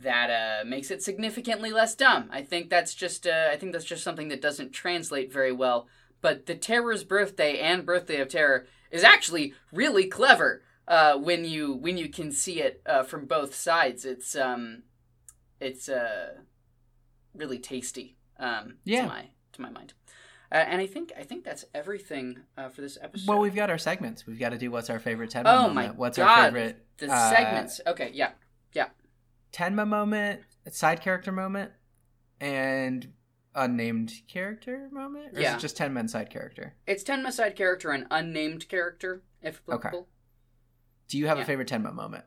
that 0.02 0.30
uh, 0.30 0.64
makes 0.64 0.90
it 0.90 1.02
significantly 1.02 1.70
less 1.72 1.94
dumb. 1.94 2.28
I 2.32 2.42
think 2.42 2.70
that's 2.70 2.94
just 2.94 3.26
uh, 3.26 3.48
I 3.50 3.56
think 3.56 3.72
that's 3.72 3.84
just 3.84 4.04
something 4.04 4.28
that 4.28 4.40
doesn't 4.42 4.72
translate 4.72 5.32
very 5.32 5.52
well. 5.52 5.88
But 6.20 6.46
the 6.46 6.54
Terror's 6.54 7.04
birthday 7.04 7.58
and 7.58 7.86
Birthday 7.86 8.20
of 8.20 8.28
Terror 8.28 8.66
is 8.90 9.04
actually 9.04 9.54
really 9.72 10.06
clever 10.06 10.62
uh, 10.88 11.16
when 11.16 11.44
you 11.44 11.74
when 11.74 11.96
you 11.96 12.08
can 12.08 12.32
see 12.32 12.60
it 12.60 12.82
uh, 12.86 13.04
from 13.04 13.26
both 13.26 13.54
sides. 13.54 14.04
It's 14.04 14.34
um, 14.34 14.82
it's 15.60 15.88
uh, 15.88 16.34
really 17.34 17.58
tasty. 17.58 18.16
Um, 18.38 18.76
Yeah. 18.84 19.02
to 19.02 19.08
my 19.08 19.24
to 19.52 19.60
my 19.62 19.70
mind. 19.70 19.92
Uh, 20.50 20.54
and 20.54 20.80
I 20.80 20.86
think 20.86 21.12
I 21.18 21.22
think 21.24 21.44
that's 21.44 21.64
everything 21.74 22.38
uh, 22.56 22.68
for 22.70 22.80
this 22.80 22.96
episode. 23.00 23.28
Well, 23.28 23.38
we've 23.38 23.54
got 23.54 23.68
our 23.70 23.78
segments. 23.78 24.26
We've 24.26 24.38
got 24.38 24.50
to 24.50 24.58
do 24.58 24.70
what's 24.70 24.88
our 24.90 24.98
favorite 24.98 25.30
Tenma 25.30 25.42
Oh 25.46 25.68
moment. 25.68 25.74
my 25.74 25.86
What's 25.90 26.16
God. 26.16 26.26
our 26.26 26.44
favorite 26.46 26.86
the 26.96 27.12
uh, 27.12 27.30
segments. 27.30 27.80
Okay, 27.86 28.10
yeah. 28.14 28.30
Yeah. 28.72 28.88
Tenma 29.52 29.86
moment, 29.86 30.40
side 30.70 31.00
character 31.02 31.32
moment, 31.32 31.72
and 32.40 33.12
unnamed 33.54 34.12
character 34.28 34.88
moment? 34.92 35.34
Or 35.34 35.38
is 35.38 35.42
Yeah. 35.42 35.56
it 35.56 35.60
just 35.60 35.76
Tenma 35.76 36.00
and 36.00 36.10
side 36.10 36.30
character? 36.30 36.74
It's 36.86 37.02
Tenma 37.04 37.32
side 37.32 37.56
character 37.56 37.90
and 37.90 38.06
unnamed 38.10 38.68
character, 38.68 39.22
if 39.42 39.60
applicable. 39.68 40.08
Do 41.08 41.18
you 41.18 41.26
have 41.26 41.38
Yeah. 41.38 41.42
a 41.44 41.46
favorite 41.46 41.68
Tenma 41.68 41.92
moment? 41.94 42.24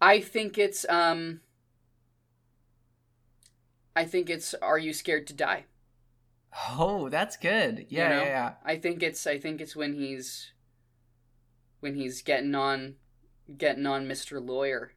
I 0.00 0.20
think 0.20 0.58
it's 0.58 0.84
um 0.88 1.40
I 3.94 4.04
think 4.04 4.30
it's 4.30 4.54
Are 4.54 4.78
You 4.78 4.92
Scared 4.92 5.26
to 5.28 5.34
Die? 5.34 5.64
Oh, 6.70 7.08
that's 7.08 7.36
good. 7.36 7.86
Yeah, 7.88 8.08
know? 8.08 8.22
yeah, 8.22 8.24
yeah. 8.28 8.54
I 8.64 8.76
think 8.76 9.02
it's 9.02 9.26
I 9.26 9.38
think 9.38 9.60
it's 9.60 9.76
when 9.76 9.94
he's 9.94 10.52
when 11.80 11.94
he's 11.94 12.22
getting 12.22 12.54
on 12.54 12.96
getting 13.56 13.86
on 13.86 14.06
Mr. 14.06 14.44
Lawyer 14.44 14.92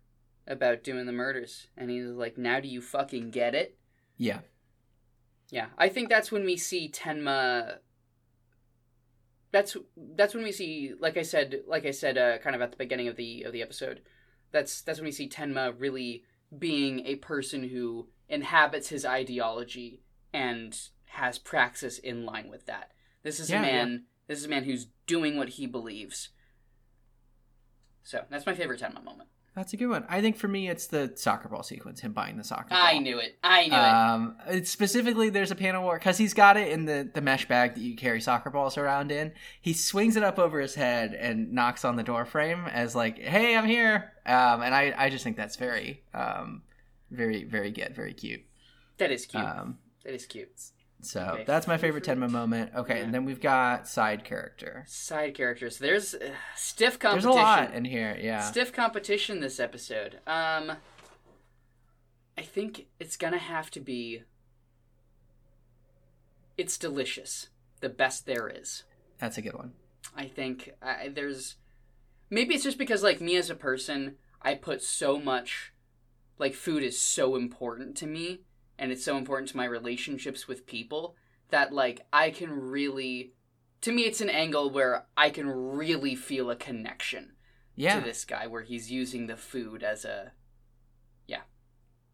about 0.47 0.84
doing 0.84 1.05
the 1.07 1.11
murders 1.11 1.67
and 1.76 1.89
he's 1.89 2.07
like, 2.07 2.38
Now 2.38 2.59
do 2.59 2.67
you 2.67 2.81
fucking 2.81 3.31
get 3.31 3.55
it? 3.55 3.77
Yeah. 4.17 4.39
Yeah. 5.49 5.67
I 5.77 5.89
think 5.89 6.09
that's 6.09 6.31
when 6.31 6.45
we 6.45 6.57
see 6.57 6.89
Tenma 6.89 7.77
that's 9.56 9.77
that's 10.15 10.34
when 10.34 10.44
we 10.44 10.52
see 10.52 10.91
like 10.99 11.15
I 11.15 11.22
said 11.22 11.61
like 11.65 11.86
I 11.86 11.91
said 11.91 12.18
uh, 12.18 12.40
kind 12.40 12.57
of 12.57 12.61
at 12.61 12.72
the 12.72 12.77
beginning 12.77 13.07
of 13.07 13.15
the 13.15 13.44
of 13.44 13.53
the 13.53 13.61
episode. 13.61 14.02
That's 14.52 14.82
that's 14.82 14.99
when 14.99 15.06
we 15.06 15.14
see 15.14 15.30
Tenma 15.30 15.73
really 15.77 16.23
being 16.60 17.06
a 17.06 17.15
person 17.15 17.69
who 17.69 18.10
inhabits 18.27 18.90
his 18.90 19.06
ideology 19.06 20.02
and 20.34 20.77
has 21.06 21.38
praxis 21.38 21.98
in 21.98 22.26
line 22.26 22.49
with 22.49 22.65
that. 22.65 22.91
This 23.23 23.40
is 23.40 23.49
Yeah, 23.49 23.60
a 23.60 23.61
man 23.61 24.03
this 24.27 24.40
is 24.40 24.45
a 24.45 24.49
man 24.49 24.65
who's 24.65 24.88
doing 25.07 25.38
what 25.38 25.49
he 25.49 25.68
believes. 25.68 26.32
So, 28.03 28.26
that's 28.30 28.45
my 28.45 28.53
favorite 28.53 28.82
Tenma 28.82 29.02
moment. 29.02 29.30
That's 29.56 29.72
a 29.72 29.77
good 29.77 29.88
one. 29.88 30.06
I 30.10 30.19
think 30.19 30.36
for 30.36 30.49
me, 30.49 30.68
it's 30.68 30.88
the 30.88 31.14
soccer 31.15 31.48
ball 31.48 31.64
sequence, 31.64 32.02
him 32.02 32.11
buying 32.11 32.36
the 32.36 32.44
soccer 32.44 32.69
ball. 32.72 32.80
I 32.82 32.98
knew 32.98 33.19
it. 33.19 33.38
I 33.41 33.68
knew 33.68 33.73
it. 33.73 33.80
Um, 33.80 34.36
it's 34.48 34.69
specifically, 34.69 35.30
there's 35.30 35.52
a 35.52 35.56
panel 35.56 35.86
where 35.88 35.98
because 35.98 36.18
he's 36.18 36.34
got 36.34 36.57
it 36.57 36.73
in 36.73 36.84
the 36.84 37.10
the 37.14 37.22
mesh 37.22 37.48
bag 37.48 37.76
that 37.76 37.80
you 37.80 37.95
carry 37.95 38.19
soccer 38.19 38.49
balls 38.49 38.77
around 38.77 39.14
in. 39.14 39.32
He 39.61 39.72
swings 39.72 40.18
it 40.18 40.23
up 40.23 40.40
over 40.40 40.60
his 40.60 40.76
head 40.76 41.14
and 41.14 41.53
knocks 41.53 41.86
on 41.86 41.95
the 41.95 42.03
door 42.03 42.26
frame 42.26 42.65
as 42.65 42.95
like, 42.95 43.18
"Hey, 43.18 43.56
I'm 43.56 43.65
here." 43.65 44.11
Um, 44.26 44.61
and 44.61 44.76
I 44.76 44.94
I 44.98 45.10
just 45.10 45.23
think 45.23 45.38
that's 45.38 45.56
very 45.56 46.03
um 46.14 46.64
very 47.10 47.45
very 47.45 47.72
good, 47.72 47.95
very 47.95 48.14
cute. 48.14 48.41
That 48.98 49.11
is 49.11 49.26
cute. 49.26 49.41
Um, 49.41 49.77
that 50.03 50.14
is 50.14 50.26
cute. 50.26 50.49
So 51.06 51.22
Okay, 51.36 51.44
that's 51.45 51.68
my 51.68 51.77
favorite 51.77 52.03
Tenma 52.03 52.30
moment. 52.30 52.72
Okay, 52.76 52.98
Yeah. 52.98 53.03
and 53.03 53.14
then 53.14 53.26
we've 53.26 53.41
got 53.41 53.88
side 53.88 54.23
character. 54.23 54.84
Side 54.88 55.34
characters. 55.36 55.77
There's 55.77 56.14
uh, 56.14 56.32
stiff 56.56 56.99
There's 56.99 57.23
competition. 57.23 57.30
a 57.32 57.34
lot 57.41 57.73
in 57.73 57.86
here. 57.86 58.18
Yeah. 58.22 58.41
Stiff 58.41 58.73
competition 58.73 59.40
this 59.40 59.60
episode. 59.60 60.19
Um, 60.27 60.73
I 62.38 62.41
think 62.41 62.88
it's 62.99 63.18
gonna 63.18 63.38
have 63.38 63.72
to 63.72 63.80
be. 63.80 64.23
It's 66.57 66.77
delicious. 66.77 67.48
The 67.82 67.90
best 67.90 68.26
there 68.26 68.48
is. 68.48 68.84
That's 69.19 69.38
a 69.38 69.41
good 69.41 69.53
one. 69.56 69.73
I 70.15 70.26
think 70.26 70.72
I, 70.82 71.10
there's. 71.14 71.56
Maybe 72.30 72.56
it's 72.56 72.64
just 72.64 72.77
because, 72.77 73.03
like, 73.03 73.22
me 73.22 73.36
as 73.36 73.49
a 73.49 73.56
person, 73.56 74.15
I 74.41 74.56
put 74.56 74.82
so 74.82 75.19
much. 75.19 75.73
Like, 76.40 76.53
food 76.53 76.84
is 76.84 76.99
so 76.99 77.36
important 77.36 77.95
to 77.98 78.07
me, 78.07 78.41
and 78.77 78.91
it's 78.91 79.03
so 79.06 79.18
important 79.18 79.49
to 79.49 79.57
my 79.57 79.65
relationships 79.65 80.47
with 80.47 80.65
people, 80.65 81.15
that, 81.49 81.72
like, 81.73 82.06
I 82.11 82.31
can 82.31 82.52
really. 82.52 83.34
To 83.81 83.91
me, 83.91 84.03
it's 84.03 84.22
an 84.22 84.30
angle 84.31 84.72
where 84.72 85.06
I 85.15 85.30
can 85.30 85.47
really 85.47 86.15
feel 86.15 86.49
a 86.49 86.56
connection 86.56 87.34
Yeah. 87.76 87.99
to 87.99 88.06
this 88.06 88.26
guy, 88.26 88.47
where 88.47 88.64
he's 88.64 88.89
using 88.91 89.27
the 89.27 89.35
food 89.38 89.84
as 89.84 90.06
a. 90.06 90.31
Yeah. 91.27 91.41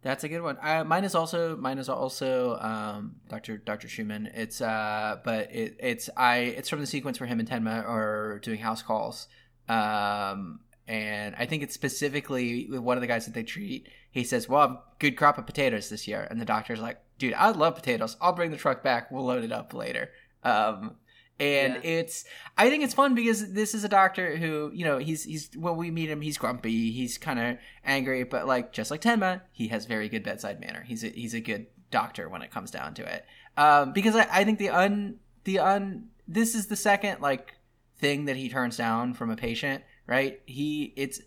That's 0.01 0.23
a 0.25 0.29
good 0.29 0.41
one. 0.41 0.57
Uh, 0.61 0.83
mine 0.83 1.03
is 1.05 1.15
also 1.15 1.55
mine 1.55 1.77
is 1.77 1.87
also 1.87 2.57
um, 2.59 3.17
Dr. 3.29 3.57
Dr. 3.57 3.87
Schumann. 3.87 4.29
It's 4.33 4.59
uh, 4.59 5.19
but 5.23 5.53
it 5.53 5.77
it's 5.79 6.09
I 6.17 6.37
it's 6.39 6.67
from 6.69 6.79
the 6.81 6.87
sequence 6.87 7.19
where 7.19 7.27
him 7.27 7.39
and 7.39 7.47
Tenma 7.47 7.87
are 7.87 8.39
doing 8.39 8.59
house 8.59 8.81
calls. 8.81 9.27
Um, 9.69 10.61
and 10.91 11.35
I 11.37 11.45
think 11.45 11.63
it's 11.63 11.73
specifically 11.73 12.67
with 12.69 12.81
one 12.81 12.97
of 12.97 13.01
the 13.01 13.07
guys 13.07 13.25
that 13.25 13.33
they 13.33 13.43
treat. 13.43 13.87
He 14.11 14.25
says, 14.25 14.49
"Well, 14.49 14.61
I've 14.61 14.99
good 14.99 15.15
crop 15.15 15.37
of 15.37 15.45
potatoes 15.45 15.89
this 15.89 16.05
year," 16.07 16.27
and 16.29 16.39
the 16.41 16.45
doctor's 16.45 16.81
like, 16.81 16.97
"Dude, 17.17 17.33
I 17.33 17.49
love 17.51 17.75
potatoes. 17.75 18.17
I'll 18.19 18.33
bring 18.33 18.51
the 18.51 18.57
truck 18.57 18.83
back. 18.83 19.09
We'll 19.09 19.23
load 19.25 19.45
it 19.45 19.53
up 19.53 19.73
later." 19.73 20.09
Um, 20.43 20.97
and 21.39 21.75
Yeah. 21.75 21.89
it's 21.99 22.25
I 22.57 22.69
think 22.69 22.83
it's 22.83 22.93
fun 22.93 23.15
because 23.15 23.53
this 23.53 23.73
is 23.73 23.83
a 23.85 23.89
doctor 23.89 24.35
who 24.35 24.69
you 24.73 24.83
know 24.83 24.97
he's 24.97 25.23
he's 25.23 25.49
when 25.55 25.77
we 25.77 25.89
meet 25.89 26.09
him 26.09 26.19
he's 26.21 26.37
grumpy 26.37 26.91
he's 26.91 27.17
kind 27.17 27.39
of 27.39 27.57
angry 27.85 28.23
but 28.23 28.45
like 28.45 28.73
just 28.73 28.91
like 28.91 29.01
Tenma 29.01 29.41
he 29.51 29.69
has 29.69 29.85
very 29.85 30.07
good 30.09 30.23
bedside 30.23 30.59
manner 30.59 30.83
he's 30.83 31.03
a, 31.03 31.07
he's 31.07 31.33
a 31.33 31.39
good 31.39 31.67
doctor 31.89 32.29
when 32.29 32.41
it 32.41 32.51
comes 32.51 32.69
down 32.69 32.93
to 32.95 33.03
it 33.15 33.25
um, 33.57 33.91
because 33.93 34.15
I, 34.15 34.27
I 34.31 34.43
think 34.43 34.59
the 34.59 34.69
un 34.69 35.19
the 35.45 35.57
un 35.59 36.09
this 36.27 36.53
is 36.53 36.67
the 36.67 36.75
second 36.75 37.21
like 37.21 37.55
thing 37.97 38.25
that 38.25 38.35
he 38.35 38.47
turns 38.49 38.77
down 38.77 39.13
from 39.13 39.29
a 39.31 39.35
patient 39.35 39.83
right 40.11 40.41
he 40.45 40.93
it's 40.95 41.19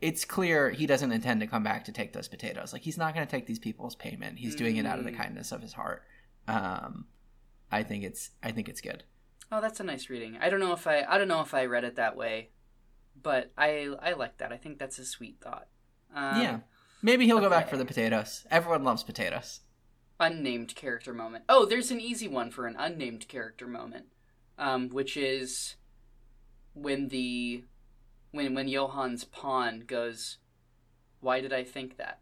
it's 0.00 0.24
clear 0.24 0.70
he 0.70 0.86
doesn't 0.86 1.12
intend 1.12 1.40
to 1.40 1.46
come 1.46 1.62
back 1.70 1.84
to 1.84 1.92
take 1.92 2.12
those 2.12 2.28
potatoes 2.28 2.72
like 2.72 2.82
he's 2.82 2.98
not 2.98 3.14
going 3.14 3.26
to 3.26 3.30
take 3.30 3.46
these 3.46 3.58
people's 3.68 3.94
payment 3.94 4.38
he's 4.38 4.54
doing 4.62 4.76
it 4.76 4.86
out 4.86 4.98
of 4.98 5.04
the 5.04 5.12
Mm. 5.12 5.16
kindness 5.22 5.52
of 5.52 5.60
his 5.62 5.72
heart 5.74 6.02
um, 6.48 7.06
I 7.70 7.82
think 7.82 8.04
it's 8.04 8.30
I 8.42 8.50
think 8.52 8.68
it's 8.68 8.80
good 8.80 9.04
Oh, 9.52 9.60
that's 9.60 9.78
a 9.78 9.84
nice 9.84 10.08
reading. 10.10 10.36
I 10.40 10.48
don't 10.50 10.58
know 10.58 10.72
if 10.72 10.86
I 10.86 10.96
I 11.08 11.16
don't 11.18 11.28
know 11.28 11.42
if 11.42 11.52
I 11.54 11.66
read 11.66 11.84
it 11.84 11.96
that 11.96 12.16
way, 12.16 12.48
but 13.28 13.52
I 13.56 13.94
I 14.08 14.10
like 14.14 14.38
that. 14.38 14.52
I 14.52 14.56
think 14.56 14.78
that's 14.78 14.98
a 14.98 15.04
sweet 15.04 15.36
thought. 15.40 15.68
Um, 16.14 16.40
yeah. 16.42 16.58
Maybe 17.02 17.26
he'll 17.26 17.40
go 17.46 17.50
back 17.50 17.68
for 17.68 17.76
the 17.76 17.84
potatoes. 17.84 18.46
Everyone 18.50 18.82
loves 18.84 19.04
potatoes. 19.04 19.60
Unnamed 20.18 20.74
character 20.74 21.12
moment. 21.12 21.44
Oh, 21.48 21.66
there's 21.66 21.90
an 21.92 22.00
easy 22.00 22.26
one 22.26 22.50
for 22.50 22.66
an 22.66 22.74
unnamed 22.78 23.28
character 23.28 23.66
moment, 23.68 24.06
um, 24.58 24.88
which 24.88 25.16
is 25.16 25.76
when 26.72 27.08
the 27.08 27.64
when 28.34 28.54
when 28.54 28.68
Johan's 28.68 29.24
pawn 29.24 29.84
goes. 29.86 30.38
Why 31.20 31.40
did 31.40 31.52
I 31.54 31.64
think 31.64 31.96
that? 31.96 32.20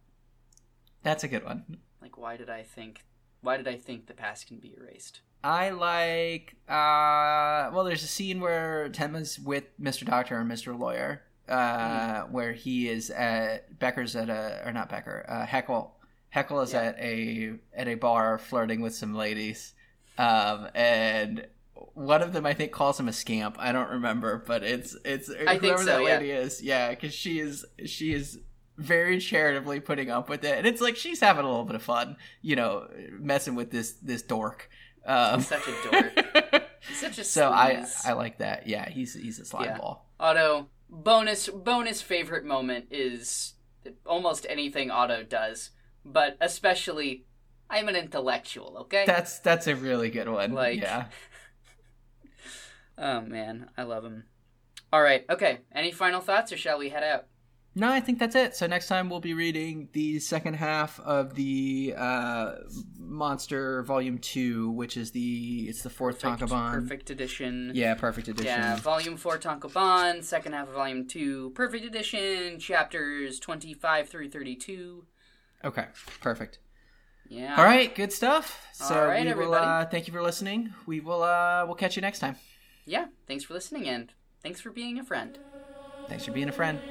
That's 1.02 1.24
a 1.24 1.28
good 1.28 1.44
one. 1.44 1.78
Like, 2.00 2.16
why 2.16 2.36
did 2.36 2.48
I 2.48 2.62
think? 2.62 3.04
Why 3.40 3.56
did 3.56 3.66
I 3.66 3.76
think 3.76 4.06
the 4.06 4.14
past 4.14 4.46
can 4.46 4.58
be 4.58 4.74
erased? 4.78 5.20
I 5.44 5.70
like 5.70 6.54
uh 6.68 7.70
well 7.74 7.82
there's 7.84 8.04
a 8.04 8.06
scene 8.08 8.40
where 8.40 8.88
Tenma's 8.90 9.40
with 9.40 9.64
Mr. 9.80 10.04
Doctor 10.04 10.36
and 10.38 10.48
Mr. 10.48 10.78
Lawyer, 10.78 11.22
uh 11.48 12.22
where 12.30 12.52
he 12.52 12.88
is 12.88 13.10
at 13.10 13.76
Becker's 13.80 14.14
at 14.14 14.30
a 14.30 14.62
or 14.64 14.72
not 14.72 14.88
Becker, 14.88 15.26
uh 15.28 15.44
Heckel. 15.46 15.90
Heckel 16.32 16.62
is 16.62 16.72
Yeah. 16.72 16.82
at 16.82 16.98
a 17.00 17.54
at 17.74 17.88
a 17.88 17.96
bar 17.96 18.38
flirting 18.38 18.80
with 18.82 18.94
some 18.94 19.14
ladies. 19.16 19.74
Um 20.16 20.68
and 20.76 21.48
one 21.74 22.22
of 22.22 22.32
them 22.32 22.46
I 22.46 22.54
think 22.54 22.72
calls 22.72 22.98
him 22.98 23.08
a 23.08 23.12
scamp. 23.12 23.56
I 23.58 23.72
don't 23.72 23.90
remember, 23.90 24.42
but 24.46 24.62
it's 24.62 24.96
it's 25.04 25.30
I 25.30 25.58
think 25.58 25.62
whoever 25.62 25.78
so, 25.78 25.84
that 25.86 26.02
yeah. 26.02 26.16
lady 26.18 26.30
is. 26.30 26.62
Yeah, 26.62 26.90
because 26.90 27.14
she 27.14 27.38
is 27.40 27.64
she 27.86 28.12
is 28.12 28.38
very 28.78 29.18
charitably 29.18 29.80
putting 29.80 30.10
up 30.10 30.28
with 30.28 30.44
it, 30.44 30.58
and 30.58 30.66
it's 30.66 30.80
like 30.80 30.96
she's 30.96 31.20
having 31.20 31.44
a 31.44 31.48
little 31.48 31.64
bit 31.64 31.76
of 31.76 31.82
fun, 31.82 32.16
you 32.40 32.56
know, 32.56 32.88
messing 33.18 33.54
with 33.54 33.70
this 33.70 33.92
this 34.02 34.22
dork. 34.22 34.68
Um, 35.04 35.40
such 35.40 35.62
a 35.66 35.90
dork. 35.90 36.62
Such 36.94 37.18
a 37.18 37.24
so 37.24 37.48
I. 37.48 37.86
I 38.04 38.14
like 38.14 38.38
that. 38.38 38.66
Yeah, 38.66 38.88
he's 38.88 39.14
he's 39.14 39.38
a 39.38 39.44
slime 39.44 39.66
Yeah. 39.66 39.78
ball. 39.78 40.10
Otto 40.18 40.68
bonus 40.90 41.48
bonus 41.48 42.02
favorite 42.02 42.44
moment 42.44 42.86
is 42.90 43.54
almost 44.04 44.46
anything 44.48 44.90
Otto 44.90 45.22
does, 45.22 45.70
but 46.04 46.36
especially 46.40 47.24
I'm 47.70 47.88
an 47.88 47.96
intellectual, 47.96 48.78
okay? 48.82 49.04
That's 49.06 49.38
that's 49.38 49.66
a 49.66 49.76
really 49.76 50.10
good 50.10 50.28
one. 50.28 50.52
Like- 50.52 50.80
yeah, 50.80 51.06
oh 52.98 53.20
man, 53.22 53.68
I 53.76 53.82
love 53.84 54.04
him. 54.04 54.24
All 54.92 55.02
right. 55.02 55.24
Okay. 55.30 55.60
Any 55.74 55.90
final 55.90 56.20
thoughts, 56.20 56.52
or 56.52 56.56
shall 56.56 56.78
we 56.78 56.90
head 56.90 57.02
out? 57.02 57.26
No, 57.74 57.90
I 57.90 58.00
think 58.00 58.18
that's 58.18 58.34
it. 58.36 58.54
So 58.54 58.66
next 58.66 58.88
time 58.88 59.08
we'll 59.08 59.20
be 59.20 59.32
reading 59.32 59.88
the 59.92 60.18
second 60.20 60.54
half 60.54 61.00
of 61.00 61.34
the 61.34 61.94
uh, 61.96 62.52
Monster 62.98 63.82
Volume 63.84 64.18
Two, 64.18 64.70
which 64.72 64.98
is 64.98 65.12
the 65.12 65.66
it's 65.70 65.82
the 65.82 65.88
fourth 65.88 66.20
Perfect, 66.20 66.50
Tankōbon. 66.50 66.72
perfect 66.72 67.08
edition. 67.08 67.72
Yeah, 67.74 67.94
perfect 67.94 68.28
edition. 68.28 68.46
Yeah, 68.46 68.76
Volume 68.76 69.16
4 69.16 69.38
Tankōbon, 69.38 70.22
second 70.22 70.52
half 70.52 70.68
of 70.68 70.74
Volume 70.74 71.06
2, 71.08 71.52
Perfect 71.54 71.86
Edition, 71.86 72.58
chapters 72.58 73.38
25 73.40 74.08
through 74.10 74.28
32. 74.28 75.06
Okay, 75.64 75.86
perfect. 76.20 76.58
Yeah. 77.28 77.56
All 77.56 77.64
right, 77.64 77.94
good 77.94 78.12
stuff. 78.12 78.66
So 78.74 78.94
All 79.00 79.06
right, 79.06 79.20
we 79.20 79.32
will. 79.32 79.54
everybody. 79.54 79.64
Uh, 79.66 79.86
thank 79.86 80.06
you 80.06 80.12
for 80.12 80.20
listening. 80.22 80.74
We 80.84 81.00
will. 81.00 81.22
Uh, 81.22 81.64
we'll 81.64 81.76
catch 81.76 81.96
you 81.96 82.02
next 82.02 82.18
time. 82.18 82.36
Yeah, 82.84 83.06
thanks 83.26 83.44
for 83.44 83.54
listening 83.54 83.88
and 83.88 84.12
thanks 84.42 84.60
for 84.60 84.70
being 84.70 84.98
a 84.98 85.04
friend. 85.04 85.38
Thanks 86.08 86.24
for 86.24 86.32
being 86.32 86.48
a 86.48 86.52
friend. 86.52 86.82